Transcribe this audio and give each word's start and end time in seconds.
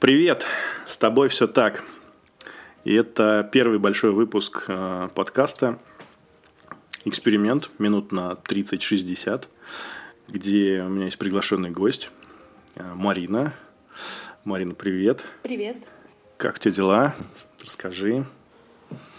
Привет, 0.00 0.46
с 0.86 0.96
тобой 0.96 1.28
все 1.28 1.48
так. 1.48 1.82
И 2.84 2.94
это 2.94 3.48
первый 3.50 3.80
большой 3.80 4.12
выпуск 4.12 4.66
э, 4.68 5.08
подкаста 5.12 5.80
«Эксперимент» 7.04 7.68
минут 7.80 8.12
на 8.12 8.34
30-60, 8.34 9.48
где 10.28 10.84
у 10.86 10.88
меня 10.88 11.06
есть 11.06 11.18
приглашенный 11.18 11.70
гость 11.70 12.10
э, 12.76 12.84
Марина. 12.94 13.52
Марина, 14.44 14.72
привет. 14.74 15.26
Привет. 15.42 15.78
Как 16.36 16.54
у 16.54 16.58
тебя 16.58 16.74
дела? 16.74 17.14
Расскажи. 17.64 18.24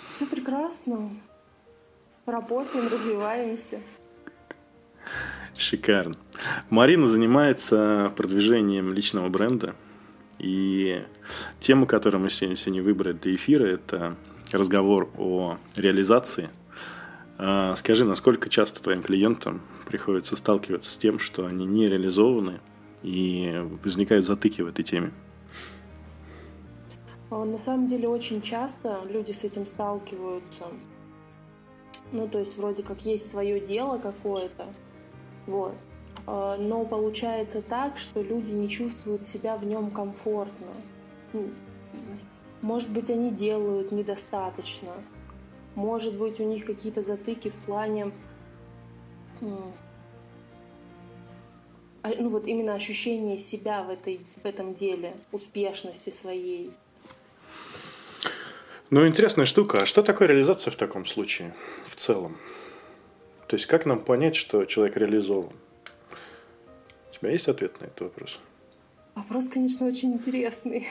Все 0.08 0.26
прекрасно. 0.28 1.10
Работаем, 2.26 2.88
развиваемся. 2.90 3.82
Шикарно. 5.58 6.16
Марина 6.70 7.06
занимается 7.06 8.14
продвижением 8.16 8.94
личного 8.94 9.28
бренда– 9.28 9.76
и 10.40 11.06
тема, 11.60 11.86
которую 11.86 12.24
мы 12.24 12.30
сегодня, 12.30 12.56
сегодня 12.56 12.82
выбрали 12.82 13.14
для 13.14 13.36
эфира, 13.36 13.66
это 13.66 14.16
разговор 14.52 15.10
о 15.18 15.58
реализации. 15.76 16.50
А, 17.38 17.76
скажи, 17.76 18.06
насколько 18.06 18.50
часто 18.50 18.82
твоим 18.82 19.02
клиентам 19.02 19.62
приходится 19.88 20.36
сталкиваться 20.36 20.92
с 20.92 20.98
тем, 20.98 21.20
что 21.20 21.46
они 21.46 21.66
не 21.66 21.88
реализованы 21.88 22.60
и 23.02 23.64
возникают 23.84 24.26
затыки 24.26 24.62
в 24.62 24.68
этой 24.68 24.84
теме? 24.84 25.12
А, 27.30 27.46
на 27.46 27.58
самом 27.58 27.88
деле 27.88 28.08
очень 28.08 28.42
часто 28.42 29.00
люди 29.10 29.32
с 29.32 29.44
этим 29.44 29.66
сталкиваются. 29.68 30.66
Ну, 32.12 32.28
то 32.28 32.40
есть 32.40 32.58
вроде 32.58 32.82
как 32.82 33.06
есть 33.06 33.30
свое 33.30 33.60
дело 33.60 34.00
какое-то, 34.00 34.66
вот, 35.46 35.76
но 36.30 36.86
получается 36.86 37.62
так, 37.62 37.98
что 37.98 38.22
люди 38.22 38.52
не 38.52 38.70
чувствуют 38.70 39.24
себя 39.24 39.58
в 39.58 39.66
нем 39.66 39.90
комфортно. 39.90 40.68
Может 42.62 42.90
быть, 42.90 43.10
они 43.10 43.32
делают 43.32 43.92
недостаточно. 43.92 44.92
Может 45.76 46.18
быть, 46.18 46.40
у 46.40 46.44
них 46.44 46.66
какие-то 46.66 47.02
затыки 47.02 47.50
в 47.50 47.56
плане 47.66 48.12
а, 52.02 52.10
ну 52.18 52.30
вот 52.30 52.48
именно 52.48 52.76
ощущение 52.76 53.38
себя 53.38 53.84
в, 53.84 53.90
этой, 53.90 54.22
в 54.42 54.46
этом 54.46 54.74
деле, 54.74 55.14
успешности 55.32 56.10
своей. 56.10 56.72
Ну, 58.90 59.06
интересная 59.08 59.46
штука. 59.46 59.80
А 59.82 59.86
что 59.86 60.02
такое 60.02 60.28
реализация 60.28 60.72
в 60.72 60.76
таком 60.76 61.06
случае, 61.06 61.54
в 61.86 61.96
целом? 61.96 62.38
То 63.48 63.56
есть, 63.56 63.66
как 63.66 63.86
нам 63.86 64.00
понять, 64.00 64.36
что 64.36 64.66
человек 64.66 64.98
реализован? 64.98 65.54
Тебя 67.20 67.32
есть 67.32 67.48
ответ 67.48 67.80
на 67.82 67.86
этот 67.86 68.02
вопрос? 68.02 68.40
Вопрос, 69.16 69.50
конечно, 69.50 69.88
очень 69.88 70.14
интересный. 70.14 70.88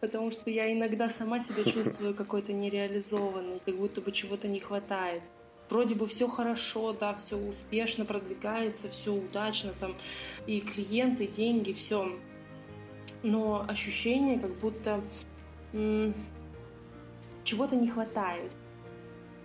Потому 0.00 0.32
что 0.32 0.50
я 0.50 0.72
иногда 0.72 1.08
сама 1.08 1.40
себя 1.40 1.64
чувствую 1.70 2.14
какой-то 2.14 2.52
нереализованной, 2.52 3.60
как 3.64 3.76
будто 3.76 4.00
бы 4.00 4.10
чего-то 4.12 4.48
не 4.48 4.60
хватает. 4.60 5.22
Вроде 5.68 5.94
бы 5.94 6.06
все 6.06 6.28
хорошо, 6.28 6.92
да, 6.92 7.14
все 7.14 7.36
успешно 7.36 8.04
продвигается, 8.04 8.90
все 8.90 9.12
удачно, 9.14 9.72
там 9.78 9.94
и 10.46 10.60
клиенты, 10.60 11.24
и 11.24 11.28
деньги, 11.28 11.72
все. 11.72 12.08
Но 13.22 13.64
ощущение, 13.68 14.38
как 14.38 14.54
будто 14.58 15.00
м- 15.72 16.14
чего-то 17.44 17.76
не 17.76 17.88
хватает. 17.88 18.50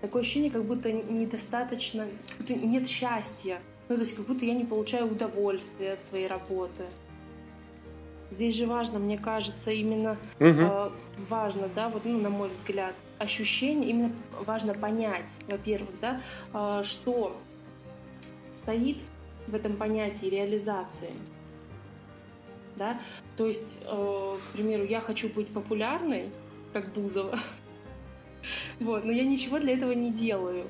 Такое 0.02 0.22
ощущение, 0.24 0.52
как 0.52 0.66
будто 0.66 0.92
недостаточно, 0.92 2.08
как 2.30 2.38
будто 2.40 2.56
нет 2.56 2.88
счастья. 2.88 3.62
Ну, 3.90 3.96
то 3.96 4.02
есть 4.02 4.16
как 4.16 4.26
будто 4.26 4.46
я 4.46 4.54
не 4.54 4.66
получаю 4.66 5.12
удовольствия 5.12 5.94
от 5.94 6.04
своей 6.04 6.28
работы. 6.28 6.86
Здесь 8.30 8.56
же 8.56 8.68
важно, 8.68 9.00
мне 9.00 9.18
кажется, 9.18 9.72
именно 9.72 10.18
угу. 10.40 10.48
э, 10.50 10.90
важно, 11.30 11.70
да, 11.74 11.88
вот, 11.88 12.04
ну, 12.04 12.20
на 12.20 12.30
мой 12.30 12.50
взгляд, 12.50 12.94
ощущение, 13.20 13.90
именно 13.90 14.12
важно 14.46 14.74
понять, 14.74 15.38
во-первых, 15.48 15.92
да, 16.02 16.22
э, 16.54 16.84
что 16.84 17.38
стоит 18.52 18.98
в 19.48 19.56
этом 19.56 19.78
понятии 19.78 20.26
реализации. 20.26 21.12
Да? 22.76 23.00
То 23.38 23.48
есть, 23.48 23.78
э, 23.82 24.38
к 24.38 24.54
примеру, 24.54 24.84
я 24.84 25.00
хочу 25.00 25.30
быть 25.30 25.54
популярной, 25.54 26.30
как 26.74 26.92
Бузова, 26.92 27.40
вот, 28.82 29.06
но 29.06 29.12
я 29.14 29.24
ничего 29.24 29.58
для 29.58 29.74
этого 29.74 29.94
не 29.94 30.12
делаю. 30.12 30.66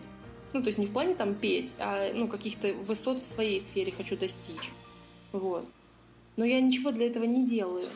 Ну, 0.53 0.61
то 0.61 0.67
есть 0.67 0.79
не 0.79 0.85
в 0.85 0.91
плане 0.91 1.15
там 1.15 1.35
петь, 1.35 1.75
а 1.79 2.11
ну, 2.13 2.27
каких-то 2.27 2.73
высот 2.73 3.19
в 3.19 3.25
своей 3.25 3.59
сфере 3.59 3.91
хочу 3.91 4.17
достичь. 4.17 4.71
Вот. 5.31 5.65
Но 6.35 6.45
я 6.45 6.61
ничего 6.61 6.91
для 6.91 7.07
этого 7.07 7.25
не 7.25 7.45
делаю. 7.45 7.89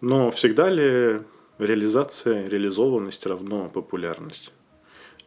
Но 0.00 0.30
всегда 0.30 0.70
ли 0.70 1.22
реализация, 1.58 2.46
реализованность 2.46 3.26
равно 3.26 3.68
популярность? 3.68 4.52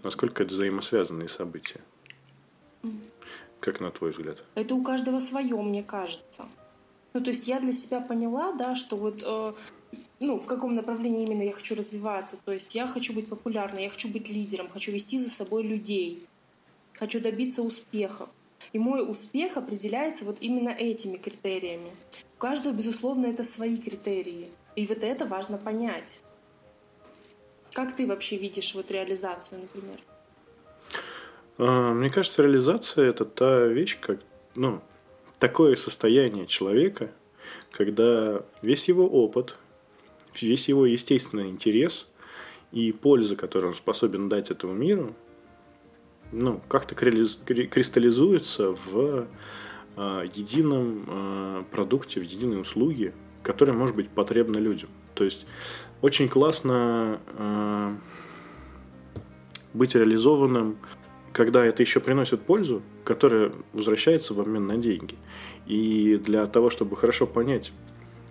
Насколько 0.03 0.43
это 0.43 0.53
взаимосвязанные 0.53 1.29
события? 1.29 1.81
Как 3.59 3.79
на 3.79 3.91
твой 3.91 4.11
взгляд? 4.11 4.43
Это 4.55 4.75
у 4.75 4.83
каждого 4.83 5.19
свое, 5.19 5.55
мне 5.61 5.83
кажется. 5.83 6.45
Ну, 7.13 7.21
то 7.21 7.31
есть 7.31 7.47
я 7.47 7.59
для 7.59 7.71
себя 7.71 7.99
поняла, 7.99 8.51
да, 8.51 8.75
что 8.75 8.95
вот 8.95 9.23
э, 9.25 9.53
ну, 10.19 10.37
в 10.37 10.45
каком 10.45 10.75
направлении 10.75 11.25
именно 11.25 11.43
я 11.43 11.51
хочу 11.51 11.75
развиваться. 11.75 12.37
То 12.45 12.51
есть 12.51 12.75
я 12.75 12.87
хочу 12.87 13.13
быть 13.13 13.27
популярной, 13.27 13.83
я 13.83 13.89
хочу 13.89 14.07
быть 14.09 14.29
лидером, 14.29 14.69
хочу 14.69 14.91
вести 14.91 15.19
за 15.19 15.29
собой 15.29 15.63
людей 15.63 16.27
хочу 16.97 17.19
добиться 17.19 17.61
успехов. 17.61 18.29
И 18.73 18.79
мой 18.79 19.09
успех 19.09 19.57
определяется 19.57 20.25
вот 20.25 20.37
именно 20.41 20.69
этими 20.69 21.17
критериями. 21.17 21.91
У 22.35 22.39
каждого, 22.39 22.73
безусловно, 22.73 23.27
это 23.27 23.43
свои 23.43 23.77
критерии. 23.77 24.49
И 24.75 24.85
вот 24.85 25.03
это 25.03 25.25
важно 25.25 25.57
понять. 25.57 26.19
Как 27.73 27.95
ты 27.95 28.07
вообще 28.07 28.37
видишь 28.37 28.73
вот 28.73 28.91
реализацию, 28.91 29.61
например? 29.61 29.99
А, 31.57 31.93
мне 31.93 32.09
кажется, 32.09 32.41
реализация– 32.41 33.05
это 33.09 33.25
та 33.25 33.65
вещь, 33.65 33.99
как, 33.99 34.19
ну, 34.55 34.81
такое 35.39 35.75
состояние 35.75 36.47
человека, 36.47 37.11
когда 37.71 38.43
весь 38.61 38.87
его 38.87 39.07
опыт, 39.07 39.55
весь 40.41 40.67
его 40.67 40.85
естественный 40.85 41.49
интерес 41.49 42.07
и 42.71 42.91
польза, 42.91 43.35
которую 43.35 43.71
он 43.71 43.77
способен 43.77 44.29
дать 44.29 44.51
этому 44.51 44.73
миру– 44.73 45.15
ну, 46.31 46.61
как-то 46.67 46.95
кристаллизуется 46.95 48.71
в 48.71 49.27
э, 49.95 50.25
едином 50.33 51.05
э, 51.07 51.63
продукте, 51.71 52.19
в 52.19 52.23
единой 52.23 52.61
услуге, 52.61 53.13
которая 53.43 53.75
может 53.75 53.95
быть 53.95 54.09
потребна 54.09 54.57
людям. 54.57 54.89
То 55.15 55.23
есть 55.23 55.45
очень 56.01 56.27
классно 56.27 57.19
э, 57.37 57.95
быть 59.73 59.95
реализованным, 59.95 60.77
когда 61.31 61.65
это 61.65 61.83
еще 61.83 61.99
приносит 61.99 62.41
пользу, 62.41 62.81
которая 63.03 63.51
возвращается 63.73 64.33
в 64.33 64.41
обмен 64.41 64.67
на 64.67 64.77
деньги. 64.77 65.15
И 65.65 66.17
для 66.17 66.45
того, 66.47 66.69
чтобы 66.69 66.95
хорошо 66.97 67.27
понять, 67.27 67.71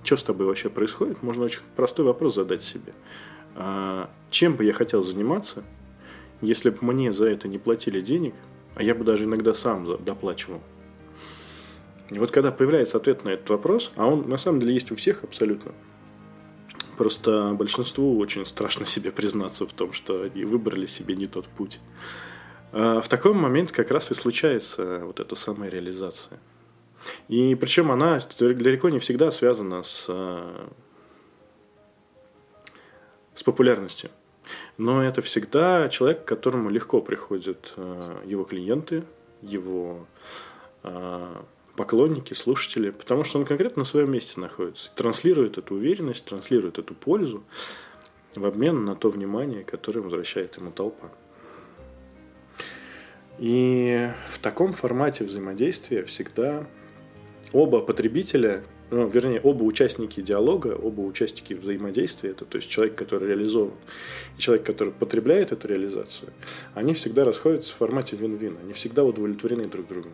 что 0.02 0.16
с 0.16 0.22
тобой 0.22 0.46
вообще 0.46 0.70
происходит, 0.70 1.22
можно 1.22 1.44
очень 1.44 1.60
простой 1.76 2.04
вопрос 2.04 2.34
задать 2.34 2.62
себе. 2.62 2.92
Чем 4.30 4.54
бы 4.54 4.64
я 4.64 4.72
хотел 4.72 5.02
заниматься– 5.02 5.64
если 6.40 6.70
бы 6.70 6.78
мне 6.80 7.12
за 7.12 7.26
это 7.28 7.48
не 7.48 7.58
платили 7.58 8.00
денег, 8.00 8.34
а 8.74 8.82
я 8.82 8.94
бы 8.94 9.04
даже 9.04 9.24
иногда 9.24 9.54
сам 9.54 10.02
доплачивал. 10.04 10.60
И 12.10 12.18
вот 12.18 12.30
когда 12.30 12.52
появляется 12.52 12.98
ответ 12.98 13.24
на 13.24 13.30
этот 13.30 13.48
вопрос, 13.50 13.90
а 13.96 14.06
он 14.06 14.28
на 14.28 14.36
самом 14.36 14.60
деле 14.60 14.74
есть 14.74 14.92
у 14.92 14.96
всех 14.96 15.24
абсолютно, 15.24 15.72
просто 16.96 17.54
большинству 17.54 18.18
очень 18.18 18.46
страшно 18.46 18.86
себе 18.86 19.10
признаться 19.10 19.66
в 19.66 19.72
том, 19.72 19.92
что 19.92 20.22
они 20.22 20.44
выбрали 20.44 20.86
себе 20.86 21.16
не 21.16 21.26
тот 21.26 21.46
путь. 21.46 21.80
А 22.72 23.00
в 23.00 23.08
такой 23.08 23.32
момент 23.32 23.72
как 23.72 23.90
раз 23.90 24.10
и 24.10 24.14
случается 24.14 25.00
вот 25.04 25.20
эта 25.20 25.34
самая 25.34 25.70
реализация. 25.70 26.38
И 27.28 27.54
причем 27.54 27.90
она 27.90 28.18
далеко 28.38 28.88
не 28.88 28.98
всегда 28.98 29.30
связана 29.30 29.82
с, 29.82 30.10
с 33.34 33.42
популярностью. 33.44 34.10
Но 34.78 35.02
это 35.02 35.22
всегда 35.22 35.88
человек, 35.88 36.24
к 36.24 36.28
которому 36.28 36.68
легко 36.68 37.00
приходят 37.00 37.72
э, 37.76 38.22
его 38.26 38.44
клиенты, 38.44 39.04
его 39.40 40.06
э, 40.82 41.34
поклонники, 41.76 42.34
слушатели, 42.34 42.90
потому 42.90 43.24
что 43.24 43.38
он 43.38 43.46
конкретно 43.46 43.80
на 43.80 43.86
своем 43.86 44.10
месте 44.10 44.38
находится. 44.40 44.90
Транслирует 44.94 45.56
эту 45.56 45.74
уверенность, 45.74 46.24
транслирует 46.24 46.78
эту 46.78 46.94
пользу 46.94 47.42
в 48.34 48.44
обмен 48.44 48.84
на 48.84 48.94
то 48.96 49.08
внимание, 49.08 49.64
которое 49.64 50.00
возвращает 50.00 50.56
ему 50.56 50.70
толпа. 50.70 51.10
И 53.38 54.10
в 54.30 54.38
таком 54.38 54.72
формате 54.72 55.24
взаимодействия 55.24 56.04
всегда 56.04 56.66
оба 57.52 57.80
потребителя 57.80 58.62
ну, 58.90 59.08
вернее, 59.08 59.40
оба 59.40 59.62
участники 59.64 60.20
диалога, 60.20 60.68
оба 60.68 61.00
участники 61.00 61.54
взаимодействия, 61.54 62.30
это 62.30 62.44
то 62.44 62.56
есть 62.56 62.68
человек, 62.68 62.94
который 62.94 63.28
реализован, 63.28 63.74
и 64.36 64.40
человек, 64.40 64.66
который 64.66 64.92
потребляет 64.92 65.52
эту 65.52 65.68
реализацию, 65.68 66.32
они 66.74 66.94
всегда 66.94 67.24
расходятся 67.24 67.72
в 67.72 67.76
формате 67.76 68.16
вин-вин, 68.16 68.56
они 68.62 68.72
всегда 68.72 69.04
удовлетворены 69.04 69.66
друг 69.66 69.88
другом. 69.88 70.12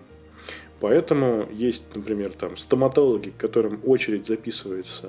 Поэтому 0.81 1.49
есть, 1.53 1.85
например, 1.95 2.33
там 2.33 2.57
стоматологи, 2.57 3.31
к 3.31 3.37
которым 3.37 3.81
очередь 3.85 4.27
записывается 4.27 5.09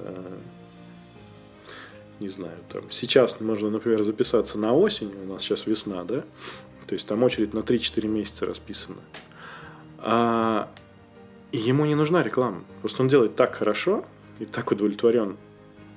не 2.20 2.30
знаю, 2.30 2.58
там, 2.70 2.90
сейчас 2.90 3.40
можно, 3.42 3.70
например, 3.70 4.02
записаться 4.04 4.58
на 4.58 4.74
осень, 4.74 5.12
у 5.24 5.34
нас 5.34 5.42
сейчас 5.42 5.68
весна, 5.68 6.04
да, 6.06 6.24
то 6.88 6.94
есть 6.94 7.06
там 7.08 7.22
очередь 7.24 7.54
на 7.54 7.60
3-4 7.60 8.08
месяца 8.08 8.46
расписана. 8.46 9.02
А 9.98 10.70
ему 11.58 11.86
не 11.86 11.96
нужна 11.96 12.24
реклама. 12.24 12.64
Просто 12.82 13.04
он 13.04 13.10
делает 13.10 13.36
так 13.36 13.56
хорошо 13.56 14.06
и 14.40 14.46
так 14.46 14.72
удовлетворен 14.72 15.38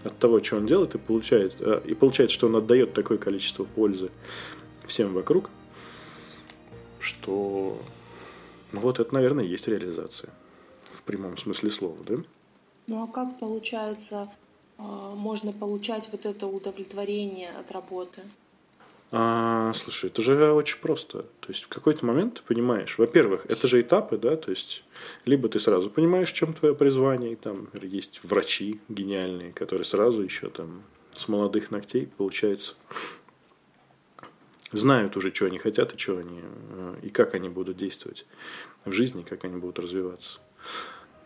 от 0.04 0.18
того, 0.18 0.42
что 0.42 0.56
он 0.56 0.66
делает, 0.66 0.94
и 0.94 0.98
получает, 0.98 1.56
э, 1.60 1.82
и 1.84 1.94
получает, 1.94 2.30
что 2.30 2.46
он 2.46 2.56
отдает 2.56 2.92
такое 2.92 3.18
количество 3.18 3.64
пользы 3.64 4.10
всем 4.86 5.12
вокруг, 5.12 5.50
что 7.00 7.80
ну 8.72 8.80
вот 8.80 9.00
это, 9.00 9.12
наверное, 9.14 9.44
и 9.44 9.48
есть 9.48 9.66
реализация 9.68 10.30
в 10.92 11.02
прямом 11.02 11.36
смысле 11.38 11.70
слова, 11.70 11.96
да? 12.06 12.16
Ну 12.86 13.02
а 13.02 13.06
как 13.06 13.38
получается, 13.38 14.30
а, 14.78 15.14
можно 15.14 15.52
получать 15.52 16.08
вот 16.12 16.26
это 16.26 16.46
удовлетворение 16.46 17.50
от 17.50 17.72
работы? 17.72 18.22
А, 19.18 19.72
слушай, 19.72 20.10
это 20.10 20.20
же 20.20 20.52
очень 20.52 20.78
просто. 20.78 21.22
То 21.22 21.48
есть 21.48 21.64
в 21.64 21.68
какой-то 21.68 22.04
момент 22.04 22.34
ты 22.34 22.42
понимаешь, 22.42 22.98
во-первых, 22.98 23.46
это 23.48 23.66
же 23.66 23.80
этапы, 23.80 24.18
да, 24.18 24.36
то 24.36 24.50
есть 24.50 24.84
либо 25.24 25.48
ты 25.48 25.58
сразу 25.58 25.88
понимаешь, 25.88 26.28
в 26.28 26.34
чем 26.34 26.52
твое 26.52 26.74
призвание, 26.74 27.32
и 27.32 27.36
там 27.36 27.70
есть 27.80 28.20
врачи 28.24 28.78
гениальные, 28.90 29.54
которые 29.54 29.86
сразу 29.86 30.22
еще 30.22 30.50
там 30.50 30.82
с 31.12 31.28
молодых 31.28 31.70
ногтей, 31.70 32.10
получается, 32.18 32.74
знают 34.72 35.16
уже, 35.16 35.32
что 35.32 35.46
они 35.46 35.56
хотят 35.56 35.94
и 35.94 35.98
что 35.98 36.18
они, 36.18 36.42
э, 36.42 36.96
и 37.04 37.08
как 37.08 37.32
они 37.32 37.48
будут 37.48 37.78
действовать 37.78 38.26
в 38.84 38.92
жизни, 38.92 39.22
как 39.22 39.46
они 39.46 39.56
будут 39.56 39.78
развиваться. 39.78 40.40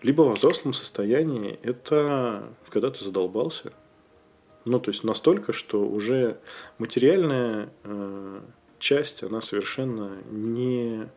Либо 0.01 0.23
во 0.23 0.35
взрослом 0.35 0.75
состоянии 0.75 1.59
это 1.65 2.55
когда 2.69 2.93
ты 2.93 3.03
задолбался, 3.03 3.73
ну, 4.65 4.79
то 4.79 4.91
есть 4.91 5.05
настолько, 5.05 5.53
что 5.53 5.87
уже 5.87 6.39
материальная 6.79 7.71
э, 7.85 8.41
часть, 8.79 9.23
она 9.23 9.41
совершенно 9.41 10.19
не, 10.31 11.09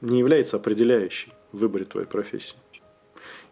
не 0.00 0.18
является 0.18 0.56
определяющей 0.56 1.32
в 1.52 1.58
выборе 1.58 1.84
твоей 1.84 2.06
профессии. 2.06 2.56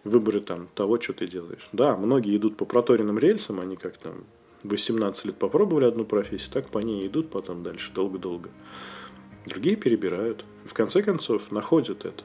В 0.05 0.11
выборе 0.11 0.41
там, 0.41 0.69
того, 0.75 1.01
что 1.01 1.13
ты 1.13 1.27
делаешь. 1.27 1.69
Да, 1.73 1.97
многие 1.97 2.37
идут 2.37 2.57
по 2.57 2.65
проторенным 2.65 3.19
рельсам, 3.19 3.61
они 3.61 3.77
как 3.77 3.97
там 3.97 4.25
18 4.65 5.27
лет 5.27 5.37
попробовали 5.37 5.85
одну 5.85 6.05
профессию, 6.05 6.51
так 6.53 6.69
по 6.69 6.79
ней 6.79 7.07
идут 7.07 7.31
потом 7.31 7.63
дальше 7.63 7.93
долго-долго. 7.93 8.51
Другие 9.47 9.77
перебирают. 9.77 10.45
В 10.65 10.73
конце 10.73 11.03
концов, 11.03 11.51
находят 11.51 12.07
это. 12.07 12.25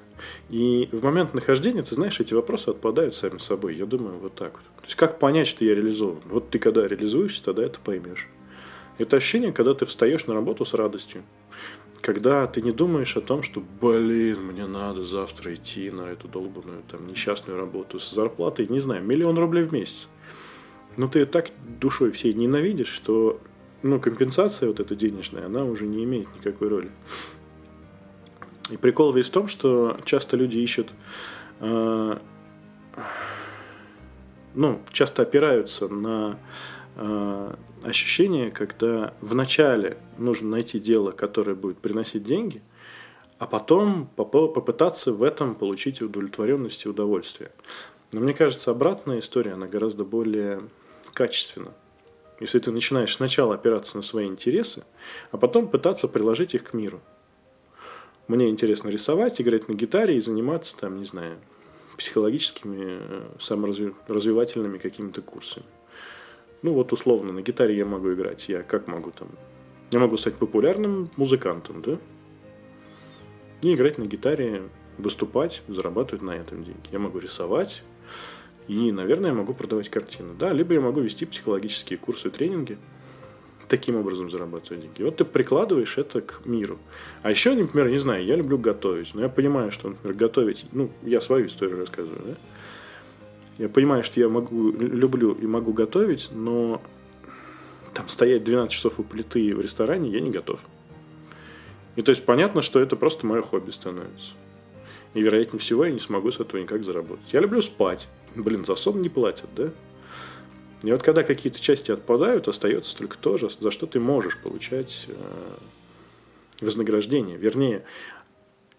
И 0.50 0.88
в 0.94 1.03
момент 1.03 1.33
нахождения, 1.33 1.83
ты 1.83 1.95
знаешь, 1.95 2.19
эти 2.19 2.33
вопросы 2.33 2.69
отпадают 2.69 3.13
сами 3.13 3.39
собой. 3.39 3.75
Я 3.75 3.85
думаю, 3.85 4.18
вот 4.19 4.35
так 4.35 4.53
вот. 4.53 4.63
Есть, 4.89 4.97
как 4.97 5.19
понять, 5.19 5.45
что 5.45 5.63
я 5.63 5.75
реализован? 5.75 6.18
Вот 6.25 6.50
ты 6.50 6.57
когда 6.57 6.88
реализуешься, 6.88 7.44
тогда 7.44 7.63
это 7.63 7.80
поймешь. 7.80 8.27
Это 8.97 9.18
ощущение, 9.18 9.53
когда 9.53 9.75
ты 9.75 9.86
встаешь 9.86 10.25
на 10.25 10.33
работу 10.33 10.65
с 10.65 10.74
радостью. 10.74 11.21
Когда 12.01 12.47
ты 12.47 12.63
не 12.63 12.71
думаешь 12.71 13.15
о 13.15 13.21
том, 13.21 13.44
что, 13.44 13.62
блин, 13.80 14.41
мне 14.47 14.65
надо 14.65 15.03
завтра 15.03 15.53
идти 15.53 15.91
на 15.91 16.09
эту 16.09 16.27
долбанную, 16.27 16.81
там, 16.89 17.06
несчастную 17.06 17.59
работу 17.59 18.00
с 18.00 18.09
зарплатой, 18.09 18.65
не 18.65 18.80
знаю, 18.80 19.03
миллион 19.03 19.38
рублей 19.38 19.63
в 19.63 19.71
месяц. 19.71 20.07
Но 20.97 21.07
ты 21.07 21.27
так 21.27 21.51
душой 21.80 22.09
всей 22.09 22.33
ненавидишь, 22.33 22.88
что 22.88 23.39
ну, 23.83 24.00
компенсация 24.00 24.69
вот 24.69 24.80
эта 24.80 24.95
денежная, 24.95 25.45
она 25.45 25.65
уже 25.65 25.85
не 25.85 26.03
имеет 26.03 26.35
никакой 26.35 26.68
роли. 26.68 26.89
И 28.71 28.77
прикол 28.77 29.13
весь 29.13 29.27
в 29.27 29.33
том, 29.33 29.47
что 29.47 30.00
часто 30.03 30.35
люди 30.35 30.57
ищут, 30.57 30.89
э, 31.59 32.18
ну, 34.55 34.81
часто 34.91 35.23
опираются 35.23 35.87
на 35.87 36.39
э, 36.95 37.55
ощущение, 37.83 38.51
когда 38.51 39.13
вначале 39.21 39.97
нужно 40.17 40.49
найти 40.49 40.79
дело, 40.79 41.11
которое 41.11 41.55
будет 41.55 41.77
приносить 41.77 42.23
деньги, 42.23 42.61
а 43.37 43.47
потом 43.47 44.07
попытаться 44.07 45.13
в 45.13 45.23
этом 45.23 45.55
получить 45.55 46.01
удовлетворенность 46.01 46.85
и 46.85 46.89
удовольствие. 46.89 47.51
Но 48.11 48.19
мне 48.19 48.33
кажется, 48.33 48.71
обратная 48.71 49.19
история, 49.19 49.53
она 49.53 49.67
гораздо 49.67 50.03
более 50.03 50.63
качественна. 51.13 51.71
Если 52.39 52.59
ты 52.59 52.71
начинаешь 52.71 53.15
сначала 53.15 53.55
опираться 53.55 53.97
на 53.97 54.03
свои 54.03 54.25
интересы, 54.27 54.83
а 55.31 55.37
потом 55.37 55.67
пытаться 55.67 56.07
приложить 56.07 56.55
их 56.55 56.63
к 56.63 56.73
миру. 56.73 57.01
Мне 58.27 58.49
интересно 58.49 58.89
рисовать, 58.89 59.41
играть 59.41 59.67
на 59.67 59.73
гитаре 59.73 60.17
и 60.17 60.21
заниматься, 60.21 60.75
там, 60.77 60.97
не 60.97 61.05
знаю, 61.05 61.37
психологическими, 61.99 62.77
э, 62.79 63.29
саморазвивательными 63.39 64.77
какими-то 64.77 65.21
курсами. 65.21 65.65
Ну 66.61 66.73
вот 66.73 66.93
условно, 66.93 67.33
на 67.33 67.41
гитаре 67.41 67.75
я 67.75 67.85
могу 67.85 68.13
играть. 68.13 68.47
Я 68.47 68.63
как 68.63 68.87
могу 68.87 69.11
там? 69.11 69.27
Я 69.91 69.99
могу 69.99 70.15
стать 70.15 70.35
популярным 70.35 71.09
музыкантом, 71.17 71.81
да? 71.81 71.97
И 73.63 73.73
играть 73.73 73.97
на 73.97 74.05
гитаре, 74.05 74.63
выступать, 74.97 75.61
зарабатывать 75.67 76.21
на 76.21 76.31
этом 76.31 76.63
деньги. 76.63 76.87
Я 76.89 76.99
могу 76.99 77.19
рисовать, 77.19 77.83
и, 78.69 78.93
наверное, 78.93 79.31
я 79.31 79.35
могу 79.35 79.53
продавать 79.53 79.89
картины. 79.89 80.35
Да, 80.39 80.53
либо 80.53 80.73
я 80.73 80.79
могу 80.79 81.01
вести 81.01 81.25
психологические 81.25 81.99
курсы 81.99 82.29
тренинги, 82.29 82.77
таким 83.69 83.95
образом 83.95 84.30
зарабатывать 84.30 84.81
деньги. 84.81 85.04
Вот 85.04 85.18
ты 85.18 85.25
прикладываешь 85.25 85.98
это 85.98 86.21
к 86.21 86.45
миру. 86.45 86.77
А 87.21 87.31
еще, 87.31 87.54
например, 87.54 87.89
не 87.89 88.00
знаю, 88.00 88.25
я 88.25 88.36
люблю 88.36 88.57
готовить. 88.57 89.13
Но 89.13 89.21
я 89.21 89.30
понимаю, 89.30 89.71
что, 89.71 89.89
например, 89.89 90.18
готовить... 90.18 90.66
Ну, 90.71 90.89
я 91.04 91.21
свою 91.21 91.45
историю 91.45 91.80
рассказываю, 91.80 92.21
да? 92.25 92.36
Я 93.60 93.69
понимаю, 93.69 94.04
что 94.04 94.19
я 94.19 94.30
могу, 94.30 94.71
люблю 94.71 95.33
и 95.33 95.45
могу 95.45 95.74
готовить, 95.74 96.30
но 96.31 96.81
там 97.94 98.07
стоять 98.07 98.45
12 98.45 98.71
часов 98.71 99.00
у 99.00 99.04
плиты 99.04 99.54
в 99.54 99.60
ресторане 99.60 100.10
я 100.10 100.21
не 100.21 100.31
готов. 100.31 100.60
И 101.98 102.01
то 102.01 102.12
есть 102.12 102.24
понятно, 102.24 102.62
что 102.62 102.80
это 102.80 102.95
просто 102.95 103.25
мое 103.25 103.42
хобби 103.42 103.71
становится. 103.71 104.31
И 105.13 105.21
вероятнее 105.21 105.60
всего 105.60 105.86
я 105.86 105.92
не 105.92 106.00
смогу 106.00 106.31
с 106.31 106.39
этого 106.39 106.62
никак 106.62 106.83
заработать. 106.86 107.33
Я 107.33 107.42
люблю 107.42 107.62
спать. 107.62 108.07
Блин, 108.36 108.63
за 108.63 108.75
сон 108.75 109.01
не 109.01 109.10
платят, 109.10 109.50
да? 109.56 109.71
И 110.83 110.91
вот 110.91 111.03
когда 111.03 111.23
какие-то 111.23 111.59
части 111.59 111.91
отпадают, 111.91 112.47
остается 112.47 112.95
только 112.97 113.17
то, 113.17 113.37
за 113.37 113.71
что 113.71 113.85
ты 113.85 113.99
можешь 113.99 114.37
получать 114.37 115.07
э, 115.07 115.13
вознаграждение. 116.61 117.37
Вернее, 117.37 117.83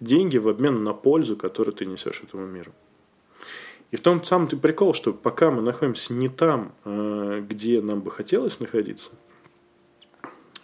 деньги 0.01 0.39
в 0.39 0.49
обмен 0.49 0.83
на 0.83 0.95
пользу, 0.95 1.37
которую 1.37 1.75
ты 1.75 1.85
несешь 1.85 2.23
этому 2.23 2.47
миру. 2.47 2.73
И 3.91 3.97
в 3.97 4.01
том 4.01 4.23
самый 4.25 4.49
прикол, 4.49 4.95
что 4.95 5.13
пока 5.13 5.51
мы 5.51 5.63
находимся 5.63 6.15
не 6.15 6.29
там, 6.29 6.75
э, 6.85 7.45
где 7.47 7.83
нам 7.83 8.01
бы 8.01 8.11
хотелось 8.11 8.61
находиться, 8.61 9.11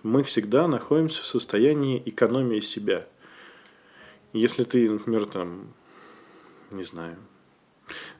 мы 0.03 0.23
всегда 0.23 0.69
находимся 0.69 1.23
в 1.23 1.27
состоянии 1.27 2.01
экономии 2.07 2.61
себя. 2.61 3.07
Если 4.33 4.65
ты, 4.65 4.89
например, 4.89 5.27
там, 5.27 5.75
не 6.71 6.85
знаю, 6.85 7.17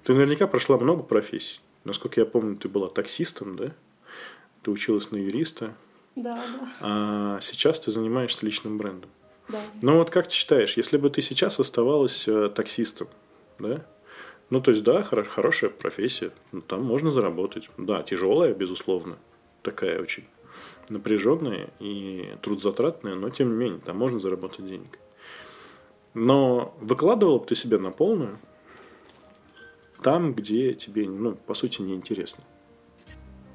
ты 0.03 0.13
наверняка 0.13 0.47
прошла 0.47 0.77
много 0.77 1.03
профессий. 1.03 1.61
Насколько 1.87 2.21
я 2.21 2.27
помню, 2.27 2.57
ты 2.57 2.69
была 2.69 2.89
таксистом, 2.89 3.55
да? 3.55 3.73
Ты 4.63 4.73
училась 4.73 5.13
на 5.13 5.17
юриста. 5.17 5.73
Да, 6.17 6.35
да. 6.35 6.73
А 6.81 7.41
сейчас 7.41 7.79
ты 7.79 7.93
занимаешься 7.93 8.45
личным 8.45 8.77
брендом. 8.77 9.09
Да. 9.49 9.59
Ну 9.83 9.99
вот 9.99 10.11
как 10.11 10.27
ты 10.27 10.35
считаешь, 10.35 10.77
если 10.77 10.97
бы 10.97 11.11
ты 11.11 11.23
сейчас 11.23 11.61
оставалась 11.61 12.27
э, 12.27 12.51
таксистом, 12.53 13.07
да? 13.61 13.87
Ну, 14.51 14.61
то 14.61 14.73
есть, 14.73 14.83
да, 14.83 15.03
хорош, 15.05 15.29
хорошая 15.29 15.71
профессия, 15.71 16.33
ну, 16.51 16.61
там 16.61 16.83
можно 16.83 17.13
заработать. 17.13 17.71
Да, 17.79 18.03
тяжелая, 18.03 18.53
безусловно, 18.53 19.17
такая 19.63 20.01
очень 20.01 20.25
напряженная 20.89 21.71
и 21.79 22.35
трудозатратная, 22.43 23.15
но 23.15 23.31
тем 23.31 23.51
не 23.51 23.57
менее, 23.57 23.81
там 23.81 23.97
можно 23.97 24.19
заработать 24.19 24.67
денег. 24.67 24.99
Но 26.15 26.77
выкладывал 26.81 27.39
бы 27.39 27.47
ты 27.47 27.55
себя 27.55 27.79
на 27.79 27.93
полную, 27.93 28.41
там, 30.07 30.35
где 30.35 30.73
тебе, 30.73 31.09
ну, 31.09 31.35
по 31.35 31.55
сути, 31.55 31.83
неинтересно. 31.83 32.45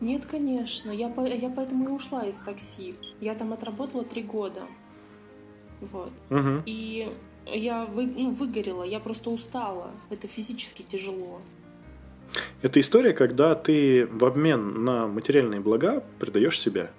Нет, 0.02 0.26
конечно. 0.26 0.92
Я, 0.92 1.08
по, 1.08 1.26
я 1.26 1.50
поэтому 1.50 1.88
и 1.88 1.92
ушла 1.94 2.26
из 2.26 2.40
такси. 2.40 2.96
Я 3.22 3.36
там 3.36 3.54
отработала 3.54 4.04
три 4.04 4.22
года. 4.22 4.64
Вот. 5.80 6.12
Угу. 6.30 6.64
И 6.66 7.10
я 7.46 7.86
вы, 7.86 8.06
ну, 8.06 8.32
выгорела, 8.32 8.84
я 8.84 9.00
просто 9.00 9.30
устала. 9.30 9.92
Это 10.10 10.28
физически 10.28 10.82
тяжело. 10.82 11.40
Это 12.62 12.82
история, 12.82 13.14
когда 13.14 13.56
ты 13.56 14.06
в 14.08 14.26
обмен 14.26 14.84
на 14.84 15.08
материальные 15.08 15.62
блага 15.62 16.04
предаешь 16.20 16.60
себя. 16.60 16.92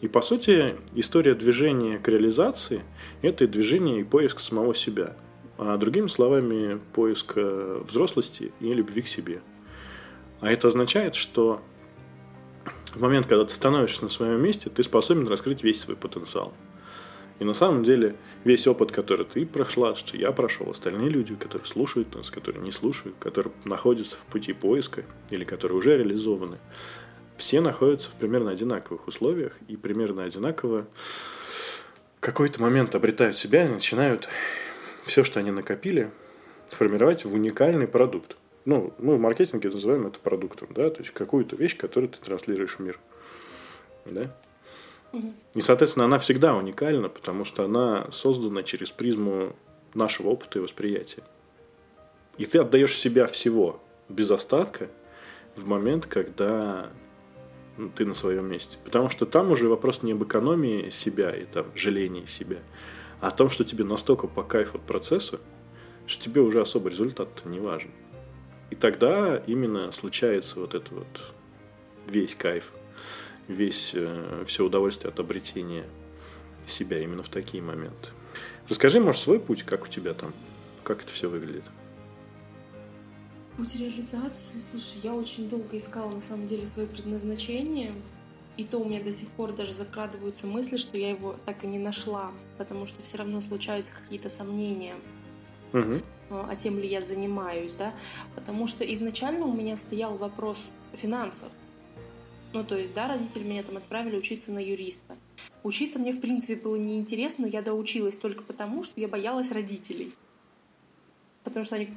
И 0.00 0.08
по 0.08 0.22
сути, 0.22 0.76
история 0.94 1.34
движения 1.34 1.98
к 1.98 2.08
реализации– 2.08 2.82
это 3.20 3.46
движение 3.46 4.00
и 4.00 4.04
поиск 4.04 4.40
самого 4.40 4.74
себя– 4.74 5.14
а 5.58 5.76
другими 5.76 6.08
словами, 6.08 6.80
поиск 6.92 7.32
э, 7.36 7.82
взрослости 7.86 8.52
и 8.60 8.72
любви 8.72 9.02
к 9.02 9.08
себе. 9.08 9.40
А 10.40 10.50
это 10.50 10.68
означает, 10.68 11.14
что 11.14 11.62
в 12.94 13.00
момент, 13.00 13.26
когда 13.26 13.44
ты 13.44 13.54
становишься 13.54 14.04
на 14.04 14.10
своем 14.10 14.42
месте, 14.42 14.70
ты 14.70 14.82
способен 14.82 15.26
раскрыть 15.28 15.62
весь 15.62 15.80
свой 15.80 15.96
потенциал. 15.96 16.52
И 17.38 17.44
на 17.44 17.52
самом 17.52 17.84
деле 17.84 18.16
весь 18.44 18.66
опыт, 18.66 18.92
который 18.92 19.26
ты 19.26 19.44
прошла, 19.44 19.94
что 19.94 20.16
я 20.16 20.32
прошел, 20.32 20.70
остальные 20.70 21.10
люди, 21.10 21.34
которые 21.34 21.66
слушают 21.66 22.14
нас, 22.14 22.30
которые 22.30 22.62
не 22.62 22.72
слушают, 22.72 23.16
которые 23.18 23.52
находятся 23.64 24.16
в 24.16 24.24
пути 24.24 24.54
поиска 24.54 25.04
или 25.30 25.44
которые 25.44 25.76
уже 25.76 25.98
реализованы, 25.98 26.58
все 27.36 27.60
находятся 27.60 28.10
в 28.10 28.14
примерно 28.14 28.50
одинаковых 28.50 29.06
условиях 29.06 29.52
и 29.68 29.76
примерно 29.76 30.24
одинаково 30.24 30.86
в 32.16 32.20
какой-то 32.20 32.62
момент 32.62 32.94
обретают 32.94 33.36
себя 33.36 33.66
и 33.66 33.68
начинают 33.68 34.28
все, 35.06 35.24
что 35.24 35.40
они 35.40 35.50
накопили, 35.50 36.10
формировать 36.68 37.24
в 37.24 37.34
уникальный 37.34 37.86
продукт. 37.86 38.36
Ну, 38.64 38.92
мы 38.98 39.16
в 39.16 39.20
маркетинге 39.20 39.70
называем 39.70 40.06
это 40.06 40.18
продуктом, 40.18 40.68
да, 40.74 40.90
то 40.90 41.00
есть 41.00 41.12
какую-то 41.12 41.54
вещь, 41.56 41.76
которую 41.76 42.10
ты 42.10 42.18
транслируешь 42.18 42.76
в 42.76 42.80
мир. 42.80 42.98
Да? 44.04 44.36
И, 45.54 45.60
соответственно, 45.60 46.04
она 46.04 46.18
всегда 46.18 46.54
уникальна, 46.54 47.08
потому 47.08 47.44
что 47.44 47.64
она 47.64 48.08
создана 48.10 48.62
через 48.62 48.90
призму 48.90 49.54
нашего 49.94 50.28
опыта 50.28 50.58
и 50.58 50.62
восприятия. 50.62 51.22
И 52.38 52.44
ты 52.44 52.58
отдаешь 52.58 52.96
себя 52.96 53.26
всего 53.26 53.80
без 54.08 54.30
остатка 54.30 54.88
в 55.54 55.66
момент, 55.66 56.06
когда 56.06 56.90
ну, 57.76 57.88
ты 57.88 58.04
на 58.04 58.14
своем 58.14 58.46
месте. 58.46 58.78
Потому 58.84 59.08
что 59.08 59.26
там 59.26 59.50
уже 59.52 59.68
вопрос 59.68 60.02
не 60.02 60.12
об 60.12 60.22
экономии 60.22 60.90
себя 60.90 61.30
и 61.30 61.44
там 61.44 61.66
жалении 61.74 62.26
себя, 62.26 62.58
о 63.26 63.30
том, 63.32 63.50
что 63.50 63.64
тебе 63.64 63.84
настолько 63.84 64.28
по 64.28 64.44
кайфу 64.44 64.78
от 64.78 64.84
процесса, 64.84 65.40
что 66.06 66.22
тебе 66.22 66.40
уже 66.40 66.60
особо 66.60 66.90
результат 66.90 67.28
не 67.44 67.58
важен. 67.58 67.90
И 68.70 68.76
тогда 68.76 69.36
именно 69.46 69.90
случается 69.90 70.60
вот 70.60 70.74
это 70.74 70.94
вот 70.94 71.34
весь 72.08 72.36
кайф, 72.36 72.72
весь 73.48 73.92
э, 73.94 74.44
все 74.46 74.64
удовольствие 74.64 75.10
от 75.10 75.18
обретения 75.18 75.86
себя 76.68 77.00
именно 77.00 77.22
в 77.22 77.28
такие 77.28 77.62
моменты. 77.62 78.10
Расскажи, 78.68 79.00
может, 79.00 79.22
свой 79.22 79.40
путь, 79.40 79.64
как 79.64 79.84
у 79.84 79.88
тебя 79.88 80.14
там, 80.14 80.32
как 80.84 81.02
это 81.02 81.12
все 81.12 81.28
выглядит? 81.28 81.64
Путь 83.56 83.74
реализации, 83.76 84.58
слушай, 84.58 85.00
я 85.02 85.14
очень 85.14 85.48
долго 85.48 85.76
искала 85.76 86.10
на 86.10 86.20
самом 86.20 86.46
деле 86.46 86.66
свое 86.66 86.86
предназначение, 86.86 87.92
и 88.56 88.64
то 88.64 88.78
у 88.78 88.84
меня 88.84 89.02
до 89.02 89.12
сих 89.12 89.28
пор 89.28 89.52
даже 89.52 89.72
закрадываются 89.72 90.46
мысли, 90.46 90.76
что 90.76 90.98
я 90.98 91.10
его 91.10 91.36
так 91.44 91.64
и 91.64 91.66
не 91.66 91.78
нашла, 91.78 92.32
потому 92.58 92.86
что 92.86 93.02
все 93.02 93.18
равно 93.18 93.40
случаются 93.40 93.92
какие-то 93.92 94.30
сомнения. 94.30 94.94
Угу. 95.72 96.00
А 96.30 96.56
тем 96.56 96.78
ли 96.78 96.88
я 96.88 97.02
занимаюсь, 97.02 97.74
да? 97.74 97.94
Потому 98.34 98.66
что 98.66 98.84
изначально 98.94 99.44
у 99.46 99.52
меня 99.52 99.76
стоял 99.76 100.16
вопрос 100.16 100.70
финансов. 100.94 101.50
Ну, 102.52 102.64
то 102.64 102.76
есть, 102.76 102.94
да, 102.94 103.08
родители 103.08 103.44
меня 103.44 103.62
там 103.62 103.76
отправили 103.76 104.16
учиться 104.16 104.50
на 104.50 104.58
юриста. 104.58 105.16
Учиться 105.62 105.98
мне, 105.98 106.12
в 106.12 106.20
принципе, 106.20 106.56
было 106.56 106.76
неинтересно, 106.76 107.44
я 107.44 107.60
доучилась 107.60 108.16
только 108.16 108.42
потому, 108.42 108.82
что 108.82 108.98
я 109.00 109.08
боялась 109.08 109.52
родителей. 109.52 110.14
Потому 111.44 111.66
что 111.66 111.76
они 111.76 111.90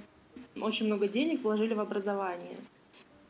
очень 0.60 0.88
много 0.88 1.08
денег 1.08 1.44
вложили 1.44 1.74
в 1.74 1.80
образование. 1.80 2.58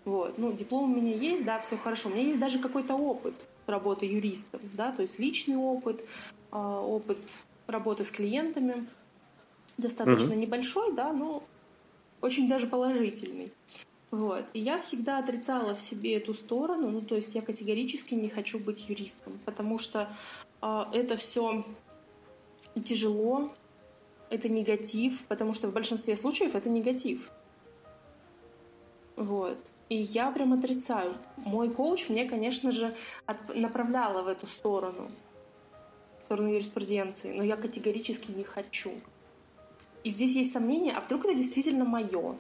Вот. 0.10 0.40
Ну, 0.40 0.52
диплом 0.52 0.92
у 0.92 0.96
меня 0.96 1.16
есть, 1.16 1.46
да, 1.46 1.60
все 1.60 1.78
хорошо. 1.78 2.10
У 2.10 2.14
меня 2.14 2.24
есть 2.24 2.40
даже 2.40 2.58
какой-то 2.58 2.96
опыт 2.96 3.48
работы 3.68 4.08
юристом, 4.08 4.60
да, 4.74 4.92
то 4.92 5.04
есть 5.04 5.20
личный 5.20 5.56
опыт, 5.56 6.04
а, 6.50 6.82
опыт 6.82 7.20
работы 7.68 8.04
с 8.04 8.10
клиентами, 8.10 8.88
достаточно 9.78 10.32
угу. 10.32 10.40
небольшой, 10.40 10.94
да, 10.94 11.14
но 11.14 11.44
очень 12.22 12.50
даже 12.50 12.66
положительный. 12.66 13.52
Вот. 14.10 14.46
И 14.54 14.60
я 14.60 14.80
всегда 14.80 15.20
отрицала 15.20 15.76
в 15.76 15.80
себе 15.80 16.16
эту 16.16 16.34
сторону, 16.34 16.90
ну, 16.90 17.02
то 17.02 17.16
есть 17.16 17.36
я 17.36 17.44
категорически 17.44 18.16
не 18.16 18.30
хочу 18.30 18.58
быть 18.58 18.90
юристом, 18.90 19.40
потому 19.46 19.78
что 19.78 20.10
э, 20.64 20.86
это 20.92 21.18
все 21.18 21.64
тяжело, 22.84 23.54
это 24.32 24.50
негатив, 24.50 25.24
потому 25.28 25.54
что 25.54 25.68
в 25.68 25.74
большинстве 25.74 26.18
случаев 26.18 26.56
это 26.56 26.68
негатив. 26.68 27.30
Вот. 29.16 29.60
И 29.90 29.96
я 29.96 30.32
прям 30.32 30.54
отрицаю. 30.54 31.16
Мой 31.38 31.72
коуч 31.72 32.10
мне, 32.10 32.26
конечно 32.26 32.72
же, 32.72 32.96
направляла 33.56 34.22
в 34.22 34.28
эту 34.28 34.46
сторону, 34.46 35.10
в 36.18 36.22
сторону 36.22 36.50
юриспруденции, 36.50 37.34
но 37.36 37.44
я 37.44 37.58
категорически 37.58 38.32
не 38.32 38.44
хочу. 38.44 38.92
И 40.04 40.12
здесь 40.12 40.36
есть 40.36 40.54
сомнение, 40.54 40.94
а 40.94 41.02
вдруг 41.02 41.26
это 41.26 41.34
действительно 41.34 41.86
мое? 41.86 42.36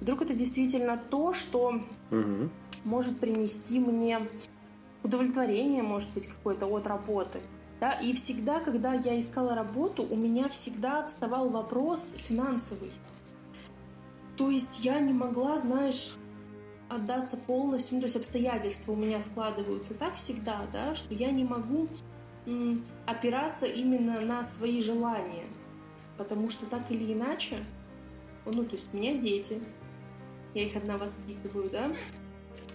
Вдруг 0.00 0.22
это 0.22 0.34
действительно 0.34 0.96
то, 0.96 1.32
что 1.32 1.80
угу. 2.10 2.50
может 2.84 3.18
принести 3.18 3.80
мне 3.80 4.28
удовлетворение, 5.02 5.82
может 5.82 6.10
быть, 6.12 6.26
какое-то 6.26 6.66
от 6.66 6.86
работы. 6.86 7.40
Да? 7.80 7.92
И 7.92 8.12
всегда, 8.12 8.60
когда 8.60 8.92
я 8.92 9.18
искала 9.18 9.54
работу, 9.54 10.02
у 10.02 10.16
меня 10.16 10.48
всегда 10.48 11.06
вставал 11.06 11.48
вопрос 11.48 12.14
финансовый. 12.16 12.90
То 14.38 14.50
есть 14.50 14.84
я 14.84 15.00
не 15.00 15.12
могла, 15.12 15.58
знаешь, 15.58 16.14
отдаться 16.88 17.36
полностью, 17.36 17.96
ну, 17.96 18.00
то 18.02 18.06
есть 18.06 18.16
обстоятельства 18.16 18.92
у 18.92 18.96
меня 18.96 19.20
складываются 19.20 19.94
так 19.94 20.14
всегда, 20.14 20.60
да, 20.72 20.94
что 20.94 21.12
я 21.12 21.32
не 21.32 21.44
могу 21.44 21.88
м, 22.46 22.84
опираться 23.04 23.66
именно 23.66 24.20
на 24.20 24.44
свои 24.44 24.80
желания, 24.80 25.44
потому 26.16 26.50
что 26.50 26.66
так 26.66 26.90
или 26.90 27.12
иначе, 27.12 27.64
ну, 28.46 28.64
то 28.64 28.76
есть 28.76 28.86
у 28.92 28.96
меня 28.96 29.18
дети, 29.18 29.60
я 30.54 30.62
их 30.62 30.76
одна 30.76 30.96
воспитываю, 30.96 31.68
да, 31.68 31.92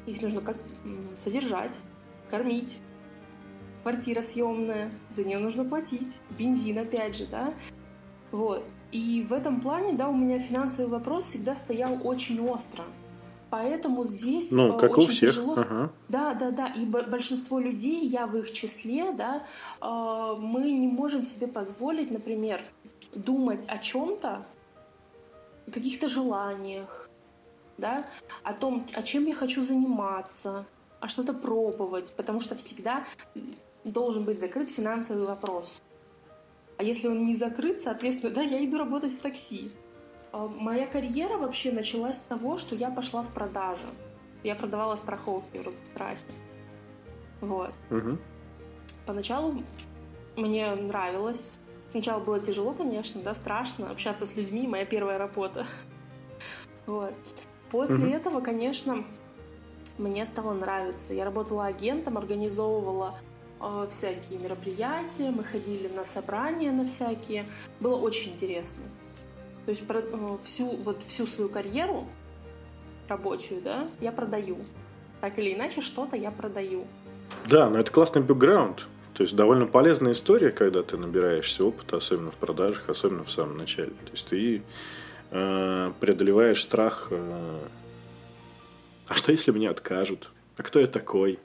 их 0.06 0.22
нужно 0.22 0.42
как 0.42 0.58
содержать, 1.16 1.80
кормить, 2.30 2.78
квартира 3.84 4.22
съемная, 4.22 4.92
за 5.12 5.24
нее 5.24 5.40
нужно 5.40 5.64
платить, 5.64 6.20
бензин 6.38 6.78
опять 6.78 7.16
же, 7.16 7.26
да, 7.26 7.54
вот. 8.32 8.66
И 8.94 9.26
в 9.28 9.34
этом 9.34 9.60
плане, 9.60 9.94
да, 9.94 10.08
у 10.08 10.16
меня 10.16 10.38
финансовый 10.38 10.88
вопрос 10.88 11.26
всегда 11.26 11.56
стоял 11.56 12.00
очень 12.04 12.40
остро. 12.48 12.84
Поэтому 13.50 14.04
здесь 14.04 14.52
ну, 14.52 14.78
э, 14.78 14.80
как 14.80 14.92
очень 14.98 15.10
у 15.10 15.12
всех. 15.12 15.30
тяжело. 15.32 15.54
Ага. 15.58 15.92
Да, 16.10 16.34
да, 16.36 16.52
да. 16.52 16.68
И 16.68 16.86
большинство 16.86 17.60
людей, 17.60 18.06
я 18.06 18.28
в 18.28 18.38
их 18.38 18.52
числе, 18.52 19.12
да, 19.12 19.44
э, 19.82 20.36
мы 20.40 20.72
не 20.72 20.88
можем 20.88 21.24
себе 21.24 21.48
позволить, 21.48 22.12
например, 22.12 22.62
думать 23.16 23.66
о 23.68 23.80
чем-то, 23.80 24.46
каких-то 25.72 26.08
желаниях, 26.08 27.10
да, 27.80 28.06
о 28.44 28.54
том, 28.54 28.86
о 28.94 29.02
чем 29.02 29.26
я 29.26 29.34
хочу 29.34 29.64
заниматься, 29.64 30.66
а 31.00 31.08
что-то 31.08 31.34
пробовать, 31.34 32.14
потому 32.16 32.40
что 32.40 32.56
всегда 32.56 33.06
должен 33.84 34.24
быть 34.24 34.40
закрыт 34.40 34.70
финансовый 34.70 35.26
вопрос. 35.26 35.82
А 36.78 36.84
если 36.84 37.08
он 37.08 37.24
не 37.26 37.36
закрыт, 37.36 37.82
соответственно, 37.82 38.34
да, 38.34 38.42
я 38.42 38.64
иду 38.64 38.78
работать 38.78 39.14
в 39.14 39.20
такси. 39.20 39.72
А 40.32 40.48
моя 40.48 40.88
карьера 40.88 41.38
вообще 41.38 41.72
началась 41.72 42.18
с 42.18 42.24
того, 42.24 42.58
что 42.58 42.76
я 42.76 42.90
пошла 42.90 43.22
в 43.22 43.32
продажу. 43.34 43.88
Я 44.44 44.56
продавала 44.56 44.96
страховки 44.96 45.58
в 45.58 45.66
Росгострахе. 45.66 46.26
Вот. 47.40 47.74
Угу. 47.92 48.18
Поначалу 49.06 49.62
мне 50.36 50.74
нравилось. 50.74 51.58
Сначала 51.90 52.20
было 52.20 52.40
тяжело, 52.40 52.74
конечно, 52.74 53.22
да, 53.22 53.36
страшно 53.36 53.92
общаться 53.92 54.26
с 54.26 54.36
людьми, 54.36 54.68
моя 54.68 54.86
первая 54.86 55.18
работа. 55.18 55.66
Вот. 56.86 57.14
После 57.72 57.96
угу. 57.96 58.08
этого, 58.08 58.42
конечно, 58.42 59.06
мне 59.98 60.26
стало 60.26 60.54
нравиться. 60.54 61.14
Я 61.14 61.24
работала 61.24 61.68
агентом, 61.68 62.18
организовывала 62.18 63.18
всякие 63.90 64.40
мероприятия, 64.40 65.32
мы 65.32 65.44
ходили 65.44 65.88
на 65.88 66.06
собрания 66.06 66.72
на 66.72 66.86
всякие. 66.86 67.46
Было 67.80 67.98
очень 67.98 68.34
интересно. 68.34 68.84
То 69.66 69.70
есть 69.70 69.86
про, 69.88 70.00
э, 70.00 70.38
всю, 70.44 70.76
вот 70.84 71.02
всю 71.04 71.26
свою 71.26 71.50
карьеру 71.50 72.08
рабочую, 73.08 73.62
да, 73.62 73.88
я 74.02 74.12
продаю. 74.12 74.58
Так 75.22 75.40
или 75.40 75.54
иначе, 75.54 75.82
что-то 75.82 76.18
я 76.18 76.32
продаю. 76.32 76.86
Да, 77.50 77.70
но 77.70 77.80
это 77.80 77.92
классный 77.92 78.22
бэкграунд. 78.22 78.88
То 79.14 79.24
есть 79.24 79.36
довольно 79.36 79.68
полезная 79.68 80.14
история, 80.14 80.52
когда 80.52 80.82
ты 80.82 80.98
набираешься 80.98 81.64
опыта, 81.64 81.98
особенно 81.98 82.32
в 82.32 82.36
продажах, 82.36 82.90
особенно 82.90 83.24
в 83.24 83.32
самом 83.32 83.58
начале. 83.58 83.92
То 83.92 84.12
есть 84.12 84.28
ты 84.28 84.64
э, 85.32 85.92
преодолеваешь 86.00 86.62
страх. 86.62 87.08
Э, 87.12 87.60
а 89.08 89.14
что 89.14 89.32
если 89.32 89.52
мне 89.52 89.70
откажут? 89.70 90.30
А 90.58 90.64
кто 90.64 90.80
я 90.80 90.88
такой? 90.88 91.40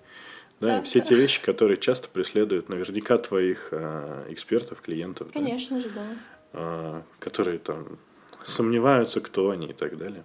Да, 0.60 0.78
да 0.78 0.82
все 0.82 1.00
те 1.00 1.14
вещи, 1.14 1.40
которые 1.42 1.76
часто 1.76 2.08
преследуют 2.08 2.68
наверняка 2.68 3.18
твоих 3.18 3.68
э, 3.70 4.26
экспертов, 4.30 4.80
клиентов. 4.80 5.28
Конечно 5.32 5.76
да? 5.76 5.82
же, 5.82 5.88
да. 5.90 6.06
Э, 6.52 7.02
которые 7.20 7.58
там 7.58 7.98
сомневаются, 8.42 9.20
кто 9.20 9.50
они 9.50 9.68
и 9.68 9.72
так 9.72 9.96
далее. 9.98 10.24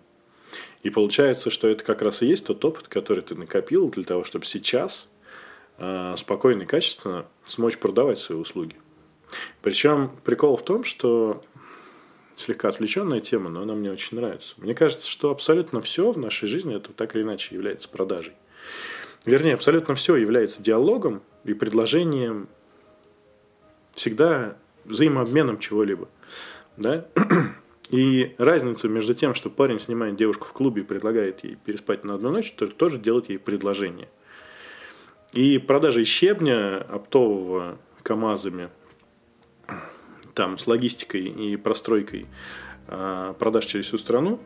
И 0.82 0.90
получается, 0.90 1.50
что 1.50 1.68
это 1.68 1.84
как 1.84 2.02
раз 2.02 2.22
и 2.22 2.28
есть 2.28 2.46
тот 2.46 2.64
опыт, 2.66 2.88
который 2.88 3.24
ты 3.24 3.36
накопил 3.36 3.90
для 3.90 4.04
того, 4.04 4.24
чтобы 4.24 4.46
сейчас 4.46 5.08
э, 5.78 6.16
спокойно 6.18 6.64
и 6.64 6.66
качественно 6.66 7.26
смочь 7.44 7.78
продавать 7.78 8.20
свои 8.20 8.38
услуги. 8.38 8.76
Причем 9.62 10.12
прикол 10.24 10.58
в 10.58 10.64
том, 10.64 10.84
что 10.84 11.44
слегка 12.36 12.70
отвлеченная 12.70 13.20
тема, 13.20 13.50
но 13.50 13.62
она 13.62 13.74
мне 13.74 13.92
очень 13.92 14.18
нравится. 14.18 14.56
Мне 14.58 14.74
кажется, 14.74 15.08
что 15.10 15.32
абсолютно 15.32 15.82
все 15.82 16.12
в 16.12 16.18
нашей 16.18 16.48
жизни 16.48 16.76
это 16.76 16.92
так 16.92 17.16
или 17.16 17.24
иначе 17.24 17.56
является 17.56 17.90
продажей. 17.90 18.34
Вернее, 19.26 19.54
абсолютно 19.54 19.96
все 19.96 20.16
является 20.16 20.62
диалогом 20.62 21.22
и 21.46 21.54
предложением, 21.54 22.50
всегда 23.94 24.58
взаимообменом 24.86 25.60
чего-либо. 25.60 26.10
Да? 26.78 27.06
И 27.90 28.34
разница 28.38 28.90
между 28.90 29.14
тем, 29.14 29.34
что 29.34 29.50
парень 29.50 29.80
снимает 29.80 30.16
девушку 30.16 30.48
в 30.48 30.54
клубе 30.54 30.82
и 30.82 30.86
предлагает 30.86 31.44
ей 31.44 31.56
переспать 31.56 32.04
на 32.04 32.16
одну 32.16 32.32
ночь, 32.32 32.52
то 32.52 32.66
тоже 32.66 32.98
делает 32.98 33.30
ей 33.30 33.38
предложение. 33.38 34.10
И 35.34 35.58
продажа 35.58 36.04
щебня 36.04 36.78
оптового 36.78 37.78
КАМАЗами, 38.02 38.70
там, 40.34 40.58
с 40.58 40.68
логистикой 40.68 41.26
и 41.26 41.56
простройкой 41.56 42.28
а, 42.88 43.34
продаж 43.34 43.66
через 43.66 43.86
всю 43.86 43.98
страну, 43.98 44.40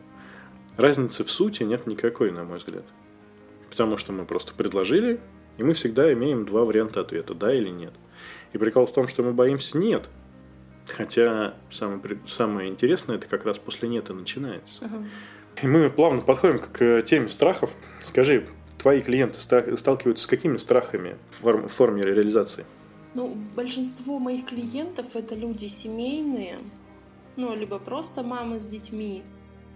разницы 0.76 1.24
в 1.24 1.30
сути 1.30 1.62
нет 1.62 1.86
никакой, 1.86 2.30
на 2.30 2.44
мой 2.44 2.58
взгляд. 2.58 2.84
Потому 3.78 3.96
что 3.96 4.12
мы 4.12 4.24
просто 4.24 4.54
предложили, 4.54 5.20
и 5.56 5.62
мы 5.62 5.72
всегда 5.72 6.12
имеем 6.12 6.44
два 6.44 6.64
варианта 6.64 7.00
ответа, 7.00 7.32
да 7.32 7.54
или 7.54 7.68
нет. 7.68 7.92
И 8.52 8.58
прикол 8.58 8.86
в 8.86 8.92
том, 8.92 9.06
что 9.06 9.22
мы 9.22 9.32
боимся 9.32 9.78
нет. 9.78 10.08
Хотя 10.88 11.54
самое, 11.70 12.00
самое 12.26 12.70
интересное, 12.70 13.18
это 13.18 13.28
как 13.28 13.44
раз 13.44 13.56
после 13.60 13.88
нет 13.88 14.10
и 14.10 14.12
начинается. 14.12 14.82
Uh-huh. 14.82 15.06
И 15.62 15.68
мы 15.68 15.90
плавно 15.90 16.22
подходим 16.22 16.58
к 16.58 17.02
теме 17.02 17.28
страхов. 17.28 17.72
Скажи, 18.02 18.48
твои 18.78 19.00
клиенты 19.00 19.38
сталкиваются 19.40 20.24
с 20.24 20.26
какими 20.26 20.56
страхами 20.56 21.16
в 21.40 21.68
форме 21.68 22.02
реализации? 22.02 22.66
Ну, 23.14 23.38
большинство 23.54 24.18
моих 24.18 24.46
клиентов 24.46 25.14
это 25.14 25.36
люди 25.36 25.66
семейные, 25.66 26.58
ну, 27.36 27.54
либо 27.54 27.78
просто 27.78 28.24
мамы 28.24 28.58
с 28.58 28.66
детьми, 28.66 29.22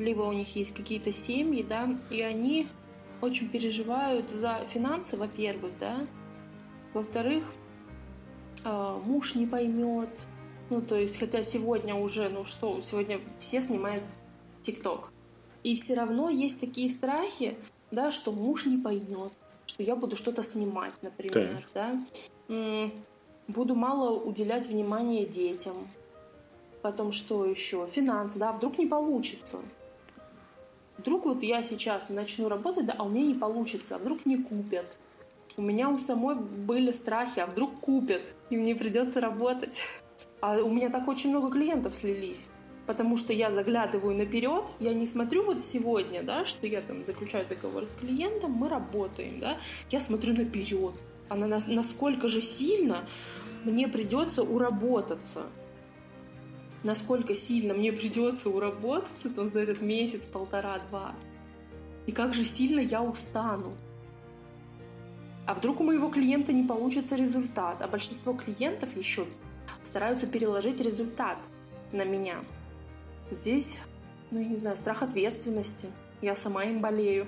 либо 0.00 0.22
у 0.22 0.32
них 0.32 0.56
есть 0.56 0.74
какие-то 0.74 1.12
семьи, 1.12 1.62
да, 1.62 1.88
и 2.10 2.20
они 2.20 2.66
очень 3.22 3.48
переживают 3.48 4.28
за 4.30 4.66
финансы, 4.68 5.16
во-первых, 5.16 5.72
да, 5.78 6.06
во-вторых, 6.92 7.44
а, 8.64 8.98
муж 8.98 9.34
не 9.34 9.46
поймет, 9.46 10.10
ну, 10.68 10.82
то 10.82 10.96
есть, 10.96 11.18
хотя 11.18 11.42
сегодня 11.42 11.94
уже, 11.94 12.28
ну 12.28 12.44
что, 12.44 12.80
сегодня 12.82 13.20
все 13.38 13.62
снимают 13.62 14.02
ТикТок. 14.62 15.10
И 15.62 15.76
все 15.76 15.94
равно 15.94 16.28
есть 16.28 16.60
такие 16.60 16.90
страхи, 16.90 17.56
да, 17.90 18.10
что 18.10 18.32
муж 18.32 18.66
не 18.66 18.76
поймет, 18.76 19.32
что 19.66 19.82
я 19.82 19.94
буду 19.94 20.16
что-то 20.16 20.42
снимать, 20.42 20.92
например, 21.02 21.64
да. 21.72 22.04
да? 22.48 22.90
Буду 23.48 23.74
мало 23.74 24.18
уделять 24.18 24.66
внимания 24.66 25.26
детям. 25.26 25.76
Потом 26.80 27.12
что 27.12 27.44
еще? 27.44 27.86
Финансы, 27.92 28.38
да, 28.38 28.52
вдруг 28.52 28.78
не 28.78 28.86
получится. 28.86 29.58
Вдруг 30.98 31.24
вот 31.24 31.42
я 31.42 31.62
сейчас 31.62 32.08
начну 32.08 32.48
работать, 32.48 32.86
да, 32.86 32.94
а 32.98 33.04
у 33.04 33.08
меня 33.08 33.26
не 33.26 33.34
получится, 33.34 33.96
а 33.96 33.98
вдруг 33.98 34.26
не 34.26 34.36
купят. 34.36 34.96
У 35.56 35.62
меня 35.62 35.88
у 35.90 35.98
самой 35.98 36.36
были 36.36 36.92
страхи, 36.92 37.40
а 37.40 37.46
вдруг 37.46 37.80
купят, 37.80 38.32
и 38.50 38.56
мне 38.56 38.74
придется 38.74 39.20
работать. 39.20 39.82
А 40.40 40.58
у 40.58 40.70
меня 40.70 40.90
так 40.90 41.08
очень 41.08 41.30
много 41.30 41.50
клиентов 41.50 41.94
слились. 41.94 42.48
Потому 42.86 43.16
что 43.16 43.32
я 43.32 43.52
заглядываю 43.52 44.16
наперед, 44.16 44.64
я 44.80 44.92
не 44.92 45.06
смотрю 45.06 45.44
вот 45.44 45.62
сегодня, 45.62 46.22
да, 46.22 46.44
что 46.44 46.66
я 46.66 46.80
там 46.80 47.04
заключаю 47.04 47.46
договор 47.46 47.86
с 47.86 47.92
клиентом, 47.92 48.52
мы 48.52 48.68
работаем, 48.68 49.38
да, 49.38 49.58
я 49.90 50.00
смотрю 50.00 50.34
наперед. 50.34 50.94
А 51.28 51.36
на, 51.36 51.46
насколько 51.46 52.28
же 52.28 52.42
сильно 52.42 52.98
мне 53.64 53.86
придется 53.86 54.42
уработаться. 54.42 55.46
Насколько 56.82 57.34
сильно 57.34 57.74
мне 57.74 57.92
придется 57.92 58.48
уработаться 58.48 59.30
там 59.30 59.50
за 59.50 59.60
этот 59.60 59.80
месяц, 59.80 60.22
полтора-два. 60.22 61.14
И 62.06 62.12
как 62.12 62.34
же 62.34 62.44
сильно 62.44 62.80
я 62.80 63.02
устану. 63.02 63.72
А 65.46 65.54
вдруг 65.54 65.80
у 65.80 65.84
моего 65.84 66.08
клиента 66.08 66.52
не 66.52 66.66
получится 66.66 67.14
результат? 67.16 67.82
А 67.82 67.88
большинство 67.88 68.32
клиентов 68.32 68.96
еще 68.96 69.26
стараются 69.82 70.26
переложить 70.26 70.80
результат 70.80 71.38
на 71.92 72.04
меня. 72.04 72.44
Здесь, 73.30 73.78
ну, 74.30 74.40
я 74.40 74.46
не 74.46 74.56
знаю, 74.56 74.76
страх 74.76 75.02
ответственности. 75.02 75.88
Я 76.20 76.36
сама 76.36 76.64
им 76.64 76.80
болею. 76.80 77.26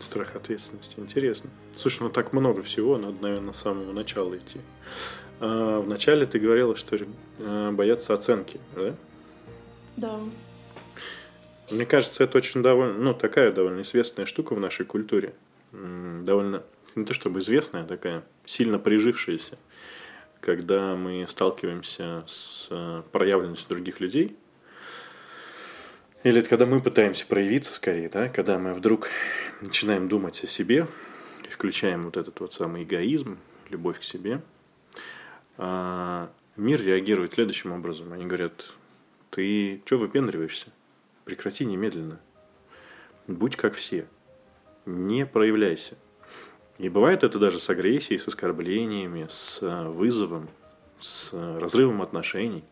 Страх 0.00 0.34
ответственности. 0.34 0.98
Интересно. 0.98 1.50
Слушай, 1.76 2.04
ну 2.04 2.10
так 2.10 2.32
много 2.32 2.62
всего, 2.62 2.98
надо, 2.98 3.22
наверное, 3.22 3.52
с 3.52 3.58
самого 3.58 3.92
начала 3.92 4.36
идти. 4.36 4.60
А, 5.44 5.80
вначале 5.80 6.24
ты 6.24 6.38
говорила, 6.38 6.76
что 6.76 6.96
э, 6.96 7.70
боятся 7.72 8.14
оценки, 8.14 8.60
да? 8.76 8.94
Да. 9.96 10.20
Мне 11.70 11.84
кажется, 11.84 12.22
это 12.22 12.38
очень 12.38 12.62
довольно, 12.62 12.94
ну, 12.94 13.12
такая 13.12 13.50
довольно 13.50 13.82
известная 13.82 14.26
штука 14.26 14.54
в 14.54 14.60
нашей 14.60 14.86
культуре. 14.86 15.34
Довольно, 15.72 16.62
не 16.94 17.04
то 17.04 17.12
чтобы 17.12 17.40
известная, 17.40 17.82
а 17.82 17.86
такая 17.86 18.22
сильно 18.46 18.78
прижившаяся 18.78 19.58
когда 20.42 20.96
мы 20.96 21.24
сталкиваемся 21.28 22.24
с 22.26 22.66
э, 22.68 23.02
проявленностью 23.12 23.68
других 23.68 24.00
людей, 24.00 24.36
или 26.24 26.40
это 26.40 26.48
когда 26.48 26.66
мы 26.66 26.80
пытаемся 26.80 27.26
проявиться 27.26 27.72
скорее, 27.72 28.08
да, 28.08 28.28
когда 28.28 28.58
мы 28.58 28.74
вдруг 28.74 29.08
начинаем 29.60 30.08
думать 30.08 30.42
о 30.42 30.48
себе, 30.48 30.88
включаем 31.48 32.06
вот 32.06 32.16
этот 32.16 32.40
вот 32.40 32.52
самый 32.52 32.82
эгоизм, 32.82 33.38
любовь 33.70 34.00
к 34.00 34.02
себе, 34.02 34.42
мир 35.58 36.82
реагирует 36.82 37.34
следующим 37.34 37.72
образом. 37.72 38.12
Они 38.12 38.26
говорят, 38.26 38.74
ты 39.30 39.80
что 39.84 39.98
выпендриваешься? 39.98 40.68
Прекрати 41.24 41.64
немедленно. 41.64 42.20
Будь 43.26 43.56
как 43.56 43.74
все. 43.74 44.06
Не 44.84 45.26
проявляйся. 45.26 45.96
И 46.78 46.88
бывает 46.88 47.22
это 47.22 47.38
даже 47.38 47.60
с 47.60 47.70
агрессией, 47.70 48.18
с 48.18 48.26
оскорблениями, 48.26 49.28
с 49.30 49.62
э, 49.62 49.88
вызовом, 49.88 50.48
с 50.98 51.30
э, 51.32 51.58
разрывом 51.58 52.02
отношений. 52.02 52.64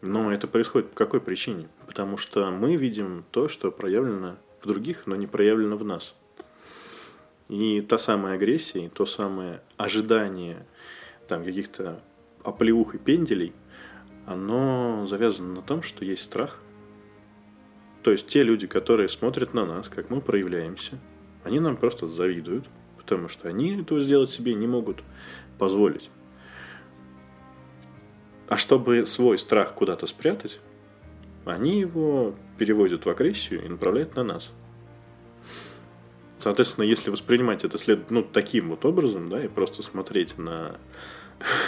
Но 0.00 0.32
это 0.32 0.46
происходит 0.46 0.90
по 0.90 0.96
какой 0.96 1.20
причине? 1.20 1.68
Потому 1.86 2.16
что 2.16 2.50
мы 2.50 2.76
видим 2.76 3.24
то, 3.32 3.48
что 3.48 3.72
проявлено 3.72 4.36
в 4.62 4.66
других, 4.66 5.06
но 5.06 5.16
не 5.16 5.26
проявлено 5.26 5.76
в 5.76 5.84
нас. 5.84 6.14
И 7.48 7.80
та 7.80 7.98
самая 7.98 8.34
агрессия, 8.34 8.88
то 8.90 9.06
самое 9.06 9.62
ожидание 9.76 10.66
там, 11.28 11.44
каких-то 11.44 12.00
оплеух 12.42 12.94
и 12.94 12.98
пенделей, 12.98 13.52
оно 14.26 15.06
завязано 15.06 15.54
на 15.54 15.62
том, 15.62 15.82
что 15.82 16.04
есть 16.04 16.22
страх. 16.22 16.60
То 18.02 18.10
есть 18.10 18.26
те 18.28 18.42
люди, 18.42 18.66
которые 18.66 19.08
смотрят 19.08 19.54
на 19.54 19.64
нас, 19.66 19.88
как 19.88 20.10
мы 20.10 20.20
проявляемся, 20.20 20.98
они 21.44 21.60
нам 21.60 21.76
просто 21.76 22.08
завидуют– 22.08 22.66
потому 23.08 23.28
что 23.28 23.48
они 23.48 23.80
этого 23.80 24.00
сделать 24.00 24.28
себе 24.28 24.52
не 24.52 24.66
могут 24.66 25.02
позволить. 25.56 26.10
А 28.48 28.58
чтобы 28.58 29.06
свой 29.06 29.38
страх 29.38 29.72
куда-то 29.72 30.06
спрятать, 30.06 30.60
они 31.46 31.80
его 31.80 32.34
переводят 32.58 33.06
в 33.06 33.08
агрессию 33.08 33.64
и 33.64 33.68
направляют 33.68 34.14
на 34.14 34.24
нас. 34.24 34.52
Соответственно, 36.48 36.86
если 36.86 37.10
воспринимать 37.10 37.62
это 37.62 37.76
след... 37.76 38.10
ну, 38.10 38.22
таким 38.22 38.70
вот 38.70 38.82
образом, 38.86 39.28
да, 39.28 39.44
и 39.44 39.48
просто 39.48 39.82
смотреть 39.82 40.38
на... 40.38 40.76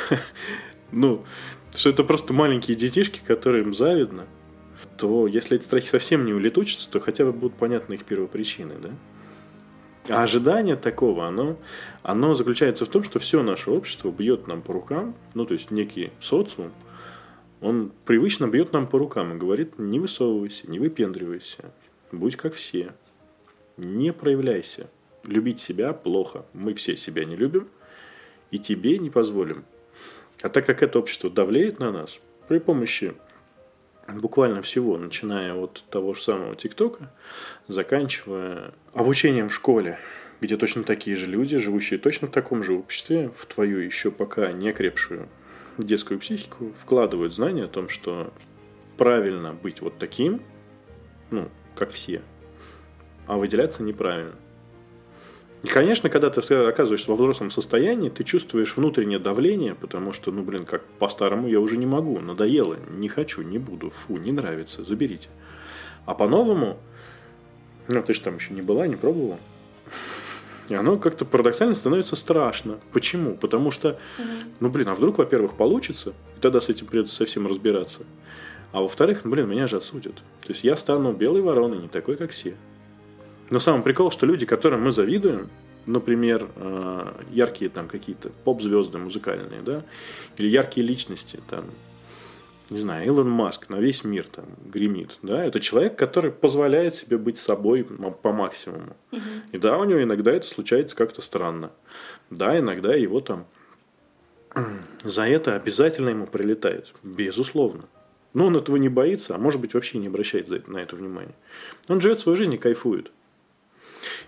ну, 0.90 1.22
что 1.76 1.90
это 1.90 2.02
просто 2.02 2.32
маленькие 2.32 2.78
детишки, 2.78 3.20
которым 3.22 3.74
завидно, 3.74 4.26
то 4.96 5.26
если 5.26 5.58
эти 5.58 5.64
страхи 5.64 5.86
совсем 5.86 6.24
не 6.24 6.32
улетучатся, 6.32 6.88
то 6.88 6.98
хотя 6.98 7.26
бы 7.26 7.32
будут 7.34 7.58
понятны 7.58 7.92
их 7.92 8.06
первопричины, 8.06 8.76
да? 8.80 8.90
А 10.08 10.22
ожидание 10.22 10.76
такого, 10.76 11.26
оно, 11.26 11.58
оно 12.02 12.32
заключается 12.32 12.86
в 12.86 12.88
том, 12.88 13.04
что 13.04 13.18
все 13.18 13.42
наше 13.42 13.70
общество 13.70 14.10
бьет 14.10 14.46
нам 14.46 14.62
по 14.62 14.72
рукам, 14.72 15.14
ну, 15.34 15.44
то 15.44 15.52
есть 15.52 15.70
некий 15.70 16.10
социум, 16.22 16.72
он 17.60 17.92
привычно 18.06 18.48
бьет 18.48 18.72
нам 18.72 18.86
по 18.86 18.98
рукам 18.98 19.34
и 19.34 19.38
говорит, 19.38 19.78
не 19.78 20.00
высовывайся, 20.00 20.70
не 20.70 20.78
выпендривайся, 20.78 21.70
будь 22.12 22.36
как 22.36 22.54
все, 22.54 22.94
не 23.80 24.12
проявляйся. 24.12 24.88
Любить 25.26 25.60
себя 25.60 25.92
плохо, 25.92 26.44
мы 26.52 26.74
все 26.74 26.96
себя 26.96 27.24
не 27.24 27.36
любим, 27.36 27.68
и 28.50 28.58
тебе 28.58 28.98
не 28.98 29.10
позволим. 29.10 29.64
А 30.42 30.48
так 30.48 30.66
как 30.66 30.82
это 30.82 30.98
общество 30.98 31.28
давлеет 31.28 31.78
на 31.78 31.92
нас, 31.92 32.18
при 32.48 32.58
помощи 32.58 33.14
буквально 34.08 34.62
всего, 34.62 34.98
начиная 34.98 35.54
от 35.54 35.84
того 35.90 36.14
же 36.14 36.22
самого 36.22 36.56
ТикТока, 36.56 37.12
заканчивая 37.68 38.72
обучением 38.92 39.48
в 39.48 39.54
школе, 39.54 39.98
где 40.40 40.56
точно 40.56 40.82
такие 40.82 41.16
же 41.16 41.26
люди, 41.26 41.58
живущие 41.58 41.98
точно 41.98 42.28
в 42.28 42.32
таком 42.32 42.62
же 42.62 42.74
обществе, 42.74 43.30
в 43.36 43.46
твою 43.46 43.78
еще 43.78 44.10
пока 44.10 44.52
не 44.52 44.70
окрепшую 44.70 45.28
детскую 45.78 46.18
психику, 46.18 46.72
вкладывают 46.80 47.34
знания 47.34 47.64
о 47.64 47.68
том, 47.68 47.88
что 47.88 48.32
правильно 48.96 49.52
быть 49.52 49.80
вот 49.80 49.98
таким, 49.98 50.42
ну, 51.30 51.48
как 51.74 51.92
все, 51.92 52.22
а 53.30 53.36
выделяться 53.36 53.84
неправильно. 53.84 54.32
И, 55.62 55.68
конечно, 55.68 56.10
когда 56.10 56.30
ты 56.30 56.40
оказываешься 56.54 57.08
во 57.10 57.14
взрослом 57.14 57.52
состоянии, 57.52 58.08
ты 58.08 58.24
чувствуешь 58.24 58.76
внутреннее 58.76 59.20
давление, 59.20 59.76
потому 59.76 60.12
что, 60.12 60.32
ну, 60.32 60.42
блин, 60.42 60.64
как 60.64 60.82
по-старому 60.98 61.46
я 61.46 61.60
уже 61.60 61.76
не 61.76 61.86
могу, 61.86 62.18
надоело, 62.18 62.76
не 62.88 63.08
хочу, 63.08 63.42
не 63.42 63.58
буду, 63.58 63.90
фу, 63.90 64.16
не 64.16 64.32
нравится, 64.32 64.82
заберите. 64.82 65.28
А 66.06 66.14
по-новому, 66.14 66.78
ну, 67.86 68.02
ты 68.02 68.14
же 68.14 68.20
там 68.20 68.34
еще 68.34 68.52
не 68.52 68.62
была, 68.62 68.88
не 68.88 68.96
пробовала. 68.96 69.38
И 70.68 70.74
оно 70.74 70.98
как-то 70.98 71.24
парадоксально 71.24 71.76
становится 71.76 72.16
страшно. 72.16 72.80
Почему? 72.92 73.36
Потому 73.36 73.70
что, 73.70 73.96
ну, 74.58 74.70
блин, 74.70 74.88
а 74.88 74.96
вдруг, 74.96 75.18
во-первых, 75.18 75.54
получится, 75.54 76.14
и 76.36 76.40
тогда 76.40 76.60
с 76.60 76.68
этим 76.68 76.86
придется 76.86 77.14
совсем 77.14 77.46
разбираться. 77.46 78.00
А 78.72 78.80
во-вторых, 78.80 79.20
блин, 79.22 79.48
меня 79.48 79.68
же 79.68 79.76
осудят. 79.76 80.16
То 80.16 80.48
есть 80.48 80.64
я 80.64 80.74
стану 80.74 81.12
белой 81.12 81.42
вороной, 81.42 81.78
не 81.78 81.88
такой, 81.88 82.16
как 82.16 82.32
все. 82.32 82.56
Но 83.50 83.58
самый 83.58 83.82
прикол, 83.82 84.10
что 84.10 84.26
люди, 84.26 84.46
которым 84.46 84.84
мы 84.84 84.92
завидуем, 84.92 85.50
например, 85.86 86.48
э, 86.56 87.12
яркие 87.30 87.70
там 87.70 87.88
какие-то 87.88 88.30
поп-звезды 88.44 88.98
музыкальные, 88.98 89.62
да, 89.62 89.82
или 90.36 90.48
яркие 90.48 90.86
личности, 90.86 91.40
там, 91.48 91.64
не 92.70 92.78
знаю, 92.78 93.06
Илон 93.06 93.28
Маск 93.28 93.68
на 93.68 93.76
весь 93.76 94.04
мир 94.04 94.24
там 94.24 94.44
гремит, 94.64 95.18
да, 95.22 95.44
это 95.44 95.58
человек, 95.58 95.96
который 95.96 96.30
позволяет 96.30 96.94
себе 96.94 97.18
быть 97.18 97.38
собой 97.38 97.84
по 97.84 98.32
максимуму. 98.32 98.96
Угу. 99.10 99.20
И 99.52 99.58
да, 99.58 99.78
у 99.78 99.84
него 99.84 100.02
иногда 100.02 100.32
это 100.32 100.46
случается 100.46 100.94
как-то 100.94 101.20
странно. 101.20 101.72
Да, 102.30 102.56
иногда 102.56 102.94
его 102.94 103.20
там 103.20 103.46
за 105.02 105.26
это 105.26 105.56
обязательно 105.56 106.10
ему 106.10 106.26
прилетает, 106.26 106.94
безусловно. 107.02 107.84
Но 108.32 108.46
он 108.46 108.56
этого 108.56 108.76
не 108.76 108.88
боится, 108.88 109.34
а 109.34 109.38
может 109.38 109.60
быть 109.60 109.74
вообще 109.74 109.98
не 109.98 110.06
обращает 110.06 110.68
на 110.68 110.78
это 110.78 110.94
внимания. 110.94 111.34
Он 111.88 112.00
живет 112.00 112.20
свою 112.20 112.36
жизнь 112.36 112.54
и 112.54 112.58
кайфует. 112.58 113.10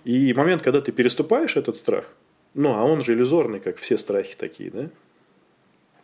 И 0.05 0.33
момент, 0.35 0.63
когда 0.63 0.81
ты 0.81 0.93
переступаешь 0.93 1.57
этот 1.57 1.77
страх, 1.77 2.13
ну, 2.55 2.75
а 2.75 2.85
он 2.85 3.03
же 3.03 3.15
иллюзорный, 3.15 3.61
как 3.61 3.79
все 3.79 3.97
страхи 3.97 4.37
такие, 4.37 4.71
да? 4.71 4.91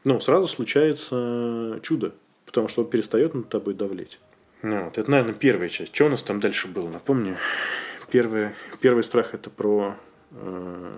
Ну, 0.05 0.21
сразу 0.21 0.49
случается 0.49 1.81
чудо 1.83 2.15
потому 2.49 2.67
что 2.69 2.83
он 2.83 2.89
перестает 2.89 3.35
над 3.35 3.51
тобой 3.51 3.75
давлеть. 3.75 4.19
Ну, 4.63 4.85
вот, 4.85 4.97
это, 4.97 5.11
наверное, 5.11 5.35
первая 5.35 5.69
часть. 5.69 5.95
Что 5.95 6.07
у 6.07 6.09
нас 6.09 6.23
там 6.23 6.41
дальше 6.41 6.67
было? 6.67 6.89
Напомню. 6.89 7.37
Первый, 8.11 8.53
первый 8.81 9.03
страх 9.05 9.35
это 9.35 9.51
про 9.51 9.97
э, 10.31 10.93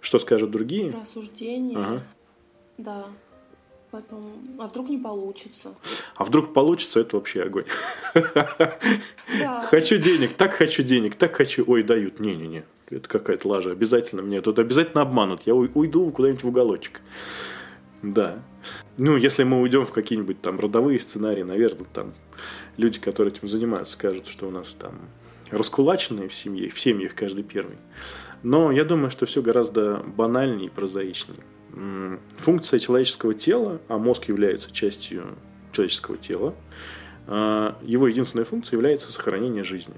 что 0.00 0.18
скажут 0.18 0.50
другие. 0.50 0.90
Про 0.90 1.02
осуждение. 1.02 1.78
Ага. 1.78 2.02
Да. 2.78 3.06
Потом, 3.92 4.56
а 4.58 4.68
вдруг 4.68 4.88
не 4.88 4.96
получится? 4.96 5.74
А 6.16 6.24
вдруг 6.24 6.54
получится, 6.54 7.00
это 7.00 7.16
вообще 7.16 7.42
огонь. 7.42 7.66
Да. 8.14 9.60
Хочу 9.68 9.98
денег, 9.98 10.32
так 10.32 10.54
хочу 10.54 10.82
денег, 10.82 11.14
так 11.14 11.36
хочу. 11.36 11.62
Ой, 11.66 11.82
дают. 11.82 12.18
Не-не-не. 12.18 12.64
Это 12.88 13.06
какая-то 13.06 13.48
лажа. 13.48 13.70
Обязательно 13.70 14.22
мне 14.22 14.40
тут 14.40 14.58
обязательно 14.58 15.02
обманут. 15.02 15.42
Я 15.44 15.54
уйду 15.54 16.10
куда-нибудь 16.10 16.42
в 16.42 16.48
уголочек. 16.48 17.02
Да. 18.00 18.42
Ну, 18.96 19.18
если 19.18 19.44
мы 19.44 19.60
уйдем 19.60 19.84
в 19.84 19.92
какие-нибудь 19.92 20.40
там 20.40 20.58
родовые 20.58 20.98
сценарии, 20.98 21.42
наверное, 21.42 21.84
там 21.92 22.14
люди, 22.78 22.98
которые 22.98 23.34
этим 23.34 23.46
занимаются, 23.46 23.92
скажут, 23.92 24.26
что 24.26 24.48
у 24.48 24.50
нас 24.50 24.74
там 24.78 25.00
раскулаченные 25.50 26.28
в 26.28 26.34
семье, 26.34 26.70
в 26.70 26.80
семьях 26.80 27.14
каждый 27.14 27.44
первый. 27.44 27.76
Но 28.42 28.72
я 28.72 28.84
думаю, 28.84 29.10
что 29.10 29.26
все 29.26 29.42
гораздо 29.42 29.98
банальнее 29.98 30.68
и 30.68 30.70
прозаичнее. 30.70 31.44
Функция 32.36 32.78
человеческого 32.78 33.34
тела, 33.34 33.80
а 33.88 33.98
мозг 33.98 34.28
является 34.28 34.70
частью 34.70 35.36
человеческого 35.72 36.18
тела, 36.18 36.54
а, 37.26 37.78
его 37.82 38.08
единственная 38.08 38.44
функция 38.44 38.76
является 38.76 39.12
сохранение 39.12 39.64
жизни. 39.64 39.94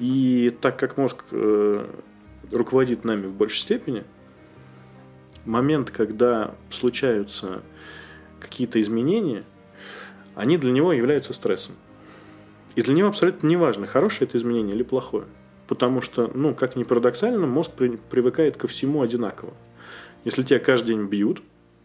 И 0.00 0.54
так 0.60 0.78
как 0.78 0.96
мозг 0.96 1.24
э, 1.30 1.86
руководит 2.50 3.04
нами 3.04 3.26
в 3.26 3.34
большей 3.34 3.60
степени– 3.60 4.04
момент, 5.46 5.90
когда 5.90 6.54
случаются 6.70 7.62
какие-то 8.40 8.80
изменения, 8.80 9.44
они 10.34 10.58
для 10.58 10.72
него 10.72 10.92
являются 10.92 11.32
стрессом. 11.32 11.74
И 12.74 12.82
для 12.82 12.94
него 12.94 13.08
абсолютно 13.08 13.46
не 13.46 13.56
важно, 13.56 13.86
хорошее 13.86 14.28
это 14.28 14.36
изменение 14.36 14.74
или 14.74 14.82
плохое. 14.82 15.24
Потому 15.66 16.00
что, 16.00 16.30
ну, 16.34 16.54
как 16.54 16.76
ни 16.76 16.84
парадоксально, 16.84 17.46
мозг 17.46 17.72
при, 17.72 17.96
привыкает 17.96 18.56
ко 18.56 18.68
всему 18.68 19.02
одинаково. 19.02 19.54
Если 20.26 20.42
тебя 20.42 20.58
каждый 20.58 20.88
день 20.88 21.06
бьют, 21.06 21.40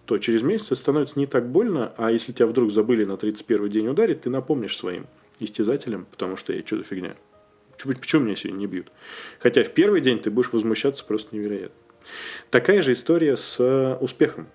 то 0.07 0.17
через 0.17 0.41
месяц 0.41 0.75
становится 0.79 1.19
не 1.19 1.27
так 1.27 1.47
больно, 1.47 1.93
а 1.95 2.09
если 2.09 2.31
тебя 2.31 2.47
вдруг 2.47 2.71
забыли 2.71 3.05
на 3.05 3.15
31 3.15 3.69
день 3.69 3.87
ударить, 3.87 4.21
ты 4.21 4.31
напомнишь 4.31 4.79
своим 4.79 5.05
истязателям, 5.39 6.07
потому 6.09 6.37
что 6.37 6.51
я 6.51 6.65
что 6.65 6.77
за 6.77 6.83
фигня. 6.83 7.13
Почему 7.77 8.23
меня 8.23 8.35
сегодня 8.35 8.57
не 8.57 8.65
бьют? 8.65 8.91
Хотя 9.37 9.61
в 9.61 9.69
первый 9.69 10.01
день 10.01 10.17
ты 10.17 10.31
будешь 10.31 10.51
возмущаться 10.53 11.05
просто 11.05 11.35
невероятно. 11.35 11.75
Такая 12.49 12.81
же 12.81 12.93
история 12.93 13.37
с 13.37 13.59
э, 13.59 13.95
успехом. 14.01 14.47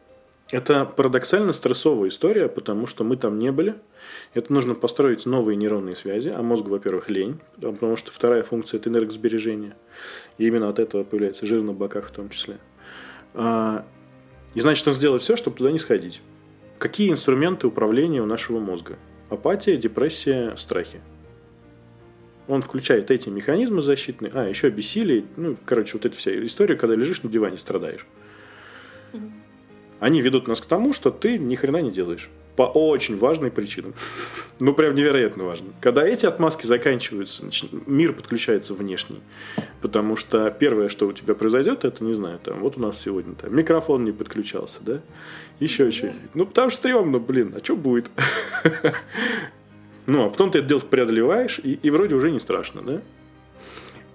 Это 0.51 0.85
парадоксально 0.85 1.53
стрессовая 1.53 2.09
история, 2.09 2.49
потому 2.49 2.89
что 2.89 3.05
мы 3.05 3.17
там 3.17 3.39
не 3.39 3.53
были. 3.53 3.77
Это 4.35 4.53
нужно 4.53 4.75
построить 4.75 5.27
новые 5.27 5.55
нейронные 5.55 5.95
связи, 5.95 6.33
а 6.35 6.43
мозгу, 6.43 6.71
во-первых, 6.71 7.09
лень, 7.09 7.39
потому 7.61 7.95
что 7.95 8.11
вторая 8.11 8.43
функция– 8.43 8.79
это 8.81 8.91
энергосбережение. 8.91 9.77
И 10.39 10.47
именно 10.49 10.69
от 10.69 10.81
этого 10.81 11.05
появляется 11.05 11.47
жир 11.47 11.63
на 11.63 11.73
боках 11.73 12.09
в 12.09 12.11
том 12.11 12.31
числе. 12.31 12.59
А, 13.37 13.85
и 14.55 14.61
значит, 14.61 14.87
он 14.89 14.95
сделает 14.95 15.23
все, 15.23 15.37
чтобы 15.37 15.57
туда 15.57 15.71
не 15.71 15.79
сходить. 15.79 16.21
Какие 16.79 17.11
инструменты 17.11 17.69
управления 17.69 18.21
у 18.21 18.27
нашего 18.27 18.59
мозга? 18.59 18.99
Апатия, 19.31 19.77
депрессия, 19.77 20.57
страхи 20.57 21.01
он 22.49 22.63
включает 22.63 23.11
эти 23.11 23.29
механизмы 23.29 23.83
защитные, 23.83 24.31
а, 24.35 24.49
еще 24.49 24.71
бессилие, 24.71 25.25
ну, 25.37 25.57
короче, 25.65 25.95
вот 25.95 26.07
эта 26.07 26.17
вся 26.17 26.33
история, 26.45 26.77
когда 26.77 26.95
лежишь 26.95 27.23
на 27.23 27.31
диване, 27.31 27.57
страдаешь. 27.57 28.07
Они 29.99 30.21
ведут 30.21 30.47
нас 30.47 30.61
к 30.61 30.67
тому, 30.67 30.93
что 30.93 31.11
ты 31.11 31.39
ни 31.39 31.55
хрена 31.55 31.81
не 31.81 31.91
делаешь. 31.91 32.29
По 32.57 32.63
очень 32.63 33.17
важной 33.17 33.51
причинам. 33.51 33.95
ну, 34.59 34.73
прям 34.73 34.95
невероятно 34.95 35.45
важно. 35.45 35.69
Когда 35.81 36.07
эти 36.07 36.27
отмазки 36.27 36.67
заканчиваются, 36.67 37.45
мир 37.87 38.13
подключается 38.13 38.75
внешний. 38.75 39.21
Потому 39.81 40.17
что 40.17 40.51
первое, 40.51 40.89
что 40.89 41.07
у 41.07 41.13
тебя 41.13 41.35
произойдет, 41.35 41.85
это, 41.85 42.03
не 42.03 42.15
знаю, 42.15 42.39
там, 42.43 42.61
вот 42.61 42.77
у 42.77 42.81
нас 42.81 43.01
сегодня 43.01 43.35
там, 43.35 43.55
микрофон 43.55 44.05
не 44.05 44.13
подключался, 44.13 44.81
да? 44.83 45.01
Еще 45.61 45.91
что-нибудь. 45.91 46.35
Ну, 46.35 46.47
потому 46.47 46.71
что 46.71 46.79
стрёмно, 46.79 47.19
блин, 47.19 47.55
а 47.57 47.65
что 47.65 47.77
будет? 47.77 48.11
Ну, 50.09 50.25
а 50.25 50.31
потом 50.31 50.53
ты 50.53 50.61
это 50.61 50.69
дело 50.69 50.79
преодолеваешь, 50.79 51.59
и, 51.59 51.81
и 51.83 51.91
вроде 51.91 52.15
уже 52.15 52.31
не 52.31 52.39
страшно, 52.39 52.81
да? 52.81 53.03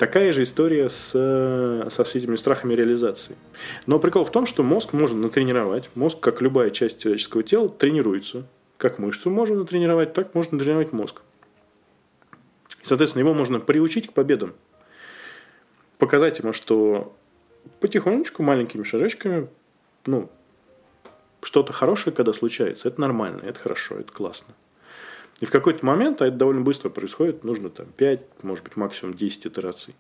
Такая 0.02 0.32
же 0.32 0.42
история 0.42 0.90
с, 0.90 1.12
со 1.12 2.04
всеми 2.04 2.36
страхами 2.36 2.74
реализации. 2.74 3.36
Но 3.86 4.00
прикол 4.00 4.26
в 4.26 4.32
том, 4.32 4.48
что 4.48 4.64
мозг 4.64 4.94
можно 4.94 5.20
натренировать. 5.20 5.92
Мозг, 5.94 6.20
как 6.20 6.42
любая 6.42 6.72
часть 6.72 7.04
человеческого 7.04 7.44
тела, 7.44 7.70
тренируется. 7.70 8.48
Как 8.78 8.98
мышцу 8.98 9.30
можно 9.30 9.58
натренировать, 9.58 10.14
так 10.14 10.34
можно 10.34 10.58
натренировать 10.58 10.92
мозг. 10.92 11.22
Соответственно, 12.82 13.20
его 13.20 13.36
можно 13.36 13.60
приучить 13.60 14.08
к 14.08 14.14
победам. 14.14 14.56
Показать 16.00 16.40
ему, 16.40 16.52
что 16.52 17.16
потихонечку, 17.80 18.42
маленькими 18.42 18.82
шажочками, 18.82 19.50
ну, 20.08 20.32
что-то 21.44 21.74
хорошее, 21.74 22.16
когда 22.16 22.34
случается, 22.34 22.88
это 22.88 23.00
нормально, 23.00 23.42
это 23.44 23.60
хорошо, 23.60 24.00
это 24.00 24.12
классно. 24.12 24.56
И 25.42 25.46
в 25.46 25.52
какой-то 25.52 25.86
момент, 25.86 26.22
а 26.22 26.28
это 26.28 26.38
довольно 26.38 26.62
быстро 26.62 26.90
происходит, 26.90 27.44
нужно 27.44 27.70
там 27.70 27.88
5, 27.98 28.44
может 28.44 28.64
быть, 28.64 28.76
максимум 28.78 29.16
10 29.16 29.48
итераций. 29.48 29.96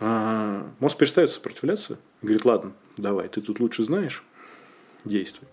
А 0.00 0.66
мозг 0.80 0.98
перестает 0.98 1.30
сопротивляться 1.30 1.98
говорит, 2.20 2.44
ладно, 2.44 2.72
давай, 2.96 3.28
ты 3.28 3.40
тут 3.40 3.60
лучше 3.60 3.84
знаешь, 3.84 4.24
действуй. 5.04 5.46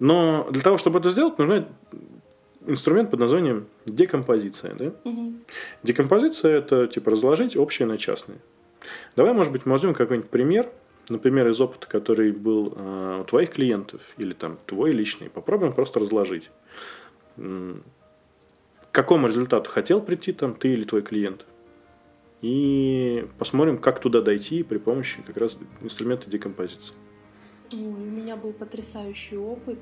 Но 0.00 0.48
для 0.50 0.62
того, 0.62 0.76
чтобы 0.76 0.98
это 0.98 1.10
сделать, 1.10 1.38
нужен 1.38 1.68
инструмент 2.66 3.10
под 3.10 3.20
названием 3.20 3.66
декомпозиция. 3.86 4.74
Да? 4.74 4.92
Угу. 5.04 5.34
Декомпозиция– 5.84 6.58
это 6.58 6.88
типа 6.88 7.12
разложить 7.12 7.56
общее 7.56 7.86
на 7.86 7.96
частное. 7.96 8.38
Давай, 9.14 9.34
может 9.34 9.52
быть, 9.52 9.66
мы 9.66 9.72
возьмем 9.72 9.94
какой-нибудь 9.94 10.30
пример, 10.30 10.68
например, 11.08 11.48
из 11.48 11.60
опыта, 11.60 11.86
который 11.86 12.32
был 12.32 12.72
э, 12.74 13.20
у 13.20 13.24
твоих 13.24 13.50
клиентов 13.50 14.00
или 14.16 14.32
там 14.32 14.58
твой 14.66 14.92
личный, 14.92 15.28
попробуем 15.30 15.72
просто 15.72 16.00
разложить 16.00 16.50
к 17.36 18.92
какому 18.92 19.28
результату 19.28 19.70
хотел 19.70 20.00
прийти 20.00 20.32
там 20.32 20.54
ты 20.54 20.72
или 20.72 20.84
твой 20.84 21.02
клиент. 21.02 21.46
И 22.42 23.28
посмотрим, 23.38 23.78
как 23.78 24.00
туда 24.00 24.22
дойти 24.22 24.62
при 24.62 24.78
помощи 24.78 25.22
как 25.22 25.36
раз 25.36 25.58
инструмента 25.82 26.30
декомпозиции. 26.30 26.94
Ой, 27.72 27.78
у 27.78 27.92
меня 27.92 28.36
был 28.36 28.52
потрясающий 28.52 29.36
опыт. 29.36 29.78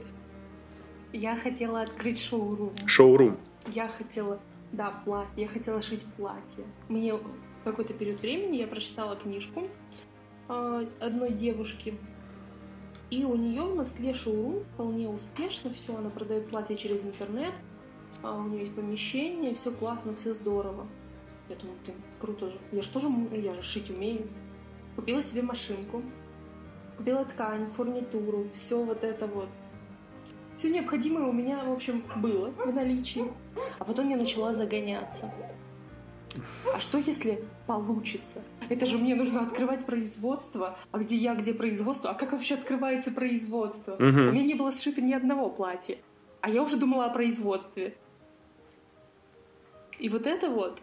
Я 1.12 1.36
хотела 1.36 1.82
открыть 1.82 2.20
шоурум. 2.20 2.74
Шоурум. 2.86 3.38
Я 3.66 3.88
хотела, 3.88 4.40
да, 4.72 4.90
платье. 5.04 5.42
Я 5.42 5.48
хотела 5.48 5.80
шить 5.80 6.04
платье. 6.16 6.64
Мне 6.88 7.14
какой-то 7.64 7.94
период 7.94 8.20
времени 8.20 8.56
я 8.56 8.66
прочитала 8.66 9.16
книжку 9.16 9.68
э, 10.48 10.86
одной 11.00 11.32
девушки, 11.32 11.94
и 13.10 13.24
у 13.24 13.36
нее 13.36 13.62
в 13.62 13.76
Москве 13.76 14.12
шоурум 14.12 14.62
вполне 14.62 15.08
успешно, 15.08 15.72
все, 15.72 15.96
она 15.96 16.10
продает 16.10 16.48
платья 16.48 16.74
через 16.74 17.04
интернет, 17.04 17.54
а 18.22 18.36
у 18.36 18.44
нее 18.44 18.60
есть 18.60 18.74
помещение, 18.74 19.54
все 19.54 19.70
классно, 19.70 20.14
все 20.14 20.34
здорово. 20.34 20.86
Я 21.48 21.56
думаю, 21.56 21.78
блин, 21.84 21.96
круто 22.20 22.50
же. 22.50 22.58
Я 22.72 22.82
же 22.82 22.90
тоже, 22.90 23.08
я 23.32 23.54
же 23.54 23.62
шить 23.62 23.90
умею. 23.90 24.28
Купила 24.96 25.22
себе 25.22 25.42
машинку, 25.42 26.02
купила 26.98 27.24
ткань, 27.24 27.66
фурнитуру, 27.68 28.48
все 28.52 28.82
вот 28.82 29.04
это 29.04 29.26
вот. 29.26 29.48
Все 30.58 30.70
необходимое 30.70 31.24
у 31.26 31.32
меня, 31.32 31.62
в 31.64 31.72
общем, 31.72 32.04
было 32.16 32.50
в 32.50 32.72
наличии. 32.72 33.32
А 33.78 33.84
потом 33.84 34.08
я 34.10 34.16
начала 34.16 34.52
загоняться. 34.52 35.32
А 36.74 36.80
что 36.80 36.98
если 36.98 37.44
получится? 37.68 38.42
Это 38.70 38.86
же 38.86 38.98
мне 38.98 39.14
нужно 39.14 39.42
открывать 39.42 39.84
производство. 39.84 40.78
А 40.90 40.98
где 40.98 41.16
я, 41.16 41.34
где 41.34 41.52
производство? 41.52 42.10
А 42.10 42.14
как 42.14 42.32
вообще 42.32 42.54
открывается 42.54 43.12
производство? 43.12 43.92
Угу. 43.92 44.02
У 44.02 44.32
меня 44.32 44.42
не 44.42 44.54
было 44.54 44.72
сшито 44.72 45.02
ни 45.02 45.12
одного 45.12 45.50
платья. 45.50 45.98
А 46.40 46.48
я 46.48 46.62
уже 46.62 46.78
думала 46.78 47.04
о 47.04 47.10
производстве. 47.10 47.94
И 49.98 50.08
вот 50.08 50.26
это 50.26 50.48
вот 50.48 50.80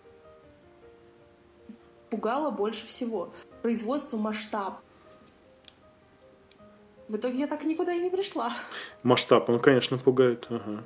пугало 2.11 2.51
больше 2.51 2.85
всего. 2.85 3.33
Производство 3.63 4.17
масштаб. 4.17 4.79
В 7.07 7.15
итоге 7.15 7.39
я 7.39 7.47
так 7.47 7.63
никуда 7.63 7.93
и 7.93 7.99
не 7.99 8.11
пришла. 8.11 8.51
Масштаб, 9.01 9.49
он, 9.49 9.59
конечно, 9.59 9.97
пугает. 9.97 10.45
Ага. 10.49 10.83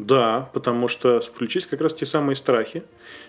Да, 0.00 0.48
потому 0.54 0.88
что 0.88 1.20
включить 1.20 1.66
как 1.66 1.82
раз 1.82 1.92
те 1.92 2.06
самые 2.06 2.34
страхи. 2.34 2.84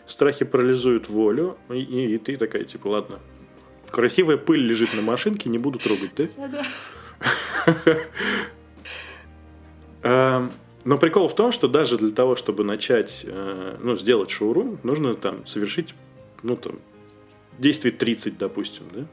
Страхи 0.08 0.46
парализуют 0.46 1.10
волю, 1.10 1.58
и, 1.70 1.82
и, 1.82 2.16
и 2.16 2.18
ты 2.18 2.38
такая, 2.38 2.64
типа, 2.64 2.88
ладно, 2.88 3.20
красивая 3.90 4.38
пыль 4.38 4.62
лежит 4.62 4.94
на 4.94 5.02
машинке, 5.02 5.50
не 5.50 5.58
буду 5.58 5.80
трогать, 5.80 6.12
да? 6.16 6.30
Эм, 10.04 10.52
но 10.86 10.98
прикол 10.98 11.28
в 11.28 11.36
том, 11.36 11.52
что 11.52 11.68
даже 11.68 11.98
для 11.98 12.12
того, 12.12 12.38
чтобы 12.38 12.64
начать, 12.64 13.26
э, 13.28 13.78
ну, 13.82 13.98
сделать 13.98 14.32
шоурум, 14.32 14.80
нужно 14.84 15.14
там 15.14 15.46
совершить, 15.46 15.94
ну, 16.42 16.56
там, 16.56 16.80
действий 17.60 17.92
30, 17.92 18.38
допустим, 18.38 18.86
да? 18.94 19.06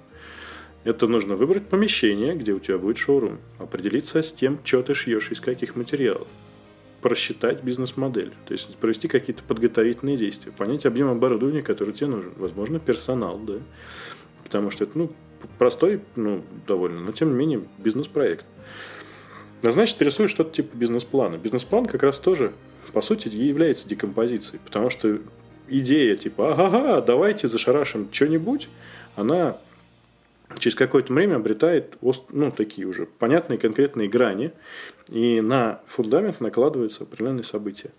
Это 0.84 1.08
нужно 1.08 1.34
выбрать 1.34 1.66
помещение, 1.66 2.36
где 2.36 2.52
у 2.52 2.60
тебя 2.60 2.78
будет 2.78 2.98
шоурум, 2.98 3.40
определиться 3.58 4.22
с 4.22 4.32
тем, 4.32 4.60
что 4.62 4.82
ты 4.82 4.94
шьешь, 4.94 5.32
из 5.32 5.40
каких 5.40 5.74
материалов, 5.74 6.28
просчитать 7.00 7.62
бизнес-модель, 7.62 8.32
то 8.46 8.52
есть 8.52 8.76
провести 8.76 9.08
какие-то 9.08 9.42
подготовительные 9.42 10.16
действия, 10.16 10.52
понять 10.52 10.86
объем 10.86 11.08
оборудования, 11.08 11.62
который 11.62 11.94
тебе 11.94 12.08
нужен, 12.08 12.32
возможно, 12.36 12.80
персонал, 12.80 13.38
да, 13.38 13.54
потому 14.42 14.70
что 14.70 14.84
это, 14.84 14.98
ну, 14.98 15.12
простой, 15.58 16.00
ну, 16.16 16.42
довольно, 16.66 17.00
но 17.00 17.12
тем 17.12 17.30
не 17.30 17.36
менее 17.36 17.62
бизнес-проект. 17.78 18.44
А 19.62 19.70
значит, 19.70 20.00
рисуешь 20.02 20.30
что-то 20.30 20.54
типа 20.54 20.76
бизнес-плана. 20.76 21.36
Бизнес-план 21.36 21.86
как 21.86 22.02
раз 22.02 22.18
тоже, 22.18 22.52
по 22.92 23.00
сути, 23.00 23.28
является 23.28 23.88
декомпозицией, 23.88 24.60
потому 24.64 24.90
что 24.90 25.18
идея 25.68 26.16
типа, 26.16 26.52
ага, 26.52 27.00
давайте 27.00 27.48
зашарашим 27.48 28.08
что-нибудь, 28.12 28.68
она 29.16 29.56
через 30.58 30.76
какое-то 30.76 31.12
время 31.12 31.36
обретает 31.36 31.96
ну, 32.30 32.50
такие 32.50 32.86
уже 32.86 33.06
понятные 33.06 33.58
конкретные 33.58 34.08
грани, 34.08 34.52
и 35.08 35.40
на 35.40 35.80
фундамент 35.86 36.40
накладываются 36.40 37.04
определенные 37.04 37.44
события. 37.44 37.90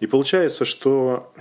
И 0.00 0.06
получается, 0.06 0.64
что 0.64 1.32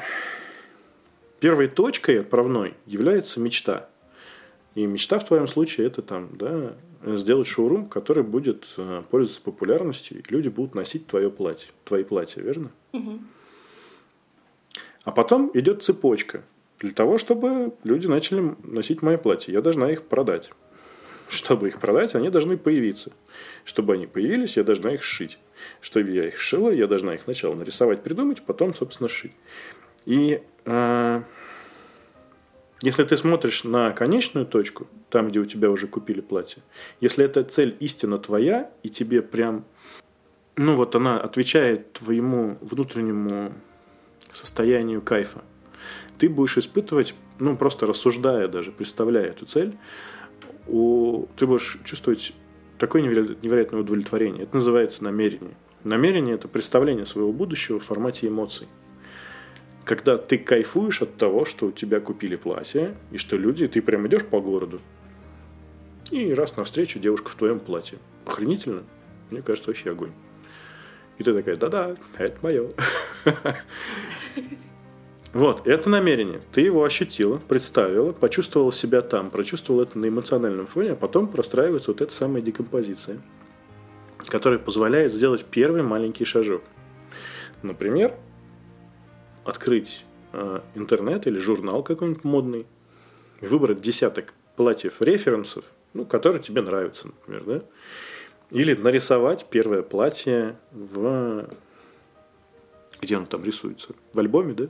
первой 1.39 1.67
точкой 1.67 2.21
отправной 2.21 2.75
является 2.85 3.39
мечта. 3.39 3.89
И 4.75 4.85
мечта 4.85 5.19
в 5.19 5.25
твоем 5.25 5.47
случае 5.47 5.87
это 5.87 6.01
там, 6.01 6.29
да, 6.37 6.73
сделать 7.03 7.47
шоурум, 7.47 7.87
который 7.87 8.23
будет 8.23 8.67
э, 8.77 9.03
пользоваться 9.09 9.41
популярностью, 9.41 10.19
и 10.19 10.23
люди 10.29 10.49
будут 10.49 10.75
носить 10.75 11.07
твое 11.07 11.29
платье, 11.29 11.69
твои 11.83 12.03
платья, 12.03 12.41
верно? 12.41 12.71
Угу. 12.93 13.19
А 15.03 15.11
потом 15.11 15.51
идет 15.53 15.83
цепочка. 15.83 16.43
Для 16.79 16.91
того, 16.91 17.17
чтобы 17.17 17.73
люди 17.83 18.07
начали 18.07 18.55
носить 18.63 19.01
мои 19.01 19.17
платья, 19.17 19.51
я 19.51 19.61
должна 19.61 19.91
их 19.91 20.03
продать. 20.03 20.51
Чтобы 21.31 21.69
их 21.69 21.79
продать, 21.79 22.13
они 22.13 22.29
должны 22.29 22.57
появиться. 22.57 23.13
Чтобы 23.63 23.93
они 23.93 24.05
появились, 24.05 24.57
я 24.57 24.65
должна 24.65 24.93
их 24.93 25.01
сшить. 25.01 25.39
Чтобы 25.79 26.09
я 26.09 26.27
их 26.27 26.37
шила, 26.37 26.71
я 26.71 26.87
должна 26.87 27.15
их 27.15 27.21
сначала 27.21 27.55
нарисовать, 27.55 28.03
придумать, 28.03 28.41
потом, 28.41 28.75
собственно, 28.75 29.07
сшить. 29.07 29.31
И 30.05 30.43
э, 30.65 31.21
если 32.81 33.03
ты 33.05 33.15
смотришь 33.15 33.63
на 33.63 33.91
конечную 33.91 34.45
точку, 34.45 34.87
там, 35.09 35.29
где 35.29 35.39
у 35.39 35.45
тебя 35.45 35.71
уже 35.71 35.87
купили 35.87 36.19
платье, 36.19 36.63
если 36.99 37.23
эта 37.23 37.45
цель 37.45 37.77
истинно 37.79 38.17
твоя, 38.17 38.69
и 38.83 38.89
тебе 38.89 39.21
прям, 39.21 39.63
ну 40.57 40.75
вот 40.75 40.97
она 40.97 41.17
отвечает 41.17 41.93
твоему 41.93 42.57
внутреннему 42.59 43.53
состоянию 44.33 45.01
кайфа, 45.01 45.43
ты 46.17 46.27
будешь 46.27 46.57
испытывать, 46.57 47.15
ну 47.39 47.55
просто 47.55 47.85
рассуждая 47.85 48.49
даже, 48.49 48.73
представляя 48.73 49.27
эту 49.27 49.45
цель, 49.45 49.77
у, 50.67 51.25
ты 51.35 51.47
будешь 51.47 51.79
чувствовать 51.83 52.33
такое 52.77 53.01
невероятное 53.01 53.81
удовлетворение. 53.81 54.43
Это 54.43 54.55
называется 54.55 55.03
намерение. 55.03 55.55
Намерение– 55.83 56.35
это 56.35 56.47
представление 56.47 57.05
своего 57.05 57.31
будущего 57.31 57.79
в 57.79 57.83
формате 57.83 58.27
эмоций 58.27 58.67
когда 59.83 60.17
ты 60.17 60.37
кайфуешь 60.37 61.01
от 61.01 61.17
того, 61.17 61.45
что 61.45 61.67
у 61.67 61.71
тебя 61.71 61.99
купили 61.99 62.35
платье, 62.35 62.95
и 63.11 63.17
что 63.17 63.35
люди, 63.35 63.67
ты 63.67 63.81
прям 63.81 64.07
идешь 64.07 64.25
по 64.25 64.39
городу, 64.39 64.79
и 66.11 66.33
раз 66.33 66.55
навстречу 66.57 66.99
девушка 66.99 67.29
в 67.29 67.35
твоем 67.35 67.59
платье. 67.59 67.97
Охренительно. 68.25 68.83
Мне 69.29 69.41
кажется, 69.41 69.69
вообще 69.69 69.91
огонь. 69.91 70.11
И 71.17 71.23
ты 71.23 71.33
такая, 71.33 71.55
да-да, 71.55 71.95
это 72.17 72.37
мое. 72.41 72.69
Вот, 75.33 75.65
это 75.65 75.89
намерение. 75.89 76.41
Ты 76.51 76.61
его 76.61 76.83
ощутила, 76.83 77.37
представила, 77.37 78.11
почувствовала 78.11 78.71
себя 78.71 79.01
там, 79.01 79.29
прочувствовала 79.29 79.83
это 79.83 79.97
на 79.97 80.09
эмоциональном 80.09 80.67
фоне, 80.67 80.91
а 80.91 80.95
потом 80.95 81.27
простраивается 81.27 81.91
вот 81.91 82.01
эта 82.01 82.11
самая 82.13 82.41
декомпозиция, 82.41 83.21
которая 84.27 84.59
позволяет 84.59 85.13
сделать 85.13 85.45
первый 85.45 85.83
маленький 85.83 86.25
шажок. 86.25 86.63
Например, 87.61 88.13
открыть 89.45 90.05
э, 90.33 90.59
интернет 90.75 91.25
или 91.27 91.39
журнал 91.39 91.81
какой-нибудь 91.81 92.23
модный, 92.25 92.67
выбрать 93.39 93.81
десяток 93.81 94.33
платьев 94.57 95.01
референсов, 95.01 95.63
ну, 95.93 96.05
которые 96.05 96.41
тебе 96.43 96.61
нравятся, 96.61 97.07
например, 97.07 97.43
да? 97.45 97.61
Или 98.51 98.75
нарисовать 98.75 99.45
первое 99.49 99.81
платье 99.81 100.57
в... 100.71 101.47
Где 103.01 103.17
оно 103.17 103.25
там 103.25 103.43
рисуется? 103.43 103.93
В 104.13 104.19
альбоме, 104.19 104.53
да? 104.53 104.67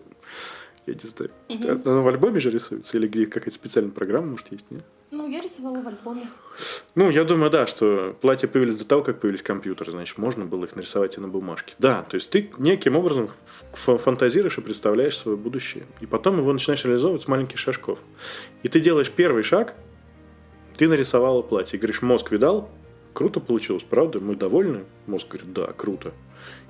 Я 0.87 0.93
не 0.95 0.99
знаю. 0.99 1.31
Угу. 1.49 1.89
Оно 1.89 2.01
в 2.01 2.07
альбоме 2.07 2.39
же 2.39 2.49
рисуется? 2.49 2.97
Или 2.97 3.07
где 3.07 3.25
какая-то 3.27 3.55
специальная 3.55 3.91
программа, 3.91 4.31
может, 4.31 4.51
есть? 4.51 4.65
Нет? 4.71 4.83
Ну, 5.11 5.27
я 5.27 5.41
рисовала 5.41 5.81
в 5.81 5.87
альбоме. 5.87 6.27
Ну, 6.95 7.09
я 7.09 7.23
думаю, 7.25 7.51
да, 7.51 7.67
что 7.67 8.15
платья 8.21 8.47
появились 8.47 8.77
до 8.77 8.85
того, 8.85 9.03
как 9.03 9.19
появились 9.19 9.43
компьютеры, 9.43 9.91
значит, 9.91 10.17
можно 10.17 10.45
было 10.45 10.65
их 10.65 10.75
нарисовать 10.75 11.17
и 11.17 11.21
на 11.21 11.27
бумажке. 11.27 11.75
Да, 11.79 12.03
то 12.03 12.15
есть 12.15 12.29
ты 12.29 12.49
неким 12.57 12.95
образом 12.95 13.29
фантазируешь 13.73 14.57
и 14.57 14.61
представляешь 14.61 15.17
свое 15.17 15.37
будущее. 15.37 15.85
И 15.99 16.05
потом 16.05 16.39
его 16.39 16.51
начинаешь 16.51 16.85
реализовывать 16.85 17.23
с 17.23 17.27
маленьких 17.27 17.59
шажков. 17.59 17.99
И 18.63 18.69
ты 18.69 18.79
делаешь 18.79 19.11
первый 19.11 19.43
шаг, 19.43 19.75
ты 20.77 20.87
нарисовала 20.87 21.41
платье. 21.41 21.77
И 21.77 21.79
говоришь, 21.79 22.01
мозг 22.01 22.31
видал, 22.31 22.69
круто 23.13 23.39
получилось, 23.39 23.83
правда? 23.87 24.19
Мы 24.19 24.35
довольны? 24.35 24.83
Мозг 25.07 25.27
говорит, 25.29 25.53
да, 25.53 25.67
круто. 25.75 26.11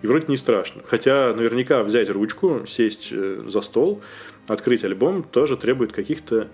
И 0.02 0.08
вроде 0.08 0.26
не 0.28 0.38
страшно. 0.38 0.82
Хотя 0.86 1.34
наверняка 1.34 1.84
взять 1.84 2.10
ручку, 2.10 2.66
сесть 2.68 3.10
э, 3.12 3.44
за 3.48 3.62
стол, 3.62 4.02
открыть 4.48 4.84
альбом 4.84 5.24
тоже 5.24 5.58
требует 5.58 5.92
каких-то 5.92 6.48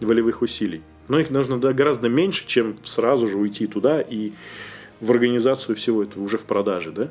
волевых 0.00 0.42
усилий. 0.42 0.82
Но 1.08 1.18
их 1.18 1.30
нужно 1.30 1.58
гораздо 1.58 2.08
меньше, 2.08 2.46
чем 2.46 2.76
сразу 2.84 3.26
же 3.26 3.36
уйти 3.36 3.66
туда 3.66 4.00
и 4.00 4.32
в 5.00 5.10
организацию 5.10 5.74
всего 5.74 6.04
этого 6.04 6.22
уже 6.22 6.38
в 6.38 6.44
продаже, 6.44 6.92
да? 6.92 7.10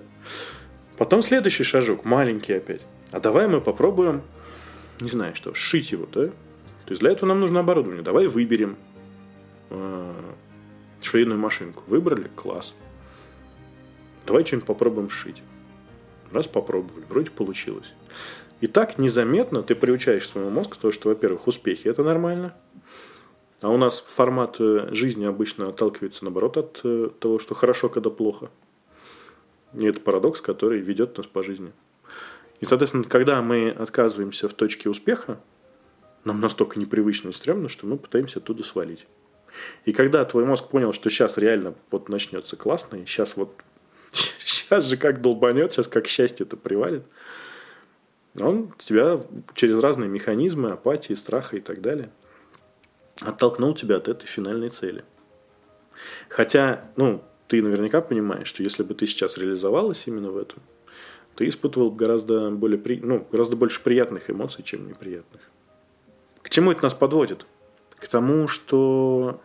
Потом 0.97 1.21
следующий 1.21 1.63
шажок, 1.63 2.05
маленький 2.05 2.53
опять. 2.53 2.81
А 3.11 3.19
давай 3.19 3.47
мы 3.47 3.59
попробуем, 3.59 4.21
не 5.01 5.09
знаю 5.09 5.35
что, 5.35 5.53
сшить 5.53 5.91
его, 5.91 6.07
да? 6.11 6.27
То 6.27 6.89
есть 6.89 7.01
для 7.01 7.11
этого 7.11 7.29
нам 7.29 7.41
нужно 7.41 7.59
оборудование. 7.59 8.03
Давай 8.03 8.27
выберем 8.27 8.77
э, 9.69 10.13
швейную 11.01 11.39
машинку. 11.39 11.83
Выбрали? 11.87 12.29
Класс. 12.35 12.73
Давай 14.25 14.45
что-нибудь 14.45 14.67
попробуем 14.67 15.09
сшить. 15.09 15.41
Раз 16.31 16.47
попробовали, 16.47 17.05
вроде 17.09 17.31
получилось. 17.31 17.91
И 18.61 18.67
так 18.67 18.97
незаметно 18.97 19.63
ты 19.63 19.75
приучаешь 19.75 20.27
своему 20.27 20.49
мозгу 20.51 20.75
то, 20.79 20.91
что, 20.91 21.09
во-первых, 21.09 21.47
успехи 21.47 21.87
это 21.87 22.03
нормально– 22.03 22.55
а 23.61 23.69
у 23.69 23.77
нас 23.77 23.99
формат 23.99 24.55
э, 24.59 24.89
жизни 24.91 25.23
обычно 25.23 25.69
отталкивается, 25.69 26.23
наоборот, 26.23 26.57
от 26.57 26.81
э, 26.83 27.09
того, 27.19 27.37
что 27.37 27.53
хорошо, 27.53 27.89
когда 27.89 28.09
плохо. 28.09 28.49
И 29.73 29.85
это 29.85 29.99
парадокс, 29.99 30.41
который 30.41 30.79
ведет 30.79 31.17
нас 31.17 31.27
по 31.27 31.43
жизни. 31.43 31.71
И, 32.59 32.65
соответственно, 32.65 33.03
когда 33.03 33.39
мы 33.43 33.69
отказываемся 33.69 34.49
в 34.49 34.53
точке 34.53 34.89
успеха, 34.89 35.39
нам 36.23 36.41
настолько 36.41 36.79
непривычно 36.79 37.29
и 37.29 37.33
стрёмно, 37.33 37.69
что 37.69 37.85
мы 37.85 37.97
пытаемся 37.97 38.39
оттуда 38.39 38.63
свалить. 38.63 39.05
И 39.85 39.93
когда 39.93 40.23
твой 40.25 40.45
мозг 40.45 40.67
понял, 40.67 40.93
что 40.93 41.09
сейчас 41.09 41.37
реально 41.37 41.75
вот 41.89 42.09
начнется 42.09 42.55
классно, 42.55 42.97
и 42.97 43.05
сейчас 43.05 43.35
вот 43.35 43.53
сейчас 44.11 44.85
же 44.85 44.97
как 44.97 45.21
долбанет, 45.21 45.71
сейчас 45.71 45.87
как 45.87 46.07
счастье 46.07 46.45
это 46.45 46.57
привалит, 46.57 47.03
он 48.39 48.73
тебя 48.77 49.19
через 49.55 49.79
разные 49.79 50.09
механизмы 50.09 50.71
апатии, 50.71 51.13
страха 51.13 51.57
и 51.57 51.61
так 51.61 51.81
далее– 51.81 52.09
оттолкнул 53.21 53.73
тебя 53.73 53.97
от 53.97 54.07
этой 54.07 54.25
финальной 54.25 54.69
цели. 54.69 55.03
Хотя, 56.29 56.91
ну, 56.95 57.23
ты 57.47 57.61
наверняка 57.61 58.01
понимаешь, 58.01 58.47
что 58.47 58.63
если 58.63 58.83
бы 58.83 58.93
ты 58.93 59.05
сейчас 59.05 59.37
реализовалась 59.37 60.03
именно 60.07 60.31
в 60.31 60.37
этом, 60.37 60.61
ты 61.35 61.47
испытывал 61.47 61.91
гораздо, 61.91 62.49
более, 62.51 62.77
при... 62.77 62.99
ну, 62.99 63.25
гораздо 63.31 63.55
больше 63.55 63.81
приятных 63.81 64.29
эмоций, 64.29 64.63
чем 64.63 64.87
неприятных. 64.87 65.41
К 66.41 66.49
чему 66.49 66.71
это 66.71 66.83
нас 66.83 66.93
подводит? 66.93 67.45
К 68.01 68.07
тому, 68.07 68.47
что 68.47 69.39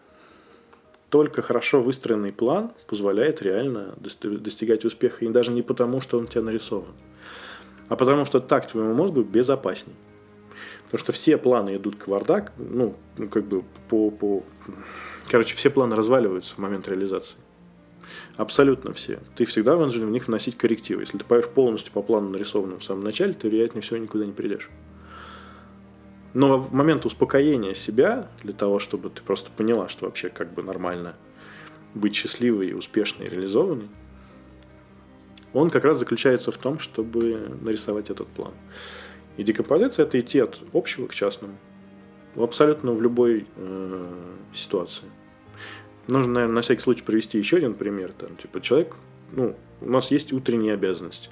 только 1.11 1.43
хорошо 1.43 1.83
выстроенный 1.83 2.33
план 2.33 2.73
позволяет 2.89 3.43
реально 3.43 3.95
достигать 3.99 4.85
успеха. 4.87 5.25
И 5.25 5.29
даже 5.29 5.53
не 5.53 5.61
потому, 5.61 6.01
что 6.01 6.19
он 6.19 6.25
у 6.25 6.27
тебя 6.27 6.43
нарисован, 6.43 6.95
а 7.89 7.97
потому 7.97 8.25
что 8.25 8.41
так 8.41 8.67
твоему 8.67 8.95
мозгу 8.95 9.23
безопасней. 9.23 9.95
Потому 10.85 10.99
что 11.01 11.13
все 11.13 11.37
планы 11.37 11.77
идут 11.77 11.97
кавардак, 11.97 12.53
ну, 12.57 12.97
ну, 13.19 13.29
как 13.29 13.45
бы 13.45 13.63
по, 13.89 14.11
по... 14.11 14.43
Короче, 15.31 15.55
все 15.55 15.69
планы 15.69 15.95
разваливаются 15.95 16.55
в 16.55 16.59
момент 16.59 16.89
реализации. 16.89 17.37
Абсолютно 18.37 18.95
все. 18.95 19.19
Ты 19.37 19.45
всегда 19.45 19.77
вынужден 19.77 20.07
в 20.07 20.11
них 20.11 20.29
вносить 20.29 20.57
коррективы. 20.57 21.03
Если 21.03 21.19
ты 21.19 21.25
поешь 21.25 21.49
полностью 21.49 21.93
по 21.93 22.03
плану 22.03 22.31
нарисованному 22.31 22.81
в 22.81 22.85
самом 22.85 23.03
начале, 23.03 23.35
ты, 23.35 23.49
вероятнее 23.49 23.83
всего, 23.83 23.99
никуда 23.99 24.25
не 24.25 24.33
придешь. 24.33 24.71
Но 26.37 26.59
в 26.59 26.75
момент 26.75 27.07
успокоения 27.07 27.73
себя, 27.73 28.29
для 28.43 28.53
того, 28.53 28.79
чтобы 28.79 29.09
ты 29.09 29.23
просто 29.23 29.51
поняла, 29.51 29.89
что 29.89 30.05
вообще 30.05 30.29
как 30.29 30.53
бы 30.53 30.63
нормально 30.63 31.15
быть 31.95 32.15
счастливой, 32.15 32.75
успешной, 32.75 33.27
реализованной, 33.27 33.89
он 35.55 35.71
как 35.71 35.87
раз 35.87 35.99
заключается 35.99 36.53
в 36.53 36.59
том, 36.59 36.79
чтобы 36.79 37.57
нарисовать 37.63 38.11
этот 38.11 38.29
план. 38.29 38.53
И 39.39 39.45
декомпозиция– 39.45 40.05
это 40.07 40.21
идти 40.21 40.39
от 40.41 40.61
общего 40.75 41.07
к 41.07 41.15
частному. 41.15 41.57
Абсолютно 42.35 42.93
в 42.93 43.01
любой 43.01 43.47
э, 43.57 44.05
ситуации. 44.55 45.07
Нужно, 46.07 46.35
наверное, 46.35 46.57
на 46.57 46.61
всякий 46.61 46.83
случай 46.83 47.03
привести 47.03 47.39
еще 47.39 47.57
один 47.57 47.73
пример. 47.73 48.13
Там, 48.13 48.37
типа, 48.37 48.61
человек, 48.61 48.95
ну, 49.33 49.57
у 49.81 49.91
нас 49.91 50.11
есть 50.11 50.35
утренние 50.35 50.75
обязанности. 50.75 51.31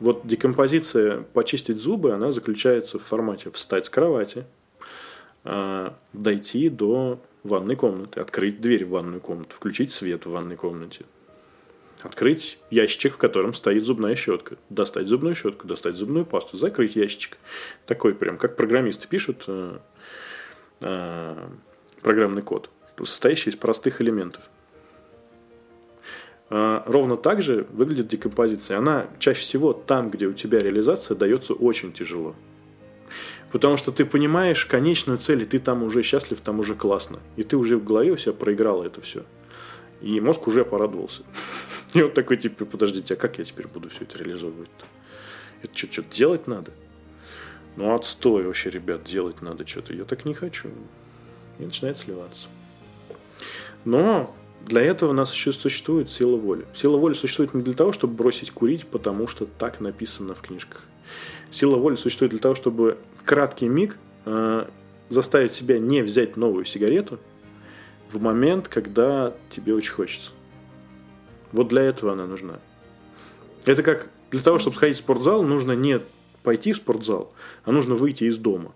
Вот 0.00 0.26
декомпозиция 0.26 1.22
почистить 1.32 1.78
зубы, 1.78 2.12
она 2.12 2.32
заключается 2.32 2.98
в 2.98 3.02
формате 3.02 3.50
встать 3.50 3.86
с 3.86 3.90
кровати, 3.90 4.44
э, 5.44 5.90
дойти 6.12 6.68
до 6.68 7.20
ванной 7.42 7.76
комнаты, 7.76 8.20
открыть 8.20 8.60
дверь 8.60 8.84
в 8.84 8.90
ванную 8.90 9.20
комнату, 9.20 9.54
включить 9.56 9.92
свет 9.92 10.26
в 10.26 10.30
ванной 10.30 10.56
комнате, 10.56 11.04
Открыть 12.02 12.58
ящичек, 12.70 13.14
в 13.14 13.16
котором 13.16 13.52
стоит 13.54 13.84
зубная 13.84 14.14
щетка. 14.14 14.56
Достать 14.70 15.08
зубную 15.08 15.34
щетку, 15.34 15.66
достать 15.66 15.96
зубную 15.96 16.24
пасту, 16.24 16.56
закрыть 16.56 16.94
ящичек. 16.94 17.38
Такой 17.86 18.14
прям, 18.14 18.38
как 18.38 18.54
программисты 18.54 19.08
пишут 19.08 19.44
э, 19.48 19.78
э, 20.80 21.48
программный 22.02 22.42
код, 22.42 22.70
состоящий 22.98 23.50
из 23.50 23.56
простых 23.56 24.00
элементов. 24.00 24.48
Э, 26.50 26.82
ровно 26.86 27.16
так 27.16 27.42
же 27.42 27.66
выглядит 27.72 28.08
декомпозиция. 28.08 28.78
Она 28.78 29.08
чаще 29.18 29.40
всего 29.40 29.72
там, 29.72 30.10
где 30.10 30.26
у 30.26 30.32
тебя 30.32 30.58
реализация, 30.58 31.14
дается 31.14 31.52
очень 31.52 31.92
тяжело. 31.92 32.34
Потому 33.52 33.76
что 33.76 33.92
ты 33.92 34.04
понимаешь 34.04 34.66
конечную 34.66 35.18
цель, 35.18 35.42
и 35.42 35.46
ты 35.46 35.58
там 35.58 35.82
уже 35.82 36.02
счастлив, 36.02 36.40
там 36.40 36.60
уже 36.60 36.74
классно. 36.74 37.20
И 37.36 37.44
ты 37.44 37.56
уже 37.56 37.76
в 37.76 37.84
голове 37.84 38.12
у 38.12 38.16
себя 38.16 38.32
проиграл 38.32 38.82
это 38.82 39.00
все. 39.00 39.24
И 40.00 40.20
мозг 40.20 40.46
уже 40.46 40.64
порадовался. 40.64 41.22
И 41.94 42.02
он 42.02 42.12
такой, 42.12 42.36
типа, 42.36 42.66
подождите, 42.66 43.14
а 43.14 43.16
как 43.16 43.38
я 43.38 43.44
теперь 43.44 43.66
буду 43.66 43.88
все 43.88 44.04
это 44.04 44.18
реализовывать-то? 44.18 44.84
Это 45.62 45.76
что, 45.76 45.90
что-то 45.90 46.14
делать 46.14 46.46
надо? 46.46 46.72
Ну, 47.76 47.94
отстой 47.94 48.44
вообще, 48.44 48.70
ребят, 48.70 49.04
делать 49.04 49.40
надо 49.40 49.66
что-то. 49.66 49.94
Я 49.94 50.04
так 50.04 50.24
не 50.24 50.34
хочу. 50.34 50.68
И 51.58 51.64
начинает 51.64 51.96
сливаться. 51.96 52.48
Но 53.84 54.34
для 54.68 54.82
этого 54.82 55.10
у 55.10 55.12
нас 55.14 55.32
еще 55.32 55.52
существует 55.52 56.10
сила 56.10 56.36
воли. 56.36 56.66
Сила 56.74 56.96
воли 56.98 57.14
существует 57.14 57.54
не 57.54 57.62
для 57.62 57.72
того, 57.72 57.92
чтобы 57.92 58.14
бросить 58.14 58.50
курить, 58.50 58.86
потому 58.86 59.26
что 59.26 59.46
так 59.46 59.80
написано 59.80 60.34
в 60.34 60.42
книжках. 60.42 60.82
Сила 61.50 61.76
воли 61.76 61.96
существует 61.96 62.30
для 62.30 62.40
того, 62.40 62.54
чтобы 62.54 62.98
краткий 63.24 63.66
миг 63.66 63.98
э, 64.26 64.66
заставить 65.08 65.52
себя 65.52 65.78
не 65.78 66.02
взять 66.02 66.36
новую 66.36 66.66
сигарету 66.66 67.18
в 68.10 68.20
момент, 68.20 68.68
когда 68.68 69.34
тебе 69.50 69.74
очень 69.74 69.92
хочется. 69.92 70.30
Вот 71.52 71.68
для 71.68 71.82
этого 71.82 72.12
она 72.12 72.26
нужна. 72.26 72.60
Это 73.64 73.82
как 73.82 74.10
для 74.30 74.42
того, 74.42 74.58
чтобы 74.58 74.76
сходить 74.76 74.96
в 74.96 75.00
спортзал, 75.00 75.42
нужно 75.42 75.72
не 75.72 76.00
пойти 76.42 76.72
в 76.72 76.76
спортзал, 76.76 77.32
а 77.64 77.72
нужно 77.72 77.94
выйти 77.94 78.24
из 78.24 78.36
дома. 78.36 78.74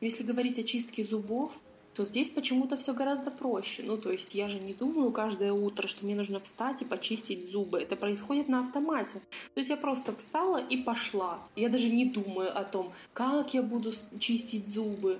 Если 0.00 0.24
говорить 0.24 0.58
о 0.58 0.64
чистке 0.64 1.04
зубов, 1.04 1.52
то 1.94 2.04
здесь 2.04 2.30
почему-то 2.30 2.76
все 2.76 2.94
гораздо 2.94 3.30
проще. 3.30 3.82
Ну, 3.82 3.98
то 3.98 4.10
есть 4.10 4.34
я 4.34 4.48
же 4.48 4.58
не 4.58 4.72
думаю 4.72 5.10
каждое 5.10 5.52
утро, 5.52 5.88
что 5.88 6.04
мне 6.04 6.14
нужно 6.14 6.40
встать 6.40 6.82
и 6.82 6.86
почистить 6.86 7.50
зубы. 7.50 7.80
Это 7.80 7.96
происходит 7.96 8.48
на 8.48 8.60
автомате. 8.60 9.20
То 9.54 9.60
есть 9.60 9.68
я 9.68 9.76
просто 9.76 10.14
встала 10.16 10.56
и 10.56 10.82
пошла. 10.82 11.38
Я 11.54 11.68
даже 11.68 11.90
не 11.90 12.06
думаю 12.06 12.56
о 12.56 12.64
том, 12.64 12.92
как 13.12 13.52
я 13.52 13.62
буду 13.62 13.92
чистить 14.18 14.66
зубы. 14.68 15.18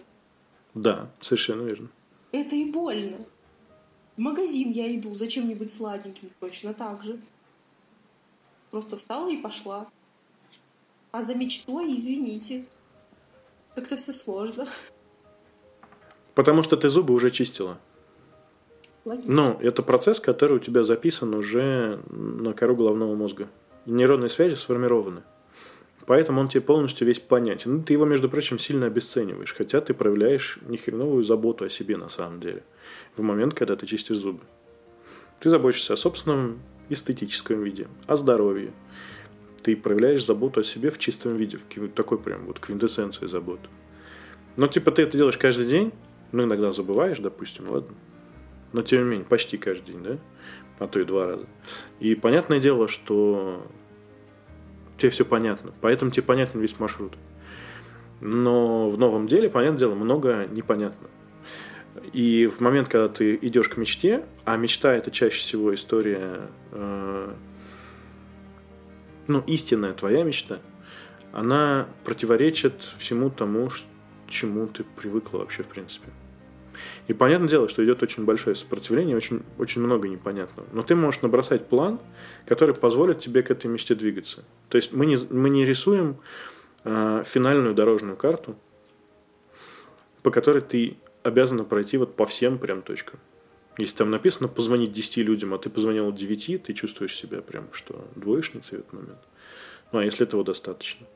Да, 0.74 1.10
совершенно 1.20 1.62
верно. 1.62 1.88
Это 2.32 2.56
и 2.56 2.64
больно. 2.64 3.18
В 4.16 4.20
магазин 4.20 4.70
я 4.70 4.94
иду 4.94 5.14
за 5.14 5.26
чем-нибудь 5.26 5.72
сладеньким 5.72 6.30
точно 6.40 6.72
так 6.72 7.02
же. 7.02 7.20
Просто 8.70 8.96
встала 8.96 9.30
и 9.30 9.36
пошла. 9.36 9.86
А 11.10 11.20
за 11.20 11.34
мечтой, 11.34 11.94
извините. 11.94 12.64
Как-то 13.74 13.96
все 13.96 14.12
сложно. 14.12 14.66
Потому 16.34 16.62
что 16.62 16.76
ты 16.76 16.88
зубы 16.88 17.14
уже 17.14 17.30
чистила. 17.30 17.78
Логично. 19.04 19.32
Ну, 19.32 19.58
это 19.60 19.82
процесс, 19.82 20.20
который 20.20 20.56
у 20.56 20.60
тебя 20.60 20.82
записан 20.84 21.34
уже 21.34 22.00
на 22.10 22.52
кору 22.52 22.76
головного 22.76 23.14
мозга. 23.14 23.48
нейронные 23.84 24.30
связи 24.30 24.54
сформированы. 24.54 25.22
Поэтому 26.06 26.40
он 26.40 26.48
тебе 26.48 26.62
полностью 26.62 27.06
весь 27.06 27.20
понятен. 27.20 27.76
Ну, 27.76 27.82
ты 27.82 27.92
его, 27.92 28.04
между 28.04 28.28
прочим, 28.28 28.58
сильно 28.58 28.86
обесцениваешь, 28.86 29.54
хотя 29.54 29.80
ты 29.80 29.94
проявляешь 29.94 30.58
нехреновую 30.62 31.22
заботу 31.22 31.64
о 31.64 31.68
себе 31.68 31.96
на 31.96 32.08
самом 32.08 32.40
деле 32.40 32.62
в 33.16 33.22
момент, 33.22 33.54
когда 33.54 33.76
ты 33.76 33.86
чистишь 33.86 34.16
зубы. 34.16 34.40
Ты 35.40 35.48
заботишься 35.48 35.94
о 35.94 35.96
собственном 35.96 36.60
эстетическом 36.88 37.62
виде, 37.62 37.88
о 38.06 38.16
здоровье. 38.16 38.72
Ты 39.62 39.76
проявляешь 39.76 40.24
заботу 40.24 40.60
о 40.60 40.64
себе 40.64 40.90
в 40.90 40.98
чистом 40.98 41.36
виде, 41.36 41.58
в 41.58 41.88
такой 41.90 42.18
прям 42.18 42.46
вот 42.46 42.58
квинтэссенции 42.58 43.26
заботы. 43.26 43.68
Но 44.56 44.66
типа 44.66 44.90
ты 44.90 45.02
это 45.02 45.16
делаешь 45.16 45.38
каждый 45.38 45.66
день, 45.66 45.92
ну 46.32 46.44
иногда 46.44 46.72
забываешь, 46.72 47.18
допустим, 47.18 47.68
ладно. 47.68 47.94
Но 48.72 48.82
тем 48.82 49.04
не 49.04 49.10
менее, 49.10 49.26
почти 49.26 49.58
каждый 49.58 49.92
день, 49.92 50.02
да? 50.02 50.18
А 50.78 50.88
то 50.88 50.98
и 50.98 51.04
два 51.04 51.26
раза. 51.26 51.46
И 52.00 52.14
понятное 52.14 52.58
дело, 52.58 52.88
что 52.88 53.62
тебе 54.96 55.10
все 55.10 55.24
понятно. 55.24 55.72
Поэтому 55.80 56.10
тебе 56.10 56.22
понятен 56.24 56.60
весь 56.60 56.78
маршрут. 56.78 57.16
Но 58.20 58.88
в 58.88 58.98
новом 58.98 59.26
деле, 59.26 59.50
понятное 59.50 59.80
дело, 59.80 59.94
много 59.94 60.46
непонятно. 60.50 61.08
И 62.12 62.46
в 62.46 62.60
момент, 62.60 62.88
когда 62.88 63.08
ты 63.08 63.38
идешь 63.42 63.68
к 63.68 63.76
мечте, 63.76 64.24
а 64.44 64.56
мечта 64.56 64.94
это 64.94 65.10
чаще 65.10 65.38
всего 65.38 65.74
история, 65.74 66.48
э, 66.70 67.34
ну, 69.28 69.42
истинная 69.46 69.92
твоя 69.92 70.22
мечта, 70.24 70.60
она 71.32 71.88
противоречит 72.04 72.74
всему 72.98 73.28
тому, 73.30 73.70
чему 74.32 74.66
ты 74.66 74.84
привыкла 74.84 75.38
вообще 75.38 75.62
в 75.62 75.66
принципе. 75.66 76.08
И 77.06 77.12
понятное 77.12 77.48
дело, 77.48 77.68
что 77.68 77.84
идет 77.84 78.02
очень 78.02 78.24
большое 78.24 78.56
сопротивление, 78.56 79.16
очень, 79.16 79.42
очень 79.58 79.82
много 79.82 80.08
непонятного. 80.08 80.66
Но 80.72 80.82
ты 80.82 80.94
можешь 80.94 81.22
набросать 81.22 81.68
план, 81.68 82.00
который 82.46 82.74
позволит 82.74 83.18
тебе 83.18 83.42
к 83.42 83.50
этой 83.50 83.66
мечте 83.66 83.94
двигаться. 83.94 84.44
То 84.68 84.76
есть 84.76 84.92
мы 84.92 85.06
не, 85.06 85.16
мы 85.30 85.50
не 85.50 85.64
рисуем 85.64 86.16
э, 86.84 87.22
финальную 87.26 87.74
дорожную 87.74 88.16
карту, 88.16 88.56
по 90.22 90.30
которой 90.30 90.62
ты 90.62 90.96
обязана 91.22 91.64
пройти 91.64 91.98
вот 91.98 92.16
по 92.16 92.26
всем 92.26 92.58
прям 92.58 92.82
точкам. 92.82 93.20
Если 93.78 93.96
там 93.96 94.10
написано 94.10 94.48
позвонить 94.48 94.92
10 94.92 95.18
людям, 95.18 95.54
а 95.54 95.58
ты 95.58 95.70
позвонил 95.70 96.12
9, 96.12 96.62
ты 96.62 96.72
чувствуешь 96.74 97.16
себя 97.16 97.40
прям, 97.40 97.68
что 97.72 98.06
двоечницей 98.16 98.78
в 98.78 98.80
этот 98.80 98.92
момент. 98.92 99.18
Ну, 99.92 99.98
а 99.98 100.04
если 100.04 100.26
этого 100.26 100.44
достаточно? 100.44 101.06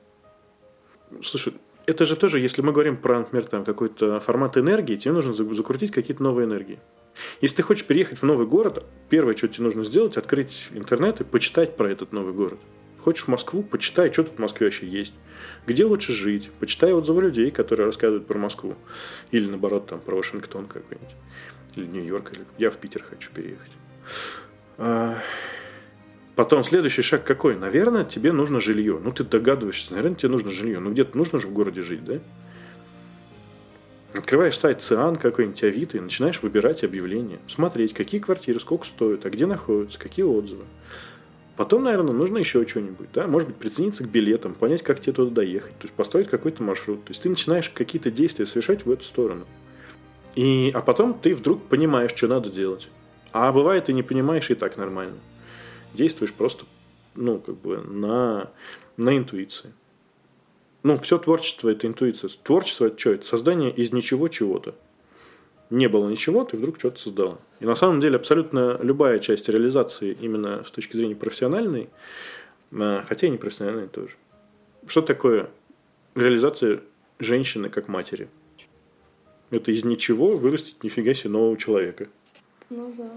Слушай, 1.22 1.54
это 1.86 2.04
же 2.04 2.16
тоже, 2.16 2.40
если 2.40 2.62
мы 2.62 2.72
говорим 2.72 2.96
про, 2.96 3.20
например, 3.20 3.46
там 3.46 3.64
какой-то 3.64 4.20
формат 4.20 4.56
энергии, 4.56 4.96
тебе 4.96 5.12
нужно 5.12 5.32
закрутить 5.32 5.92
какие-то 5.92 6.22
новые 6.22 6.46
энергии. 6.46 6.80
Если 7.40 7.56
ты 7.56 7.62
хочешь 7.62 7.86
переехать 7.86 8.18
в 8.18 8.22
новый 8.24 8.46
город, 8.46 8.84
первое, 9.08 9.36
что 9.36 9.48
тебе 9.48 9.64
нужно 9.64 9.84
сделать, 9.84 10.16
открыть 10.16 10.68
интернет 10.72 11.20
и 11.20 11.24
почитать 11.24 11.76
про 11.76 11.90
этот 11.90 12.12
новый 12.12 12.34
город. 12.34 12.58
Хочешь 13.00 13.24
в 13.24 13.28
Москву, 13.28 13.62
почитай, 13.62 14.12
что 14.12 14.24
тут 14.24 14.36
в 14.36 14.40
Москве 14.40 14.66
вообще 14.66 14.86
есть. 14.86 15.14
Где 15.64 15.84
лучше 15.84 16.12
жить. 16.12 16.50
Почитай 16.58 16.92
отзывы 16.92 17.22
людей, 17.22 17.52
которые 17.52 17.86
рассказывают 17.86 18.26
про 18.26 18.36
Москву. 18.36 18.74
Или, 19.30 19.48
наоборот, 19.48 19.86
там, 19.86 20.00
про 20.00 20.16
Вашингтон 20.16 20.66
какой-нибудь. 20.66 21.14
Или 21.76 21.86
Нью-Йорк. 21.86 22.32
Или 22.32 22.44
я 22.58 22.70
в 22.70 22.78
Питер 22.78 23.04
хочу 23.04 23.30
переехать. 23.32 23.70
Потом 26.36 26.62
следующий 26.64 27.00
шаг 27.00 27.24
какой? 27.24 27.56
Наверное, 27.56 28.04
тебе 28.04 28.30
нужно 28.30 28.60
жилье. 28.60 29.00
Ну, 29.02 29.10
ты 29.10 29.24
догадываешься, 29.24 29.94
наверное, 29.94 30.16
тебе 30.16 30.28
нужно 30.28 30.50
жилье. 30.50 30.78
Ну, 30.78 30.92
где-то 30.92 31.16
нужно 31.16 31.38
же 31.38 31.46
в 31.46 31.52
городе 31.52 31.82
жить, 31.82 32.04
да? 32.04 32.18
Открываешь 34.12 34.58
сайт 34.58 34.82
ЦИАН 34.82 35.16
какой-нибудь, 35.16 35.62
Авито, 35.64 35.96
и 35.96 36.00
начинаешь 36.00 36.42
выбирать 36.42 36.84
объявления. 36.84 37.38
Смотреть, 37.48 37.94
какие 37.94 38.20
квартиры, 38.20 38.60
сколько 38.60 38.86
стоят, 38.86 39.24
а 39.24 39.30
где 39.30 39.46
находятся, 39.46 39.98
какие 39.98 40.26
отзывы. 40.26 40.64
Потом, 41.56 41.84
наверное, 41.84 42.12
нужно 42.12 42.36
еще 42.36 42.66
что-нибудь, 42.66 43.08
да, 43.14 43.26
может 43.26 43.48
быть, 43.48 43.56
прицениться 43.56 44.04
к 44.04 44.08
билетам, 44.10 44.52
понять, 44.52 44.82
как 44.82 45.00
тебе 45.00 45.14
туда 45.14 45.30
доехать, 45.30 45.72
то 45.78 45.84
есть 45.84 45.94
построить 45.94 46.28
какой-то 46.28 46.62
маршрут. 46.62 47.02
То 47.04 47.12
есть 47.12 47.22
ты 47.22 47.30
начинаешь 47.30 47.70
какие-то 47.70 48.10
действия 48.10 48.44
совершать 48.44 48.84
в 48.84 48.90
эту 48.90 49.04
сторону. 49.04 49.46
И, 50.34 50.70
а 50.74 50.82
потом 50.82 51.14
ты 51.14 51.34
вдруг 51.34 51.62
понимаешь, 51.64 52.12
что 52.14 52.28
надо 52.28 52.50
делать. 52.50 52.88
А 53.32 53.50
бывает, 53.52 53.86
ты 53.86 53.94
не 53.94 54.02
понимаешь, 54.02 54.50
и 54.50 54.54
так 54.54 54.76
нормально. 54.76 55.14
Действуешь 55.96 56.32
просто, 56.32 56.64
ну, 57.14 57.38
как 57.38 57.56
бы 57.56 57.78
на, 57.78 58.50
на 58.96 59.16
интуиции. 59.16 59.72
Ну, 60.82 60.98
все 60.98 61.18
творчество– 61.18 61.68
это 61.70 61.86
интуиция. 61.86 62.30
Творчество– 62.42 62.84
это 62.86 62.98
что? 62.98 63.12
Это 63.12 63.26
создание 63.26 63.72
из 63.72 63.92
ничего 63.92 64.28
чего-то. 64.28 64.74
Не 65.70 65.88
было 65.88 66.08
ничего, 66.08 66.44
ты 66.44 66.56
вдруг 66.56 66.78
что-то 66.78 67.00
создала. 67.00 67.38
И 67.58 67.66
на 67.66 67.74
самом 67.74 68.00
деле 68.00 68.16
абсолютно 68.16 68.78
любая 68.82 69.18
часть 69.18 69.48
реализации 69.48 70.16
именно 70.20 70.62
с 70.64 70.70
точки 70.70 70.96
зрения 70.96 71.16
профессиональной, 71.16 71.88
а, 72.72 73.04
хотя 73.08 73.26
и 73.26 73.30
не 73.30 73.38
профессиональной 73.38 73.88
тоже. 73.88 74.14
Что 74.86 75.02
такое 75.02 75.50
реализация 76.14 76.82
женщины 77.18 77.68
как 77.68 77.88
матери? 77.88 78.28
Это 79.50 79.72
из 79.72 79.84
ничего 79.84 80.36
вырастить 80.36 80.84
нифига 80.84 81.14
себе 81.14 81.30
нового 81.30 81.56
человека. 81.56 82.08
Ну 82.70 82.92
да. 82.96 83.10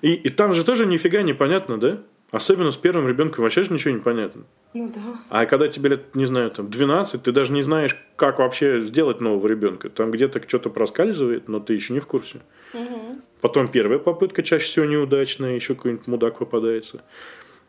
И, 0.00 0.14
и 0.14 0.28
там 0.28 0.54
же 0.54 0.64
тоже 0.64 0.86
нифига 0.86 1.22
не 1.22 1.32
понятно, 1.32 1.78
да? 1.78 2.00
Особенно 2.32 2.70
с 2.70 2.76
первым 2.76 3.06
ребенком 3.06 3.44
вообще 3.44 3.62
же 3.62 3.72
ничего 3.72 3.94
не 3.94 4.00
понятно. 4.00 4.44
Ну 4.72 4.90
да. 4.90 5.00
А 5.28 5.44
когда 5.44 5.68
тебе 5.68 5.90
лет, 5.90 6.14
не 6.16 6.24
знаю, 6.24 6.50
там 6.50 6.70
12, 6.70 7.22
ты 7.22 7.30
даже 7.30 7.52
не 7.52 7.62
знаешь, 7.62 7.94
как 8.16 8.38
вообще 8.38 8.80
сделать 8.80 9.20
нового 9.20 9.46
ребенка. 9.46 9.90
Там 9.90 10.10
где-то 10.10 10.42
что-то 10.48 10.70
проскальзывает, 10.70 11.48
но 11.48 11.60
ты 11.60 11.74
еще 11.74 11.92
не 11.92 12.00
в 12.00 12.06
курсе. 12.06 12.40
Угу. 12.72 13.20
Потом 13.42 13.68
первая 13.68 13.98
попытка 13.98 14.42
чаще 14.42 14.64
всего 14.64 14.86
неудачная, 14.86 15.54
еще 15.54 15.74
какой-нибудь 15.74 16.06
мудак 16.06 16.38
попадается. 16.38 17.02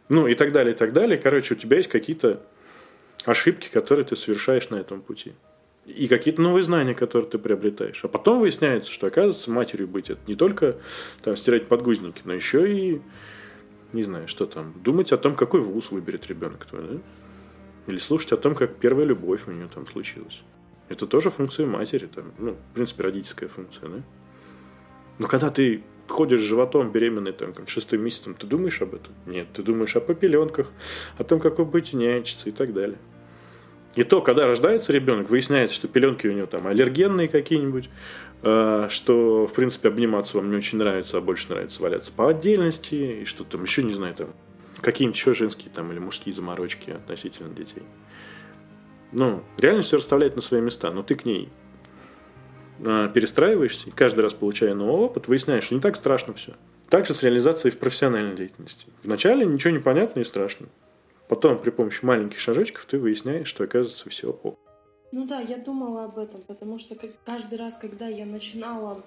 Ну 0.08 0.28
и 0.28 0.36
так 0.36 0.54
далее, 0.54 0.74
и 0.74 0.78
так 0.78 0.94
далее. 0.94 1.18
Короче, 1.18 1.56
у 1.56 1.58
тебя 1.58 1.78
есть 1.78 1.90
какие-то 1.90 2.42
ошибки, 3.26 3.70
которые 3.70 4.06
ты 4.06 4.16
совершаешь 4.16 4.70
на 4.70 4.78
этом 4.78 5.02
пути. 5.02 5.34
И 5.86 6.08
какие-то 6.08 6.42
новые 6.42 6.64
знания, 6.64 6.94
которые 6.94 7.30
ты 7.30 7.38
приобретаешь. 7.38 8.04
А 8.04 8.08
потом 8.08 8.40
выясняется, 8.40 8.92
что, 8.92 9.08
оказывается, 9.08 9.52
матерью 9.52 9.88
быть 9.88 10.10
это 10.10 10.22
не 10.28 10.36
только 10.36 10.78
там, 11.22 11.36
стирать 11.36 11.68
подгузники, 11.68 12.22
но 12.24 12.34
еще 12.34 12.72
и, 12.72 13.02
не 13.92 14.04
знаю, 14.04 14.28
что 14.28 14.46
там, 14.46 14.74
думать 14.82 15.12
о 15.12 15.18
том, 15.18 15.36
какой 15.36 15.60
вуз 15.60 15.92
выберет 15.92 16.28
ребенок 16.28 16.66
твой, 16.66 16.84
да? 16.84 17.00
Или 17.88 18.00
слушать 18.00 18.32
о 18.32 18.38
том, 18.38 18.56
как 18.56 18.78
первая 18.78 19.06
любовь 19.06 19.42
у 19.48 19.52
нее 19.52 19.68
там 19.74 19.86
случилась. 19.86 20.42
Это 20.88 21.06
тоже 21.06 21.30
функция 21.30 21.66
матери, 21.66 22.06
там, 22.06 22.32
ну, 22.38 22.54
в 22.54 22.76
принципе, 22.76 23.04
родительская 23.04 23.50
функция, 23.50 23.90
да? 23.90 24.02
Но 25.20 25.28
когда 25.28 25.50
ты 25.50 25.84
ходишь 26.08 26.40
животом 26.40 26.92
беременный 26.92 27.34
там, 27.34 27.54
шестым 27.68 28.04
месяцем, 28.04 28.36
ты 28.36 28.48
думаешь 28.48 28.82
об 28.82 28.96
этом? 28.96 29.14
Нет, 29.26 29.48
ты 29.54 29.64
думаешь 29.64 29.96
о 29.96 30.02
попеленках, 30.02 30.72
о 31.18 31.24
том, 31.24 31.40
какой 31.40 31.66
быть 31.66 31.94
нянчиться 31.94 32.50
и 32.50 32.52
так 32.52 32.74
далее. 32.74 32.98
И 33.96 34.04
то, 34.04 34.22
когда 34.22 34.48
рождается 34.48 34.92
ребенок, 34.92 35.30
выясняется, 35.30 35.76
что 35.76 35.88
пеленки 35.88 36.26
у 36.26 36.32
него 36.32 36.48
там 36.48 36.66
аллергенные 36.66 37.28
какие-нибудь, 37.28 37.90
э, 38.42 38.88
что, 38.90 39.46
в 39.46 39.54
принципе, 39.54 39.90
обниматься 39.90 40.38
вам 40.38 40.50
не 40.50 40.58
очень 40.58 40.80
нравится, 40.80 41.18
а 41.18 41.22
больше 41.22 41.50
нравится 41.50 41.82
валяться 41.82 42.12
по 42.12 42.30
отдельности, 42.30 43.22
и 43.22 43.26
что 43.26 43.44
там 43.44 43.64
еще, 43.64 43.84
не 43.84 43.94
знаю, 43.94 44.16
там, 44.16 44.30
какие-нибудь 44.82 45.18
еще 45.18 45.34
женские 45.34 45.72
там 45.72 45.92
или 45.92 46.00
мужские 46.00 46.34
заморочки 46.34 46.92
относительно 46.92 47.54
детей. 47.54 47.84
Ну, 49.12 49.44
реальность 49.60 49.90
все 49.90 49.98
расставляет 49.98 50.36
на 50.36 50.42
свои 50.42 50.60
места, 50.60 50.92
но 50.92 51.04
ты 51.04 51.14
к 51.14 51.24
ней 51.24 51.50
э, 52.80 53.10
перестраиваешься, 53.14 53.90
и 53.90 53.92
каждый 53.92 54.22
раз 54.22 54.34
получая 54.34 54.74
новый 54.74 55.06
опыт, 55.06 55.28
выясняешь, 55.28 55.66
что 55.66 55.76
не 55.76 55.82
так 55.82 55.96
страшно 55.96 56.34
все. 56.34 56.54
Также 56.90 57.14
с 57.14 57.22
реализацией 57.22 57.72
в 57.72 57.78
профессиональной 57.78 58.36
деятельности. 58.36 58.88
Вначале 59.04 59.46
ничего 59.46 59.72
не 59.72 59.80
понятно 59.80 60.22
и 60.22 60.24
страшно. 60.24 60.68
Потом 61.28 61.58
при 61.58 61.70
помощи 61.70 62.04
маленьких 62.04 62.40
шажочков 62.40 62.86
ты 62.86 62.98
выясняешь, 63.00 63.48
что 63.48 63.64
оказывается 63.64 64.10
все 64.10 64.30
ок. 64.30 64.60
Ну 65.12 65.28
да, 65.28 65.40
я 65.40 65.58
думала 65.58 66.06
об 66.06 66.18
этом, 66.18 66.42
потому 66.42 66.80
что 66.80 66.96
каждый 67.24 67.60
раз, 67.60 67.78
когда 67.78 68.08
я 68.08 68.26
начинала 68.26 69.04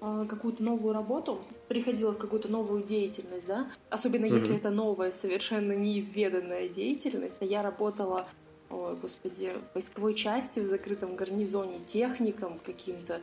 э, 0.00 0.24
какую-то 0.28 0.62
новую 0.62 0.92
работу, 0.92 1.40
приходила 1.68 2.10
в 2.12 2.18
какую-то 2.18 2.48
новую 2.48 2.82
деятельность, 2.82 3.46
да, 3.46 3.70
особенно 3.88 4.24
mm-hmm. 4.24 4.36
если 4.36 4.56
это 4.56 4.70
новая, 4.70 5.12
совершенно 5.12 5.72
неизведанная 5.72 6.68
деятельность, 6.68 7.36
а 7.40 7.44
я 7.44 7.62
работала, 7.62 8.26
ой, 8.70 8.96
господи, 9.00 9.52
в 9.70 9.74
войсковой 9.74 10.14
части 10.14 10.58
в 10.58 10.66
закрытом 10.66 11.14
гарнизоне, 11.14 11.78
техником 11.78 12.58
каким-то, 12.66 13.20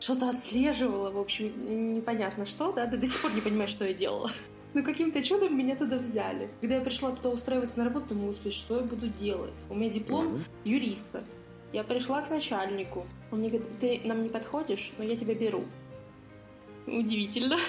что-то 0.00 0.30
отслеживала, 0.30 1.10
в 1.10 1.18
общем, 1.18 1.94
непонятно 1.94 2.46
что, 2.46 2.72
да, 2.72 2.86
да 2.86 2.96
до 2.96 3.06
сих 3.06 3.20
пор 3.20 3.34
не 3.34 3.42
понимаю, 3.42 3.68
что 3.68 3.84
я 3.84 3.92
делала. 3.92 4.30
Но 4.76 4.82
каким-то 4.82 5.22
чудом 5.22 5.56
меня 5.56 5.74
туда 5.74 5.96
взяли. 5.96 6.50
Когда 6.60 6.74
я 6.74 6.80
пришла 6.82 7.10
туда 7.10 7.30
устраиваться 7.30 7.78
на 7.78 7.86
работу, 7.86 8.08
думаю, 8.10 8.26
господи, 8.26 8.54
что 8.54 8.76
я 8.76 8.82
буду 8.82 9.08
делать? 9.08 9.64
У 9.70 9.74
меня 9.74 9.90
диплом 9.90 10.38
юриста. 10.64 11.24
Я 11.72 11.82
пришла 11.82 12.20
к 12.20 12.28
начальнику. 12.28 13.06
Он 13.30 13.38
мне 13.38 13.48
говорит, 13.48 13.78
ты 13.80 14.02
нам 14.04 14.20
не 14.20 14.28
подходишь, 14.28 14.92
но 14.98 15.04
я 15.04 15.16
тебя 15.16 15.34
беру. 15.34 15.64
Удивительно. 16.86 17.56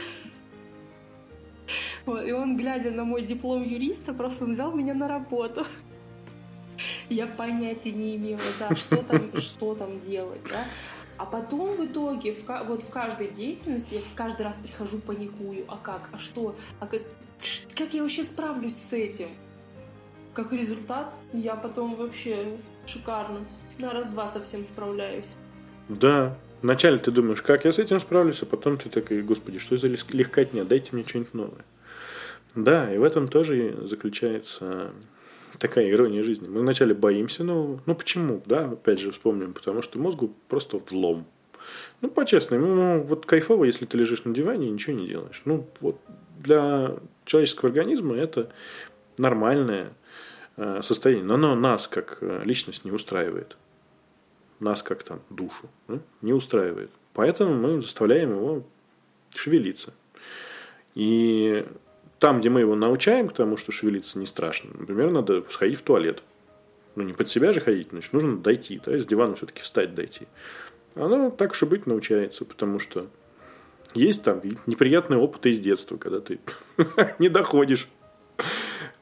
Вот, 2.05 2.25
и 2.25 2.31
он, 2.31 2.55
глядя 2.55 2.91
на 2.91 3.03
мой 3.03 3.21
диплом 3.21 3.63
юриста, 3.63 4.13
просто 4.13 4.45
взял 4.45 4.73
меня 4.73 4.93
на 4.93 5.09
работу. 5.09 5.65
Я 7.09 7.27
понятия 7.27 7.91
не 7.91 8.15
имела, 8.15 8.39
да, 8.59 8.73
что 8.75 8.97
там, 8.97 9.31
что 9.35 9.75
там 9.75 9.99
делать, 9.99 10.41
да. 10.49 10.65
А 11.17 11.25
потом 11.25 11.75
в 11.75 11.85
итоге, 11.85 12.33
в, 12.33 12.45
вот 12.67 12.83
в 12.83 12.89
каждой 12.89 13.29
деятельности, 13.29 13.95
я 13.95 14.01
каждый 14.15 14.43
раз 14.43 14.57
прихожу, 14.57 14.99
паникую. 14.99 15.65
А 15.67 15.77
как? 15.77 16.09
А 16.11 16.17
что? 16.17 16.55
А 16.79 16.87
как, 16.87 17.01
как 17.75 17.93
я 17.93 18.03
вообще 18.03 18.23
справлюсь 18.23 18.75
с 18.75 18.93
этим? 18.93 19.29
Как 20.33 20.53
результат, 20.53 21.13
я 21.33 21.55
потом 21.55 21.95
вообще 21.95 22.57
шикарно. 22.85 23.39
На 23.79 23.91
раз-два 23.91 24.27
совсем 24.27 24.63
справляюсь. 24.63 25.31
Да. 25.89 26.37
Вначале 26.61 26.97
ты 26.97 27.11
думаешь, 27.11 27.41
как 27.41 27.65
я 27.65 27.71
с 27.71 27.77
этим 27.77 27.99
справлюсь, 27.99 28.41
а 28.41 28.45
потом 28.45 28.77
ты 28.77 28.89
такой, 28.89 29.21
господи, 29.21 29.59
что 29.59 29.77
за 29.77 29.87
легкотня, 29.87 30.65
дайте 30.65 30.89
мне 30.91 31.05
что-нибудь 31.05 31.33
новое. 31.33 31.65
Да, 32.55 32.91
и 32.91 32.97
в 32.97 33.03
этом 33.03 33.27
тоже 33.27 33.77
заключается 33.87 34.91
такая 35.59 35.89
ирония 35.89 36.23
жизни. 36.23 36.47
Мы 36.47 36.61
вначале 36.61 36.93
боимся 36.93 37.43
нового. 37.43 37.81
Ну 37.85 37.95
почему? 37.95 38.41
Да, 38.45 38.65
опять 38.65 38.99
же 38.99 39.11
вспомним, 39.11 39.53
потому 39.53 39.81
что 39.81 39.99
мозгу 39.99 40.33
просто 40.47 40.81
влом. 40.89 41.25
Ну, 42.01 42.09
по-честному, 42.09 42.67
ну, 42.67 43.01
вот 43.01 43.25
кайфово, 43.25 43.65
если 43.65 43.85
ты 43.85 43.97
лежишь 43.97 44.23
на 44.23 44.33
диване 44.33 44.67
и 44.67 44.71
ничего 44.71 44.95
не 44.95 45.07
делаешь. 45.07 45.41
Ну, 45.45 45.67
вот 45.81 45.99
для 46.39 46.95
человеческого 47.25 47.69
организма 47.69 48.15
это 48.15 48.51
нормальное 49.17 49.93
э, 50.55 50.81
состояние. 50.83 51.25
Но 51.25 51.33
оно 51.35 51.55
нас 51.55 51.87
как 51.87 52.19
э, 52.21 52.41
личность 52.45 52.85
не 52.85 52.91
устраивает. 52.91 53.57
Нас 54.59 54.81
как 54.81 55.03
там 55.03 55.21
душу 55.29 55.69
да, 55.87 55.99
не 56.21 56.33
устраивает. 56.33 56.89
Поэтому 57.13 57.53
мы 57.55 57.81
заставляем 57.81 58.31
его 58.31 58.63
шевелиться. 59.35 59.93
И 60.95 61.65
там, 62.19 62.39
где 62.39 62.49
мы 62.49 62.61
его 62.61 62.75
научаем 62.75 63.29
к 63.29 63.33
тому, 63.33 63.57
что 63.57 63.71
шевелиться 63.71 64.17
не 64.19 64.25
страшно, 64.25 64.71
например, 64.77 65.11
надо 65.11 65.43
сходить 65.49 65.79
в 65.79 65.83
туалет. 65.83 66.23
Ну, 66.95 67.03
не 67.03 67.13
под 67.13 67.29
себя 67.29 67.53
же 67.53 67.61
ходить, 67.61 67.89
значит, 67.91 68.11
нужно 68.11 68.37
дойти, 68.37 68.81
да, 68.83 68.97
с 68.97 69.05
дивана 69.05 69.35
все-таки 69.35 69.61
встать, 69.61 69.93
дойти. 69.93 70.27
Оно 70.95 71.29
так 71.29 71.51
уж 71.51 71.61
и 71.61 71.65
быть 71.67 71.85
научается, 71.85 72.43
потому 72.43 72.79
что 72.79 73.07
есть 73.93 74.23
там 74.23 74.41
неприятные 74.65 75.19
опыты 75.19 75.51
из 75.51 75.59
детства, 75.59 75.97
когда 75.97 76.19
ты 76.19 76.39
не 77.19 77.29
доходишь. 77.29 77.87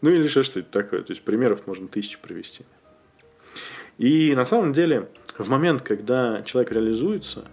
Ну 0.01 0.09
или 0.09 0.27
что 0.27 0.43
что 0.43 0.59
это 0.59 0.69
такое. 0.71 1.01
То 1.03 1.11
есть 1.11 1.23
примеров 1.23 1.67
можно 1.67 1.87
тысячи 1.87 2.19
привести. 2.19 2.65
И 3.97 4.35
на 4.35 4.45
самом 4.45 4.73
деле, 4.73 5.09
в 5.37 5.47
момент, 5.47 5.81
когда 5.81 6.41
человек 6.43 6.71
реализуется, 6.73 7.45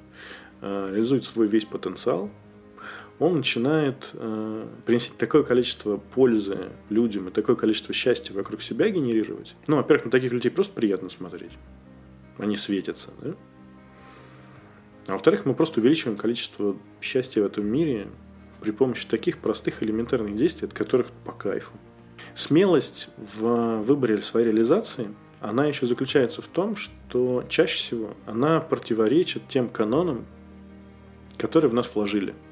э, 0.61 0.89
реализует 0.91 1.25
свой 1.25 1.47
весь 1.47 1.65
потенциал, 1.65 2.31
он 3.23 3.37
начинает 3.37 4.11
э, 4.15 4.67
приносить 4.85 5.17
такое 5.17 5.45
количество 5.45 5.97
пользы 5.97 6.71
людям 6.91 7.29
и 7.29 7.31
такое 7.31 7.55
количество 7.55 7.95
счастья 7.95 8.35
вокруг 8.35 8.63
себя 8.63 8.89
генерировать. 8.89 9.55
Ну, 9.69 9.77
во-первых, 9.77 10.07
на 10.07 10.11
таких 10.11 10.33
людей 10.33 10.51
просто 10.51 10.75
приятно 10.75 11.09
смотреть. 11.09 11.53
Они 12.39 12.57
светятся, 12.57 13.11
да? 13.21 13.35
А 15.07 15.13
во-вторых, 15.13 15.47
мы 15.47 15.55
просто 15.55 15.81
увеличиваем 15.81 16.19
количество 16.19 16.77
счастья 17.01 17.43
в 17.43 17.47
этом 17.47 17.65
мире 17.65 18.09
при 18.61 18.73
помощи 18.73 19.07
таких 19.07 19.39
простых 19.39 19.85
элементарных 19.85 20.35
действий, 20.37 20.67
от 20.67 20.75
которых 20.75 21.09
по 21.25 21.31
кайфу. 21.31 21.73
Смелость 22.35 23.09
в 23.17 23.83
выборе 23.83 24.19
своей 24.23 24.47
реализации, 24.47 25.15
она 25.41 25.67
еще 25.67 25.87
заключается 25.87 26.43
в 26.43 26.49
том, 26.49 26.75
что 26.75 27.45
чаще 27.49 27.77
всего 27.77 28.15
она 28.27 28.61
противоречит 28.61 29.43
тем 29.49 29.69
канонам, 29.69 30.27
которые 31.37 31.71
в 31.71 31.75
нас 31.75 31.89
вложили– 31.95 32.35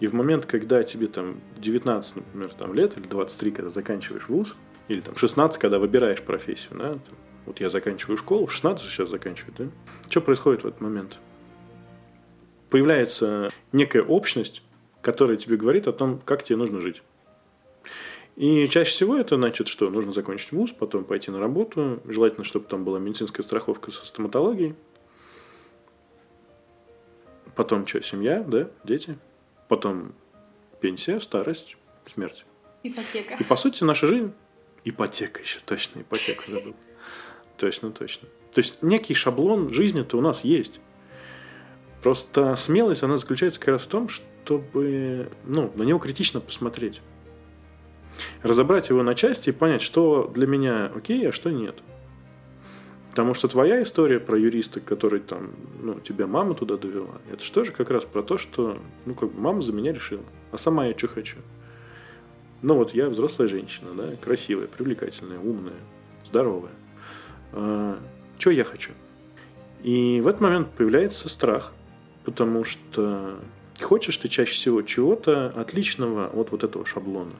и 0.00 0.06
в 0.06 0.14
момент, 0.14 0.46
когда 0.46 0.82
тебе 0.82 1.08
там 1.08 1.40
19, 1.58 2.16
например, 2.16 2.52
там, 2.54 2.74
лет, 2.74 2.96
или 2.96 3.06
23, 3.06 3.50
когда 3.50 3.70
заканчиваешь 3.70 4.28
вуз, 4.28 4.54
или 4.88 5.00
там 5.00 5.16
16, 5.16 5.58
когда 5.58 5.78
выбираешь 5.78 6.22
профессию, 6.22 6.78
да, 6.78 6.98
вот 7.46 7.60
я 7.60 7.70
заканчиваю 7.70 8.16
школу, 8.16 8.46
в 8.46 8.52
16 8.52 8.86
сейчас 8.86 9.08
заканчиваю, 9.08 9.54
да, 9.58 9.64
что 10.08 10.20
происходит 10.20 10.62
в 10.62 10.66
этот 10.66 10.80
момент? 10.80 11.18
Появляется 12.70 13.50
некая 13.72 14.02
общность, 14.02 14.62
которая 15.00 15.36
тебе 15.36 15.56
говорит 15.56 15.88
о 15.88 15.92
том, 15.92 16.20
как 16.24 16.44
тебе 16.44 16.56
нужно 16.56 16.80
жить. 16.80 17.02
И 18.36 18.68
чаще 18.68 18.90
всего 18.90 19.16
это 19.16 19.36
значит, 19.36 19.66
что 19.66 19.90
нужно 19.90 20.12
закончить 20.12 20.52
вуз, 20.52 20.70
потом 20.70 21.04
пойти 21.04 21.30
на 21.30 21.40
работу, 21.40 22.00
желательно, 22.04 22.44
чтобы 22.44 22.66
там 22.66 22.84
была 22.84 23.00
медицинская 23.00 23.44
страховка 23.44 23.90
со 23.90 24.06
стоматологией, 24.06 24.76
Потом 27.58 27.84
что, 27.88 28.00
семья, 28.02 28.44
да, 28.46 28.70
дети. 28.84 29.18
Потом 29.68 30.14
пенсия, 30.80 31.20
старость, 31.20 31.76
смерть. 32.12 32.44
Ипотека. 32.82 33.34
И 33.38 33.44
по 33.44 33.56
сути 33.56 33.84
наша 33.84 34.06
жизнь 34.06 34.32
ипотека 34.84 35.40
еще, 35.40 35.60
точно, 35.64 36.00
ипотека 36.00 36.50
забыл. 36.50 36.74
Точно, 37.56 37.90
точно. 37.90 38.28
То 38.52 38.60
есть 38.60 38.82
некий 38.82 39.14
шаблон 39.14 39.72
жизни-то 39.72 40.16
у 40.16 40.20
нас 40.20 40.44
есть. 40.44 40.80
Просто 42.02 42.54
смелость, 42.56 43.02
она 43.02 43.16
заключается 43.16 43.58
как 43.58 43.68
раз 43.68 43.82
в 43.82 43.88
том, 43.88 44.08
чтобы 44.08 45.30
ну, 45.44 45.70
на 45.74 45.82
него 45.82 45.98
критично 45.98 46.40
посмотреть. 46.40 47.00
Разобрать 48.42 48.88
его 48.88 49.02
на 49.02 49.14
части 49.14 49.50
и 49.50 49.52
понять, 49.52 49.82
что 49.82 50.30
для 50.34 50.46
меня 50.46 50.90
окей, 50.94 51.28
а 51.28 51.32
что 51.32 51.50
нет. 51.50 51.82
Потому 53.18 53.34
что 53.34 53.48
твоя 53.48 53.82
история 53.82 54.20
про 54.20 54.38
юриста, 54.38 54.78
который 54.78 55.18
там, 55.18 55.50
ну, 55.82 55.98
тебя 55.98 56.28
мама 56.28 56.54
туда 56.54 56.76
довела, 56.76 57.16
это 57.32 57.42
что 57.42 57.64
же 57.64 57.72
как 57.72 57.90
раз 57.90 58.04
про 58.04 58.22
то, 58.22 58.38
что, 58.38 58.78
ну, 59.06 59.14
как 59.16 59.32
бы 59.32 59.40
мама 59.40 59.60
за 59.60 59.72
меня 59.72 59.92
решила. 59.92 60.22
А 60.52 60.56
сама 60.56 60.86
я 60.86 60.96
что 60.96 61.08
хочу. 61.08 61.38
Ну, 62.62 62.76
вот 62.76 62.94
я 62.94 63.08
взрослая 63.08 63.48
женщина, 63.48 63.88
да, 63.96 64.10
красивая, 64.22 64.68
привлекательная, 64.68 65.40
умная, 65.40 65.80
здоровая. 66.28 66.70
А, 67.54 67.98
что 68.38 68.52
я 68.52 68.62
хочу? 68.62 68.92
И 69.82 70.20
в 70.22 70.28
этот 70.28 70.40
момент 70.40 70.68
появляется 70.70 71.28
страх, 71.28 71.72
потому 72.24 72.62
что 72.62 73.40
хочешь 73.82 74.16
ты 74.18 74.28
чаще 74.28 74.52
всего 74.52 74.82
чего-то 74.82 75.48
отличного 75.56 76.28
от 76.28 76.52
вот 76.52 76.62
этого 76.62 76.86
шаблона 76.86 77.34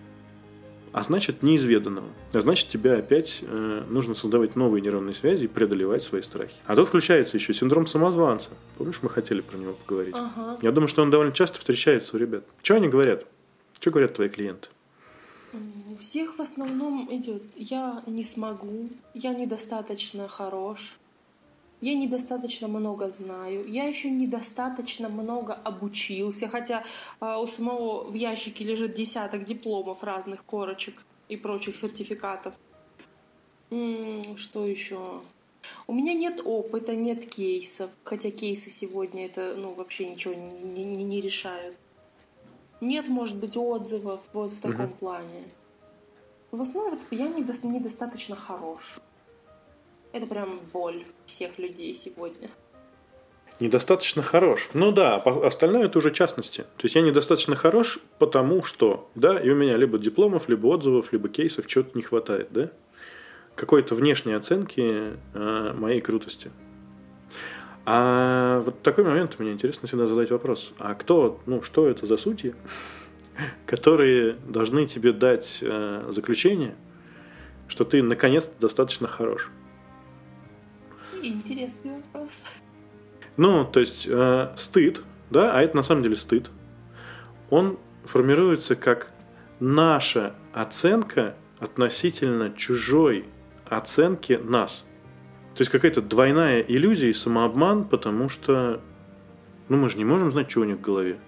а 0.93 1.03
значит 1.03 1.43
неизведанного. 1.43 2.09
А 2.33 2.41
значит, 2.41 2.69
тебе 2.69 2.95
опять 2.95 3.41
э, 3.43 3.85
нужно 3.89 4.15
создавать 4.15 4.57
новые 4.57 4.83
нейронные 4.83 5.15
связи 5.15 5.45
и 5.45 5.49
преодолевать 5.49 6.03
свои 6.03 6.23
страхи. 6.23 6.55
А 6.67 6.77
тут 6.77 6.89
включается 6.89 7.37
еще 7.37 7.55
синдром 7.55 7.87
самозванца. 7.87 8.51
Помнишь, 8.77 9.01
мы 9.03 9.11
хотели 9.11 9.41
про 9.41 9.57
него 9.57 9.73
поговорить? 9.73 10.15
Ага. 10.17 10.59
Я 10.63 10.73
думаю, 10.73 10.89
что 10.89 11.03
он 11.03 11.11
довольно 11.11 11.33
часто 11.33 11.59
встречается 11.59 12.17
у 12.17 12.19
ребят. 12.19 12.45
Что 12.63 12.77
они 12.77 12.89
говорят? 12.89 13.25
Что 13.79 13.91
говорят 13.91 14.15
твои 14.15 14.29
клиенты? 14.29 14.69
У 15.53 15.97
всех 15.97 16.37
в 16.37 16.41
основном 16.41 17.09
идет 17.11 17.43
«я 17.55 18.03
не 18.07 18.25
смогу», 18.25 18.91
«я 19.15 19.33
недостаточно 19.33 20.29
хорош», 20.29 20.99
я 21.81 21.95
недостаточно 21.95 22.69
много 22.69 23.11
знаю, 23.11 23.67
я 23.67 23.85
еще 23.85 24.11
недостаточно 24.11 25.09
много 25.09 25.55
обучился, 25.55 26.49
хотя 26.49 26.85
а, 27.21 27.39
у 27.39 27.47
самого 27.47 28.11
в 28.11 28.15
ящике 28.15 28.65
лежит 28.65 28.95
десяток 28.95 29.45
дипломов 29.45 30.03
разных 30.03 30.45
корочек 30.45 31.05
и 31.29 31.37
прочих 31.37 31.77
сертификатов. 31.77 32.55
Что 33.71 34.67
еще? 34.67 35.21
У 35.87 35.93
меня 35.93 36.15
нет 36.15 36.41
опыта, 36.45 36.97
нет 36.97 37.27
кейсов, 37.29 37.91
хотя 38.03 38.31
кейсы 38.31 38.71
сегодня 38.71 39.27
это 39.27 39.55
ну, 39.57 39.75
вообще 39.75 40.09
ничего 40.09 40.35
не, 40.35 40.85
не, 40.85 41.05
не 41.05 41.21
решают. 41.21 41.77
Нет, 42.81 43.09
может 43.09 43.37
быть, 43.37 43.57
отзывов 43.57 44.21
вот 44.33 44.53
в 44.53 44.61
таком 44.61 44.87
mm-hmm. 44.87 44.99
плане. 44.99 45.45
В 46.51 46.63
основном 46.63 46.95
вот 46.95 47.01
я 47.11 47.27
недо- 47.27 47.67
недостаточно 47.67 48.37
хорош. 48.37 48.99
Это 50.13 50.27
прям 50.27 50.61
боль 50.73 51.05
всех 51.27 51.59
людей 51.59 51.93
сегодня. 51.93 52.49
Недостаточно 53.61 54.23
хорош. 54.23 54.71
Ну 54.73 54.93
да, 54.93 55.17
остальное 55.17 55.87
это 55.87 55.99
уже 55.99 56.13
частности. 56.13 56.63
То 56.77 56.85
есть 56.85 56.95
я 56.95 57.03
недостаточно 57.03 57.57
хорош, 57.57 57.99
потому 58.19 58.63
что, 58.63 59.11
да, 59.17 59.39
и 59.39 59.51
у 59.51 59.57
меня 59.57 59.77
либо 59.77 59.99
дипломов, 59.99 60.49
либо 60.49 60.69
отзывов, 60.69 61.13
либо 61.13 61.29
кейсов 61.29 61.67
чего-то 61.67 61.91
не 61.97 62.03
хватает, 62.03 62.49
да? 62.53 62.71
Какой-то 63.57 63.97
внешней 63.97 64.35
оценки 64.35 65.15
э, 65.35 65.73
моей 65.77 66.01
крутости. 66.01 66.53
А 67.85 68.61
вот 68.61 68.83
такой 68.83 69.03
момент 69.03 69.41
мне 69.41 69.51
интересно 69.51 69.89
всегда 69.89 70.07
задать 70.07 70.31
вопрос. 70.31 70.73
А 70.79 70.95
кто, 70.95 71.41
ну, 71.47 71.63
что 71.63 71.89
это 71.89 72.07
за 72.07 72.17
сути, 72.17 72.55
которые 73.67 74.37
должны 74.47 74.87
тебе 74.87 75.13
дать 75.13 75.59
э, 75.63 76.07
заключение, 76.11 76.77
что 77.67 77.85
ты 77.85 78.05
наконец-то 78.05 78.53
достаточно 78.61 79.09
хорош? 79.09 79.51
Интересный 81.23 81.97
вопрос. 81.97 82.31
Ну, 83.37 83.65
то 83.65 83.81
есть 83.81 84.07
э, 84.09 84.53
стыд, 84.57 85.03
да, 85.31 85.57
а 85.57 85.63
это 85.63 85.77
на 85.77 85.83
самом 85.83 86.03
деле 86.03 86.17
стыд, 86.17 86.51
он 87.51 87.79
формируется 88.05 88.77
как 88.77 89.13
наша 89.61 90.35
оценка 90.53 91.35
относительно 91.59 92.51
чужой 92.51 93.27
оценки 93.65 94.41
нас. 94.43 94.85
То 95.55 95.63
есть 95.63 95.71
какая-то 95.71 96.03
двойная 96.03 96.61
иллюзия 96.61 97.11
и 97.11 97.13
самообман, 97.13 97.85
потому 97.85 98.29
что 98.29 98.81
ну, 99.69 99.77
мы 99.77 99.89
же 99.89 99.99
не 99.99 100.05
можем 100.05 100.33
знать, 100.33 100.51
что 100.51 100.61
у 100.61 100.65
них 100.65 100.79
в 100.79 100.81
голове. 100.81 101.19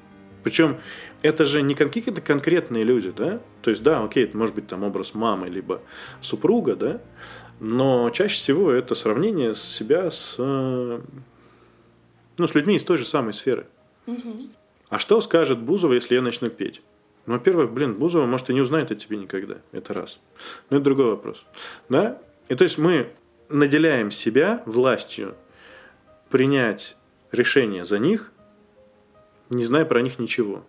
Причем 0.43 0.79
это 1.23 1.45
же 1.45 1.61
не 1.63 1.75
какие-то 1.75 2.21
конкретные 2.21 2.83
люди, 2.83 3.13
да? 3.15 3.41
То 3.63 3.71
есть, 3.71 3.83
да, 3.83 4.03
окей, 4.03 4.25
это 4.25 4.37
может 4.37 4.55
быть 4.55 4.67
там 4.67 4.85
образ 4.85 5.15
мамы, 5.15 5.49
либо 5.49 5.83
супруга, 6.23 6.77
да? 6.77 7.01
Но 7.61 8.09
чаще 8.11 8.37
всего 8.37 8.73
это 8.73 8.95
сравнение 8.95 9.55
себя 9.55 10.11
с, 10.11 10.37
ну, 10.39 11.03
с 12.39 12.55
людьми 12.55 12.77
из 12.77 12.85
той 12.85 12.97
же 12.97 13.05
самой 13.05 13.35
сферы. 13.35 13.67
Угу. 14.07 14.49
А 14.89 14.99
что 14.99 15.21
скажет 15.21 15.59
Бузова, 15.59 15.93
если 15.93 16.15
я 16.15 16.23
начну 16.23 16.49
петь? 16.49 16.83
Ну, 17.27 17.35
во-первых, 17.35 17.71
блин, 17.71 17.95
Бузова, 17.95 18.25
может, 18.25 18.49
и 18.49 18.55
не 18.55 18.63
узнает 18.63 18.91
о 18.91 18.95
тебе 18.95 19.19
никогда. 19.19 19.59
Это 19.73 19.93
раз. 19.93 20.19
Но 20.71 20.79
это 20.79 20.85
другой 20.85 21.11
вопрос. 21.11 21.45
Да? 21.91 22.19
И 22.49 22.55
то 22.55 22.65
есть 22.65 22.79
мы 22.79 23.13
наделяем 23.51 24.11
себя 24.11 24.63
властью 24.65 25.35
принять 26.31 26.97
решение 27.31 27.85
за 27.85 27.99
них, 27.99 28.33
не 29.51 29.65
зная 29.65 29.85
про 29.85 30.01
них 30.01 30.19
ничего. 30.19 30.65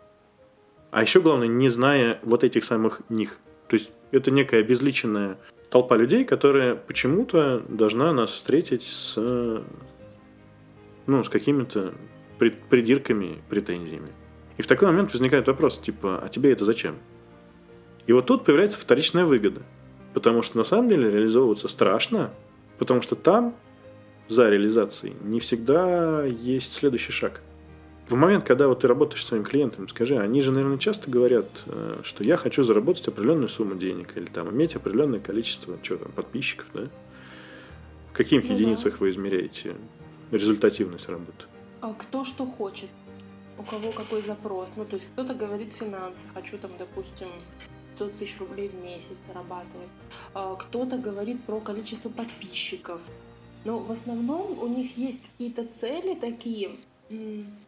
А 0.92 1.02
еще 1.02 1.22
главное, 1.22 1.48
не 1.48 1.70
зная 1.70 2.20
вот 2.24 2.44
этих 2.44 2.66
самых 2.66 3.02
них. 3.08 3.38
То 3.70 3.78
есть 3.78 3.92
это 4.12 4.30
некая 4.30 4.60
обезличенная 4.60 5.38
толпа 5.72 5.96
людей, 5.96 6.26
которая 6.26 6.76
почему-то 6.76 7.64
должна 7.68 8.14
нас 8.14 8.32
встретить 8.32 8.84
с, 8.84 9.16
ну, 11.08 11.24
с 11.24 11.30
какими-то 11.30 11.94
придирками, 12.38 13.42
претензиями. 13.50 14.10
И 14.58 14.62
в 14.62 14.68
такой 14.68 14.90
момент 14.90 15.14
возникает 15.14 15.48
вопрос, 15.48 15.80
типа, 15.80 16.22
а 16.24 16.30
тебе 16.30 16.52
это 16.52 16.66
зачем? 16.66 16.98
И 18.06 18.14
вот 18.14 18.26
тут 18.26 18.44
появляется 18.44 18.78
вторичная 18.78 19.26
выгода. 19.26 19.62
Потому 20.14 20.42
что 20.42 20.58
на 20.58 20.66
самом 20.66 20.90
деле 20.90 21.10
реализовываться 21.10 21.70
страшно, 21.70 22.34
потому 22.78 23.02
что 23.02 23.16
там 23.16 23.56
за 24.28 24.50
реализацией 24.50 25.16
не 25.24 25.40
всегда 25.40 26.26
есть 26.26 26.74
следующий 26.74 27.14
шаг– 27.14 27.42
в 28.12 28.16
момент, 28.16 28.44
когда 28.44 28.68
вот 28.68 28.82
ты 28.82 28.88
работаешь 28.88 29.24
с 29.24 29.28
своим 29.28 29.44
клиентом, 29.44 29.88
скажи, 29.88 30.18
они 30.18 30.42
же, 30.42 30.52
наверное, 30.52 30.78
часто 30.78 31.10
говорят, 31.10 31.48
э, 31.66 32.02
что 32.04 32.24
я 32.24 32.36
хочу 32.36 32.64
заработать 32.64 33.08
определенную 33.08 33.48
сумму 33.48 33.76
денег 33.76 34.18
или 34.18 34.26
там 34.26 34.50
иметь 34.50 34.76
определенное 34.76 35.20
количество 35.20 35.78
что 35.82 35.98
там, 35.98 36.12
подписчиков, 36.12 36.68
да? 36.74 36.90
В 38.12 38.14
каких 38.14 38.44
ну, 38.44 38.54
единицах 38.54 38.94
да. 38.94 38.98
вы 39.00 39.10
измеряете 39.12 39.76
результативность 40.32 41.08
работы? 41.08 41.46
А 41.80 41.94
кто 41.94 42.26
что 42.26 42.46
хочет? 42.46 42.90
У 43.58 43.64
кого 43.64 43.92
какой 43.94 44.22
запрос? 44.22 44.74
Ну, 44.76 44.84
то 44.84 44.96
есть 44.96 45.08
кто-то 45.14 45.34
говорит 45.34 45.72
финансы, 45.72 46.26
хочу 46.34 46.58
там, 46.58 46.72
допустим, 46.78 47.30
500 47.98 48.18
тысяч 48.18 48.40
рублей 48.40 48.70
в 48.70 48.84
месяц 48.84 49.16
зарабатывать. 49.28 49.90
А 50.34 50.56
кто-то 50.56 50.98
говорит 50.98 51.42
про 51.44 51.62
количество 51.62 52.10
подписчиков. 52.10 53.02
Но 53.64 53.80
в 53.80 53.92
основном 53.92 54.60
у 54.62 54.68
них 54.68 54.98
есть 54.98 55.24
какие-то 55.32 55.66
цели 55.66 56.16
такие, 56.16 56.72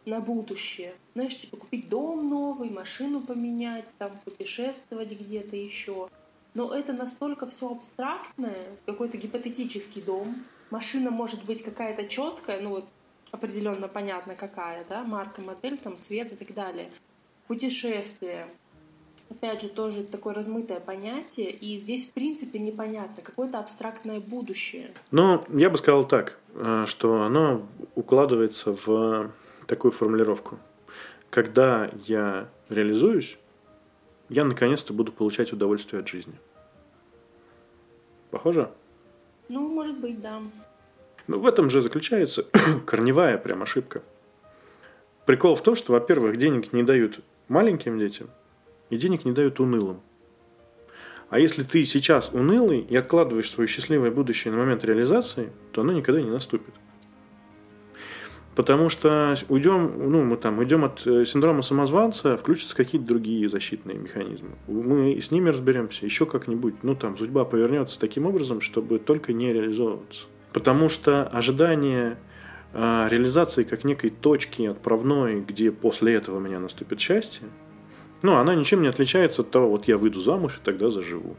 на 0.06 0.20
будущее. 0.20 0.94
Знаешь, 1.14 1.36
типа 1.36 1.56
купить 1.56 1.88
дом 1.88 2.28
новый, 2.28 2.70
машину 2.70 3.20
поменять, 3.20 3.84
там 3.98 4.12
путешествовать 4.24 5.12
где-то 5.12 5.56
еще. 5.56 6.08
Но 6.54 6.72
это 6.72 6.92
настолько 6.92 7.46
все 7.46 7.70
абстрактное, 7.70 8.66
какой-то 8.86 9.16
гипотетический 9.16 10.02
дом. 10.02 10.44
Машина 10.70 11.10
может 11.10 11.44
быть 11.44 11.62
какая-то 11.62 12.06
четкая, 12.06 12.60
ну 12.60 12.70
вот 12.70 12.86
определенно 13.30 13.88
понятно 13.88 14.34
какая, 14.34 14.84
да, 14.84 15.02
марка, 15.02 15.42
модель, 15.42 15.78
там 15.78 16.00
цвет 16.00 16.32
и 16.32 16.36
так 16.36 16.54
далее. 16.54 16.90
Путешествие. 17.48 18.48
Опять 19.30 19.62
же, 19.62 19.68
тоже 19.68 20.04
такое 20.04 20.34
размытое 20.34 20.80
понятие, 20.80 21.50
и 21.50 21.78
здесь, 21.78 22.06
в 22.06 22.12
принципе, 22.12 22.58
непонятно, 22.58 23.22
какое-то 23.22 23.58
абстрактное 23.58 24.20
будущее. 24.20 24.90
Ну, 25.10 25.44
я 25.48 25.70
бы 25.70 25.78
сказал 25.78 26.06
так, 26.06 26.38
э, 26.54 26.84
что 26.86 27.22
оно 27.22 27.66
укладывается 27.94 28.76
в 28.84 29.32
такую 29.66 29.92
формулировку. 29.92 30.58
Когда 31.30 31.90
я 32.06 32.48
реализуюсь, 32.68 33.38
я 34.28 34.44
наконец-то 34.44 34.92
буду 34.92 35.12
получать 35.12 35.52
удовольствие 35.52 36.00
от 36.00 36.08
жизни. 36.08 36.34
Похоже? 38.30 38.70
Ну, 39.48 39.68
может 39.68 39.98
быть, 39.98 40.20
да. 40.20 40.42
Ну, 41.26 41.38
в 41.38 41.46
этом 41.46 41.70
же 41.70 41.82
заключается 41.82 42.46
корневая 42.86 43.38
прям 43.38 43.62
ошибка. 43.62 44.02
Прикол 45.26 45.54
в 45.54 45.62
том, 45.62 45.74
что, 45.74 45.92
во-первых, 45.92 46.36
денег 46.36 46.72
не 46.72 46.82
дают 46.82 47.20
маленьким 47.48 47.98
детям, 47.98 48.30
и 48.90 48.96
денег 48.96 49.24
не 49.24 49.32
дают 49.32 49.60
унылым. 49.60 50.00
А 51.30 51.38
если 51.38 51.62
ты 51.62 51.84
сейчас 51.84 52.30
унылый 52.32 52.80
и 52.80 52.96
откладываешь 52.96 53.50
свое 53.50 53.66
счастливое 53.66 54.10
будущее 54.10 54.52
на 54.52 54.58
момент 54.58 54.84
реализации, 54.84 55.52
то 55.72 55.80
оно 55.80 55.92
никогда 55.92 56.20
не 56.20 56.30
наступит. 56.30 56.74
Потому 58.54 58.88
что 58.88 59.34
уйдем, 59.48 60.10
ну, 60.10 60.22
мы 60.22 60.36
там 60.36 60.58
уйдем 60.58 60.84
от 60.84 61.04
э, 61.06 61.24
синдрома 61.24 61.62
самозванца, 61.62 62.36
включатся 62.36 62.76
какие-то 62.76 63.06
другие 63.06 63.48
защитные 63.48 63.98
механизмы. 63.98 64.50
Мы 64.68 65.20
с 65.20 65.32
ними 65.32 65.48
разберемся 65.48 66.04
еще 66.04 66.24
как-нибудь. 66.24 66.74
Ну, 66.82 66.94
там, 66.94 67.18
судьба 67.18 67.44
повернется 67.44 67.98
таким 67.98 68.26
образом, 68.26 68.60
чтобы 68.60 69.00
только 69.00 69.32
не 69.32 69.52
реализовываться. 69.52 70.26
Потому 70.52 70.88
что 70.88 71.24
ожидание 71.24 72.16
э, 72.72 73.08
реализации 73.10 73.64
как 73.64 73.82
некой 73.82 74.10
точки 74.10 74.62
отправной, 74.62 75.40
где 75.40 75.72
после 75.72 76.14
этого 76.14 76.36
у 76.36 76.40
меня 76.40 76.60
наступит 76.60 77.00
счастье, 77.00 77.48
ну, 78.24 78.36
она 78.38 78.54
ничем 78.54 78.80
не 78.80 78.88
отличается 78.88 79.42
от 79.42 79.50
того, 79.50 79.68
вот 79.68 79.86
я 79.86 79.98
выйду 79.98 80.18
замуж 80.18 80.56
и 80.56 80.64
тогда 80.64 80.88
заживу. 80.88 81.36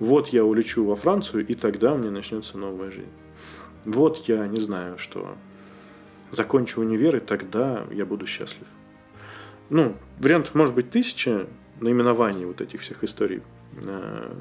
Вот 0.00 0.30
я 0.30 0.44
улечу 0.44 0.84
во 0.84 0.96
Францию, 0.96 1.46
и 1.46 1.54
тогда 1.54 1.94
меня 1.94 2.10
начнется 2.10 2.58
новая 2.58 2.90
жизнь. 2.90 3.12
Вот 3.84 4.18
я 4.26 4.44
не 4.48 4.58
знаю, 4.58 4.98
что 4.98 5.36
закончу 6.32 6.80
универ, 6.80 7.14
и 7.14 7.20
тогда 7.20 7.84
я 7.92 8.04
буду 8.04 8.26
счастлив. 8.26 8.66
Ну, 9.70 9.94
вариантов 10.18 10.56
может 10.56 10.74
быть 10.74 10.90
тысяча 10.90 11.46
наименований 11.78 12.46
вот 12.46 12.60
этих 12.60 12.80
всех 12.80 13.04
историй, 13.04 13.40
э, 13.84 14.34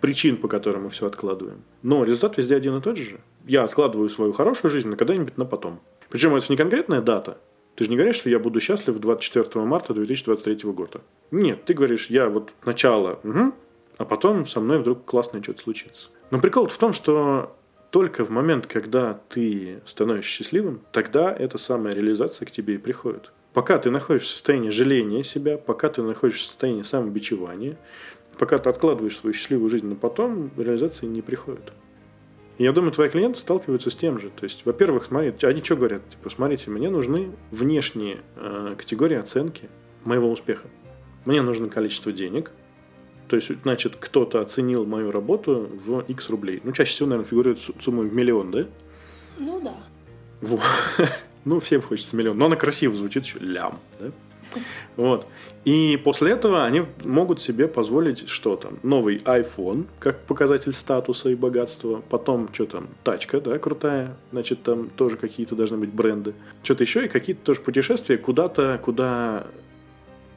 причин, 0.00 0.38
по 0.38 0.48
которым 0.48 0.84
мы 0.84 0.88
все 0.88 1.06
откладываем. 1.06 1.62
Но 1.82 2.04
результат 2.04 2.38
везде 2.38 2.56
один 2.56 2.78
и 2.78 2.80
тот 2.80 2.96
же. 2.96 3.20
Я 3.46 3.64
откладываю 3.64 4.08
свою 4.08 4.32
хорошую 4.32 4.70
жизнь 4.70 4.88
на 4.88 4.96
когда-нибудь 4.96 5.36
на 5.36 5.44
потом. 5.44 5.78
Причем 6.08 6.34
это 6.34 6.46
не 6.48 6.56
конкретная 6.56 7.02
дата. 7.02 7.36
Ты 7.80 7.84
же 7.84 7.90
не 7.92 7.96
говоришь, 7.96 8.16
что 8.16 8.28
я 8.28 8.38
буду 8.38 8.60
счастлив 8.60 8.98
24 8.98 9.64
марта 9.64 9.94
2023 9.94 10.70
года. 10.70 11.00
Нет, 11.30 11.64
ты 11.64 11.72
говоришь, 11.72 12.08
я 12.10 12.28
вот 12.28 12.52
начало, 12.66 13.20
угу, 13.24 13.54
а 13.96 14.04
потом 14.04 14.46
со 14.46 14.60
мной 14.60 14.80
вдруг 14.80 15.06
классное 15.06 15.42
что-то 15.42 15.62
случится. 15.62 16.10
Но 16.30 16.42
прикол 16.42 16.68
в 16.68 16.76
том, 16.76 16.92
что 16.92 17.56
только 17.90 18.22
в 18.26 18.28
момент, 18.28 18.66
когда 18.66 19.18
ты 19.30 19.80
становишься 19.86 20.30
счастливым, 20.30 20.82
тогда 20.92 21.32
эта 21.34 21.56
самая 21.56 21.94
реализация 21.94 22.44
к 22.44 22.50
тебе 22.50 22.74
и 22.74 22.76
приходит. 22.76 23.32
Пока 23.54 23.78
ты 23.78 23.90
находишься 23.90 24.28
в 24.28 24.32
состоянии 24.32 24.68
жаления 24.68 25.24
себя, 25.24 25.56
пока 25.56 25.88
ты 25.88 26.02
находишься 26.02 26.42
в 26.42 26.46
состоянии 26.48 26.82
самобичевания, 26.82 27.78
пока 28.38 28.58
ты 28.58 28.68
откладываешь 28.68 29.16
свою 29.16 29.32
счастливую 29.32 29.70
жизнь 29.70 29.86
на 29.86 29.96
потом, 29.96 30.50
реализация 30.58 31.08
не 31.08 31.22
приходит. 31.22 31.72
И 32.60 32.62
я 32.62 32.72
думаю, 32.72 32.92
твои 32.92 33.08
клиенты 33.08 33.38
сталкиваются 33.38 33.88
с 33.88 33.96
тем 33.96 34.18
же. 34.20 34.28
То 34.28 34.44
есть, 34.44 34.66
во-первых, 34.66 35.06
смотри, 35.06 35.32
они 35.44 35.64
что 35.64 35.76
говорят? 35.76 36.02
Типа, 36.10 36.28
смотрите, 36.28 36.70
мне 36.70 36.90
нужны 36.90 37.30
внешние 37.50 38.18
э, 38.36 38.74
категории 38.76 39.16
оценки 39.16 39.70
моего 40.04 40.30
успеха. 40.30 40.68
Мне 41.24 41.40
нужно 41.40 41.70
количество 41.70 42.12
денег, 42.12 42.52
то 43.28 43.36
есть, 43.36 43.50
значит, 43.62 43.96
кто-то 43.98 44.42
оценил 44.42 44.84
мою 44.84 45.10
работу 45.10 45.70
в 45.72 46.00
X 46.00 46.28
рублей. 46.28 46.60
Ну, 46.62 46.72
чаще 46.72 46.90
всего, 46.90 47.08
наверное, 47.08 47.30
фигурирует 47.30 47.60
сумма 47.80 48.02
в 48.02 48.12
миллион, 48.12 48.50
да? 48.50 48.66
Ну 49.38 49.58
да. 49.62 49.76
Вот. 50.42 50.60
ну, 51.46 51.60
всем 51.60 51.80
хочется 51.80 52.14
миллион. 52.14 52.36
Но 52.36 52.44
она 52.44 52.56
красиво 52.56 52.94
звучит 52.94 53.24
еще 53.24 53.38
лям, 53.38 53.80
да? 53.98 54.10
Вот. 54.96 55.26
И 55.64 56.00
после 56.02 56.32
этого 56.32 56.64
они 56.64 56.82
могут 57.04 57.40
себе 57.42 57.68
позволить 57.68 58.28
что 58.28 58.56
там? 58.56 58.78
Новый 58.82 59.18
iPhone, 59.18 59.86
как 59.98 60.20
показатель 60.20 60.72
статуса 60.72 61.30
и 61.30 61.34
богатства. 61.34 62.02
Потом, 62.08 62.48
что 62.52 62.66
там, 62.66 62.88
тачка, 63.04 63.40
да, 63.40 63.58
крутая. 63.58 64.16
Значит, 64.32 64.62
там 64.62 64.88
тоже 64.90 65.16
какие-то 65.16 65.54
должны 65.54 65.76
быть 65.76 65.92
бренды. 65.92 66.34
Что-то 66.62 66.84
еще 66.84 67.04
и 67.04 67.08
какие-то 67.08 67.44
тоже 67.44 67.60
путешествия 67.60 68.16
куда-то, 68.16 68.80
куда 68.82 69.46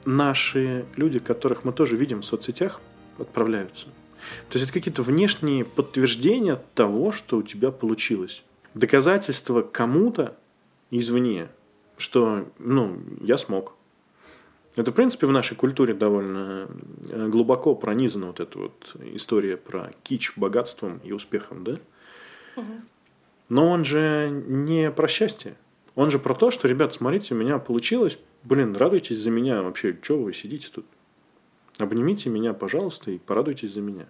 наши 0.05 0.85
люди, 0.95 1.19
которых 1.19 1.63
мы 1.63 1.71
тоже 1.71 1.95
видим 1.95 2.21
в 2.21 2.25
соцсетях, 2.25 2.81
отправляются. 3.17 3.85
То 4.49 4.57
есть 4.57 4.65
это 4.65 4.73
какие-то 4.73 5.03
внешние 5.03 5.65
подтверждения 5.65 6.61
того, 6.75 7.11
что 7.11 7.37
у 7.37 7.43
тебя 7.43 7.71
получилось. 7.71 8.43
Доказательство 8.73 9.61
кому-то 9.61 10.35
извне, 10.91 11.47
что 11.97 12.45
ну, 12.59 12.97
я 13.21 13.37
смог. 13.37 13.75
Это, 14.75 14.91
в 14.91 14.95
принципе, 14.95 15.27
в 15.27 15.31
нашей 15.31 15.55
культуре 15.55 15.93
довольно 15.93 16.67
э, 17.09 17.27
глубоко 17.27 17.75
пронизана 17.75 18.27
вот 18.27 18.39
эта 18.39 18.57
вот 18.57 18.95
история 19.13 19.55
про 19.55 19.91
кич 20.03 20.33
богатством 20.35 20.99
и 21.03 21.11
успехом, 21.11 21.63
да? 21.63 21.79
Угу. 22.55 22.73
Но 23.49 23.69
он 23.69 23.85
же 23.85 24.29
не 24.31 24.89
про 24.91 25.07
счастье. 25.07 25.55
Он 25.95 26.09
же 26.09 26.17
про 26.17 26.33
то, 26.33 26.49
что, 26.49 26.67
ребят, 26.67 26.93
смотрите, 26.93 27.35
у 27.35 27.37
меня 27.37 27.59
получилось, 27.59 28.17
блин, 28.43 28.75
радуйтесь 28.75 29.19
за 29.19 29.29
меня 29.29 29.61
вообще, 29.61 29.95
что 30.01 30.17
вы 30.17 30.33
сидите 30.33 30.69
тут? 30.73 30.85
Обнимите 31.77 32.29
меня, 32.29 32.53
пожалуйста, 32.53 33.11
и 33.11 33.19
порадуйтесь 33.19 33.73
за 33.73 33.81
меня. 33.81 34.07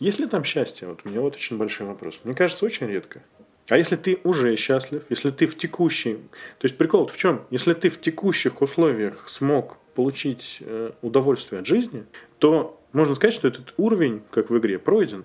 Есть 0.00 0.18
ли 0.18 0.26
там 0.26 0.42
счастье? 0.42 0.88
Вот 0.88 1.00
у 1.04 1.08
меня 1.08 1.20
вот 1.20 1.36
очень 1.36 1.56
большой 1.56 1.86
вопрос. 1.86 2.20
Мне 2.24 2.34
кажется, 2.34 2.64
очень 2.64 2.88
редко. 2.88 3.22
А 3.68 3.76
если 3.76 3.94
ты 3.94 4.18
уже 4.24 4.56
счастлив, 4.56 5.04
если 5.08 5.30
ты 5.30 5.46
в 5.46 5.56
текущей... 5.56 6.14
То 6.58 6.64
есть 6.64 6.76
прикол 6.76 7.06
в 7.06 7.16
чем? 7.16 7.42
Если 7.50 7.74
ты 7.74 7.90
в 7.90 8.00
текущих 8.00 8.62
условиях 8.62 9.28
смог 9.28 9.78
получить 9.94 10.58
э, 10.60 10.92
удовольствие 11.02 11.60
от 11.60 11.66
жизни, 11.66 12.06
то 12.38 12.80
можно 12.92 13.14
сказать, 13.14 13.34
что 13.34 13.48
этот 13.48 13.74
уровень, 13.76 14.22
как 14.30 14.50
в 14.50 14.58
игре, 14.58 14.78
пройден. 14.78 15.24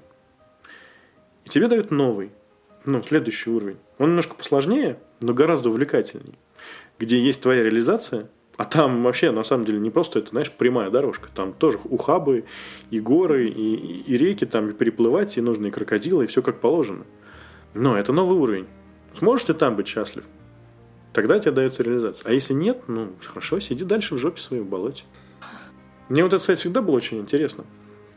И 1.45 1.49
тебе 1.49 1.67
дают 1.67 1.91
новый, 1.91 2.31
ну, 2.85 3.01
следующий 3.01 3.49
уровень. 3.49 3.77
Он 3.97 4.09
немножко 4.09 4.35
посложнее, 4.35 4.99
но 5.21 5.33
гораздо 5.33 5.69
увлекательней. 5.69 6.37
Где 6.99 7.19
есть 7.19 7.41
твоя 7.41 7.63
реализация, 7.63 8.29
а 8.57 8.65
там 8.65 9.03
вообще, 9.03 9.31
на 9.31 9.43
самом 9.43 9.65
деле, 9.65 9.79
не 9.79 9.89
просто 9.89 10.19
это, 10.19 10.29
знаешь, 10.29 10.51
прямая 10.51 10.89
дорожка. 10.89 11.29
Там 11.33 11.53
тоже 11.53 11.79
ухабы, 11.83 12.45
и 12.89 12.99
горы, 12.99 13.47
и, 13.47 14.01
и 14.01 14.17
реки, 14.17 14.45
там 14.45 14.69
и 14.69 14.73
переплывать, 14.73 15.37
и 15.37 15.41
нужные 15.41 15.71
крокодилы, 15.71 16.23
и 16.23 16.27
все 16.27 16.41
как 16.41 16.61
положено. 16.61 17.05
Но 17.73 17.97
это 17.97 18.13
новый 18.13 18.37
уровень. 18.37 18.67
Сможешь 19.13 19.45
ты 19.45 19.53
там 19.53 19.75
быть 19.75 19.87
счастлив? 19.87 20.25
Тогда 21.15 21.39
тебе 21.39 21.53
дается 21.53 21.81
реализация. 21.81 22.29
А 22.29 22.33
если 22.33 22.53
нет, 22.53 22.83
ну, 22.87 23.13
хорошо, 23.23 23.61
сиди 23.61 23.85
дальше 23.85 24.15
в 24.15 24.17
жопе 24.17 24.41
своей 24.41 24.61
в 24.61 24.67
болоте. 24.67 25.03
Мне 26.09 26.23
вот 26.23 26.33
это, 26.33 26.39
кстати, 26.39 26.59
всегда 26.59 26.81
было 26.81 26.95
очень 26.95 27.19
интересно. 27.19 27.63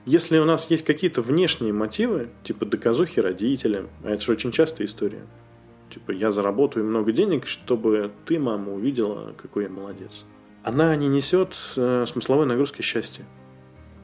Если 0.05 0.37
у 0.39 0.45
нас 0.45 0.69
есть 0.69 0.85
какие-то 0.85 1.23
внешние 1.23 1.73
мотивы, 1.73 2.29
типа 2.43 2.67
доказухи 2.67 3.21
родителям, 3.21 3.89
а 4.03 4.11
это 4.11 4.25
же 4.25 4.33
очень 4.33 4.51
частая 4.51 4.87
история, 4.87 5.23
Типа, 5.91 6.11
я 6.11 6.31
заработаю 6.31 6.85
много 6.85 7.13
денег, 7.13 7.47
чтобы 7.47 8.11
ты, 8.27 8.39
мама, 8.39 8.75
увидела, 8.75 9.33
какой 9.41 9.65
я 9.65 9.71
молодец. 9.71 10.25
Она 10.63 10.95
не 10.97 11.09
несет 11.09 11.57
э, 11.77 12.05
смысловой 12.07 12.45
нагрузки 12.47 12.83
счастья, 12.83 13.25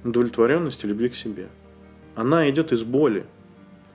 удовлетворенности, 0.02 0.86
любви 0.86 1.10
к 1.10 1.14
себе. 1.14 1.48
Она 2.14 2.48
идет 2.48 2.72
из 2.72 2.84
боли. 2.84 3.26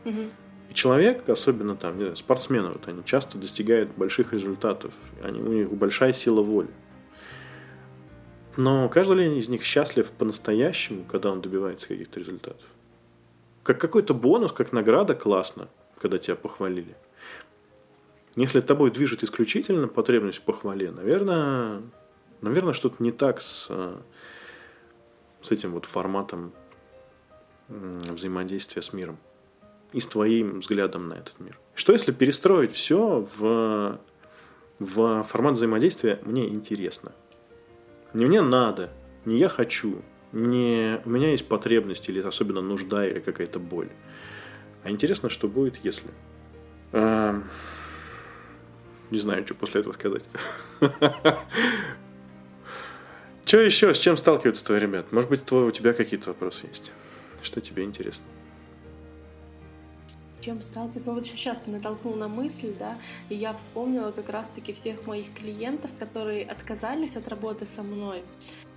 Угу. 0.06 0.26
И 0.70 0.74
человек, 0.74 1.28
особенно 1.28 1.76
там, 1.76 1.96
знаю, 1.98 2.16
спортсмены, 2.16 2.70
вот 2.70 2.88
они 2.88 3.04
часто 3.04 3.38
достигают 3.38 3.90
больших 3.96 4.34
результатов. 4.34 4.94
Они, 5.24 5.42
у 5.42 5.52
них 5.52 5.72
большая 5.72 6.14
сила 6.14 6.42
воли. 6.42 6.70
Но 8.56 8.88
каждый 8.90 9.18
ли 9.18 9.40
из 9.40 9.50
них 9.50 9.64
счастлив 9.64 10.12
по-настоящему, 10.12 11.06
когда 11.06 11.32
он 11.32 11.42
добивается 11.42 11.88
каких-то 11.88 12.20
результатов? 12.20 12.68
Как 13.64 13.80
какой-то 13.82 14.14
бонус, 14.14 14.52
как 14.52 14.72
награда, 14.72 15.16
классно, 15.16 15.70
когда 16.00 16.20
тебя 16.20 16.36
похвалили. 16.36 16.96
Если 18.36 18.62
тобой 18.62 18.92
движет 18.92 19.24
исключительно 19.24 19.88
потребность 19.88 20.38
в 20.38 20.44
похвале, 20.44 20.92
наверное, 20.92 21.82
наверное 22.42 22.74
что-то 22.74 23.02
не 23.02 23.12
так 23.12 23.42
с, 23.42 23.70
с 25.42 25.52
этим 25.52 25.72
вот 25.72 25.86
форматом 25.86 26.54
взаимодействия 27.68 28.82
с 28.82 28.94
миром 28.94 29.18
и 29.94 30.00
с 30.00 30.08
твоим 30.08 30.60
взглядом 30.60 31.08
на 31.08 31.14
этот 31.14 31.40
мир. 31.40 31.58
Что 31.76 31.94
если 31.94 32.12
перестроить 32.12 32.74
все 32.74 33.28
в, 33.38 34.00
в 34.80 35.24
формат 35.24 35.54
взаимодействия 35.54 36.20
«мне 36.24 36.48
интересно»? 36.50 37.12
Не 38.14 38.26
мне 38.26 38.42
надо, 38.42 38.92
не 39.26 39.38
я 39.38 39.50
хочу, 39.50 40.02
не 40.32 41.00
у 41.06 41.10
меня 41.10 41.32
есть 41.32 41.48
потребность 41.48 42.10
или 42.10 42.22
особенно 42.22 42.62
нужда 42.62 43.08
или 43.08 43.20
какая-то 43.20 43.60
боль. 43.60 43.90
А 44.84 44.90
интересно, 44.90 45.30
что 45.30 45.48
будет, 45.48 45.78
если... 45.84 46.10
Эм, 46.92 47.44
не 49.12 49.18
знаю, 49.18 49.46
что 49.46 49.56
после 49.56 49.82
этого 49.82 49.94
сказать. 49.94 50.24
Что 53.46 53.62
еще? 53.62 53.96
С 53.96 53.98
чем 53.98 54.16
сталкиваются 54.16 54.64
твои 54.64 54.80
ребят? 54.80 55.12
Может 55.12 55.32
быть, 55.32 55.52
у 55.52 55.72
тебя 55.72 55.94
какие-то 55.94 56.30
вопросы 56.30 56.68
есть? 56.68 56.92
Что 57.42 57.62
тебе 57.62 57.84
интересно? 57.84 58.24
Чем 60.42 60.62
сталкиваться. 60.62 61.14
Вот 61.14 61.26
сейчас 61.26 61.58
ты 61.64 61.72
натолкнул 61.72 62.16
на 62.16 62.28
мысль, 62.28 62.74
да, 62.78 62.98
и 63.30 63.36
я 63.36 63.54
вспомнила 63.54 64.12
как 64.12 64.30
раз-таки 64.30 64.74
всех 64.74 65.06
моих 65.06 65.34
клиентов, 65.34 65.92
которые 66.00 66.46
отказались 66.46 67.16
от 67.16 67.28
работы 67.28 67.66
со 67.66 67.84
мной. 67.84 68.24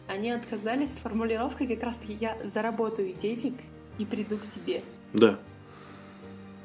Они 0.09 0.31
отказались 0.31 0.95
с 0.95 0.97
формулировкой 0.97 1.67
как 1.67 1.83
раз-таки 1.83 2.15
«я 2.15 2.37
заработаю 2.45 3.13
денег 3.13 3.55
и 3.99 4.05
приду 4.05 4.37
к 4.39 4.49
тебе». 4.49 4.83
Да 5.13 5.39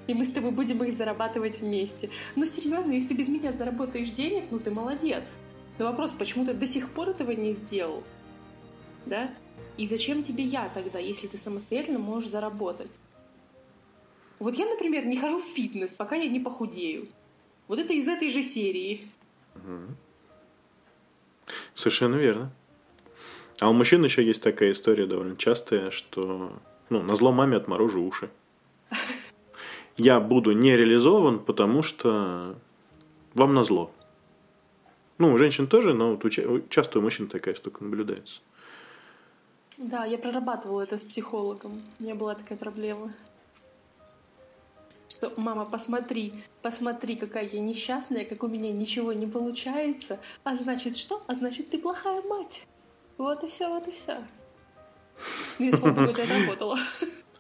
и 0.08 0.14
мы 0.14 0.26
с 0.26 0.32
тобой 0.32 0.52
будем 0.52 0.84
их 0.84 0.98
зарабатывать 0.98 1.60
вместе. 1.60 2.10
Ну 2.36 2.45
серьезно, 2.45 2.93
если 2.93 3.10
ты 3.10 3.14
без 3.14 3.28
меня 3.28 3.52
заработаешь 3.52 4.10
денег, 4.10 4.45
ну 4.52 4.60
ты 4.60 4.72
молодец. 4.72 5.36
Но 5.78 5.86
вопрос, 5.86 6.14
почему 6.18 6.45
ты 6.45 6.54
до 6.54 6.66
сих 6.66 6.89
пор 6.89 7.10
этого 7.10 7.32
не 7.32 7.54
сделал? 7.54 8.04
Да? 9.06 9.30
И 9.78 9.86
зачем 9.86 10.24
тебе 10.24 10.43
я 10.43 10.70
тогда, 10.74 10.98
если 10.98 11.28
ты 11.28 11.38
самостоятельно 11.38 12.00
можешь 12.00 12.30
заработать? 12.30 12.91
Вот 14.40 14.56
я, 14.56 14.66
например, 14.66 15.06
не 15.06 15.18
хожу 15.18 15.40
в 15.40 15.46
фитнес, 15.46 15.94
пока 15.94 16.16
я 16.16 16.30
не 16.30 16.40
похудею. 16.40 17.08
Вот 17.68 17.80
это 17.80 17.94
из 17.94 18.08
этой 18.08 18.30
же 18.30 18.44
серии. 18.44 19.08
Совершенно 21.76 22.16
верно. 22.16 22.52
А 23.60 23.70
у 23.70 23.74
мужчин 23.74 24.04
еще 24.04 24.24
есть 24.24 24.42
такая 24.42 24.72
история 24.72 25.08
довольно 25.08 25.36
частая, 25.36 25.90
что 25.90 26.54
ну, 26.90 27.02
на 27.02 27.16
зло 27.16 27.32
маме 27.32 27.58
отморожу 27.58 28.04
уши. 28.04 28.30
Я 29.98 30.20
буду 30.20 30.52
не 30.52 30.76
реализован, 30.76 31.40
потому 31.40 31.82
что 31.82 32.56
вам 33.34 33.56
на 33.56 33.64
зло. 33.64 33.92
Ну, 35.18 35.34
у 35.34 35.38
женщин 35.40 35.66
тоже, 35.68 35.96
но 35.96 36.16
вот 36.16 36.70
часто 36.70 37.00
у 37.00 37.02
мужчин 37.02 37.28
такая 37.28 37.56
штука 37.56 37.84
наблюдается. 37.84 38.42
Да, 39.80 40.06
я 40.06 40.18
прорабатывала 40.18 40.82
это 40.82 40.98
с 40.98 41.04
психологом. 41.04 41.82
У 42.00 42.04
меня 42.04 42.16
была 42.16 42.36
такая 42.36 42.58
проблема. 42.58 43.14
Что, 45.10 45.32
мама, 45.38 45.66
посмотри, 45.66 46.34
посмотри, 46.62 47.16
какая 47.16 47.47
я 47.47 47.60
несчастная, 47.60 48.26
как 48.26 48.43
у 48.43 48.47
меня 48.47 48.72
ничего 48.72 49.14
не 49.14 49.26
получается. 49.26 50.20
А 50.43 50.55
значит 50.55 50.97
что? 50.97 51.24
А 51.28 51.36
значит, 51.36 51.70
ты 51.70 51.78
плохая 51.78 52.22
мать. 52.24 52.68
Вот 53.18 53.43
и 53.43 53.47
все, 53.47 53.70
вот 53.70 53.88
и 53.88 53.91
все. 53.91 54.18
Ну, 55.60 55.70
и 55.70 55.74
слава 55.74 56.10
это 56.10 56.24
работало. 56.26 56.78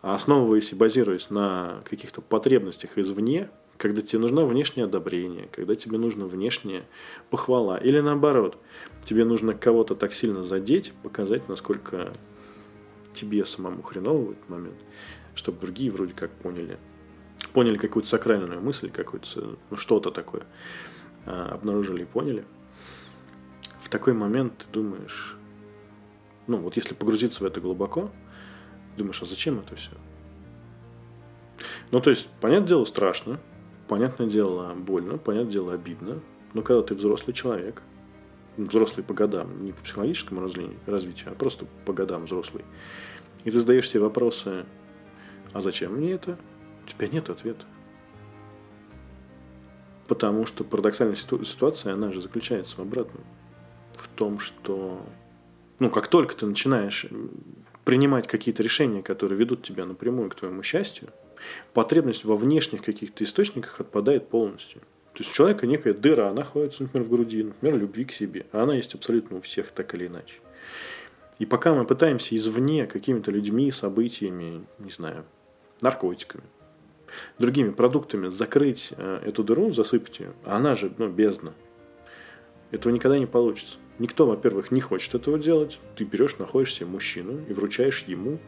А 0.01 0.15
основываясь 0.15 0.71
и 0.71 0.75
базируясь 0.75 1.29
на 1.29 1.81
каких-то 1.83 2.21
потребностях 2.21 2.97
извне, 2.97 3.49
когда 3.77 4.01
тебе 4.01 4.19
нужно 4.19 4.45
внешнее 4.45 4.85
одобрение, 4.85 5.49
когда 5.51 5.75
тебе 5.75 5.97
нужна 5.97 6.25
внешняя 6.25 6.85
похвала, 7.29 7.77
или 7.77 7.99
наоборот, 7.99 8.57
тебе 9.01 9.25
нужно 9.25 9.53
кого-то 9.53 9.95
так 9.95 10.13
сильно 10.13 10.43
задеть, 10.43 10.93
показать, 11.03 11.47
насколько 11.47 12.13
тебе 13.13 13.45
самому 13.45 13.81
хреново 13.81 14.25
в 14.25 14.31
этот 14.31 14.49
момент, 14.49 14.77
чтобы 15.35 15.59
другие 15.59 15.91
вроде 15.91 16.13
как 16.13 16.31
поняли, 16.31 16.77
поняли 17.57 17.77
какую-то 17.77 18.07
сакральную 18.07 18.61
мысль, 18.61 18.91
какую-то, 18.91 19.57
ну, 19.71 19.77
что-то 19.77 20.11
такое, 20.11 20.43
а, 21.25 21.53
обнаружили 21.55 22.03
и 22.03 22.05
поняли. 22.05 22.45
В 23.81 23.89
такой 23.89 24.13
момент 24.13 24.59
ты 24.59 24.65
думаешь, 24.71 25.35
ну, 26.45 26.57
вот 26.57 26.75
если 26.75 26.93
погрузиться 26.93 27.43
в 27.43 27.47
это 27.47 27.59
глубоко, 27.59 28.11
думаешь, 28.95 29.19
а 29.23 29.25
зачем 29.25 29.57
это 29.57 29.75
все? 29.75 29.89
Ну, 31.89 31.99
то 31.99 32.11
есть, 32.11 32.27
понятное 32.41 32.67
дело, 32.67 32.85
страшно, 32.85 33.39
понятное 33.87 34.27
дело, 34.27 34.75
больно, 34.75 35.17
понятное 35.17 35.51
дело, 35.51 35.73
обидно. 35.73 36.19
Но 36.53 36.61
когда 36.61 36.83
ты 36.83 36.93
взрослый 36.93 37.33
человек, 37.33 37.81
взрослый 38.55 39.03
по 39.03 39.15
годам, 39.15 39.65
не 39.65 39.71
по 39.71 39.81
психологическому 39.81 40.41
развитию, 40.85 41.31
а 41.31 41.33
просто 41.33 41.65
по 41.87 41.93
годам 41.93 42.25
взрослый, 42.25 42.65
и 43.45 43.49
ты 43.49 43.59
задаешь 43.59 43.89
себе 43.89 44.01
вопросы, 44.01 44.63
а 45.53 45.61
зачем 45.61 45.93
мне 45.95 46.11
это? 46.11 46.37
У 46.87 46.89
тебя 46.89 47.07
нет 47.07 47.29
ответа. 47.29 47.65
Потому 50.07 50.45
что 50.45 50.63
парадоксальная 50.63 51.17
ситуация, 51.17 51.93
она 51.93 52.13
же 52.13 52.21
заключается 52.21 52.77
в 52.77 52.79
обратном. 52.79 53.23
В 53.93 54.07
том, 54.07 54.39
что 54.39 55.05
ну, 55.79 55.91
как 55.91 56.07
только 56.07 56.35
ты 56.35 56.45
начинаешь 56.45 57.05
принимать 57.85 58.27
какие-то 58.27 58.63
решения, 58.63 59.03
которые 59.03 59.37
ведут 59.37 59.63
тебя 59.63 59.85
напрямую 59.85 60.29
к 60.29 60.35
твоему 60.35 60.63
счастью, 60.63 61.09
потребность 61.73 62.25
во 62.25 62.35
внешних 62.35 62.81
каких-то 62.81 63.23
источниках 63.23 63.79
отпадает 63.79 64.27
полностью. 64.27 64.81
То 65.13 65.23
есть 65.23 65.31
у 65.31 65.33
человека 65.33 65.67
некая 65.67 65.93
дыра 65.93 66.33
находится, 66.33 66.83
например, 66.83 67.07
в 67.07 67.11
груди, 67.11 67.43
например, 67.43 67.77
любви 67.77 68.05
к 68.05 68.11
себе. 68.11 68.45
А 68.51 68.63
она 68.63 68.75
есть 68.75 68.93
абсолютно 68.95 69.37
у 69.37 69.41
всех 69.41 69.71
так 69.71 69.93
или 69.93 70.07
иначе. 70.07 70.39
И 71.39 71.45
пока 71.45 71.73
мы 71.73 71.85
пытаемся 71.85 72.35
извне 72.35 72.87
какими-то 72.87 73.31
людьми, 73.31 73.71
событиями, 73.71 74.65
не 74.79 74.91
знаю, 74.91 75.25
наркотиками, 75.81 76.43
другими 77.39 77.69
продуктами 77.69 78.27
закрыть 78.29 78.93
э, 78.97 79.21
эту 79.25 79.43
дыру, 79.43 79.71
засыпать 79.73 80.19
ее, 80.19 80.33
а 80.43 80.57
она 80.57 80.75
же 80.75 80.91
ну, 80.97 81.09
бездна, 81.09 81.53
этого 82.71 82.91
никогда 82.91 83.17
не 83.17 83.25
получится. 83.25 83.77
Никто, 83.99 84.27
во-первых, 84.27 84.71
не 84.71 84.81
хочет 84.81 85.15
этого 85.15 85.39
делать. 85.39 85.79
Ты 85.95 86.03
берешь, 86.03 86.37
находишь 86.37 86.73
себе 86.73 86.85
мужчину 86.85 87.41
и 87.47 87.53
вручаешь 87.53 88.03
ему 88.07 88.39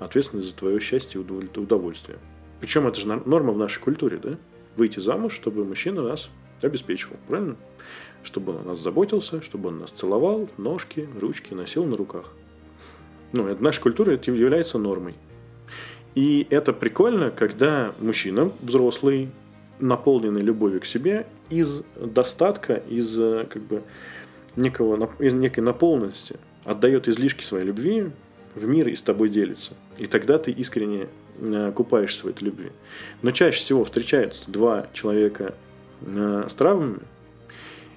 ответственность 0.00 0.48
за 0.48 0.56
твое 0.56 0.80
счастье 0.80 1.20
и 1.20 1.58
удовольствие. 1.58 2.18
Причем 2.60 2.86
это 2.86 2.98
же 2.98 3.06
норма 3.06 3.52
в 3.52 3.58
нашей 3.58 3.80
культуре, 3.80 4.18
да? 4.18 4.38
Выйти 4.76 4.98
замуж, 4.98 5.34
чтобы 5.34 5.64
мужчина 5.64 6.02
нас 6.02 6.30
обеспечивал, 6.62 7.16
правильно? 7.28 7.56
Чтобы 8.24 8.52
он 8.52 8.62
о 8.62 8.64
нас 8.70 8.80
заботился, 8.80 9.40
чтобы 9.42 9.68
он 9.68 9.78
нас 9.78 9.90
целовал, 9.90 10.48
ножки, 10.56 11.08
ручки 11.20 11.54
носил 11.54 11.84
на 11.84 11.96
руках. 11.96 12.32
Ну, 13.32 13.46
это 13.46 13.56
в 13.56 13.62
нашей 13.62 13.82
культуре 13.82 14.14
это 14.14 14.32
является 14.32 14.78
нормой. 14.78 15.14
И 16.14 16.46
это 16.50 16.72
прикольно, 16.72 17.30
когда 17.30 17.94
мужчина 18.00 18.50
взрослый, 18.60 19.30
наполненный 19.78 20.40
любовью 20.40 20.80
к 20.80 20.86
себе, 20.86 21.26
из 21.50 21.82
достатка, 21.96 22.74
из 22.74 23.14
как 23.48 23.62
бы 23.62 23.82
некого, 24.56 25.10
некой 25.20 25.62
наполненности, 25.62 26.36
отдает 26.64 27.08
излишки 27.08 27.44
своей 27.44 27.64
любви 27.64 28.10
в 28.54 28.66
мир 28.66 28.88
и 28.88 28.96
с 28.96 29.02
тобой 29.02 29.28
делится. 29.28 29.72
И 29.96 30.06
тогда 30.06 30.38
ты 30.38 30.50
искренне 30.50 31.08
э, 31.38 31.72
купаешься 31.72 32.26
в 32.26 32.28
этой 32.28 32.44
любви. 32.44 32.70
Но 33.22 33.30
чаще 33.30 33.58
всего 33.58 33.84
встречаются 33.84 34.42
два 34.48 34.88
человека 34.92 35.54
э, 36.02 36.46
с 36.48 36.52
травмами, 36.54 37.00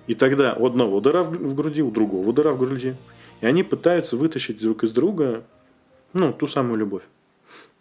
и 0.08 0.14
тогда 0.14 0.56
у 0.56 0.66
одного 0.66 1.00
дыра 1.00 1.24
в 1.24 1.56
груди, 1.56 1.82
у 1.82 1.92
другого 1.92 2.34
дыра 2.34 2.52
в 2.52 2.60
груди. 2.60 2.96
И 3.42 3.46
они 3.46 3.64
пытаются 3.64 4.18
вытащить 4.18 4.62
друг 4.62 4.84
из 4.84 4.92
друга 4.92 5.44
ну, 6.14 6.34
ту 6.34 6.48
самую 6.48 6.78
любовь. 6.78 7.04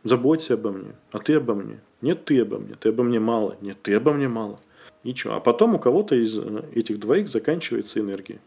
Заботься 0.02 0.54
обо 0.54 0.72
мне, 0.72 0.94
а 1.12 1.18
ты 1.18 1.34
обо 1.34 1.54
мне. 1.54 1.80
Нет, 2.00 2.24
ты 2.24 2.40
обо 2.40 2.58
мне, 2.58 2.74
ты 2.74 2.88
обо 2.88 3.02
мне 3.02 3.20
мало. 3.20 3.56
Нет, 3.60 3.78
ты 3.82 3.94
обо 3.94 4.12
мне 4.12 4.28
мало. 4.28 4.58
Ничего. 5.04 5.34
А 5.34 5.40
потом 5.40 5.74
у 5.74 5.78
кого-то 5.78 6.14
из 6.14 6.38
э, 6.38 6.64
этих 6.74 6.98
двоих 6.98 7.28
заканчивается 7.28 8.00
энергия. 8.00 8.40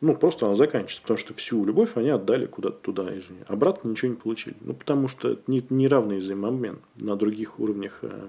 Ну, 0.00 0.16
просто 0.16 0.46
она 0.46 0.56
заканчивается, 0.56 1.02
потому 1.02 1.18
что 1.18 1.34
всю 1.34 1.64
любовь 1.64 1.92
они 1.94 2.08
отдали 2.08 2.46
куда-то 2.46 2.78
туда, 2.78 3.16
извини. 3.16 3.40
Обратно 3.46 3.88
ничего 3.88 4.10
не 4.10 4.16
получили. 4.16 4.56
Ну, 4.60 4.74
потому 4.74 5.08
что 5.08 5.30
это 5.30 5.42
не, 5.46 5.64
неравный 5.70 6.18
взаимообмен 6.18 6.80
на 6.96 7.14
других 7.14 7.60
уровнях 7.60 8.00
э, 8.02 8.28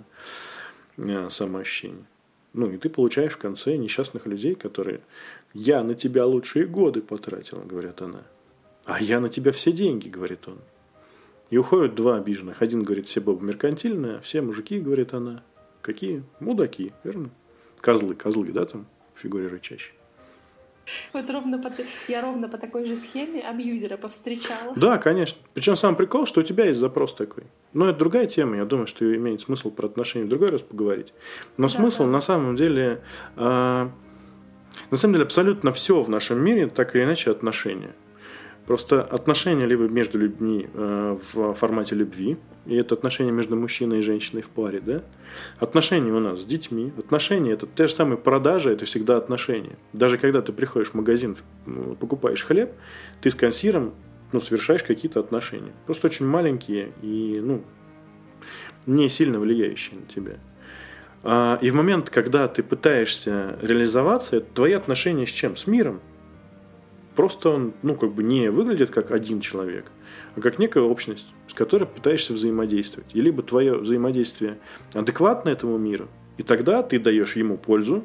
э, 0.97 1.30
самоощущения. 1.30 2.05
Ну, 2.53 2.70
и 2.70 2.78
ты 2.78 2.89
получаешь 2.89 3.34
в 3.34 3.39
конце 3.39 3.76
несчастных 3.78 4.28
людей, 4.28 4.53
которые 4.53 5.01
«я 5.53 5.84
на 5.84 5.95
тебя 5.95 6.26
лучшие 6.26 6.68
годы 6.68 7.01
потратила», 7.01 7.64
говорят 7.64 8.01
она. 8.01 8.22
«А 8.86 9.01
я 9.01 9.20
на 9.20 9.30
тебя 9.30 9.51
все 9.51 9.72
деньги», 9.72 10.09
говорит 10.09 10.47
он. 10.47 10.59
И 11.54 11.58
уходят 11.58 11.93
два 11.93 12.18
обиженных. 12.18 12.64
Один 12.64 12.82
говорит, 12.82 13.06
все 13.06 13.22
бабы 13.22 13.45
меркантильные, 13.45 14.16
а 14.16 14.22
все 14.22 14.41
мужики, 14.41 14.80
говорит 14.80 15.14
она. 15.14 15.43
Какие? 15.84 16.24
Мудаки, 16.39 16.93
верно? 17.04 17.30
Козлы, 17.80 18.16
козлы, 18.16 18.51
да, 18.51 18.66
там 18.66 18.88
в 19.14 19.20
фигуре 19.20 19.49
рычащей. 19.49 19.93
Вот 21.14 21.30
ровно 21.30 21.60
по, 21.60 21.72
я 22.08 22.24
ровно 22.24 22.49
по 22.49 22.58
такой 22.58 22.86
же 22.86 22.95
схеме 22.95 23.39
абьюзера 23.41 23.97
повстречала. 23.97 24.74
Да, 24.76 24.97
конечно. 24.97 25.38
Причем 25.54 25.76
сам 25.76 25.95
прикол, 25.95 26.26
что 26.26 26.41
у 26.41 26.43
тебя 26.43 26.66
есть 26.66 26.80
запрос 26.80 27.14
такой. 27.14 27.43
Но 27.76 27.88
это 27.88 27.99
другая 27.99 28.26
тема. 28.26 28.58
Я 28.58 28.66
думаю, 28.66 28.88
что 28.88 29.06
имеет 29.16 29.41
смысл 29.41 29.70
про 29.70 29.86
отношения 29.86 30.26
в 30.26 30.30
другой 30.30 30.49
раз 30.49 30.62
поговорить. 30.62 31.14
Но 31.58 31.68
да, 31.68 31.70
смысл 31.76 32.06
да. 32.06 32.10
на 32.10 32.22
самом 32.22 32.56
деле... 32.56 33.04
Э, 33.36 33.89
на 34.89 34.97
самом 34.97 35.14
деле 35.14 35.26
абсолютно 35.26 35.72
все 35.72 36.01
в 36.01 36.10
нашем 36.10 36.43
мире 36.43 36.66
так 36.66 36.95
или 36.95 37.04
иначе 37.04 37.30
отношения. 37.30 37.93
Просто 38.66 39.01
отношения 39.01 39.66
либо 39.66 39.89
между 39.89 40.18
людьми 40.18 40.70
э, 40.74 41.18
в 41.34 41.53
формате 41.53 41.95
любви, 41.95 42.38
и 42.66 42.76
это 42.76 42.95
отношения 42.95 43.32
между 43.32 43.57
мужчиной 43.57 43.99
и 43.99 44.01
женщиной 44.01 44.41
в 44.41 44.49
паре, 44.49 44.80
да? 44.80 45.01
Отношения 45.59 46.14
у 46.14 46.20
нас 46.20 46.41
с 46.41 46.45
детьми, 46.45 46.93
отношения 46.97 47.51
это 47.51 47.68
те 47.68 47.88
же 47.88 47.93
самые 47.93 48.18
продажи, 48.18 48.72
это 48.72 48.86
всегда 48.86 49.18
отношения. 49.18 49.78
Даже 49.91 50.18
когда 50.18 50.41
ты 50.41 50.53
приходишь 50.53 50.91
в 50.91 50.93
магазин, 50.93 51.36
покупаешь 51.99 52.45
хлеб, 52.45 52.72
ты 53.22 53.30
с 53.30 53.36
кассиром 53.36 53.93
ну, 54.32 54.39
совершаешь 54.39 54.84
какие-то 54.84 55.20
отношения. 55.20 55.74
Просто 55.86 56.07
очень 56.07 56.26
маленькие 56.26 56.93
и 57.01 57.39
ну, 57.41 57.64
не 58.86 59.09
сильно 59.09 59.39
влияющие 59.39 59.99
на 59.99 60.05
тебя. 60.05 60.38
А, 61.24 61.57
и 61.61 61.70
в 61.70 61.76
момент, 61.76 62.09
когда 62.09 62.47
ты 62.47 62.64
пытаешься 62.64 63.57
реализоваться, 63.61 64.38
это 64.38 64.47
твои 64.53 64.74
отношения 64.74 65.26
с 65.26 65.30
чем? 65.30 65.55
С 65.55 65.68
миром. 65.68 66.01
Просто 67.16 67.49
он, 67.49 67.74
ну, 67.84 67.95
как 67.95 68.11
бы 68.11 68.24
не 68.24 68.49
выглядит 68.49 68.89
как 68.89 69.11
один 69.11 69.39
человек, 69.39 69.91
а 70.36 70.41
как 70.41 70.57
некая 70.57 70.84
общность, 70.84 71.28
с 71.47 71.53
которой 71.53 71.86
пытаешься 71.86 72.34
взаимодействовать. 72.34 73.09
И 73.14 73.22
либо 73.22 73.43
твое 73.43 73.78
взаимодействие 73.78 74.57
адекватно 74.93 75.49
этому 75.49 75.78
миру, 75.78 76.07
и 76.38 76.43
тогда 76.43 76.82
ты 76.82 76.99
даешь 76.99 77.36
ему 77.36 77.57
пользу, 77.57 78.03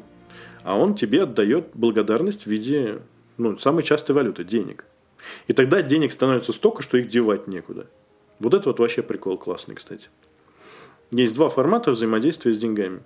а 0.63 0.77
он 0.77 0.95
тебе 0.95 1.23
отдает 1.23 1.71
благодарность 1.73 2.45
в 2.45 2.49
виде 2.49 3.01
ну, 3.39 3.57
самой 3.59 3.83
частой 3.83 4.15
валюты– 4.15 4.45
денег. 4.45 4.85
И 5.47 5.55
тогда 5.55 5.81
денег 5.81 6.13
становится 6.13 6.53
столько, 6.53 6.83
что 6.83 6.99
их 6.99 7.09
девать 7.09 7.49
некуда. 7.49 7.87
Вот 8.39 8.53
это 8.53 8.69
вот 8.69 8.79
вообще 8.79 9.03
прикол 9.03 9.39
классный, 9.39 9.75
кстати. 9.75 10.09
Есть 11.11 11.35
два 11.35 11.49
формата 11.49 11.93
взаимодействия 11.93 12.53
с 12.53 12.59
деньгами. 12.59 13.01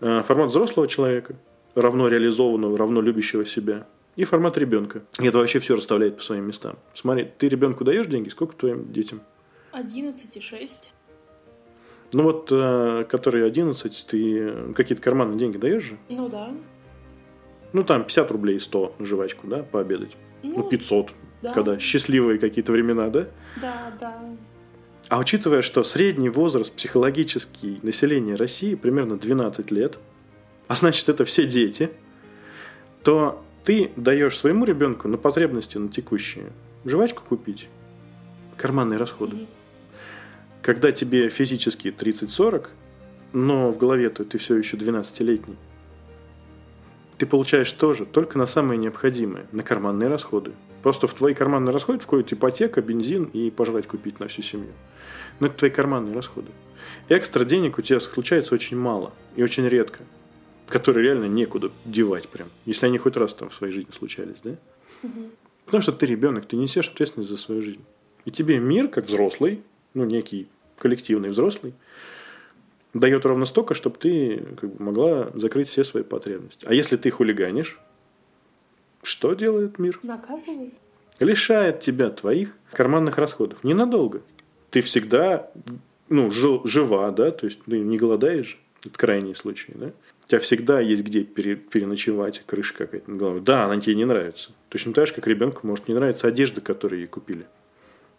Э, 0.00 0.22
формат 0.22 0.50
взрослого 0.50 0.86
человека, 0.86 1.34
равно 1.74 2.06
реализованного, 2.06 2.78
равно 2.78 3.00
любящего 3.00 3.44
себя– 3.44 3.88
и 4.16 4.24
формат 4.24 4.56
ребенка. 4.58 5.02
И 5.20 5.26
это 5.26 5.38
вообще 5.38 5.58
все 5.58 5.74
расставляет 5.76 6.16
по 6.16 6.22
своим 6.22 6.46
местам. 6.46 6.78
Смотри, 6.94 7.28
ты 7.38 7.48
ребенку 7.48 7.84
даешь 7.84 8.06
деньги, 8.06 8.28
сколько 8.28 8.54
твоим 8.56 8.92
детям? 8.92 9.22
11 9.72 10.36
и 10.36 10.40
6. 10.40 10.92
Ну 12.12 12.22
вот, 12.22 12.48
э, 12.52 13.04
которые 13.08 13.44
11, 13.46 14.06
ты 14.08 14.72
какие-то 14.74 15.02
карманные 15.02 15.38
деньги 15.38 15.56
даешь 15.56 15.82
же? 15.82 15.98
Ну 16.08 16.28
да. 16.28 16.52
Ну, 17.72 17.82
там 17.82 18.04
50 18.04 18.30
рублей 18.30 18.60
100 18.60 18.94
на 19.00 19.04
жвачку, 19.04 19.48
да, 19.48 19.64
пообедать. 19.64 20.16
Ну, 20.44 20.58
Ну, 20.58 20.68
500, 20.68 21.10
да. 21.42 21.52
когда 21.52 21.78
счастливые 21.80 22.38
какие-то 22.38 22.70
времена, 22.70 23.08
да? 23.08 23.26
Да, 23.60 23.92
да. 24.00 24.24
А 25.08 25.18
учитывая, 25.18 25.60
что 25.60 25.82
средний 25.82 26.28
возраст 26.28 26.72
психологический 26.72 27.80
населения 27.82 28.36
России 28.36 28.76
примерно 28.76 29.18
12 29.18 29.72
лет, 29.72 29.98
а 30.68 30.74
значит, 30.76 31.08
это 31.08 31.24
все 31.24 31.46
дети, 31.46 31.90
то 33.02 33.44
ты 33.64 33.92
даешь 33.96 34.38
своему 34.38 34.64
ребенку 34.64 35.08
на 35.08 35.16
потребности, 35.16 35.78
на 35.78 35.88
текущие, 35.88 36.52
жвачку 36.84 37.22
купить, 37.26 37.68
карманные 38.56 38.98
расходы. 38.98 39.36
Когда 40.62 40.92
тебе 40.92 41.28
физически 41.30 41.88
30-40, 41.88 42.68
но 43.32 43.70
в 43.70 43.78
голове-то 43.78 44.24
ты 44.24 44.38
все 44.38 44.56
еще 44.56 44.76
12-летний, 44.76 45.56
ты 47.16 47.26
получаешь 47.26 47.70
тоже 47.72 48.06
только 48.06 48.38
на 48.38 48.46
самое 48.46 48.78
необходимое, 48.78 49.46
на 49.52 49.62
карманные 49.62 50.08
расходы. 50.08 50.52
Просто 50.82 51.06
в 51.06 51.14
твои 51.14 51.32
карманные 51.32 51.72
расходы 51.72 52.00
входит 52.00 52.32
ипотека, 52.32 52.82
бензин 52.82 53.24
и 53.24 53.50
пожрать 53.50 53.86
купить 53.86 54.20
на 54.20 54.28
всю 54.28 54.42
семью. 54.42 54.72
Но 55.40 55.46
это 55.46 55.56
твои 55.56 55.70
карманные 55.70 56.14
расходы. 56.14 56.50
Экстра 57.08 57.44
денег 57.44 57.78
у 57.78 57.82
тебя 57.82 58.00
случается 58.00 58.54
очень 58.54 58.76
мало 58.76 59.12
и 59.36 59.42
очень 59.42 59.66
редко, 59.66 60.00
которые 60.74 61.04
реально 61.04 61.26
некуда 61.26 61.70
девать 61.84 62.28
прям, 62.28 62.48
если 62.66 62.86
они 62.86 62.98
хоть 62.98 63.16
раз 63.16 63.32
там 63.32 63.48
в 63.48 63.54
своей 63.54 63.72
жизни 63.72 63.92
случались, 63.92 64.40
да? 64.42 64.56
Мгм. 65.04 65.30
Потому 65.66 65.82
что 65.82 65.92
ты 65.92 66.04
ребенок, 66.04 66.46
ты 66.46 66.56
несешь 66.56 66.88
ответственность 66.88 67.30
за 67.30 67.36
свою 67.36 67.62
жизнь. 67.62 67.84
И 68.24 68.32
тебе 68.32 68.58
мир, 68.58 68.88
как 68.88 69.06
взрослый, 69.06 69.62
ну, 69.94 70.04
некий 70.04 70.48
коллективный 70.76 71.28
взрослый, 71.28 71.74
дает 72.92 73.24
ровно 73.24 73.44
столько, 73.44 73.74
чтобы 73.74 73.98
ты 73.98 74.42
как 74.60 74.74
бы, 74.74 74.84
могла 74.84 75.30
закрыть 75.34 75.68
все 75.68 75.84
свои 75.84 76.02
потребности. 76.02 76.66
А 76.66 76.74
если 76.74 76.96
ты 76.96 77.08
хулиганишь, 77.12 77.78
что 79.04 79.34
делает 79.34 79.78
мир? 79.78 80.00
Наказывай. 80.02 80.74
Лишает 81.20 81.78
тебя 81.78 82.10
твоих 82.10 82.56
карманных 82.72 83.16
расходов. 83.16 83.62
Ненадолго. 83.62 84.22
Ты 84.70 84.80
всегда 84.80 85.52
ну, 86.08 86.32
жил- 86.32 86.66
жива, 86.66 87.12
да, 87.12 87.30
то 87.30 87.46
есть 87.46 87.62
ты 87.62 87.78
не 87.78 87.96
голодаешь, 87.96 88.58
это 88.84 88.98
крайний 88.98 89.36
случай, 89.36 89.72
да. 89.76 89.92
У 90.24 90.28
тебя 90.28 90.38
всегда 90.38 90.80
есть 90.80 91.02
где 91.02 91.22
пере- 91.22 91.56
переночевать, 91.56 92.42
крыша 92.46 92.74
какая-то 92.74 93.10
над 93.10 93.20
головой. 93.20 93.40
Да, 93.40 93.66
она 93.66 93.80
тебе 93.80 93.94
не 93.94 94.06
нравится. 94.06 94.52
Точно 94.70 94.92
так 94.94 95.06
же, 95.06 95.14
как 95.14 95.26
ребенку 95.26 95.66
может 95.66 95.86
не 95.86 95.94
нравиться 95.94 96.26
одежда, 96.26 96.60
которую 96.60 97.00
ей 97.00 97.06
купили. 97.06 97.46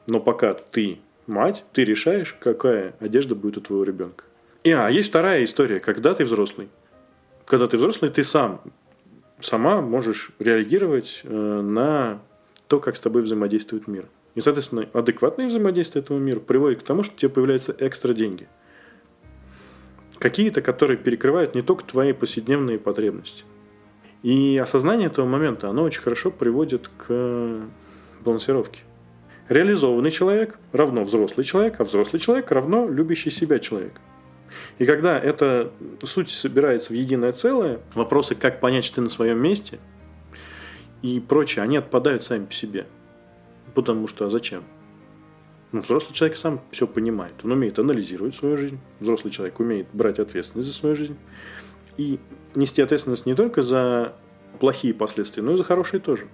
Но 0.08 0.20
пока 0.20 0.54
ты 0.54 1.00
мать, 1.26 1.66
ты 1.74 1.84
решаешь, 1.84 2.36
какая 2.40 2.96
одежда 3.00 3.34
будет 3.34 3.58
у 3.58 3.62
твоего 3.62 3.84
ребенка. 3.84 4.24
И 4.64 4.72
а, 4.72 4.90
есть 4.90 5.10
вторая 5.10 5.44
история, 5.44 5.80
когда 5.80 6.14
ты 6.14 6.26
взрослый. 6.26 6.70
Когда 7.46 7.68
ты 7.68 7.78
взрослый, 7.78 8.12
ты 8.12 8.24
сам, 8.24 8.62
сама 9.40 9.82
можешь 9.82 10.32
реагировать 10.40 11.22
э, 11.24 11.62
на 11.62 12.22
то, 12.68 12.80
как 12.80 12.96
с 12.96 13.00
тобой 13.00 13.22
взаимодействует 13.22 13.88
мир. 13.88 14.06
И, 14.34 14.42
соответственно, 14.42 14.90
адекватное 14.94 15.48
взаимодействие 15.48 16.04
этого 16.04 16.18
мира 16.18 16.40
приводит 16.40 16.82
к 16.82 16.84
тому, 16.84 17.04
что 17.04 17.16
у 17.16 17.18
тебя 17.18 17.30
появляются 17.30 17.76
экстра 17.78 18.14
деньги. 18.14 18.48
Какие-то, 20.26 20.64
которые 20.64 20.98
перекрывают 20.98 21.54
не 21.54 21.62
только 21.62 21.86
твои 21.86 22.12
повседневные 22.12 22.80
потребности. 22.80 23.44
И 24.24 24.58
осознание 24.58 25.06
этого 25.06 25.28
момента, 25.28 25.70
оно 25.70 25.84
очень 25.84 26.02
хорошо 26.02 26.32
приводит 26.32 26.90
к 26.98 27.62
балансировке. 28.22 28.80
Реализованный 29.50 30.10
человек 30.10 30.58
равно 30.72 31.04
взрослый 31.04 31.46
человек, 31.46 31.80
а 31.80 31.84
взрослый 31.84 32.20
человек 32.20 32.50
равно 32.50 32.90
любящий 32.90 33.30
себя 33.30 33.60
человек. 33.60 34.02
И 34.80 34.88
когда 34.88 35.20
эта 35.20 35.72
суть 36.02 36.32
собирается 36.32 36.92
в 36.92 36.96
единое 36.96 37.32
целое, 37.32 37.82
вопросы, 37.94 38.34
как 38.34 38.60
понять, 38.60 38.84
что 38.84 38.96
ты 38.96 39.02
на 39.02 39.12
своем 39.12 39.38
месте 39.38 39.78
и 41.04 41.20
прочее, 41.20 41.62
они 41.62 41.78
отпадают 41.78 42.24
сами 42.24 42.46
по 42.46 42.54
себе. 42.54 42.88
Потому 43.76 44.08
что 44.08 44.26
а 44.26 44.30
зачем? 44.32 44.64
Ну, 45.76 45.82
взрослый 45.82 46.14
человек 46.14 46.38
сам 46.38 46.62
все 46.72 46.88
понимает. 46.88 47.34
Он 47.44 47.52
умеет 47.52 47.78
анализировать 47.80 48.34
свою 48.34 48.56
жизнь. 48.56 48.80
Взрослый 49.02 49.34
человек 49.34 49.60
умеет 49.60 49.88
брать 49.92 50.20
ответственность 50.20 50.70
за 50.70 50.74
свою 50.74 50.96
жизнь. 50.96 51.18
И 51.98 52.18
нести 52.56 52.82
ответственность 52.82 53.26
не 53.26 53.36
только 53.36 53.62
за 53.62 54.16
плохие 54.62 54.94
последствия, 54.94 55.44
но 55.44 55.52
и 55.52 55.58
за 55.58 55.66
хорошие 55.66 56.00
тоже. 56.00 56.28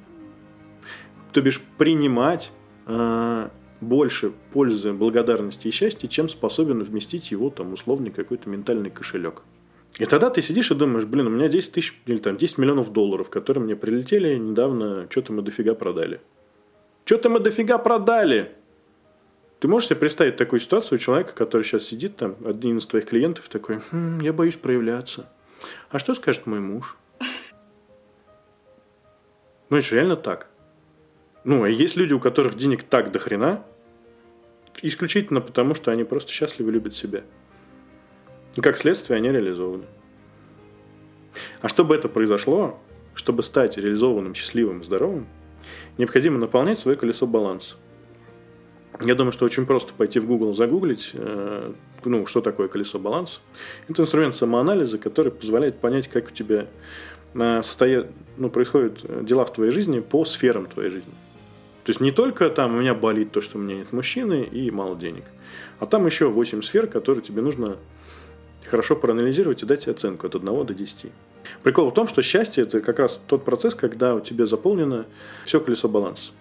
То 1.33 1.41
бишь 1.41 1.59
принимать 1.79 2.51
э, 2.85 3.49
больше 3.79 4.31
пользы, 4.53 4.93
благодарности 4.93 5.69
и 5.69 5.71
счастья, 5.71 6.07
чем 6.07 6.29
способен 6.29 6.83
вместить 6.83 7.31
его 7.31 7.49
там 7.49 7.73
условный 7.73 8.11
какой-то 8.11 8.47
ментальный 8.47 8.91
кошелек. 8.91 9.41
И 9.97 10.05
тогда 10.05 10.29
ты 10.29 10.43
сидишь 10.43 10.69
и 10.69 10.75
думаешь, 10.75 11.05
блин, 11.05 11.25
у 11.25 11.31
меня 11.31 11.49
10 11.49 11.71
тысяч 11.71 11.99
или 12.05 12.19
там 12.19 12.37
10 12.37 12.59
миллионов 12.59 12.93
долларов, 12.93 13.31
которые 13.31 13.63
мне 13.63 13.75
прилетели 13.75 14.37
недавно, 14.37 15.07
что-то 15.09 15.33
мы 15.33 15.41
дофига 15.41 15.73
продали. 15.73 16.21
Что-то 17.05 17.29
мы 17.31 17.39
дофига 17.39 17.79
продали! 17.79 18.61
Ты 19.62 19.68
можешь 19.68 19.89
себе 19.89 19.99
представить 19.99 20.38
такую 20.38 20.59
ситуацию 20.59 20.97
у 20.97 20.99
человека, 20.99 21.34
который 21.34 21.62
сейчас 21.62 21.84
сидит 21.84 22.16
там, 22.18 22.36
один 22.43 22.80
из 22.80 22.88
твоих 22.88 23.05
клиентов 23.05 23.47
такой, 23.47 23.80
«Хм, 23.91 24.18
я 24.20 24.34
боюсь 24.34 24.55
проявляться. 24.55 25.30
А 25.91 25.99
что 25.99 26.16
скажет 26.16 26.47
мой 26.47 26.59
муж? 26.59 26.97
Ну, 29.70 29.78
это 29.78 29.86
же 29.86 29.95
реально 29.95 30.16
так. 30.16 30.49
Ну, 31.43 31.62
а 31.62 31.70
есть 31.70 31.95
люди, 31.95 32.12
у 32.12 32.20
которых 32.20 32.55
денег 32.55 32.82
так 32.82 33.12
до 33.12 33.20
хрена, 33.20 33.64
исключительно 34.82 35.41
потому, 35.41 35.76
что 35.76 35.91
они 35.91 36.05
просто 36.05 36.32
счастливы, 36.32 36.72
любят 36.72 36.95
себя. 36.95 37.22
И 38.55 38.62
как 38.62 38.78
следствие 38.80 39.18
они 39.18 39.30
реализованы. 39.30 39.86
А 41.62 41.68
чтобы 41.68 41.93
это 41.93 42.09
произошло, 42.09 42.80
чтобы 43.14 43.43
стать 43.43 43.78
реализованным, 43.78 44.34
счастливым, 44.34 44.84
здоровым, 44.84 45.28
необходимо 45.99 46.39
наполнять 46.39 46.80
свое 46.80 46.97
колесо 46.97 47.28
баланса. 47.28 47.76
Я 49.04 49.16
думаю, 49.16 49.32
что 49.32 49.45
очень 49.45 49.66
просто 49.66 49.93
пойти 49.93 50.20
в 50.20 50.28
Google, 50.28 50.54
загуглить, 50.54 51.12
э, 51.14 51.72
ну, 52.06 52.26
что 52.26 52.41
такое 52.41 52.68
колесо 52.68 52.99
баланса. 52.99 53.39
Это 53.88 54.04
инструмент 54.04 54.36
самоанализа, 54.36 54.97
который 54.97 55.32
позволяет 55.32 55.80
понять, 55.80 56.08
как 56.08 56.28
у 56.28 56.32
тебя 56.32 56.68
э, 57.34 57.62
состоят, 57.64 58.08
ну, 58.38 58.49
происходят 58.49 58.99
э, 59.04 59.22
дела 59.24 59.45
в 59.45 59.54
твоей 59.54 59.72
жизни 59.72 60.02
по 60.02 60.24
сферам 60.26 60.68
твоей 60.68 60.89
жизни. 60.89 61.14
То 61.84 61.89
есть 61.89 61.99
не 61.99 62.12
только 62.12 62.49
там 62.49 62.76
у 62.76 62.80
меня 62.80 62.93
болит 62.93 63.32
то, 63.32 63.41
что 63.41 63.58
у 63.58 63.62
меня 63.62 63.78
нет 63.78 63.91
мужчины 63.91 64.43
и 64.43 64.70
мало 64.70 64.95
денег, 64.95 65.24
а 65.80 65.88
там 65.88 66.06
еще 66.06 66.28
8 66.28 66.62
сфер, 66.62 66.86
которые 66.86 67.24
тебе 67.24 67.41
нужно 67.41 67.78
хорошо 68.70 68.95
проанализировать 68.95 69.64
и 69.64 69.66
дать 69.66 69.88
оценку 69.88 70.28
от 70.28 70.36
1 70.36 70.66
до 70.66 70.74
10. 70.74 71.12
Прикол 71.64 71.89
в 71.89 71.93
том, 71.93 72.08
что 72.08 72.22
счастье– 72.22 72.64
это 72.66 72.82
как 72.82 72.99
раз 72.99 73.20
тот 73.26 73.43
процесс, 73.43 73.74
когда 73.74 74.14
у 74.14 74.20
тебя 74.20 74.45
заполнено 74.45 75.06
все 75.45 75.60
колесо 75.60 75.89
баланса. 75.89 76.32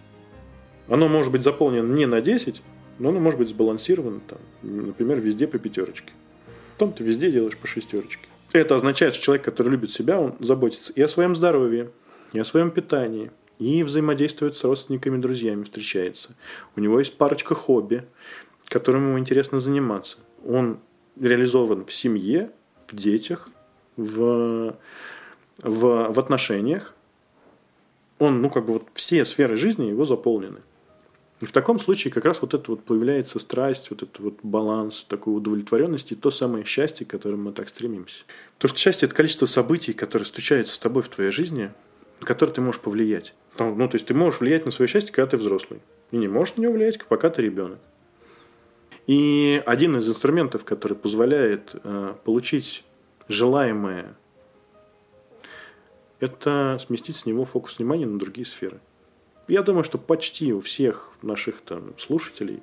Оно 0.91 1.09
может 1.09 1.32
быть 1.32 1.43
заполнено 1.43 1.91
не 1.95 2.05
на 2.05 2.20
10, 2.20 2.62
но 2.99 3.09
оно 3.09 3.20
может 3.20 3.38
быть 3.38 3.49
сбалансировано, 3.49 4.20
там, 4.26 4.38
например, 4.62 5.20
везде 5.20 5.47
по 5.47 5.59
пятерочке. 5.59 6.12
Потом 6.72 6.93
ты 6.93 7.05
везде 7.05 7.30
делаешь 7.30 7.57
по 7.57 7.66
шестерочке. 7.66 8.26
Это 8.53 8.74
означает, 8.74 9.14
что 9.14 9.24
человек, 9.24 9.45
который 9.45 9.68
любит 9.68 9.93
себя, 9.93 10.20
он 10.20 10.34
заботится 10.41 10.93
и 10.93 11.01
о 11.01 11.09
своем 11.09 11.36
здоровье, 11.36 11.91
и 12.32 12.41
о 12.41 12.45
своем 12.45 12.72
питании, 12.72 13.30
и 13.61 13.84
взаимодействует 13.84 14.57
с 14.57 14.64
родственниками, 14.64 15.18
друзьями, 15.18 15.62
встречается. 15.62 16.34
У 16.74 16.80
него 16.80 16.99
есть 16.99 17.16
парочка 17.16 17.55
хобби, 17.55 18.05
которым 18.70 19.09
ему 19.09 19.18
интересно 19.18 19.61
заниматься. 19.61 20.16
Он 20.47 20.78
реализован 21.20 21.84
в 21.84 21.93
семье, 21.93 22.51
в 22.88 22.97
детях, 22.97 23.49
в, 23.97 24.76
в, 25.59 26.12
в 26.12 26.18
отношениях. 26.18 26.95
Он, 28.18 28.41
ну, 28.43 28.51
как 28.51 28.66
бы 28.66 28.74
вот 28.74 28.88
все 28.95 29.24
сферы 29.24 29.57
жизни 29.57 29.86
его 29.86 30.05
заполнены. 30.05 30.61
И 31.41 31.47
в 31.47 31.53
таком 31.53 31.80
случае 31.80 32.12
как 32.12 32.26
раз 32.26 32.43
вот 32.43 32.53
это 32.53 32.70
вот 32.70 32.84
появляется 32.84 33.38
страсть, 33.38 33.91
вот 33.91 34.03
этот 34.03 34.20
вот 34.20 34.38
баланс, 34.43 35.05
такой 35.09 35.34
удовлетворенности, 35.34 36.14
то 36.14 36.30
самое 36.30 36.64
счастье, 36.64 37.07
к 37.07 37.11
которому 37.11 37.45
мы 37.45 37.53
так 37.53 37.70
стремимся. 37.70 38.24
Потому 38.57 38.68
что 38.68 38.78
счастье– 38.78 39.07
это 39.09 39.16
количество 39.16 39.47
событий, 39.47 39.95
которые 39.95 40.26
стучаются 40.26 40.74
с 40.74 40.78
тобой 40.78 41.03
в 41.03 41.09
твоей 41.09 41.30
жизни, 41.30 41.72
на 42.20 42.26
которые 42.26 42.55
ты 42.55 42.61
можешь 42.61 42.80
повлиять. 42.80 43.34
Ну, 43.59 43.88
то 43.88 43.95
есть 43.95 44.07
ты 44.07 44.14
можешь 44.14 44.41
влиять 44.41 44.66
на 44.66 44.70
свое 44.70 44.88
счастье, 44.88 45.12
когда 45.12 45.30
ты 45.30 45.36
взрослый. 45.38 45.80
И 46.11 46.18
не 46.18 46.28
можешь 46.28 46.57
на 46.57 46.62
него 46.62 46.74
влиять, 46.74 47.03
пока 47.07 47.30
ты 47.30 47.41
ребенок. 47.43 47.78
И 49.07 49.62
один 49.64 49.97
из 49.97 50.09
инструментов, 50.09 50.64
который 50.64 50.97
позволяет 50.97 51.70
э, 51.72 52.14
получить 52.22 52.84
желаемое, 53.28 54.14
это 56.20 56.78
сместить 56.86 57.16
с 57.16 57.26
него 57.26 57.47
фокус 57.47 57.78
внимания 57.78 58.07
на 58.07 58.18
другие 58.18 58.47
сферы. 58.47 58.78
Я 59.51 59.62
думаю, 59.64 59.82
что 59.82 59.98
почти 59.98 60.53
у 60.53 60.61
всех 60.61 61.11
наших 61.22 61.61
там, 61.62 61.98
слушателей 61.98 62.62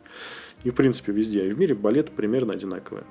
и, 0.63 0.69
в 0.69 0.73
принципе, 0.73 1.11
везде 1.11 1.45
и 1.45 1.51
в 1.51 1.59
мире 1.59 1.75
балет 1.75 2.11
примерно 2.11 2.53
одинаковые. 2.53 3.03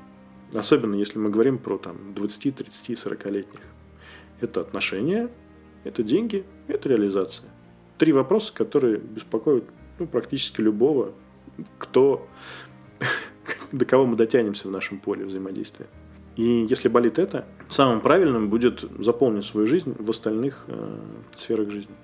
Особенно 0.54 0.94
если 0.94 1.18
мы 1.18 1.28
говорим 1.28 1.58
про 1.58 1.76
там, 1.76 2.14
20, 2.14 2.56
30, 2.56 2.90
40-летних. 2.92 3.60
Это 4.40 4.62
отношения, 4.62 5.28
это 5.84 6.02
деньги, 6.02 6.46
это 6.68 6.88
реализация. 6.88 7.50
Три 7.98 8.12
вопроса, 8.12 8.50
которые 8.54 8.96
беспокоят 8.96 9.64
ну, 9.98 10.06
практически 10.06 10.62
любого, 10.62 11.12
кто, 11.76 12.26
до 13.72 13.84
кого 13.84 14.06
мы 14.06 14.16
дотянемся 14.16 14.68
в 14.68 14.70
нашем 14.70 15.00
поле 15.00 15.26
взаимодействия. 15.26 15.86
И 16.36 16.66
если 16.70 16.88
болит 16.88 17.18
это, 17.18 17.44
самым 17.68 18.00
правильным 18.00 18.48
будет 18.48 18.86
заполнить 18.98 19.44
свою 19.44 19.66
жизнь 19.66 19.94
в 19.98 20.08
остальных 20.08 20.64
э, 20.68 20.98
сферах 21.34 21.70
жизни. 21.70 21.94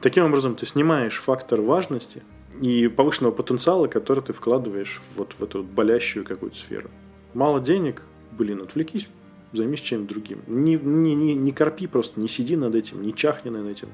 Таким 0.00 0.24
образом, 0.24 0.56
ты 0.56 0.66
снимаешь 0.66 1.18
фактор 1.18 1.60
важности 1.60 2.22
и 2.60 2.88
повышенного 2.88 3.32
потенциала, 3.32 3.86
который 3.86 4.22
ты 4.22 4.32
вкладываешь 4.32 5.00
вот 5.16 5.34
в 5.38 5.42
эту 5.42 5.58
вот 5.58 5.66
болящую 5.66 6.24
какую-то 6.24 6.56
сферу. 6.56 6.90
Мало 7.34 7.60
денег, 7.60 8.02
блин, 8.32 8.60
отвлекись, 8.62 9.08
займись 9.52 9.80
чем-то 9.80 10.12
другим. 10.12 10.42
Не, 10.46 10.76
не, 10.76 11.14
не, 11.14 11.34
не 11.34 11.52
корпи 11.52 11.86
просто, 11.86 12.20
не 12.20 12.28
сиди 12.28 12.56
над 12.56 12.74
этим, 12.74 13.02
не 13.02 13.14
чахни 13.14 13.50
над 13.50 13.66
этим. 13.66 13.88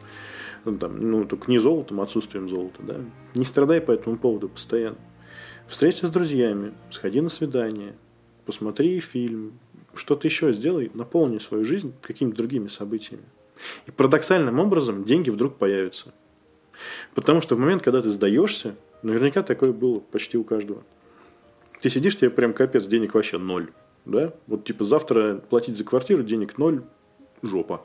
Ну, 0.65 0.77
там, 0.79 0.99
ну, 0.99 1.25
только 1.25 1.51
не 1.51 1.59
золотом, 1.59 2.01
а 2.01 2.05
отсутствием 2.05 2.49
золота. 2.49 2.83
Да? 2.83 2.97
Не 3.35 3.45
страдай 3.45 3.81
по 3.81 3.93
этому 3.93 4.17
поводу 4.17 4.49
постоянно. 4.49 4.99
Встреться 5.69 6.07
с 6.07 6.11
друзьями, 6.11 6.75
сходи 6.91 7.21
на 7.21 7.29
свидание, 7.29 7.95
посмотри 8.45 9.01
фильм, 9.01 9.59
что-то 9.95 10.27
еще 10.29 10.53
сделай, 10.53 10.91
наполни 10.95 11.39
свою 11.39 11.65
жизнь 11.65 11.93
какими-то 12.03 12.37
другими 12.37 12.69
событиями. 12.69 13.25
И 13.87 13.91
парадоксальным 13.91 14.59
образом 14.59 15.05
деньги 15.05 15.31
вдруг 15.31 15.57
появятся. 15.57 16.13
Потому 17.15 17.41
что 17.41 17.57
в 17.57 17.59
момент, 17.59 17.83
когда 17.83 18.03
ты 18.03 18.11
сдаешься, 18.11 18.77
наверняка 19.03 19.43
такое 19.43 19.73
было 19.73 20.01
почти 20.01 20.37
у 20.37 20.45
каждого. 20.45 20.83
Ты 21.81 21.89
сидишь, 21.89 22.17
тебе 22.17 22.31
прям 22.31 22.53
капец, 22.53 22.85
денег 22.85 23.15
вообще 23.15 23.39
ноль. 23.39 23.71
Да? 24.05 24.33
Вот 24.47 24.65
типа 24.65 24.85
завтра 24.85 25.37
платить 25.37 25.77
за 25.77 25.85
квартиру, 25.85 26.23
денег 26.23 26.59
ноль, 26.59 26.83
жопа. 27.43 27.83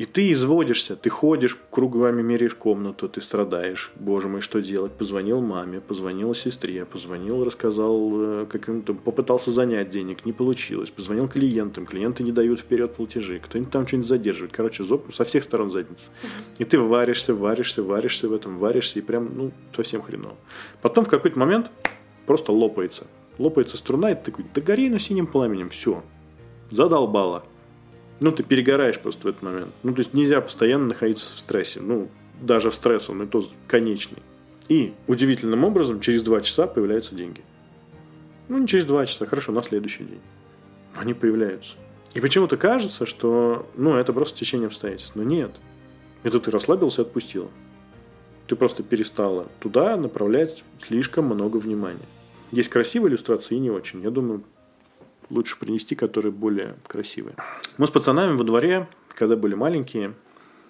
И 0.00 0.06
ты 0.06 0.32
изводишься, 0.32 0.96
ты 0.96 1.10
ходишь, 1.10 1.58
кругами 1.68 2.22
меряешь 2.22 2.54
комнату, 2.54 3.06
ты 3.06 3.20
страдаешь. 3.20 3.92
Боже 3.96 4.28
мой, 4.28 4.40
что 4.40 4.62
делать? 4.62 4.92
Позвонил 4.92 5.42
маме, 5.42 5.82
позвонил 5.82 6.34
сестре, 6.34 6.86
позвонил, 6.86 7.44
рассказал, 7.44 8.10
э, 8.14 8.46
как 8.50 8.70
им 8.70 8.80
там, 8.80 8.96
попытался 8.96 9.50
занять 9.50 9.90
денег, 9.90 10.24
не 10.24 10.32
получилось. 10.32 10.88
Позвонил 10.88 11.28
клиентам, 11.28 11.84
клиенты 11.84 12.22
не 12.22 12.32
дают 12.32 12.60
вперед 12.60 12.94
платежи, 12.94 13.40
кто-нибудь 13.40 13.70
там 13.70 13.86
что-нибудь 13.86 14.08
задерживает. 14.08 14.54
Короче, 14.54 14.84
зоб, 14.84 15.14
со 15.14 15.24
всех 15.24 15.44
сторон 15.44 15.70
задница. 15.70 16.06
И 16.56 16.64
ты 16.64 16.78
варишься, 16.78 17.34
варишься, 17.34 17.82
варишься 17.82 18.30
в 18.30 18.32
этом, 18.32 18.56
варишься, 18.56 19.00
и 19.00 19.02
прям, 19.02 19.30
ну, 19.36 19.52
совсем 19.76 20.00
хреново. 20.00 20.36
Потом 20.80 21.04
в 21.04 21.10
какой-то 21.10 21.38
момент 21.38 21.70
просто 22.24 22.52
лопается. 22.52 23.06
Лопается 23.36 23.76
струна, 23.76 24.12
и 24.12 24.14
ты 24.14 24.30
такой, 24.30 24.46
да 24.54 24.62
гори 24.62 24.88
на 24.88 24.98
синим 24.98 25.26
пламенем, 25.26 25.68
все. 25.68 26.02
Задолбало 26.70 27.44
ну, 28.20 28.32
ты 28.32 28.42
перегораешь 28.42 28.98
просто 28.98 29.22
в 29.22 29.26
этот 29.26 29.42
момент. 29.42 29.70
Ну, 29.82 29.94
то 29.94 30.00
есть 30.00 30.12
нельзя 30.12 30.40
постоянно 30.40 30.86
находиться 30.86 31.36
в 31.36 31.38
стрессе. 31.38 31.80
Ну, 31.80 32.08
даже 32.40 32.70
в 32.70 32.74
стресс, 32.74 33.08
он 33.08 33.22
и 33.22 33.26
то 33.26 33.48
конечный. 33.66 34.18
И 34.68 34.92
удивительным 35.06 35.64
образом 35.64 36.00
через 36.00 36.22
два 36.22 36.42
часа 36.42 36.66
появляются 36.66 37.14
деньги. 37.14 37.40
Ну, 38.48 38.58
не 38.58 38.66
через 38.66 38.84
два 38.84 39.06
часа, 39.06 39.26
хорошо, 39.26 39.52
на 39.52 39.62
следующий 39.62 40.04
день. 40.04 40.20
Они 40.94 41.14
появляются. 41.14 41.74
И 42.14 42.20
почему-то 42.20 42.56
кажется, 42.56 43.06
что 43.06 43.66
ну, 43.76 43.94
это 43.94 44.12
просто 44.12 44.38
течение 44.38 44.66
обстоятельств. 44.66 45.12
Но 45.14 45.22
нет. 45.22 45.52
Это 46.22 46.40
ты 46.40 46.50
расслабился 46.50 47.02
и 47.02 47.04
отпустила. 47.04 47.48
Ты 48.46 48.56
просто 48.56 48.82
перестала 48.82 49.46
туда 49.60 49.96
направлять 49.96 50.64
слишком 50.82 51.26
много 51.26 51.56
внимания. 51.56 52.06
Есть 52.52 52.68
красивые 52.68 53.10
иллюстрации 53.10 53.54
и 53.54 53.60
не 53.60 53.70
очень. 53.70 54.02
Я 54.02 54.10
думаю, 54.10 54.42
лучше 55.30 55.58
принести, 55.58 55.94
которые 55.94 56.32
более 56.32 56.76
красивые. 56.86 57.36
Мы 57.78 57.86
с 57.86 57.90
пацанами 57.90 58.36
во 58.36 58.44
дворе, 58.44 58.88
когда 59.14 59.36
были 59.36 59.54
маленькие, 59.54 60.14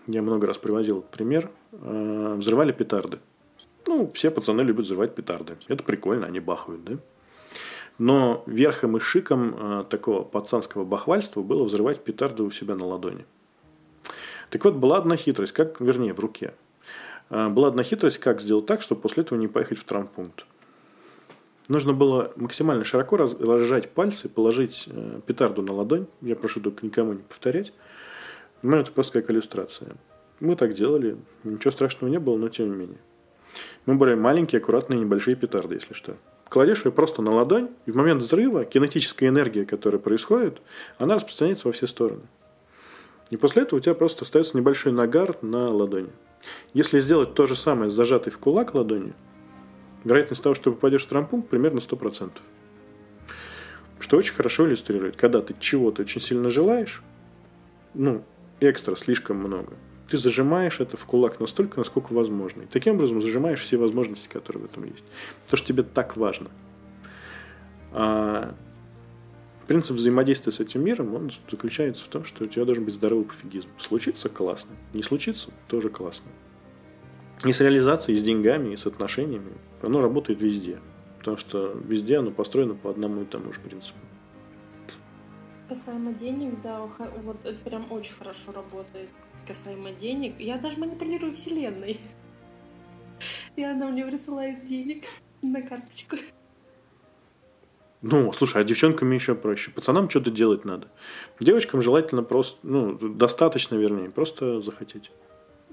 я 0.07 0.23
много 0.23 0.47
раз 0.47 0.59
приводил 0.59 1.03
пример, 1.03 1.51
э, 1.73 2.35
взрывали 2.37 2.73
петарды. 2.73 3.19
Ну, 3.87 4.11
все 4.15 4.31
пацаны 4.31 4.63
любят 4.63 4.85
взрывать 4.87 5.15
петарды. 5.15 5.57
Это 5.69 5.83
прикольно, 5.83 6.27
они 6.27 6.41
бахают, 6.41 6.85
да? 6.85 6.99
Но 7.99 8.43
верхом 8.47 8.97
и 8.97 9.01
шиком 9.01 9.55
э, 9.55 9.85
такого 9.91 10.23
пацанского 10.23 10.85
бахвальства 10.85 11.43
было 11.43 11.65
взрывать 11.65 12.03
петарды 12.03 12.43
у 12.43 12.51
себя 12.51 12.75
на 12.75 12.87
ладони. 12.87 13.25
Так 14.49 14.65
вот, 14.65 14.75
была 14.75 14.99
одна 14.99 15.17
хитрость, 15.17 15.53
как, 15.53 15.81
вернее, 15.81 16.15
в 16.15 16.21
руке. 16.21 16.55
Э, 17.29 17.49
была 17.49 17.69
одна 17.69 17.83
хитрость, 17.83 18.19
как 18.19 18.41
сделать 18.41 18.67
так, 18.67 18.83
чтобы 18.83 19.01
после 19.03 19.23
этого 19.23 19.39
не 19.39 19.49
поехать 19.49 19.79
в 19.79 19.85
травмпункт. 19.85 20.45
Нужно 21.71 21.93
было 21.93 22.33
максимально 22.35 22.83
широко 22.83 23.17
разжать 23.17 23.91
пальцы, 23.91 24.29
положить 24.29 24.89
э, 24.89 25.21
петарду 25.25 25.63
на 25.63 25.73
ладонь. 25.73 26.09
Я 26.21 26.35
прошу 26.35 26.61
только 26.61 26.85
никому 26.85 27.13
не 27.13 27.21
повторять. 27.21 27.73
Но 28.63 28.77
это 28.77 28.91
просто 28.91 29.21
как 29.21 29.31
иллюстрация. 29.31 29.95
Мы 30.41 30.57
так 30.57 30.75
делали, 30.75 31.17
ничего 31.45 31.71
страшного 31.71 32.11
не 32.11 32.19
было, 32.19 32.37
но 32.37 32.49
тем 32.49 32.71
не 32.71 32.77
менее. 32.77 32.99
Мы 33.87 33.95
брали 33.95 34.17
маленькие, 34.17 34.59
аккуратные, 34.59 34.99
небольшие 34.99 35.37
петарды, 35.37 35.77
если 35.77 35.95
что. 35.95 36.17
Кладешь 36.49 36.85
ее 36.85 36.91
просто 36.91 37.23
на 37.23 37.33
ладонь, 37.33 37.69
и 37.87 37.93
в 37.93 37.95
момент 37.95 38.21
взрыва 38.21 38.65
кинетическая 38.65 39.29
энергия, 39.29 39.65
которая 39.65 40.01
происходит, 40.01 40.61
она 40.99 41.15
распространяется 41.15 41.69
во 41.69 41.73
все 41.73 41.87
стороны. 41.87 42.23
И 43.31 43.37
после 43.37 43.63
этого 43.63 43.79
у 43.79 43.81
тебя 43.81 43.95
просто 43.95 44.25
остается 44.25 44.57
небольшой 44.57 44.91
нагар 44.91 45.37
на 45.41 45.71
ладони. 45.71 46.11
Если 46.75 46.99
сделать 46.99 47.35
то 47.35 47.47
же 47.47 47.55
самое 47.55 47.89
с 47.89 47.95
зажатой 47.95 48.33
в 48.33 48.39
кулак 48.39 48.75
ладонью, 48.75 49.15
вероятность 50.05 50.43
того, 50.43 50.55
что 50.55 50.73
попадешь 50.73 51.05
в 51.05 51.07
травмпункт, 51.07 51.49
примерно 51.49 51.79
100%. 51.79 52.31
Что 53.99 54.17
очень 54.17 54.35
хорошо 54.35 54.67
иллюстрирует, 54.67 55.17
когда 55.17 55.41
ты 55.43 55.55
чего-то 55.59 56.03
очень 56.03 56.21
сильно 56.21 56.51
желаешь, 56.51 57.03
ну, 57.95 58.25
экстра 58.61 58.97
слишком 58.97 59.37
много, 59.37 59.75
ты 60.09 60.17
зажимаешь 60.17 60.81
это 60.81 60.97
в 60.97 61.05
кулак 61.05 61.39
настолько, 61.39 61.79
насколько 61.79 62.13
возможно. 62.13 62.63
И 62.63 62.67
таким 62.67 62.95
образом 62.95 63.21
зажимаешь 63.21 63.61
все 63.61 63.77
возможности, 63.77 64.29
которые 64.29 64.63
в 64.63 64.67
этом 64.67 64.85
есть. 64.85 65.05
То, 65.49 65.57
что 65.57 65.69
тебе 65.69 65.83
так 65.83 66.17
важно. 66.17 66.51
А 67.93 68.55
принцип 69.69 69.97
взаимодействия 69.97 70.51
с 70.51 70.59
этим 70.59 70.83
миром, 70.85 71.15
он 71.15 71.31
заключается 71.49 72.05
в 72.05 72.09
том, 72.09 72.25
что 72.25 72.45
у 72.45 72.47
тебя 72.49 72.65
должен 72.65 72.85
быть 72.85 72.95
здоровый 72.95 73.27
пофигизм. 73.27 73.69
Случится– 73.79 74.29
классно. 74.31 74.71
Не 74.95 75.05
случится– 75.05 75.51
тоже 75.69 75.91
классно. 75.91 76.27
И 77.45 77.53
с 77.53 77.61
реализацией, 77.61 78.17
и 78.17 78.21
с 78.21 78.23
деньгами, 78.23 78.75
и 78.75 78.77
с 78.77 78.87
отношениями. 78.87 79.53
Оно 79.83 80.01
работает 80.01 80.43
везде. 80.43 80.79
Потому 81.19 81.37
что 81.37 81.73
везде 81.85 82.19
оно 82.19 82.31
построено 82.31 82.75
по 82.75 82.91
одному 82.91 83.23
и 83.23 83.25
тому 83.25 83.53
же 83.53 83.61
принципу. 83.61 83.99
Касаемо 85.69 86.13
денег, 86.13 86.61
да, 86.63 86.81
вот 87.23 87.45
это 87.45 87.63
прям 87.63 87.91
очень 87.91 88.15
хорошо 88.15 88.53
работает. 88.53 89.09
Касаемо 89.47 89.93
денег. 89.93 90.35
Я 90.39 90.59
даже 90.59 90.79
манипулирую 90.79 91.33
вселенной. 91.33 92.01
И 93.57 93.63
она 93.63 93.87
мне 93.87 94.05
присылает 94.05 94.67
денег 94.67 95.05
на 95.43 95.63
карточку. 95.63 96.17
Ну, 98.03 98.33
слушай, 98.33 98.61
а 98.61 98.65
девчонкам 98.65 99.11
еще 99.13 99.35
проще. 99.35 99.71
Пацанам 99.71 100.09
что-то 100.09 100.31
делать 100.31 100.65
надо. 100.65 100.89
Девочкам 101.39 101.83
желательно 101.83 102.23
просто, 102.23 102.59
ну, 102.63 102.99
достаточно, 102.99 103.77
вернее, 103.77 104.11
просто 104.11 104.61
захотеть. 104.63 105.11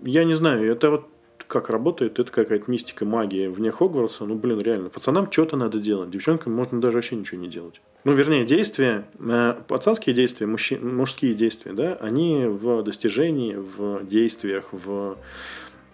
Я 0.03 0.26
не 0.26 0.36
знаю, 0.36 0.70
это 0.70 0.89
вот 0.91 1.09
как 1.48 1.70
работает, 1.70 2.20
это 2.20 2.32
какая-то 2.32 2.70
мистика, 2.70 3.06
магия 3.06 3.50
вне 3.50 3.72
Хогвартса. 3.72 4.26
Ну, 4.26 4.36
блин, 4.36 4.60
реально. 4.60 4.89
Пацанам 4.89 5.32
что-то 5.32 5.56
надо 5.56 5.80
делать. 5.80 6.10
Девчонкам 6.10 6.54
можно 6.54 6.82
даже 6.82 6.98
вообще 6.98 7.16
ничего 7.16 7.39
не 7.39 7.48
делать. 7.48 7.82
Ну, 8.04 8.14
вернее, 8.14 8.45
действия, 8.45 9.06
э, 9.20 9.56
пацанские 9.68 10.14
действия, 10.14 10.45
мужчи, 10.45 10.76
мужские 10.78 11.34
действия, 11.34 11.74
да, 11.74 11.95
они 11.95 12.45
в 12.45 12.84
достижении, 12.84 13.56
в 13.56 14.06
действиях, 14.06 14.66
в, 14.72 15.18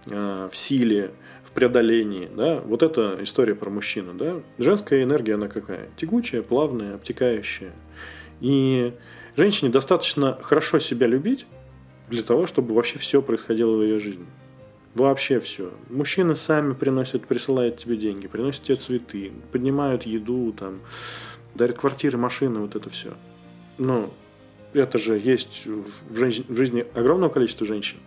э, 0.09 0.49
в 0.51 0.55
силе, 0.55 1.11
в 1.43 1.51
преодолении, 1.51 2.29
да. 2.35 2.59
Вот 2.65 2.83
эта 2.83 3.19
история 3.21 3.55
про 3.55 3.69
мужчину, 3.69 4.13
да. 4.13 4.41
Женская 4.57 5.03
энергия, 5.03 5.35
она 5.35 5.47
какая? 5.47 5.89
Тягучая, 5.97 6.41
плавная, 6.41 6.95
обтекающая. 6.95 7.73
И 8.41 8.93
женщине 9.35 9.71
достаточно 9.71 10.37
хорошо 10.41 10.79
себя 10.79 11.07
любить 11.07 11.45
для 12.09 12.23
того, 12.23 12.45
чтобы 12.47 12.73
вообще 12.73 12.99
все 12.99 13.21
происходило 13.21 13.75
в 13.75 13.81
ее 13.81 13.99
жизни. 13.99 14.25
Вообще 14.95 15.39
все. 15.39 15.71
Мужчины 15.89 16.35
сами 16.35 16.73
приносят, 16.73 17.25
присылают 17.25 17.77
тебе 17.77 17.97
деньги, 17.97 18.27
приносят 18.27 18.63
тебе 18.63 18.75
цветы, 18.75 19.31
поднимают 19.51 20.03
еду, 20.03 20.53
там, 20.53 20.81
дарят 21.55 21.77
квартиры, 21.77 22.17
машины, 22.17 22.59
вот 22.59 22.75
это 22.75 22.89
все. 22.91 23.13
Но 23.79 24.13
это 24.73 24.99
же 24.99 25.17
есть 25.17 25.65
в, 25.65 26.15
женщ... 26.15 26.41
в 26.47 26.55
жизни 26.55 26.85
огромного 26.93 27.31
количества 27.31 27.65
женщин. 27.65 27.97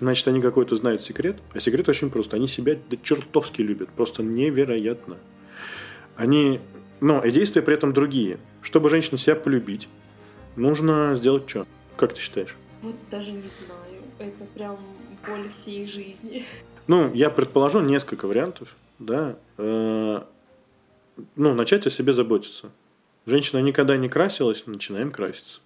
Значит, 0.00 0.26
они 0.28 0.40
какой-то 0.40 0.74
знают 0.76 1.02
секрет. 1.02 1.36
А 1.52 1.60
секрет 1.60 1.88
очень 1.88 2.10
просто. 2.10 2.36
Они 2.36 2.48
себя 2.48 2.76
да 2.88 2.96
чертовски 3.00 3.60
любят. 3.60 3.90
Просто 3.90 4.22
невероятно. 4.22 5.16
Они... 6.16 6.60
Но 7.00 7.24
и 7.24 7.30
действия 7.30 7.62
при 7.62 7.74
этом 7.74 7.92
другие. 7.92 8.38
Чтобы 8.62 8.88
женщине 8.88 9.18
себя 9.18 9.36
полюбить, 9.36 9.88
нужно 10.56 11.14
сделать 11.16 11.48
что? 11.48 11.66
Как 11.96 12.14
ты 12.14 12.20
считаешь? 12.20 12.56
Вот 12.82 12.94
даже 13.10 13.32
не 13.32 13.40
знаю. 13.40 14.02
Это 14.18 14.44
прям 14.54 14.78
боль 15.26 15.48
всей 15.50 15.86
жизни. 15.86 16.44
Ну, 16.86 17.12
я 17.14 17.30
предположу 17.30 17.80
несколько 17.80 18.26
вариантов, 18.26 18.74
да. 18.98 19.36
Э, 19.58 20.22
ну, 21.36 21.54
начать 21.54 21.86
о 21.86 21.90
себе 21.90 22.12
заботиться. 22.12 22.70
Женщина 23.26 23.60
никогда 23.60 23.96
не 23.96 24.08
красилась, 24.08 24.66
начинаем 24.66 25.10
краситься. 25.10 25.60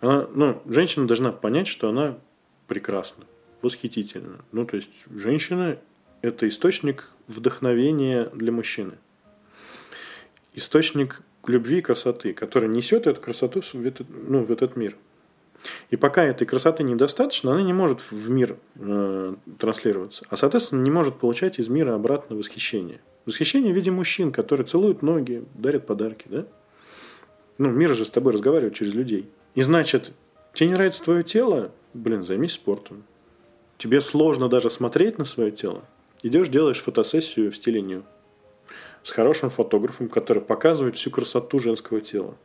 Она, 0.00 0.26
ну, 0.34 0.62
женщина 0.66 1.06
должна 1.06 1.32
понять, 1.32 1.66
что 1.66 1.88
она 1.88 2.18
прекрасна, 2.66 3.24
восхитительна. 3.62 4.38
Ну, 4.52 4.66
то 4.66 4.76
есть, 4.76 4.90
женщина– 5.14 5.78
это 6.22 6.48
источник 6.48 7.10
вдохновения 7.26 8.26
для 8.34 8.52
мужчины. 8.52 8.94
Источник 10.54 11.22
любви 11.46 11.78
и 11.78 11.82
красоты, 11.82 12.32
которая 12.32 12.70
несет 12.70 13.06
эту 13.06 13.20
красоту 13.20 13.60
в 13.60 13.86
этот, 13.86 14.06
ну, 14.08 14.44
в 14.44 14.50
этот 14.50 14.76
мир. 14.76 14.96
И 15.90 15.96
пока 15.96 16.24
этой 16.24 16.46
красоты 16.46 16.82
недостаточно, 16.82 17.52
она 17.52 17.62
не 17.62 17.72
может 17.72 18.00
в 18.10 18.30
мир 18.30 18.56
э, 18.76 19.34
транслироваться. 19.58 20.24
А, 20.28 20.36
соответственно, 20.36 20.82
не 20.82 20.90
может 20.90 21.18
получать 21.18 21.58
из 21.58 21.68
мира 21.68 21.94
обратно 21.94 22.36
восхищение. 22.36 23.00
Восхищение 23.24 23.72
в 23.72 23.76
виде 23.76 23.90
мужчин, 23.90 24.32
которые 24.32 24.66
целуют 24.66 25.02
ноги, 25.02 25.44
дарят 25.54 25.86
подарки, 25.86 26.26
да? 26.28 26.46
Ну, 27.58 27.70
мир 27.70 27.94
же 27.94 28.04
с 28.04 28.10
тобой 28.10 28.32
разговаривает 28.32 28.74
через 28.74 28.94
людей. 28.94 29.28
И 29.54 29.62
значит, 29.62 30.12
тебе 30.54 30.68
не 30.68 30.74
нравится 30.74 31.02
твое 31.02 31.22
тело? 31.22 31.72
Блин, 31.94 32.24
займись 32.24 32.52
спортом. 32.52 33.04
Тебе 33.78 34.00
сложно 34.00 34.48
даже 34.48 34.70
смотреть 34.70 35.18
на 35.18 35.24
свое 35.24 35.50
тело? 35.50 35.82
Идешь, 36.22 36.48
делаешь 36.48 36.80
фотосессию 36.80 37.50
в 37.50 37.56
стиле 37.56 37.80
ню. 37.80 38.02
С 39.02 39.10
хорошим 39.10 39.50
фотографом, 39.50 40.08
который 40.08 40.42
показывает 40.42 40.96
всю 40.96 41.10
красоту 41.10 41.58
женского 41.58 42.00
тела. 42.00 42.36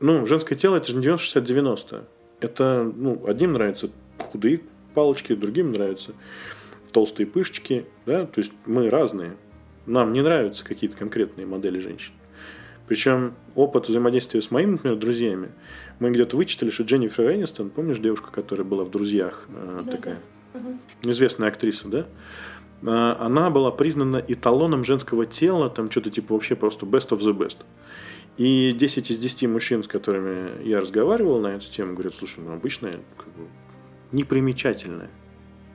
Ну, 0.00 0.24
женское 0.24 0.54
тело 0.54 0.76
это 0.76 0.88
же 0.88 0.96
не 0.96 1.04
90-60-90 1.04 2.04
это, 2.40 2.90
ну, 2.94 3.22
одним 3.26 3.52
нравятся 3.52 3.90
худые 4.18 4.60
палочки, 4.94 5.34
другим 5.34 5.72
нравятся 5.72 6.12
толстые 6.92 7.26
пышечки, 7.26 7.86
да, 8.06 8.26
то 8.26 8.40
есть 8.40 8.52
мы 8.66 8.90
разные. 8.90 9.36
Нам 9.86 10.12
не 10.12 10.22
нравятся 10.22 10.64
какие-то 10.64 10.96
конкретные 10.96 11.46
модели 11.46 11.78
женщин. 11.78 12.12
Причем 12.86 13.34
опыт 13.54 13.88
взаимодействия 13.88 14.42
с 14.42 14.50
моими, 14.50 14.72
например, 14.72 14.96
друзьями, 14.96 15.50
мы 16.00 16.10
где-то 16.10 16.36
вычитали, 16.36 16.70
что 16.70 16.82
Дженнифер 16.82 17.32
Энистон, 17.32 17.70
помнишь 17.70 17.98
девушка, 17.98 18.32
которая 18.32 18.66
была 18.66 18.84
в 18.84 18.90
«Друзьях», 18.90 19.46
э, 19.48 19.82
да, 19.84 19.92
такая, 19.92 20.18
да. 20.54 20.60
известная 21.08 21.48
актриса, 21.48 21.86
да? 21.86 22.06
Э, 22.82 23.16
она 23.20 23.50
была 23.50 23.70
признана 23.70 24.16
эталоном 24.26 24.84
женского 24.84 25.24
тела, 25.24 25.70
там 25.70 25.90
что-то 25.90 26.10
типа 26.10 26.34
вообще 26.34 26.56
просто 26.56 26.84
best 26.84 27.10
of 27.10 27.20
the 27.20 27.32
best. 27.32 27.58
И 28.40 28.72
10 28.72 29.10
из 29.10 29.18
10 29.18 29.48
мужчин, 29.48 29.84
с 29.84 29.86
которыми 29.86 30.66
я 30.66 30.80
разговаривал 30.80 31.40
на 31.40 31.48
эту 31.48 31.70
тему, 31.70 31.92
говорят, 31.92 32.14
слушай, 32.14 32.42
ну 32.42 32.54
обычная, 32.54 33.00
как 33.18 33.26
бы, 33.34 33.44
непримечательная, 34.12 35.10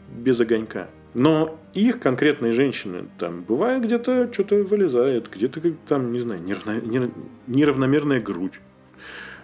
без 0.09 0.39
огонька. 0.39 0.89
Но 1.13 1.59
их 1.75 1.99
конкретные 1.99 2.53
женщины, 2.53 3.05
там, 3.19 3.43
бывает 3.43 3.83
где-то 3.83 4.33
что-то 4.33 4.55
вылезает, 4.63 5.29
где-то 5.29 5.61
там, 5.87 6.11
не 6.11 6.21
знаю, 6.21 6.41
неравно, 6.41 7.11
неравномерная 7.45 8.19
грудь, 8.19 8.59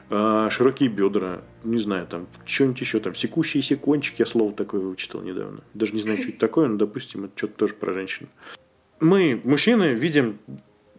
а, 0.10 0.50
широкие 0.50 0.90
бедра, 0.90 1.44
не 1.64 1.78
знаю, 1.78 2.08
там, 2.08 2.26
что-нибудь 2.46 2.82
еще, 2.82 3.00
там, 3.02 3.14
секущиеся 3.14 3.76
кончики, 3.76 4.24
я 4.24 4.26
слово 4.26 4.52
такое 4.52 4.82
вычитал 4.82 5.22
недавно. 5.22 5.62
Даже 5.76 5.94
не 5.94 6.02
знаю, 6.02 6.18
что 6.18 6.30
это 6.30 6.40
такое, 6.40 6.70
но, 6.70 6.76
допустим, 6.76 7.26
это 7.26 7.34
что-то 7.36 7.54
тоже 7.54 7.76
про 7.76 7.94
женщин. 7.94 8.30
Мы, 9.00 9.40
мужчины, 9.44 9.94
видим 9.94 10.40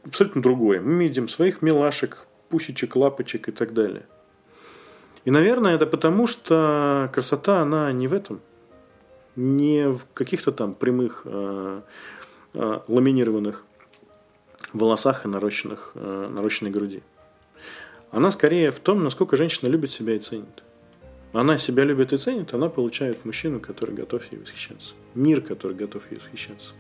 абсолютно 0.05 0.43
другое. 0.43 0.81
Мы 0.81 1.05
видим 1.05 1.29
своих 1.29 1.63
милашек, 1.63 2.27
пусечек, 2.49 2.97
лапочек 2.97 3.49
и 3.49 3.53
так 3.53 3.73
далее. 3.73 4.07
И, 5.25 5.31
наверное, 5.31 5.75
это 5.75 5.87
потому, 5.87 6.27
что 6.27 7.09
красота, 7.13 7.63
она 7.63 7.93
не 7.93 8.09
в 8.09 8.15
этом. 8.15 8.41
Не 9.37 9.89
в 9.89 10.05
каких-то 10.13 10.53
там 10.53 10.75
прямых 10.75 11.23
э, 11.25 11.81
э, 12.55 12.81
ламинированных 12.89 13.65
волосах 14.73 15.25
и 15.25 15.29
нарощенных, 15.29 15.93
э, 15.95 16.29
нарощенной 16.31 16.71
груди. 16.71 17.03
Она 18.11 18.31
скорее 18.31 18.73
в 18.73 18.81
том, 18.81 19.05
насколько 19.05 19.37
женщина 19.37 19.69
любит 19.69 19.91
себя 19.91 20.15
и 20.15 20.19
ценит. 20.19 20.63
Она 21.33 21.57
себя 21.57 21.85
любит 21.85 22.13
и 22.13 22.19
ценит, 22.19 22.53
она 22.53 22.69
получает 22.69 23.25
мужчину, 23.25 23.59
который 23.59 23.95
готов 23.95 24.31
ей 24.31 24.39
восхищаться. 24.39 24.95
Мир, 25.15 25.41
который 25.41 25.75
готов 25.75 26.03
ей 26.11 26.19
восхищаться. 26.19 26.73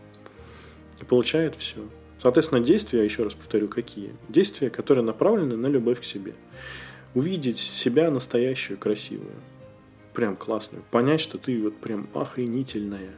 И 1.01 1.05
получает 1.05 1.57
все. 1.57 1.79
Соответственно, 2.23 2.61
действия, 2.61 3.05
еще 3.05 3.25
раз 3.25 3.35
повторю, 3.35 3.67
какие? 3.67 4.15
Действия, 4.29 4.71
которые 4.71 5.05
направлены 5.05 5.57
на 5.57 5.67
любовь 5.67 6.01
к 6.01 6.05
себе. 6.05 6.35
Увидеть 7.15 7.59
себя 7.59 8.11
настоящую, 8.13 8.79
красивую, 8.79 9.35
прям 10.15 10.37
классную. 10.37 10.85
Понять, 10.93 11.21
что 11.21 11.37
ты 11.37 11.61
вот 11.61 11.77
прям 11.77 12.09
охренительная. 12.15 13.11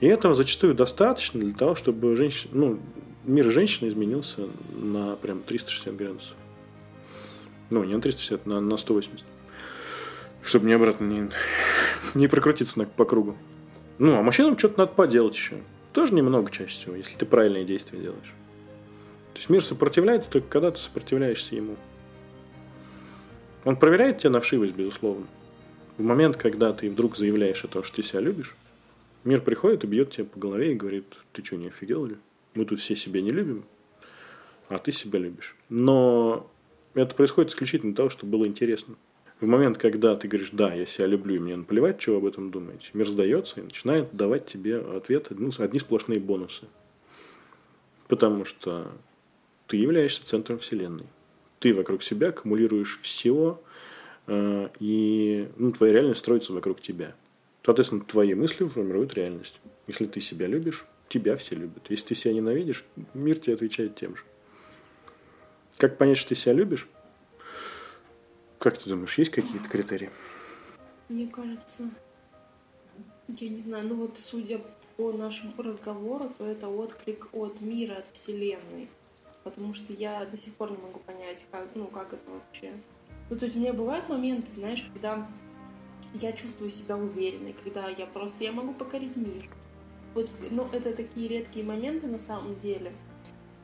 И 0.00 0.06
этого 0.06 0.34
зачастую 0.34 0.74
достаточно 0.74 1.40
для 1.40 1.52
того, 1.52 1.74
чтобы 1.74 2.14
женщин, 2.14 2.48
ну, 2.52 2.78
мир 3.24 3.50
женщины 3.50 3.88
изменился 3.88 4.42
на 4.72 5.16
прям 5.16 5.42
360 5.42 5.96
градусов. 5.96 6.36
Ну, 7.70 7.82
не 7.82 7.94
на 7.94 8.00
360, 8.00 8.46
на, 8.46 8.60
на 8.60 8.76
180. 8.76 9.24
Чтобы 10.44 10.66
не 10.66 10.74
обратно 10.74 11.04
не, 11.04 11.30
не 12.14 12.28
прокрутиться 12.28 12.78
на, 12.78 12.84
по 12.84 13.04
кругу. 13.04 13.36
Ну, 13.98 14.16
а 14.16 14.22
мужчинам 14.22 14.56
что-то 14.56 14.78
надо 14.78 14.92
поделать 14.92 15.34
еще. 15.34 15.56
Тоже 15.92 16.14
немного 16.14 16.50
чаще 16.50 16.78
всего, 16.78 16.94
если 16.94 17.16
ты 17.16 17.26
правильные 17.26 17.64
действия 17.64 17.98
делаешь. 17.98 18.34
То 19.34 19.38
есть 19.38 19.50
мир 19.50 19.64
сопротивляется 19.64 20.30
только 20.30 20.48
когда 20.48 20.70
ты 20.70 20.78
сопротивляешься 20.78 21.54
ему. 21.54 21.76
Он 23.64 23.76
проверяет 23.76 24.18
тебя 24.18 24.30
на 24.30 24.40
вшивость, 24.40 24.74
безусловно. 24.74 25.26
В 25.98 26.02
момент, 26.02 26.36
когда 26.36 26.72
ты 26.72 26.90
вдруг 26.90 27.16
заявляешь 27.16 27.64
о 27.64 27.68
том, 27.68 27.84
что 27.84 27.96
ты 27.96 28.02
себя 28.02 28.20
любишь, 28.20 28.56
мир 29.24 29.40
приходит 29.40 29.84
и 29.84 29.86
бьет 29.86 30.10
тебя 30.10 30.24
по 30.24 30.38
голове 30.38 30.72
и 30.72 30.76
говорит, 30.76 31.04
ты 31.32 31.44
что, 31.44 31.56
не 31.56 31.68
офигел 31.68 32.06
ли? 32.06 32.16
Мы 32.54 32.64
тут 32.64 32.80
все 32.80 32.96
себя 32.96 33.20
не 33.20 33.30
любим, 33.30 33.64
а 34.68 34.78
ты 34.78 34.92
себя 34.92 35.18
любишь. 35.18 35.56
Но 35.68 36.50
это 36.94 37.14
происходит 37.14 37.52
исключительно 37.52 37.92
для 37.92 37.96
того, 37.96 38.08
чтобы 38.10 38.32
было 38.32 38.46
интересно. 38.46 38.96
В 39.42 39.46
момент, 39.46 39.76
когда 39.76 40.14
ты 40.14 40.28
говоришь, 40.28 40.50
да, 40.52 40.72
я 40.72 40.86
себя 40.86 41.08
люблю, 41.08 41.34
и 41.34 41.38
мне 41.40 41.56
наплевать, 41.56 42.06
вы 42.06 42.14
об 42.14 42.26
этом 42.26 42.52
думаете, 42.52 42.90
мир 42.92 43.08
сдается 43.08 43.58
и 43.58 43.64
начинает 43.64 44.14
давать 44.14 44.46
тебе 44.46 44.76
ответы, 44.78 45.34
ну, 45.36 45.50
одни 45.58 45.80
сплошные 45.80 46.20
бонусы. 46.20 46.68
Потому 48.06 48.44
что 48.44 48.92
ты 49.66 49.78
являешься 49.78 50.24
центром 50.24 50.60
Вселенной. 50.60 51.06
Ты 51.58 51.74
вокруг 51.74 52.04
себя 52.04 52.28
аккумулируешь 52.28 53.00
всего, 53.02 53.60
э, 54.28 54.68
и 54.78 55.48
ну, 55.56 55.72
твоя 55.72 55.94
реальность 55.94 56.20
строится 56.20 56.52
вокруг 56.52 56.80
тебя. 56.80 57.16
Соответственно, 57.64 58.02
твои 58.02 58.34
мысли 58.34 58.64
формируют 58.64 59.14
реальность. 59.14 59.60
Если 59.88 60.06
ты 60.06 60.20
себя 60.20 60.46
любишь, 60.46 60.84
тебя 61.08 61.34
все 61.36 61.56
любят. 61.56 61.86
Если 61.88 62.06
ты 62.06 62.14
себя 62.14 62.34
ненавидишь, 62.34 62.84
мир 63.12 63.40
тебе 63.40 63.54
отвечает 63.54 63.96
тем 63.96 64.14
же. 64.14 64.22
Как 65.78 65.98
понять, 65.98 66.18
что 66.18 66.28
ты 66.28 66.34
себя 66.36 66.52
любишь? 66.52 66.86
Как 68.62 68.78
ты 68.78 68.88
думаешь, 68.88 69.18
есть 69.18 69.32
какие-то 69.32 69.68
критерии? 69.68 70.08
Мне 71.08 71.26
кажется, 71.26 71.90
я 73.26 73.48
не 73.48 73.60
знаю, 73.60 73.88
ну 73.88 73.96
вот 73.96 74.16
судя 74.18 74.60
по 74.96 75.10
нашему 75.10 75.60
разговору, 75.60 76.30
то 76.38 76.46
это 76.46 76.68
отклик 76.68 77.28
от 77.32 77.60
мира, 77.60 77.94
от 77.94 78.06
Вселенной. 78.12 78.88
Потому 79.42 79.74
что 79.74 79.92
я 79.92 80.24
до 80.26 80.36
сих 80.36 80.54
пор 80.54 80.70
не 80.70 80.76
могу 80.76 81.00
понять, 81.00 81.44
как, 81.50 81.66
ну, 81.74 81.86
как 81.86 82.12
это 82.12 82.30
вообще. 82.30 82.72
Ну, 83.30 83.36
то 83.36 83.46
есть 83.46 83.56
у 83.56 83.58
меня 83.58 83.72
бывают 83.72 84.08
моменты, 84.08 84.52
знаешь, 84.52 84.88
когда 84.92 85.26
я 86.14 86.30
чувствую 86.30 86.70
себя 86.70 86.96
уверенной, 86.96 87.54
когда 87.54 87.88
я 87.88 88.06
просто, 88.06 88.44
я 88.44 88.52
могу 88.52 88.74
покорить 88.74 89.16
мир. 89.16 89.50
Вот, 90.14 90.30
ну, 90.52 90.68
это 90.70 90.94
такие 90.94 91.26
редкие 91.26 91.64
моменты 91.64 92.06
на 92.06 92.20
самом 92.20 92.56
деле. 92.60 92.92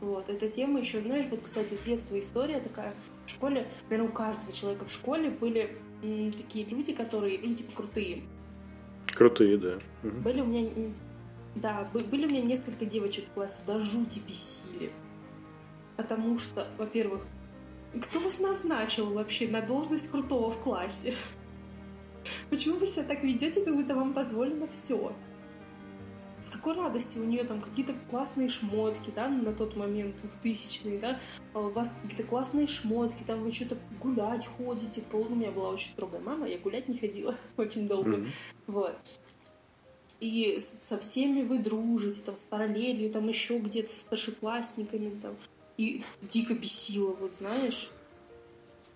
Вот, 0.00 0.28
эта 0.28 0.48
тема 0.48 0.80
еще, 0.80 1.00
знаешь, 1.00 1.26
вот, 1.30 1.42
кстати, 1.42 1.74
с 1.74 1.82
детства 1.82 2.18
история 2.18 2.58
такая, 2.58 2.92
в 3.28 3.30
школе, 3.30 3.68
наверное, 3.90 4.10
у 4.10 4.12
каждого 4.12 4.52
человека 4.52 4.86
в 4.86 4.90
школе 4.90 5.30
были 5.30 5.76
м, 6.02 6.32
такие 6.32 6.64
люди, 6.64 6.92
которые, 6.92 7.38
ну, 7.44 7.54
типа, 7.54 7.72
крутые. 7.74 8.22
Крутые, 9.06 9.58
да. 9.58 9.78
Угу. 10.02 10.16
Были 10.22 10.40
у 10.40 10.46
меня, 10.46 10.92
да, 11.54 11.88
были 11.92 12.26
у 12.26 12.30
меня 12.30 12.42
несколько 12.42 12.86
девочек 12.86 13.26
в 13.26 13.30
классе, 13.30 13.60
да 13.66 13.80
жути 13.80 14.20
бесили. 14.26 14.90
Потому 15.96 16.38
что, 16.38 16.66
во-первых, 16.78 17.26
кто 18.00 18.20
вас 18.20 18.38
назначил 18.38 19.12
вообще 19.12 19.48
на 19.48 19.60
должность 19.60 20.10
крутого 20.10 20.50
в 20.50 20.58
классе? 20.62 21.14
Почему 22.50 22.76
вы 22.76 22.86
себя 22.86 23.04
так 23.04 23.22
ведете, 23.22 23.64
как 23.64 23.74
будто 23.74 23.94
вам 23.94 24.14
позволено 24.14 24.66
все? 24.66 25.12
С 26.40 26.50
какой 26.50 26.74
радостью 26.74 27.22
у 27.22 27.24
нее 27.24 27.44
там 27.44 27.60
какие-то 27.60 27.94
классные 28.10 28.48
шмотки, 28.48 29.10
да, 29.14 29.28
на 29.28 29.52
тот 29.52 29.76
момент 29.76 30.16
двухтысячные, 30.20 30.98
да, 30.98 31.20
а 31.54 31.60
у 31.60 31.70
вас 31.70 31.90
какие-то 32.02 32.24
классные 32.24 32.66
шмотки, 32.66 33.22
там 33.22 33.42
вы 33.42 33.52
что-то 33.52 33.76
гулять 34.00 34.46
ходите, 34.46 35.02
пол... 35.02 35.26
у 35.30 35.34
меня 35.34 35.50
была 35.50 35.70
очень 35.70 35.88
строгая 35.88 36.20
мама, 36.20 36.46
я 36.46 36.58
гулять 36.58 36.88
не 36.88 36.98
ходила 36.98 37.34
очень 37.56 37.88
долго, 37.88 38.16
mm-hmm. 38.16 38.30
вот. 38.66 39.20
И 40.20 40.58
со 40.60 40.98
всеми 40.98 41.42
вы 41.42 41.58
дружите, 41.58 42.20
там, 42.22 42.34
с 42.34 42.44
параллелью, 42.44 43.10
там, 43.10 43.28
еще 43.28 43.58
где-то 43.58 43.90
со 43.92 44.00
старшеклассниками, 44.00 45.18
там, 45.20 45.36
и 45.76 46.02
дико 46.22 46.54
бесило, 46.54 47.12
вот, 47.14 47.36
знаешь. 47.36 47.90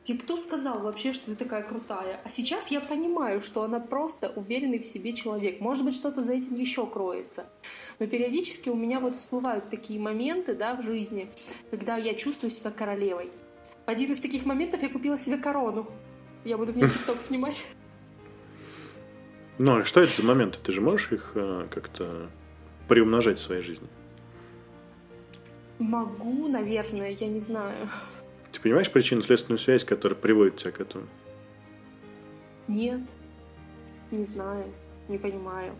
Тебе 0.02 0.18
кто 0.18 0.36
сказал 0.36 0.80
вообще, 0.80 1.12
что 1.12 1.26
ты 1.26 1.36
такая 1.36 1.62
крутая? 1.62 2.20
А 2.24 2.28
сейчас 2.28 2.72
я 2.72 2.80
понимаю, 2.80 3.40
что 3.40 3.62
она 3.62 3.78
просто 3.78 4.30
уверенный 4.30 4.80
в 4.80 4.84
себе 4.84 5.12
человек. 5.12 5.60
Может 5.60 5.84
быть, 5.84 5.94
что-то 5.94 6.24
за 6.24 6.32
этим 6.32 6.56
еще 6.56 6.86
кроется. 6.86 7.46
Но 8.00 8.08
периодически 8.08 8.68
у 8.68 8.74
меня 8.74 8.98
вот 8.98 9.14
всплывают 9.14 9.70
такие 9.70 10.00
моменты 10.00 10.54
да, 10.54 10.74
в 10.74 10.82
жизни, 10.82 11.30
когда 11.70 11.96
я 11.96 12.14
чувствую 12.14 12.50
себя 12.50 12.72
королевой. 12.72 13.30
В 13.86 13.90
один 13.90 14.10
из 14.10 14.18
таких 14.18 14.44
моментов 14.44 14.82
я 14.82 14.88
купила 14.88 15.18
себе 15.18 15.36
корону. 15.36 15.88
Я 16.44 16.58
буду 16.58 16.72
в 16.72 16.76
ней 16.76 16.88
тикток 16.88 17.20
снимать. 17.22 17.64
Ну, 19.58 19.76
а 19.76 19.84
что 19.84 20.00
это 20.00 20.20
за 20.20 20.26
моменты? 20.26 20.58
Ты 20.60 20.72
же 20.72 20.80
можешь 20.80 21.12
их 21.12 21.32
э, 21.36 21.68
как-то 21.70 22.28
приумножать 22.88 23.38
в 23.38 23.42
своей 23.42 23.62
жизни? 23.62 23.86
Могу, 25.78 26.48
наверное, 26.48 27.10
я 27.10 27.28
не 27.28 27.38
знаю. 27.40 27.88
Понимаешь 28.60 28.90
причинно-следственную 28.90 29.58
связь, 29.58 29.84
которая 29.84 30.18
приводит 30.18 30.56
тебя 30.56 30.72
к 30.72 30.80
этому? 30.80 31.06
Нет, 32.68 33.00
не 34.10 34.24
знаю, 34.24 34.66
не 35.08 35.18
понимаю. 35.18 35.74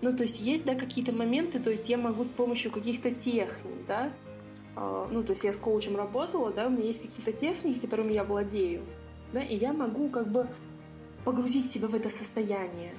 Ну, 0.00 0.16
то 0.16 0.24
есть 0.24 0.40
есть, 0.40 0.64
да, 0.64 0.74
какие-то 0.74 1.12
моменты, 1.12 1.60
то 1.60 1.70
есть 1.70 1.88
я 1.88 1.96
могу 1.96 2.24
с 2.24 2.30
помощью 2.30 2.72
каких-то 2.72 3.12
техник, 3.12 3.76
да, 3.86 4.12
а, 4.74 5.08
ну, 5.10 5.22
то 5.22 5.32
есть 5.32 5.44
я 5.44 5.52
с 5.52 5.56
коучем 5.56 5.96
работала, 5.96 6.50
да, 6.50 6.66
у 6.66 6.70
меня 6.70 6.84
есть 6.84 7.02
какие-то 7.02 7.32
техники, 7.32 7.78
которыми 7.78 8.12
я 8.12 8.24
владею, 8.24 8.82
да, 9.32 9.42
и 9.42 9.56
я 9.56 9.72
могу 9.72 10.08
как 10.08 10.28
бы 10.28 10.48
погрузить 11.24 11.70
себя 11.70 11.88
в 11.88 11.94
это 11.94 12.10
состояние. 12.10 12.92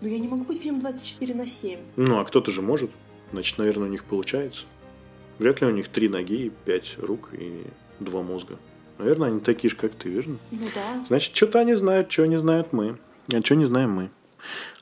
Но 0.00 0.08
я 0.08 0.18
не 0.18 0.28
могу 0.28 0.44
быть 0.44 0.60
в 0.60 0.64
нем 0.64 0.78
24 0.78 1.34
на 1.34 1.46
7. 1.46 1.80
Ну, 1.96 2.18
а 2.18 2.24
кто-то 2.24 2.50
же 2.50 2.60
может. 2.60 2.90
Значит, 3.32 3.56
наверное, 3.58 3.88
у 3.88 3.90
них 3.90 4.04
получается. 4.04 4.66
Вряд 5.38 5.60
ли 5.60 5.66
у 5.66 5.70
них 5.70 5.88
три 5.88 6.08
ноги, 6.08 6.52
пять 6.64 6.96
рук 6.98 7.30
и 7.32 7.64
два 8.00 8.22
мозга. 8.22 8.56
Наверное, 8.98 9.28
они 9.28 9.40
такие 9.40 9.70
же, 9.70 9.76
как 9.76 9.92
ты, 9.92 10.08
верно? 10.08 10.38
Ну 10.50 10.66
да. 10.74 11.04
Значит, 11.08 11.36
что-то 11.36 11.60
они 11.60 11.74
знают, 11.74 12.10
что 12.10 12.26
не 12.26 12.36
знают 12.36 12.72
мы. 12.72 12.96
А 13.32 13.40
что 13.40 13.54
не 13.54 13.64
знаем 13.64 13.90
мы. 13.90 14.10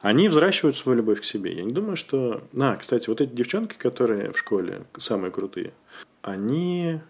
Они 0.00 0.28
взращивают 0.28 0.76
свою 0.76 0.98
любовь 0.98 1.20
к 1.20 1.24
себе. 1.24 1.54
Я 1.54 1.64
не 1.64 1.72
думаю, 1.72 1.96
что... 1.96 2.42
А, 2.58 2.76
кстати, 2.76 3.08
вот 3.08 3.20
эти 3.20 3.30
девчонки, 3.30 3.74
которые 3.76 4.32
в 4.32 4.38
школе 4.38 4.84
самые 4.98 5.30
крутые, 5.30 5.72
они 6.22 7.00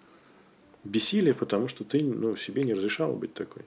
бесили, 0.84 1.32
потому 1.32 1.68
что 1.68 1.84
ты 1.84 2.02
ну, 2.02 2.36
себе 2.36 2.62
не 2.64 2.74
разрешал 2.74 3.14
быть 3.14 3.34
такой. 3.34 3.62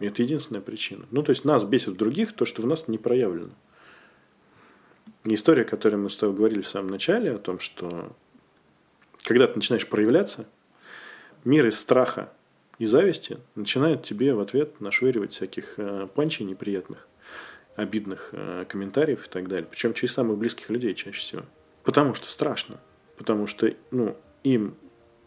И 0.00 0.06
это 0.06 0.22
единственная 0.22 0.62
причина. 0.62 1.04
Ну, 1.10 1.22
то 1.22 1.30
есть 1.30 1.44
нас 1.44 1.64
бесит 1.64 1.88
в 1.88 1.96
других 1.96 2.32
то, 2.32 2.44
что 2.44 2.62
в 2.62 2.66
нас 2.66 2.88
не 2.88 2.98
проявлено. 2.98 3.50
И 5.24 5.34
история, 5.34 5.62
о 5.62 5.66
которой 5.66 5.96
мы 5.96 6.10
с 6.10 6.16
тобой 6.16 6.34
говорили 6.34 6.62
в 6.62 6.68
самом 6.68 6.90
начале, 6.90 7.32
о 7.32 7.38
том, 7.38 7.60
что 7.60 8.16
когда 9.24 9.46
ты 9.46 9.54
начинаешь 9.56 9.86
проявляться, 9.86 10.46
мир 11.44 11.66
из 11.66 11.78
страха 11.78 12.32
и 12.78 12.86
зависти 12.86 13.38
начинает 13.54 14.02
тебе 14.02 14.34
в 14.34 14.40
ответ 14.40 14.80
нашвыривать 14.80 15.32
всяких 15.32 15.74
э, 15.76 16.08
панчей 16.14 16.44
неприятных 16.44 17.06
обидных 17.76 18.30
э, 18.32 18.64
комментариев 18.68 19.26
и 19.26 19.30
так 19.30 19.48
далее. 19.48 19.66
Причем 19.70 19.94
через 19.94 20.14
самых 20.14 20.38
близких 20.38 20.70
людей 20.70 20.94
чаще 20.94 21.20
всего. 21.20 21.42
Потому 21.84 22.14
что 22.14 22.28
страшно. 22.28 22.78
Потому 23.16 23.46
что 23.46 23.72
ну, 23.90 24.16
им 24.42 24.74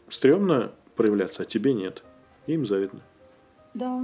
стрёмно 0.10 0.72
проявляться, 0.96 1.44
а 1.44 1.46
тебе 1.46 1.74
нет. 1.74 2.04
Им 2.48 2.66
завидно. 2.66 3.02
Да. 3.74 4.02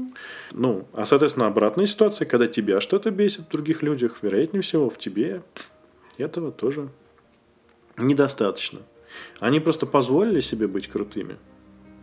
Ну, 0.52 0.88
а, 0.94 1.06
соответственно, 1.06 1.48
обратная 1.48 1.86
ситуация, 1.86 2.26
когда 2.26 2.48
тебя 2.48 2.82
что-то 2.82 3.10
бесит 3.10 3.46
в 3.46 3.50
других 3.50 3.82
людях, 3.82 4.18
вероятнее 4.22 4.62
всего, 4.62 4.90
в 4.90 4.98
тебе 4.98 5.44
этого 6.18 6.52
тоже 6.52 6.90
недостаточно. 7.98 8.82
Они 9.40 9.60
просто 9.60 9.86
позволили 9.86 10.40
себе 10.40 10.68
быть 10.68 10.88
крутыми. 10.88 11.38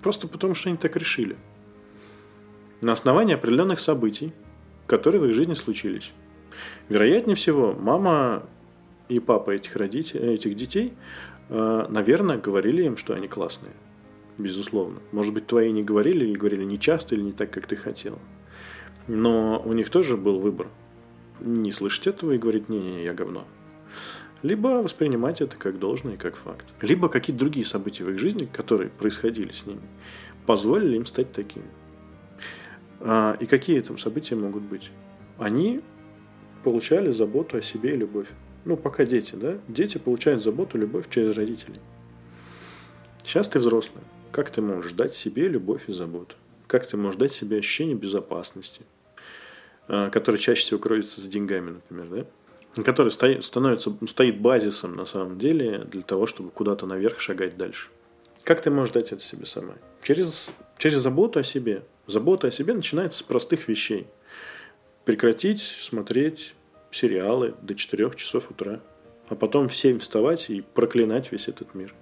Просто 0.03 0.29
потому, 0.29 0.55
что 0.55 0.69
они 0.69 0.79
так 0.79 0.97
решили. 0.97 1.37
На 2.81 2.93
основании 2.93 3.35
определенных 3.35 3.81
событий, 3.81 4.33
которые 4.87 5.21
в 5.21 5.27
их 5.27 5.35
жизни 5.35 5.55
случились. 5.55 6.13
Вероятнее 6.89 7.35
всего, 7.35 7.75
мама 7.75 8.45
и 9.09 9.21
папа 9.21 9.51
этих, 9.51 9.77
родителей, 9.77 10.35
этих 10.35 10.55
детей, 10.55 10.95
э, 11.49 11.87
наверное, 11.89 12.39
говорили 12.39 12.85
им, 12.85 12.97
что 12.97 13.15
они 13.15 13.29
классные. 13.29 13.73
Безусловно. 14.39 15.01
Может 15.11 15.35
быть, 15.35 15.47
твои 15.47 15.73
не 15.73 15.83
говорили, 15.83 16.25
или 16.25 16.37
говорили 16.37 16.65
не 16.65 16.79
часто, 16.79 17.15
или 17.15 17.23
не 17.23 17.33
так, 17.33 17.51
как 17.51 17.67
ты 17.67 17.75
хотел. 17.75 18.19
Но 19.09 19.61
у 19.65 19.73
них 19.73 19.91
тоже 19.91 20.17
был 20.17 20.39
выбор. 20.39 20.69
Не 21.41 21.73
слышать 21.73 22.07
этого 22.07 22.33
и 22.33 22.39
говорить, 22.39 22.69
не-не, 22.69 23.05
я 23.05 23.15
говно. 23.15 23.47
Либо 24.43 24.69
воспринимать 24.83 25.41
это 25.41 25.57
как 25.57 25.79
должное, 25.79 26.17
как 26.17 26.37
факт. 26.37 26.65
Либо 26.81 27.09
какие-то 27.09 27.41
другие 27.41 27.67
события 27.67 28.05
в 28.05 28.11
их 28.11 28.19
жизни, 28.19 28.49
которые 28.53 28.89
происходили 28.89 29.53
с 29.53 29.67
ними, 29.67 29.81
позволили 30.47 30.97
им 30.97 31.07
стать 31.07 31.33
такими. 31.33 31.67
А, 33.01 33.37
и 33.41 33.47
какие 33.47 33.81
там 33.81 33.99
события 33.99 34.37
могут 34.37 34.63
быть? 34.63 34.91
Они 35.39 35.81
получали 36.63 37.11
заботу 37.11 37.59
о 37.59 37.63
себе 37.63 37.93
и 37.93 37.97
любовь. 37.97 38.29
Ну, 38.65 38.77
пока 38.77 39.05
дети, 39.05 39.35
да? 39.35 39.59
Дети 39.67 39.99
получают 39.99 40.43
заботу, 40.43 40.79
любовь 40.79 41.09
через 41.11 41.37
родителей. 41.37 41.81
Сейчас 43.25 43.49
ты 43.49 43.59
взрослый. 43.59 44.03
Как 44.31 44.51
ты 44.51 44.63
можешь 44.63 44.93
дать 44.93 45.15
себе 45.15 45.47
любовь 45.47 45.89
и 45.89 45.93
заботу? 45.93 46.37
Как 46.67 46.87
ты 46.87 46.97
можешь 46.97 47.19
дать 47.19 47.33
себе 47.33 47.59
ощущение 47.59 47.97
безопасности, 47.97 48.83
а, 49.89 50.11
которое 50.11 50.39
чаще 50.39 50.63
всего 50.63 50.79
кроется 50.79 51.21
с 51.21 51.27
деньгами, 51.27 51.71
например, 51.71 52.07
да? 52.09 52.27
Который 52.75 53.11
стоит, 53.11 53.45
становится, 53.45 53.97
стоит 54.07 54.41
базисом 54.41 54.95
на 54.95 55.05
самом 55.05 55.39
деле 55.39 55.79
для 55.79 56.03
того, 56.03 56.27
чтобы 56.27 56.51
куда-то 56.51 56.87
наверх 56.87 57.21
шагать 57.21 57.57
дальше. 57.57 57.89
Как 58.45 58.61
ты 58.61 58.71
можешь 58.71 58.95
дать 58.95 59.13
это 59.13 59.23
себе 59.23 59.47
сама? 59.47 59.75
Через, 60.03 60.53
через 60.79 61.01
заботу 61.01 61.41
о 61.41 61.45
себе. 61.45 61.85
Забота 62.07 62.49
о 62.49 62.51
себе 62.51 62.75
начинается 62.75 63.19
с 63.19 63.23
простых 63.23 63.69
вещей. 63.69 64.07
Прекратить 65.05 65.61
смотреть 65.61 66.55
сериалы 66.91 67.55
до 67.63 67.75
4 67.75 68.11
часов 68.17 68.51
утра, 68.51 68.81
а 69.29 69.35
потом 69.35 69.69
в 69.69 69.75
7 69.75 69.99
вставать 69.99 70.49
и 70.49 70.61
проклинать 70.61 71.33
весь 71.33 71.49
этот 71.49 71.75
мир. 71.75 71.95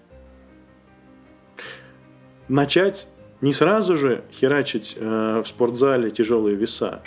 Начать 2.49 3.09
не 3.41 3.53
сразу 3.53 3.97
же 3.97 4.25
херачить 4.33 4.95
э, 4.97 5.41
в 5.43 5.49
спортзале 5.49 6.11
тяжелые 6.11 6.55
веса, 6.55 7.03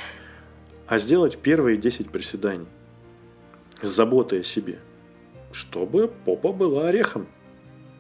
а 0.88 1.00
сделать 1.00 1.38
первые 1.38 1.78
10 1.78 2.10
приседаний 2.10 2.68
с 3.82 3.88
заботой 3.88 4.42
о 4.42 4.44
себе, 4.44 4.80
чтобы 5.52 6.12
попа 6.26 6.52
была 6.52 6.88
орехом, 6.88 7.28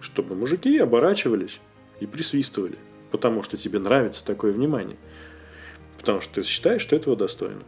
чтобы 0.01 0.35
мужики 0.35 0.77
оборачивались 0.77 1.59
и 1.99 2.05
присвистывали, 2.05 2.77
потому 3.11 3.43
что 3.43 3.57
тебе 3.57 3.79
нравится 3.79 4.23
такое 4.23 4.53
внимание, 4.53 4.97
потому 5.97 6.21
что 6.21 6.35
ты 6.35 6.43
считаешь, 6.43 6.81
что 6.81 6.95
этого 6.95 7.15
достойно 7.15 7.63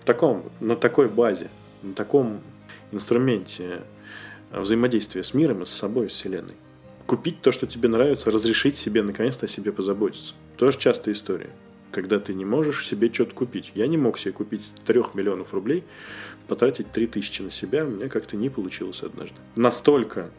в 0.00 0.04
таком, 0.04 0.44
на 0.60 0.76
такой 0.76 1.08
базе, 1.08 1.48
на 1.82 1.94
таком 1.94 2.40
инструменте 2.92 3.82
взаимодействия 4.50 5.22
с 5.22 5.34
миром 5.34 5.62
и 5.62 5.66
с 5.66 5.70
собой, 5.70 6.10
с 6.10 6.14
Вселенной. 6.14 6.54
Купить 7.06 7.40
то, 7.42 7.52
что 7.52 7.66
тебе 7.66 7.88
нравится, 7.88 8.30
разрешить 8.30 8.76
себе 8.76 9.02
наконец-то 9.02 9.46
о 9.46 9.48
себе 9.48 9.72
позаботиться. 9.72 10.34
Тоже 10.56 10.78
частая 10.78 11.14
история. 11.14 11.50
Когда 11.90 12.20
ты 12.20 12.34
не 12.34 12.44
можешь 12.44 12.86
себе 12.86 13.12
что-то 13.12 13.34
купить. 13.34 13.72
Я 13.74 13.88
не 13.88 13.96
мог 13.96 14.18
себе 14.18 14.32
купить 14.32 14.64
с 14.64 14.70
3 14.86 15.02
миллионов 15.14 15.52
рублей, 15.52 15.82
потратить 16.48 16.92
3 16.92 17.06
тысячи 17.06 17.42
на 17.42 17.50
себя, 17.50 17.84
у 17.84 17.88
меня 17.88 18.08
как-то 18.08 18.36
не 18.36 18.48
получилось 18.48 19.02
однажды. 19.02 19.36
Настолько 19.56 20.30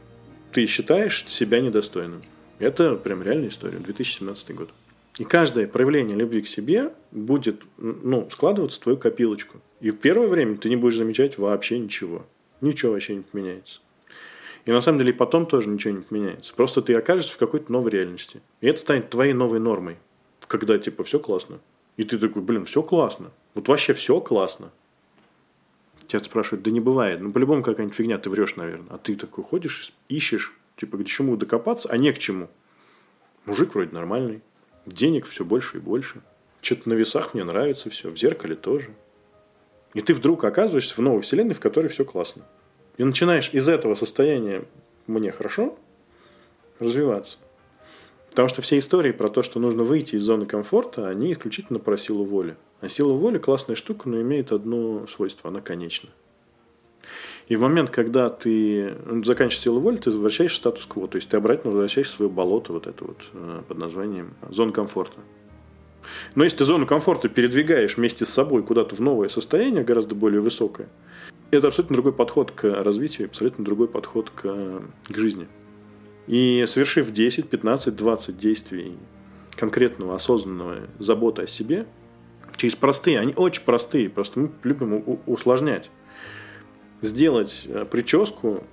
ты 0.52 0.66
считаешь 0.66 1.26
себя 1.28 1.62
недостойным. 1.62 2.22
Это 2.60 2.96
прям 2.96 3.24
реальная 3.24 3.50
история. 3.50 3.78
2017 3.78 4.56
год. 4.56 4.70
И 5.18 5.24
каждое 5.24 5.68
проявление 5.68 6.16
любви 6.16 6.42
к 6.42 6.48
себе 6.48 6.94
будет 7.12 7.64
ну, 7.78 8.30
складываться 8.30 8.80
в 8.80 8.84
твою 8.84 8.98
копилочку. 8.98 9.60
И 9.80 9.92
в 9.92 9.98
первое 9.98 10.28
время 10.28 10.58
ты 10.58 10.70
не 10.70 10.76
будешь 10.76 10.98
замечать 10.98 11.38
вообще 11.38 11.80
ничего. 11.80 12.26
Ничего 12.62 12.94
вообще 12.94 13.16
не 13.16 13.22
поменяется. 13.22 13.82
И 14.66 14.72
на 14.72 14.82
самом 14.82 15.00
деле 15.00 15.14
потом 15.14 15.48
тоже 15.48 15.70
ничего 15.70 15.96
не 15.96 16.02
поменяется. 16.02 16.54
Просто 16.54 16.82
ты 16.82 16.94
окажешься 16.94 17.34
в 17.34 17.38
какой-то 17.38 17.72
новой 17.72 17.92
реальности. 17.92 18.42
И 18.62 18.68
это 18.68 18.80
станет 18.80 19.10
твоей 19.10 19.34
новой 19.34 19.60
нормой. 19.60 19.98
Когда 20.48 20.78
типа 20.78 21.04
все 21.04 21.20
классно. 21.20 21.60
И 21.98 22.04
ты 22.04 22.18
такой, 22.18 22.42
блин, 22.42 22.66
все 22.66 22.84
классно. 22.84 23.32
Вот 23.54 23.68
вообще 23.68 23.94
все 23.94 24.20
классно. 24.22 24.72
Тебя 26.12 26.22
спрашивают, 26.22 26.62
да 26.66 26.72
не 26.72 26.82
бывает. 26.82 27.22
Ну, 27.22 27.32
по-любому 27.32 27.64
какая-нибудь 27.64 27.96
фигня, 27.96 28.18
ты 28.18 28.30
врешь, 28.30 28.58
наверное. 28.58 28.88
А 28.90 28.98
ты 28.98 29.16
такой 29.16 29.46
ходишь, 29.46 29.94
ищешь, 30.10 30.54
типа, 30.76 30.98
к 30.98 31.06
чему 31.06 31.38
докопаться, 31.38 31.88
а 31.88 31.96
не 31.96 32.12
к 32.12 32.20
чему. 32.20 32.50
Мужик 33.46 33.74
вроде 33.74 33.94
нормальный. 33.94 34.42
Денег 34.86 35.26
все 35.26 35.46
больше 35.46 35.78
и 35.78 35.80
больше. 35.80 36.20
Что-то 36.60 36.90
на 36.90 36.96
весах 36.96 37.34
мне 37.34 37.46
нравится 37.46 37.90
все, 37.90 38.10
в 38.10 38.18
зеркале 38.18 38.56
тоже. 38.56 38.90
И 39.94 40.02
ты 40.02 40.14
вдруг 40.14 40.44
оказываешься 40.44 40.96
в 40.96 40.98
новой 40.98 41.22
вселенной, 41.22 41.54
в 41.54 41.62
которой 41.62 41.88
все 41.88 42.04
классно. 42.04 42.46
И 42.98 43.06
начинаешь 43.06 43.50
из 43.54 43.70
этого 43.70 43.96
состояния 43.96 44.66
«мне 45.08 45.32
хорошо» 45.32 45.80
развиваться. 46.80 47.38
Потому 48.32 48.48
что 48.48 48.62
все 48.62 48.80
истории 48.80 49.12
про 49.12 49.30
то, 49.30 49.44
что 49.44 49.60
нужно 49.60 49.84
выйти 49.84 50.16
из 50.16 50.24
зоны 50.24 50.46
комфорта, 50.46 51.10
они 51.10 51.34
исключительно 51.34 51.80
про 51.80 51.98
силу 51.98 52.24
воли. 52.24 52.56
А 52.80 52.88
сила 52.88 53.12
воли 53.12 53.38
классная 53.38 53.76
штука, 53.76 54.08
но 54.08 54.22
имеет 54.22 54.54
одно 54.54 55.06
свойство– 55.08 55.50
она 55.52 55.60
конечна. 55.60 56.10
И 57.50 57.58
в 57.58 57.62
момент, 57.62 57.90
когда 57.90 58.30
ты 58.30 58.96
заканчиваешь 59.26 59.60
силу 59.60 59.82
воли, 59.82 59.98
ты 59.98 60.12
возвращаешь 60.12 60.56
статус-кво. 60.56 61.10
То 61.10 61.18
есть 61.18 61.28
ты 61.28 61.36
обратно 61.36 61.72
возвращаешь 61.72 62.10
свое 62.10 62.32
болото, 62.32 62.72
вот 62.72 62.88
это 62.88 63.04
вот, 63.04 63.18
э, 63.34 63.62
под 63.68 63.78
названием 63.78 64.36
зона 64.50 64.72
комфорта. 64.72 65.20
Но 66.34 66.46
если 66.46 66.60
ты 66.60 66.66
зону 66.66 66.88
комфорта 66.88 67.28
передвигаешь 67.28 67.98
вместе 67.98 68.26
с 68.26 68.30
собой 68.30 68.64
куда-то 68.64 68.96
в 68.96 69.02
новое 69.02 69.28
состояние, 69.28 69.84
гораздо 69.84 70.16
более 70.16 70.40
высокое, 70.40 70.88
это 71.52 71.68
абсолютно 71.68 71.96
другой 71.96 72.14
подход 72.14 72.52
к 72.52 72.64
развитию, 72.64 73.28
абсолютно 73.28 73.66
другой 73.66 73.90
подход 73.90 74.30
к, 74.30 74.82
к 75.10 75.18
жизни. 75.18 75.48
И 76.28 76.66
совершив 76.68 77.12
10, 77.12 77.50
15, 77.50 77.96
20 77.96 78.38
действий 78.38 78.98
конкретного, 79.56 80.16
осознанного 80.16 80.88
заботы 81.00 81.44
о 81.44 81.48
себе, 81.48 81.86
через 82.58 82.76
простые, 82.76 83.20
они 83.20 83.34
очень 83.36 83.64
простые, 83.64 84.10
просто 84.10 84.40
мы 84.40 84.52
любим 84.64 85.20
усложнять. 85.26 85.90
Сделать 87.02 87.66
э, 87.68 87.86
прическу, 87.86 88.64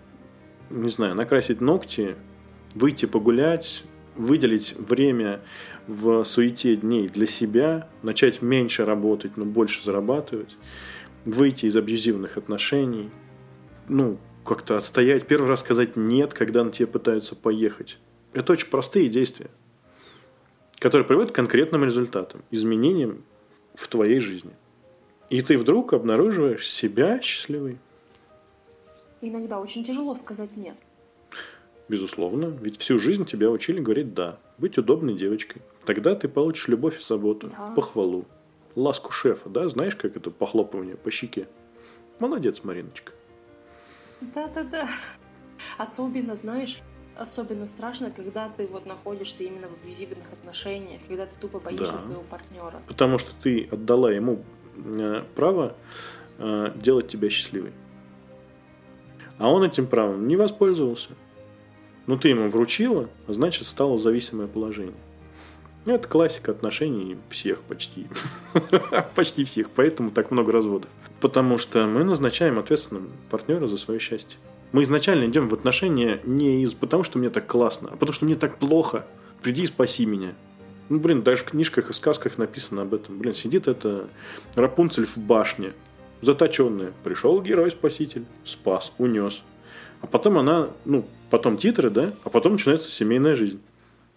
не 0.70 0.88
знаю, 0.88 1.14
накрасить 1.14 1.60
ногти, 1.60 2.16
выйти 2.74 3.06
погулять, 3.06 3.84
выделить 4.14 4.74
время 4.76 5.40
в 5.86 6.24
суете 6.24 6.76
дней 6.76 7.08
для 7.08 7.26
себя, 7.26 7.88
начать 8.02 8.42
меньше 8.42 8.84
работать, 8.84 9.36
но 9.36 9.44
больше 9.44 9.82
зарабатывать, 9.82 10.56
выйти 11.24 11.66
из 11.66 11.76
абьюзивных 11.76 12.36
отношений, 12.36 13.10
ну, 13.88 14.18
как-то 14.48 14.76
отстоять, 14.76 15.26
первый 15.26 15.46
раз 15.46 15.60
сказать 15.60 15.96
«нет», 15.96 16.32
когда 16.32 16.64
на 16.64 16.72
тебе 16.72 16.86
пытаются 16.86 17.36
поехать. 17.36 17.98
Это 18.32 18.52
очень 18.52 18.68
простые 18.68 19.08
действия, 19.08 19.50
которые 20.78 21.06
приводят 21.06 21.32
к 21.32 21.34
конкретным 21.34 21.84
результатам, 21.84 22.42
изменениям 22.50 23.24
в 23.74 23.86
твоей 23.88 24.20
жизни. 24.20 24.52
И 25.28 25.42
ты 25.42 25.58
вдруг 25.58 25.92
обнаруживаешь 25.92 26.68
себя 26.68 27.20
счастливой. 27.20 27.78
Иногда 29.20 29.60
очень 29.60 29.84
тяжело 29.84 30.14
сказать 30.14 30.56
«нет». 30.56 30.76
Безусловно, 31.88 32.46
ведь 32.46 32.78
всю 32.78 32.98
жизнь 32.98 33.26
тебя 33.26 33.50
учили 33.50 33.80
говорить 33.80 34.14
«да», 34.14 34.38
быть 34.56 34.78
удобной 34.78 35.14
девочкой. 35.14 35.60
Тогда 35.84 36.14
ты 36.14 36.26
получишь 36.28 36.68
любовь 36.68 36.98
и 36.98 37.02
заботу, 37.02 37.50
да. 37.50 37.72
похвалу, 37.74 38.24
ласку 38.74 39.12
шефа, 39.12 39.50
да? 39.50 39.68
Знаешь, 39.68 39.94
как 39.94 40.16
это 40.16 40.30
похлопывание 40.30 40.96
по 40.96 41.10
щеке? 41.10 41.48
Молодец, 42.18 42.64
Мариночка. 42.64 43.12
Да-да-да. 44.20 44.89
Особенно, 45.77 46.36
знаешь, 46.36 46.81
особенно 47.16 47.66
страшно, 47.66 48.11
когда 48.11 48.49
ты 48.49 48.66
вот 48.66 48.86
находишься 48.86 49.45
именно 49.45 49.69
в 49.69 49.82
абьюзивных 49.82 50.32
отношениях, 50.32 51.03
когда 51.07 51.27
ты 51.27 51.36
тупо 51.39 51.59
боишься 51.61 51.95
да. 51.95 51.99
своего 51.99 52.23
партнера. 52.23 52.82
Потому 52.86 53.19
что 53.19 53.32
ты 53.43 53.69
отдала 53.70 54.11
ему 54.12 54.45
э, 54.77 55.24
право 55.35 55.77
э, 56.39 56.73
делать 56.77 57.09
тебя 57.09 57.28
счастливой. 57.28 57.73
А 59.39 59.51
он 59.51 59.62
этим 59.62 59.86
правом 59.86 60.27
не 60.27 60.36
воспользовался. 60.36 61.11
Ну, 62.07 62.19
ты 62.19 62.28
ему 62.28 62.49
вручила, 62.49 63.09
а 63.27 63.32
значит, 63.32 63.66
стало 63.66 63.99
зависимое 63.99 64.47
положение. 64.49 64.95
Это 65.86 66.06
классика 66.06 66.52
отношений 66.52 67.16
всех 67.30 67.60
почти. 67.62 68.06
почти 69.14 69.44
всех, 69.44 69.70
поэтому 69.70 70.10
так 70.10 70.30
много 70.30 70.52
разводов. 70.52 70.90
Потому 71.20 71.59
что 71.59 71.86
мы 71.86 72.05
назначаем 72.05 72.59
ответственным 72.59 73.10
партнера 73.30 73.66
за 73.66 73.78
свое 73.78 73.98
счастье. 73.98 74.38
Мы 74.72 74.82
изначально 74.82 75.26
идем 75.26 75.48
в 75.48 75.55
отношения 75.55 76.20
не 76.24 76.62
из 76.62 76.74
потому, 76.74 77.02
что 77.02 77.18
мне 77.18 77.30
так 77.30 77.46
классно, 77.46 77.88
а 77.92 77.92
потому 77.92 78.12
что 78.12 78.26
мне 78.26 78.34
так 78.34 78.59
плохо. 78.59 79.06
Приди 79.42 79.62
и 79.62 79.66
спаси 79.66 80.05
меня. 80.05 80.34
Ну, 80.88 80.98
блин, 80.98 81.22
даже 81.22 81.42
в 81.42 81.44
книжках 81.44 81.90
и 81.90 81.92
сказках 81.92 82.38
написано 82.38 82.82
об 82.82 82.94
этом. 82.94 83.18
Блин, 83.18 83.34
сидит 83.34 83.68
это 83.68 84.09
Рапунцель 84.55 85.06
в 85.06 85.16
башне, 85.16 85.72
заточенная. 86.22 86.92
Пришел 87.05 87.40
герой-спаситель, 87.40 88.24
спас, 88.44 88.92
унес. 88.98 89.42
А 90.00 90.06
потом 90.06 90.38
она, 90.38 90.70
ну, 90.84 91.06
потом 91.30 91.56
титры, 91.56 91.90
да, 91.90 92.12
а 92.24 92.30
потом 92.30 92.52
начинается 92.52 92.90
семейная 92.90 93.36
жизнь. 93.36 93.60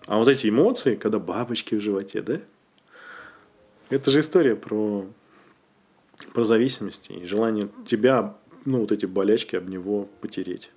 А 0.06 0.18
вот 0.18 0.28
эти 0.28 0.50
эмоции, 0.50 0.96
когда 0.96 1.20
бабочки 1.20 1.76
в 1.76 1.82
животе, 1.82 2.22
да, 2.22 2.42
это 3.90 4.10
же 4.10 4.20
история 4.22 4.56
про, 4.56 5.06
про 6.34 6.44
зависимость 6.44 7.10
и 7.10 7.26
желание 7.26 7.70
тебя, 7.86 8.38
ну, 8.66 8.80
вот 8.80 8.92
эти 8.92 9.06
болячки 9.06 9.56
об 9.56 9.70
него 9.70 10.10
потереть. 10.22 10.72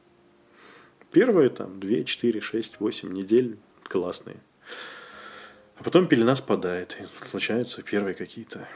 Первые 1.13 1.49
там 1.49 1.81
2, 1.81 2.05
4, 2.05 2.41
6, 2.41 2.81
8 2.81 3.13
недель 3.13 3.57
классные. 3.85 4.37
А 5.77 5.85
потом 5.85 6.07
пелена 6.07 6.35
спадает, 6.35 6.97
и 7.01 7.29
случаются 7.29 7.83
первые 7.83 8.15
какие-то 8.15 8.69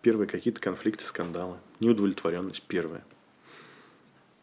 первые 0.00 0.28
какие-то 0.28 0.60
конфликты, 0.60 1.04
скандалы, 1.04 1.56
неудовлетворенность 1.80 2.62
первая– 2.62 3.04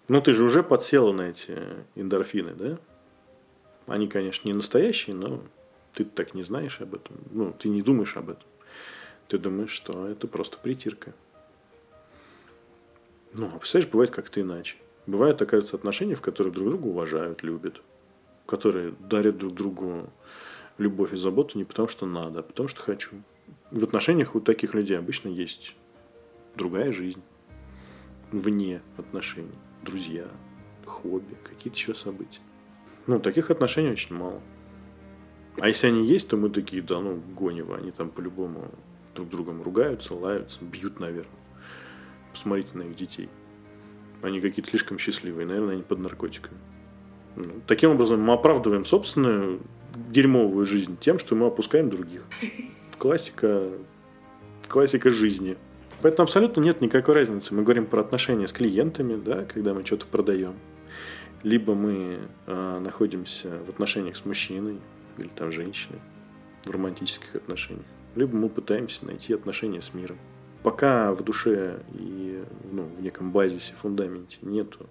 ну, 0.08 0.22
ты 0.22 0.34
же 0.34 0.44
уже 0.44 0.62
подсела 0.62 1.12
на 1.12 1.24
эти 1.24 1.58
эндорфины, 1.96 2.54
да? 2.54 2.78
Они, 3.88 4.08
конечно, 4.08 4.48
не 4.48 4.54
настоящие, 4.54 5.16
но 5.16 5.44
ты 5.94 6.06
так 6.06 6.34
не 6.34 6.44
знаешь 6.44 6.82
об 6.82 6.96
этом. 6.96 7.18
Ну, 7.32 7.54
ты 7.58 7.70
не 7.70 7.82
думаешь 7.82 8.18
об 8.18 8.30
этом. 8.30 8.48
Ты 9.28 9.38
думаешь, 9.38 9.72
что 9.72 10.08
это 10.08 10.28
просто 10.28 10.58
притирка. 10.58 11.14
Ну, 13.34 13.48
а 13.48 13.60
представляешь, 13.60 13.92
бывает 13.92 14.12
как-то 14.12 14.42
иначе. 14.42 14.78
Бывают, 15.08 15.42
оказывается, 15.42 15.76
отношения, 15.76 16.16
в 16.16 16.22
которых 16.22 16.54
друг 16.54 16.70
друга 16.70 16.88
уважают, 16.88 17.44
любят. 17.44 17.82
Которые 18.46 18.94
дарят 19.00 19.38
друг 19.38 19.54
другу 19.54 20.10
любовь 20.78 21.14
и 21.14 21.18
заботу 21.18 21.58
не 21.58 21.64
потому, 21.64 21.88
что 21.88 22.06
надо, 22.06 22.40
а 22.40 22.44
потому, 22.44 22.68
что 22.68 22.82
хочу. 22.82 23.22
В 23.72 23.84
отношениях 23.84 24.36
у 24.36 24.40
таких 24.40 24.74
людей 24.74 24.98
обычно 24.98 25.30
есть 25.30 25.76
другая 26.56 26.92
жизнь 26.92 27.22
вне 28.32 28.82
отношений 28.98 29.58
друзья, 29.84 30.28
хобби, 30.86 31.36
какие-то 31.44 31.78
еще 31.78 31.94
события. 31.94 32.42
Ну, 33.08 33.20
таких 33.20 33.52
отношений 33.52 33.90
очень 33.90 34.16
мало. 34.16 34.42
А 35.60 35.68
если 35.68 35.88
они 35.88 36.06
есть, 36.06 36.28
то 36.28 36.38
мы 36.38 36.50
такие, 36.50 36.82
да, 36.82 37.00
ну, 37.00 37.22
гонево, 37.38 37.78
они 37.78 37.92
там 37.92 38.10
по-любому 38.10 38.72
друг 39.14 39.30
другом 39.30 39.62
ругаются, 39.62 40.14
лаются, 40.14 40.60
бьют, 40.64 41.00
наверное. 41.00 41.32
Посмотрите 42.34 42.70
на 42.74 42.84
их 42.84 42.96
детей. 42.96 43.30
Они 44.22 44.42
какие-то 44.42 44.70
слишком 44.70 44.98
счастливые, 44.98 45.48
наверное, 45.48 45.76
они 45.76 45.84
под 45.84 46.00
наркотиками. 46.00 46.58
Ну, 47.36 47.62
таким 47.68 47.92
образом, 47.92 48.22
мы 48.22 48.34
оправдываем 48.34 48.86
собственную 48.86 49.62
дерьмовую 49.96 50.66
жизнь 50.66 50.98
тем, 51.00 51.20
что 51.20 51.36
мы 51.36 51.48
опускаем 51.48 51.90
других. 51.90 52.26
Классика, 52.98 53.70
классика 54.68 55.10
жизни. 55.12 55.58
Поэтому 56.02 56.26
абсолютно 56.26 56.62
нет 56.62 56.82
никакой 56.82 57.14
разницы. 57.14 57.54
Мы 57.54 57.64
говорим 57.64 57.86
про 57.86 58.02
отношения 58.02 58.48
с 58.48 58.54
клиентами, 58.54 59.16
да, 59.16 59.44
когда 59.44 59.74
мы 59.74 59.86
что-то 59.86 60.06
продаем. 60.06 60.56
Либо 61.46 61.76
мы 61.76 62.20
э, 62.48 62.80
находимся 62.80 63.60
в 63.66 63.70
отношениях 63.70 64.18
с 64.18 64.26
мужчиной 64.26 64.82
или 65.18 65.30
там 65.30 65.54
женщиной 65.54 66.00
в 66.66 66.72
романтических 66.72 67.36
отношениях. 67.36 67.86
Либо 68.16 68.36
мы 68.36 68.50
пытаемся 68.50 69.06
найти 69.06 69.34
отношения 69.34 69.82
с 69.82 69.94
миром. 69.94 70.18
Пока 70.62 71.14
в 71.14 71.24
душе 71.24 71.80
и 71.94 72.44
ну, 72.72 72.84
в 72.84 73.02
неком 73.02 73.32
базисе, 73.32 73.74
фундаменте 73.74 74.40
нету 74.42 74.90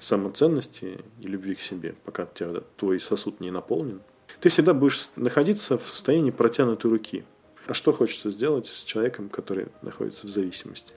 самоценности 0.00 1.04
и 1.20 1.26
любви 1.28 1.54
к 1.54 1.60
себе, 1.60 1.94
пока 2.04 2.26
тебя, 2.26 2.62
твой 2.76 2.98
сосуд 2.98 3.38
не 3.38 3.52
наполнен, 3.52 4.00
ты 4.40 4.48
всегда 4.48 4.74
будешь 4.74 5.10
находиться 5.14 5.78
в 5.78 5.86
состоянии 5.86 6.32
протянутой 6.32 6.90
руки– 6.90 7.24
а 7.70 7.74
что 7.74 7.92
хочется 7.92 8.30
сделать 8.30 8.66
с 8.66 8.84
человеком, 8.84 9.28
который 9.28 9.68
находится 9.82 10.26
в 10.26 10.30
зависимости? 10.30 10.92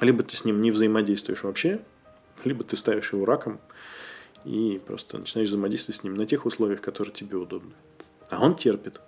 Либо 0.00 0.22
ты 0.22 0.36
с 0.36 0.44
ним 0.44 0.60
не 0.60 0.70
взаимодействуешь 0.70 1.44
вообще, 1.44 1.80
либо 2.44 2.64
ты 2.64 2.76
ставишь 2.76 3.12
его 3.12 3.24
раком 3.24 3.60
и 4.44 4.80
просто 4.86 5.18
начинаешь 5.18 5.48
взаимодействовать 5.48 6.00
с 6.00 6.04
ним 6.04 6.14
на 6.14 6.26
тех 6.26 6.46
условиях, 6.46 6.80
которые 6.80 7.14
тебе 7.14 7.36
удобны. 7.36 7.72
А 8.30 8.42
он 8.42 8.54
терпит. 8.54 9.00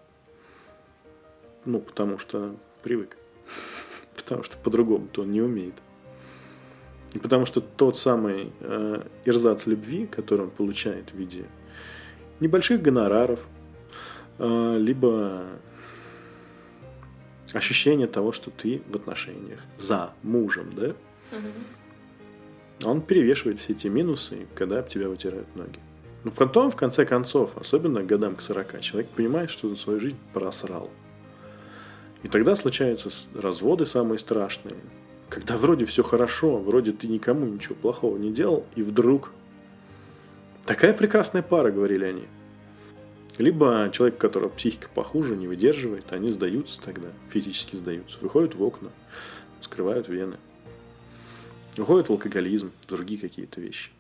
Ну, 1.65 1.81
потому 1.81 2.19
что 2.19 2.57
привык. 2.83 3.17
потому 4.17 4.43
что 4.43 4.57
по-другому-то 4.59 5.23
он 5.23 5.31
не 5.31 5.41
умеет. 5.41 5.75
И 7.15 7.19
потому 7.19 7.45
что 7.45 7.61
тот 7.61 7.99
самый 7.99 8.53
э, 8.61 9.03
ирзац 9.25 9.67
любви, 9.67 10.07
который 10.07 10.43
он 10.43 10.51
получает 10.51 11.11
в 11.11 11.15
виде 11.15 11.45
небольших 12.41 12.81
гонораров, 12.81 13.47
э, 14.39 14.77
либо 14.79 15.45
ощущение 17.53 18.07
того, 18.07 18.33
что 18.33 18.51
ты 18.51 18.83
в 18.89 18.97
отношениях 18.97 19.61
за 19.77 20.15
мужем, 20.23 20.71
да? 20.73 20.95
Угу. 21.33 21.53
Он 22.85 23.01
перевешивает 23.01 23.61
все 23.61 23.73
эти 23.73 23.87
минусы, 23.89 24.47
когда 24.55 24.79
об 24.79 24.89
тебя 24.89 25.09
вытирают 25.09 25.55
ноги. 25.55 25.79
Но 26.25 26.31
ну, 26.31 26.33
потом, 26.33 26.71
в 26.71 26.77
конце 26.77 27.05
концов, 27.05 27.57
особенно 27.57 28.03
годам 28.03 28.37
к 28.37 28.41
40, 28.41 28.81
человек 28.81 29.09
понимает, 29.11 29.51
что 29.51 29.69
за 29.69 29.77
свою 29.77 30.01
жизнь 30.01 30.17
просрал. 30.33 30.89
И 32.23 32.29
тогда 32.29 32.55
случаются 32.55 33.09
разводы 33.35 33.87
самые 33.87 34.19
страшные, 34.19 34.77
когда 35.29 35.57
вроде 35.57 35.85
все 35.85 36.03
хорошо, 36.03 36.59
вроде 36.59 36.93
ты 36.93 37.09
никому 37.09 37.47
ничего 37.47 37.75
плохого 37.75 38.17
не 38.17 38.31
делал, 38.31 38.65
и 38.77 38.83
вдруг 38.83 39.33
такая 40.65 40.93
прекрасная 40.93 41.43
пара, 41.43 41.71
говорили 41.71 42.05
они– 42.05 42.25
либо 43.39 43.91
человек, 43.93 44.17
у 44.17 44.21
которого 44.21 44.49
психика 44.51 44.89
похуже, 44.95 45.37
не 45.37 45.47
выдерживает, 45.47 46.13
они 46.13 46.31
сдаются 46.31 46.81
тогда, 46.83 47.09
физически 47.31 47.77
сдаются, 47.77 48.19
выходят 48.21 48.55
в 48.55 48.63
окна, 48.63 48.91
скрывают 49.61 50.09
вены, 50.09 50.37
уходят 51.79 52.09
в 52.09 52.13
алкоголизм, 52.13 52.73
другие 52.89 53.21
какие-то 53.21 53.61
вещи. 53.61 53.91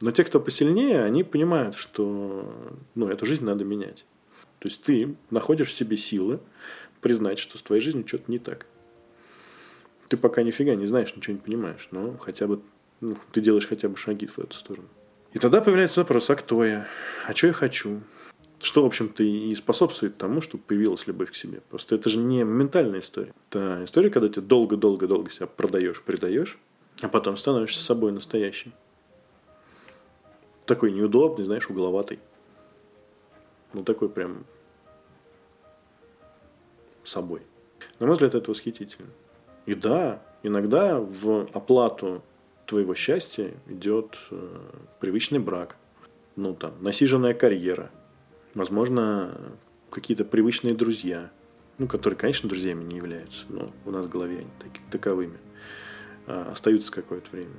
Но 0.00 0.10
те, 0.10 0.24
кто 0.24 0.40
посильнее, 0.40 1.04
они 1.04 1.22
понимают, 1.22 1.76
что 1.76 2.76
ну, 2.94 3.08
эту 3.08 3.24
жизнь 3.24 3.44
надо 3.44 3.64
менять. 3.64 4.04
То 4.58 4.68
есть 4.68 4.82
ты 4.82 5.14
находишь 5.30 5.68
в 5.68 5.72
себе 5.72 5.96
силы 5.96 6.40
признать, 7.00 7.38
что 7.38 7.58
с 7.58 7.62
твоей 7.62 7.82
жизнью 7.82 8.06
что-то 8.06 8.30
не 8.30 8.38
так. 8.38 8.66
Ты 10.08 10.16
пока 10.16 10.42
нифига 10.42 10.74
не 10.74 10.86
знаешь, 10.86 11.14
ничего 11.16 11.34
не 11.34 11.40
понимаешь, 11.40 11.88
но 11.90 12.16
хотя 12.18 12.46
бы 12.46 12.60
ну, 13.00 13.16
ты 13.32 13.40
делаешь 13.40 13.66
хотя 13.66 13.88
бы 13.88 13.96
шаги 13.96 14.26
в 14.26 14.38
эту 14.38 14.54
сторону. 14.56 14.88
И 15.32 15.38
тогда 15.38 15.60
появляется 15.60 16.00
вопрос, 16.00 16.28
а 16.30 16.36
кто 16.36 16.64
я? 16.64 16.86
А 17.26 17.34
что 17.34 17.48
я 17.48 17.52
хочу? 17.52 18.00
Что, 18.62 18.84
в 18.84 18.86
общем-то, 18.86 19.24
и 19.24 19.52
способствует 19.56 20.16
тому, 20.18 20.40
чтобы 20.40 20.62
появилась 20.62 21.08
любовь 21.08 21.32
к 21.32 21.34
себе. 21.34 21.62
Просто 21.68 21.96
это 21.96 22.08
же 22.08 22.18
не 22.18 22.44
ментальная 22.44 23.00
история. 23.00 23.34
Это 23.48 23.82
история, 23.84 24.08
когда 24.08 24.28
ты 24.28 24.40
долго-долго-долго 24.40 25.30
себя 25.30 25.48
продаешь, 25.48 26.00
предаешь, 26.00 26.58
а 27.00 27.08
потом 27.08 27.36
становишься 27.36 27.82
собой 27.82 28.12
настоящим. 28.12 28.72
Такой 30.64 30.92
неудобный, 30.92 31.44
знаешь, 31.44 31.68
угловатый. 31.68 32.20
Ну, 33.72 33.82
такой 33.82 34.08
прям 34.08 34.44
собой. 37.02 37.42
На 37.98 38.06
мой 38.06 38.14
взгляд, 38.14 38.36
это 38.36 38.48
восхитительно. 38.48 39.08
И 39.66 39.74
да, 39.74 40.22
иногда 40.44 41.00
в 41.00 41.48
оплату 41.52 42.22
твоего 42.66 42.94
счастья 42.94 43.52
идет 43.66 44.16
э, 44.30 44.58
привычный 45.00 45.40
брак, 45.40 45.76
ну 46.36 46.54
там, 46.54 46.74
насиженная 46.80 47.34
карьера, 47.34 47.90
возможно, 48.54 49.56
какие-то 49.90 50.24
привычные 50.24 50.74
друзья, 50.74 51.30
ну, 51.78 51.86
которые, 51.86 52.18
конечно, 52.18 52.48
друзьями 52.48 52.84
не 52.84 52.96
являются, 52.96 53.44
но 53.48 53.72
у 53.84 53.90
нас 53.90 54.06
в 54.06 54.10
голове 54.10 54.38
они 54.38 54.50
так, 54.58 54.70
таковыми, 54.90 55.38
а, 56.26 56.50
остаются 56.52 56.92
какое-то 56.92 57.30
время. 57.30 57.54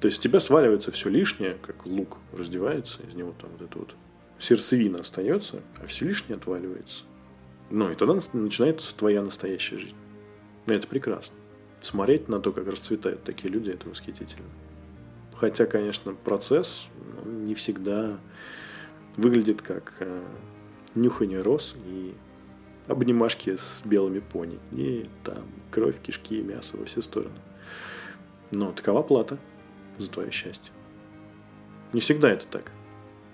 То 0.00 0.06
есть 0.06 0.18
с 0.18 0.20
тебя 0.20 0.40
сваливается 0.40 0.90
все 0.90 1.08
лишнее, 1.08 1.56
как 1.62 1.86
лук 1.86 2.18
раздевается, 2.32 3.02
из 3.08 3.14
него 3.14 3.34
там 3.40 3.50
вот 3.50 3.62
это 3.62 3.78
вот 3.78 3.94
сердцевина 4.38 5.00
остается, 5.00 5.62
а 5.80 5.86
все 5.86 6.04
лишнее 6.04 6.36
отваливается. 6.36 7.04
Ну, 7.70 7.90
и 7.90 7.94
тогда 7.94 8.18
начинается 8.32 8.94
твоя 8.94 9.22
настоящая 9.22 9.78
жизнь. 9.78 9.96
И 10.66 10.72
это 10.72 10.86
прекрасно. 10.86 11.34
Смотреть 11.80 12.28
на 12.28 12.40
то, 12.40 12.52
как 12.52 12.66
расцветают 12.66 13.24
такие 13.24 13.50
люди, 13.50 13.70
это 13.70 13.88
восхитительно. 13.88 14.48
Хотя, 15.34 15.66
конечно, 15.66 16.14
процесс 16.14 16.88
ну, 17.24 17.30
не 17.30 17.54
всегда 17.54 18.18
выглядит 19.16 19.62
как 19.62 19.94
э, 20.00 20.22
нюхание 20.94 21.42
роз 21.42 21.76
и 21.86 22.14
обнимашки 22.86 23.56
с 23.56 23.82
белыми 23.84 24.20
пони. 24.20 24.58
И 24.72 25.08
там 25.24 25.44
кровь, 25.70 26.00
кишки 26.00 26.42
мясо 26.42 26.76
во 26.76 26.84
все 26.84 27.02
стороны. 27.02 27.38
Но 28.50 28.72
такова 28.72 29.02
плата 29.02 29.38
за 29.98 30.10
твое 30.10 30.30
счастье. 30.30 30.72
Не 31.92 32.00
всегда 32.00 32.30
это 32.30 32.46
так. 32.46 32.70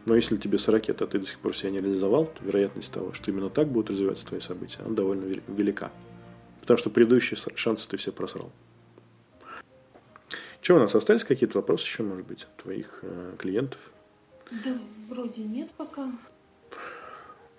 Но 0.04 0.16
если 0.16 0.36
тебе 0.36 0.58
40 0.58 0.88
лет, 0.88 1.02
а 1.02 1.06
ты 1.06 1.18
до 1.18 1.26
сих 1.26 1.38
пор 1.38 1.54
себя 1.56 1.70
не 1.70 1.78
реализовал, 1.78 2.26
то 2.26 2.44
вероятность 2.44 2.92
того, 2.92 3.12
что 3.12 3.30
именно 3.30 3.50
так 3.50 3.68
будут 3.68 3.90
развиваться 3.90 4.26
твои 4.26 4.40
события, 4.40 4.78
она 4.80 4.94
довольно 4.94 5.24
велика. 5.48 5.92
Потому 6.60 6.78
что 6.78 6.90
предыдущие 6.90 7.38
шансы 7.54 7.88
ты 7.88 7.96
все 7.96 8.10
просрал. 8.10 8.50
Что 10.60 10.76
у 10.76 10.78
нас 10.78 10.94
остались 10.94 11.24
какие-то 11.24 11.58
вопросы 11.58 11.84
еще, 11.84 12.02
может 12.04 12.26
быть, 12.26 12.44
от 12.44 12.56
твоих 12.56 13.00
э, 13.02 13.34
клиентов? 13.38 13.80
Да 14.52 14.78
вроде 15.08 15.44
нет 15.44 15.70
пока. 15.78 16.10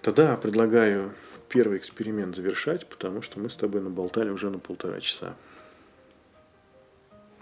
Тогда 0.04 0.38
предлагаю 0.38 1.14
первый 1.50 1.80
эксперимент 1.80 2.36
завершать, 2.36 2.88
потому 2.88 3.24
что 3.24 3.40
мы 3.40 3.50
с 3.50 3.56
тобой 3.56 3.82
наболтали 3.82 4.30
уже 4.30 4.52
на 4.52 4.60
полтора 4.60 5.02
часа. 5.02 5.36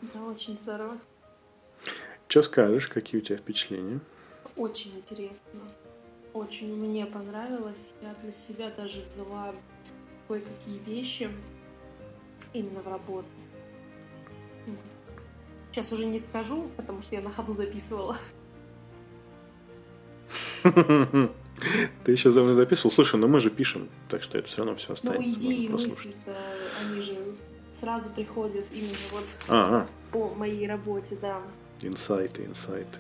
Да, 0.02 0.24
очень 0.24 0.58
здорово. 0.58 0.98
Что 2.30 2.44
скажешь, 2.44 2.88
какие 2.88 3.20
у 3.20 3.24
тебя 3.24 3.38
впечатления? 3.38 4.00
Очень 4.56 4.96
интересно. 4.98 5.60
Очень 6.34 6.74
мне 6.76 7.06
понравилось. 7.06 7.94
Я 8.02 8.16
для 8.24 8.32
себя 8.32 8.72
даже 8.72 9.02
взяла 9.02 9.54
кое-какие 10.30 10.80
вещи 10.80 11.30
именно 12.54 12.82
в 12.82 12.88
работу. 12.88 13.28
Сейчас 15.72 15.92
уже 15.92 16.06
не 16.06 16.20
скажу, 16.20 16.70
потому 16.78 17.02
что 17.02 17.16
я 17.16 17.22
на 17.22 17.32
ходу 17.32 17.54
записывала. 17.54 18.16
Ты 22.04 22.12
еще 22.12 22.32
за 22.32 22.42
мной 22.42 22.54
записывал? 22.54 22.92
Слушай, 22.92 23.20
ну 23.20 23.28
мы 23.28 23.40
же 23.40 23.50
пишем, 23.50 23.90
так 24.10 24.24
что 24.24 24.38
это 24.38 24.48
все 24.48 24.58
равно 24.60 24.76
все 24.76 24.94
останется. 24.94 25.22
Ну, 25.22 25.30
идеи, 25.30 25.68
мысли, 25.68 26.16
они 26.84 27.02
же 27.02 27.14
сразу 27.72 28.10
приходят 28.10 28.66
именно 28.74 28.98
вот 29.12 29.26
а 29.48 29.84
-а. 29.84 29.88
по 30.12 30.34
моей 30.36 30.68
работе, 30.68 31.18
да. 31.22 31.40
Инсайты, 31.82 32.46
инсайты. 32.46 33.00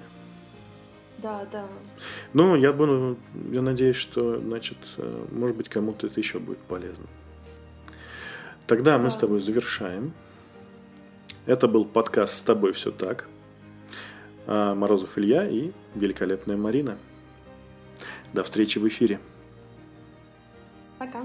Да, 1.18 1.46
да. 1.52 1.66
Ну, 2.34 2.56
я 2.56 2.74
буду, 2.74 3.18
я 3.52 3.62
надеюсь, 3.62 3.96
что, 3.96 4.40
значит, 4.40 4.78
э, 4.98 5.26
может 5.32 5.56
быть, 5.56 5.70
кому-то 5.70 6.08
это 6.08 6.20
еще 6.20 6.40
будет 6.40 6.58
полезно. 6.60 7.06
Тогда 8.66 8.98
да. 8.98 9.04
мы 9.04 9.12
с 9.12 9.16
тобой 9.16 9.40
завершаем. 9.40 10.14
Это 11.46 11.68
был 11.68 11.86
подкаст 11.86 12.36
«С 12.36 12.42
тобой 12.42 12.72
все 12.72 12.92
так». 12.92 13.28
А, 14.48 14.74
Морозов 14.74 15.18
Илья 15.18 15.48
и 15.48 15.72
великолепная 15.96 16.58
Марина. 16.58 16.98
До 18.34 18.44
встречи 18.44 18.80
в 18.80 18.88
эфире. 18.88 19.20
Пока. 20.98 21.22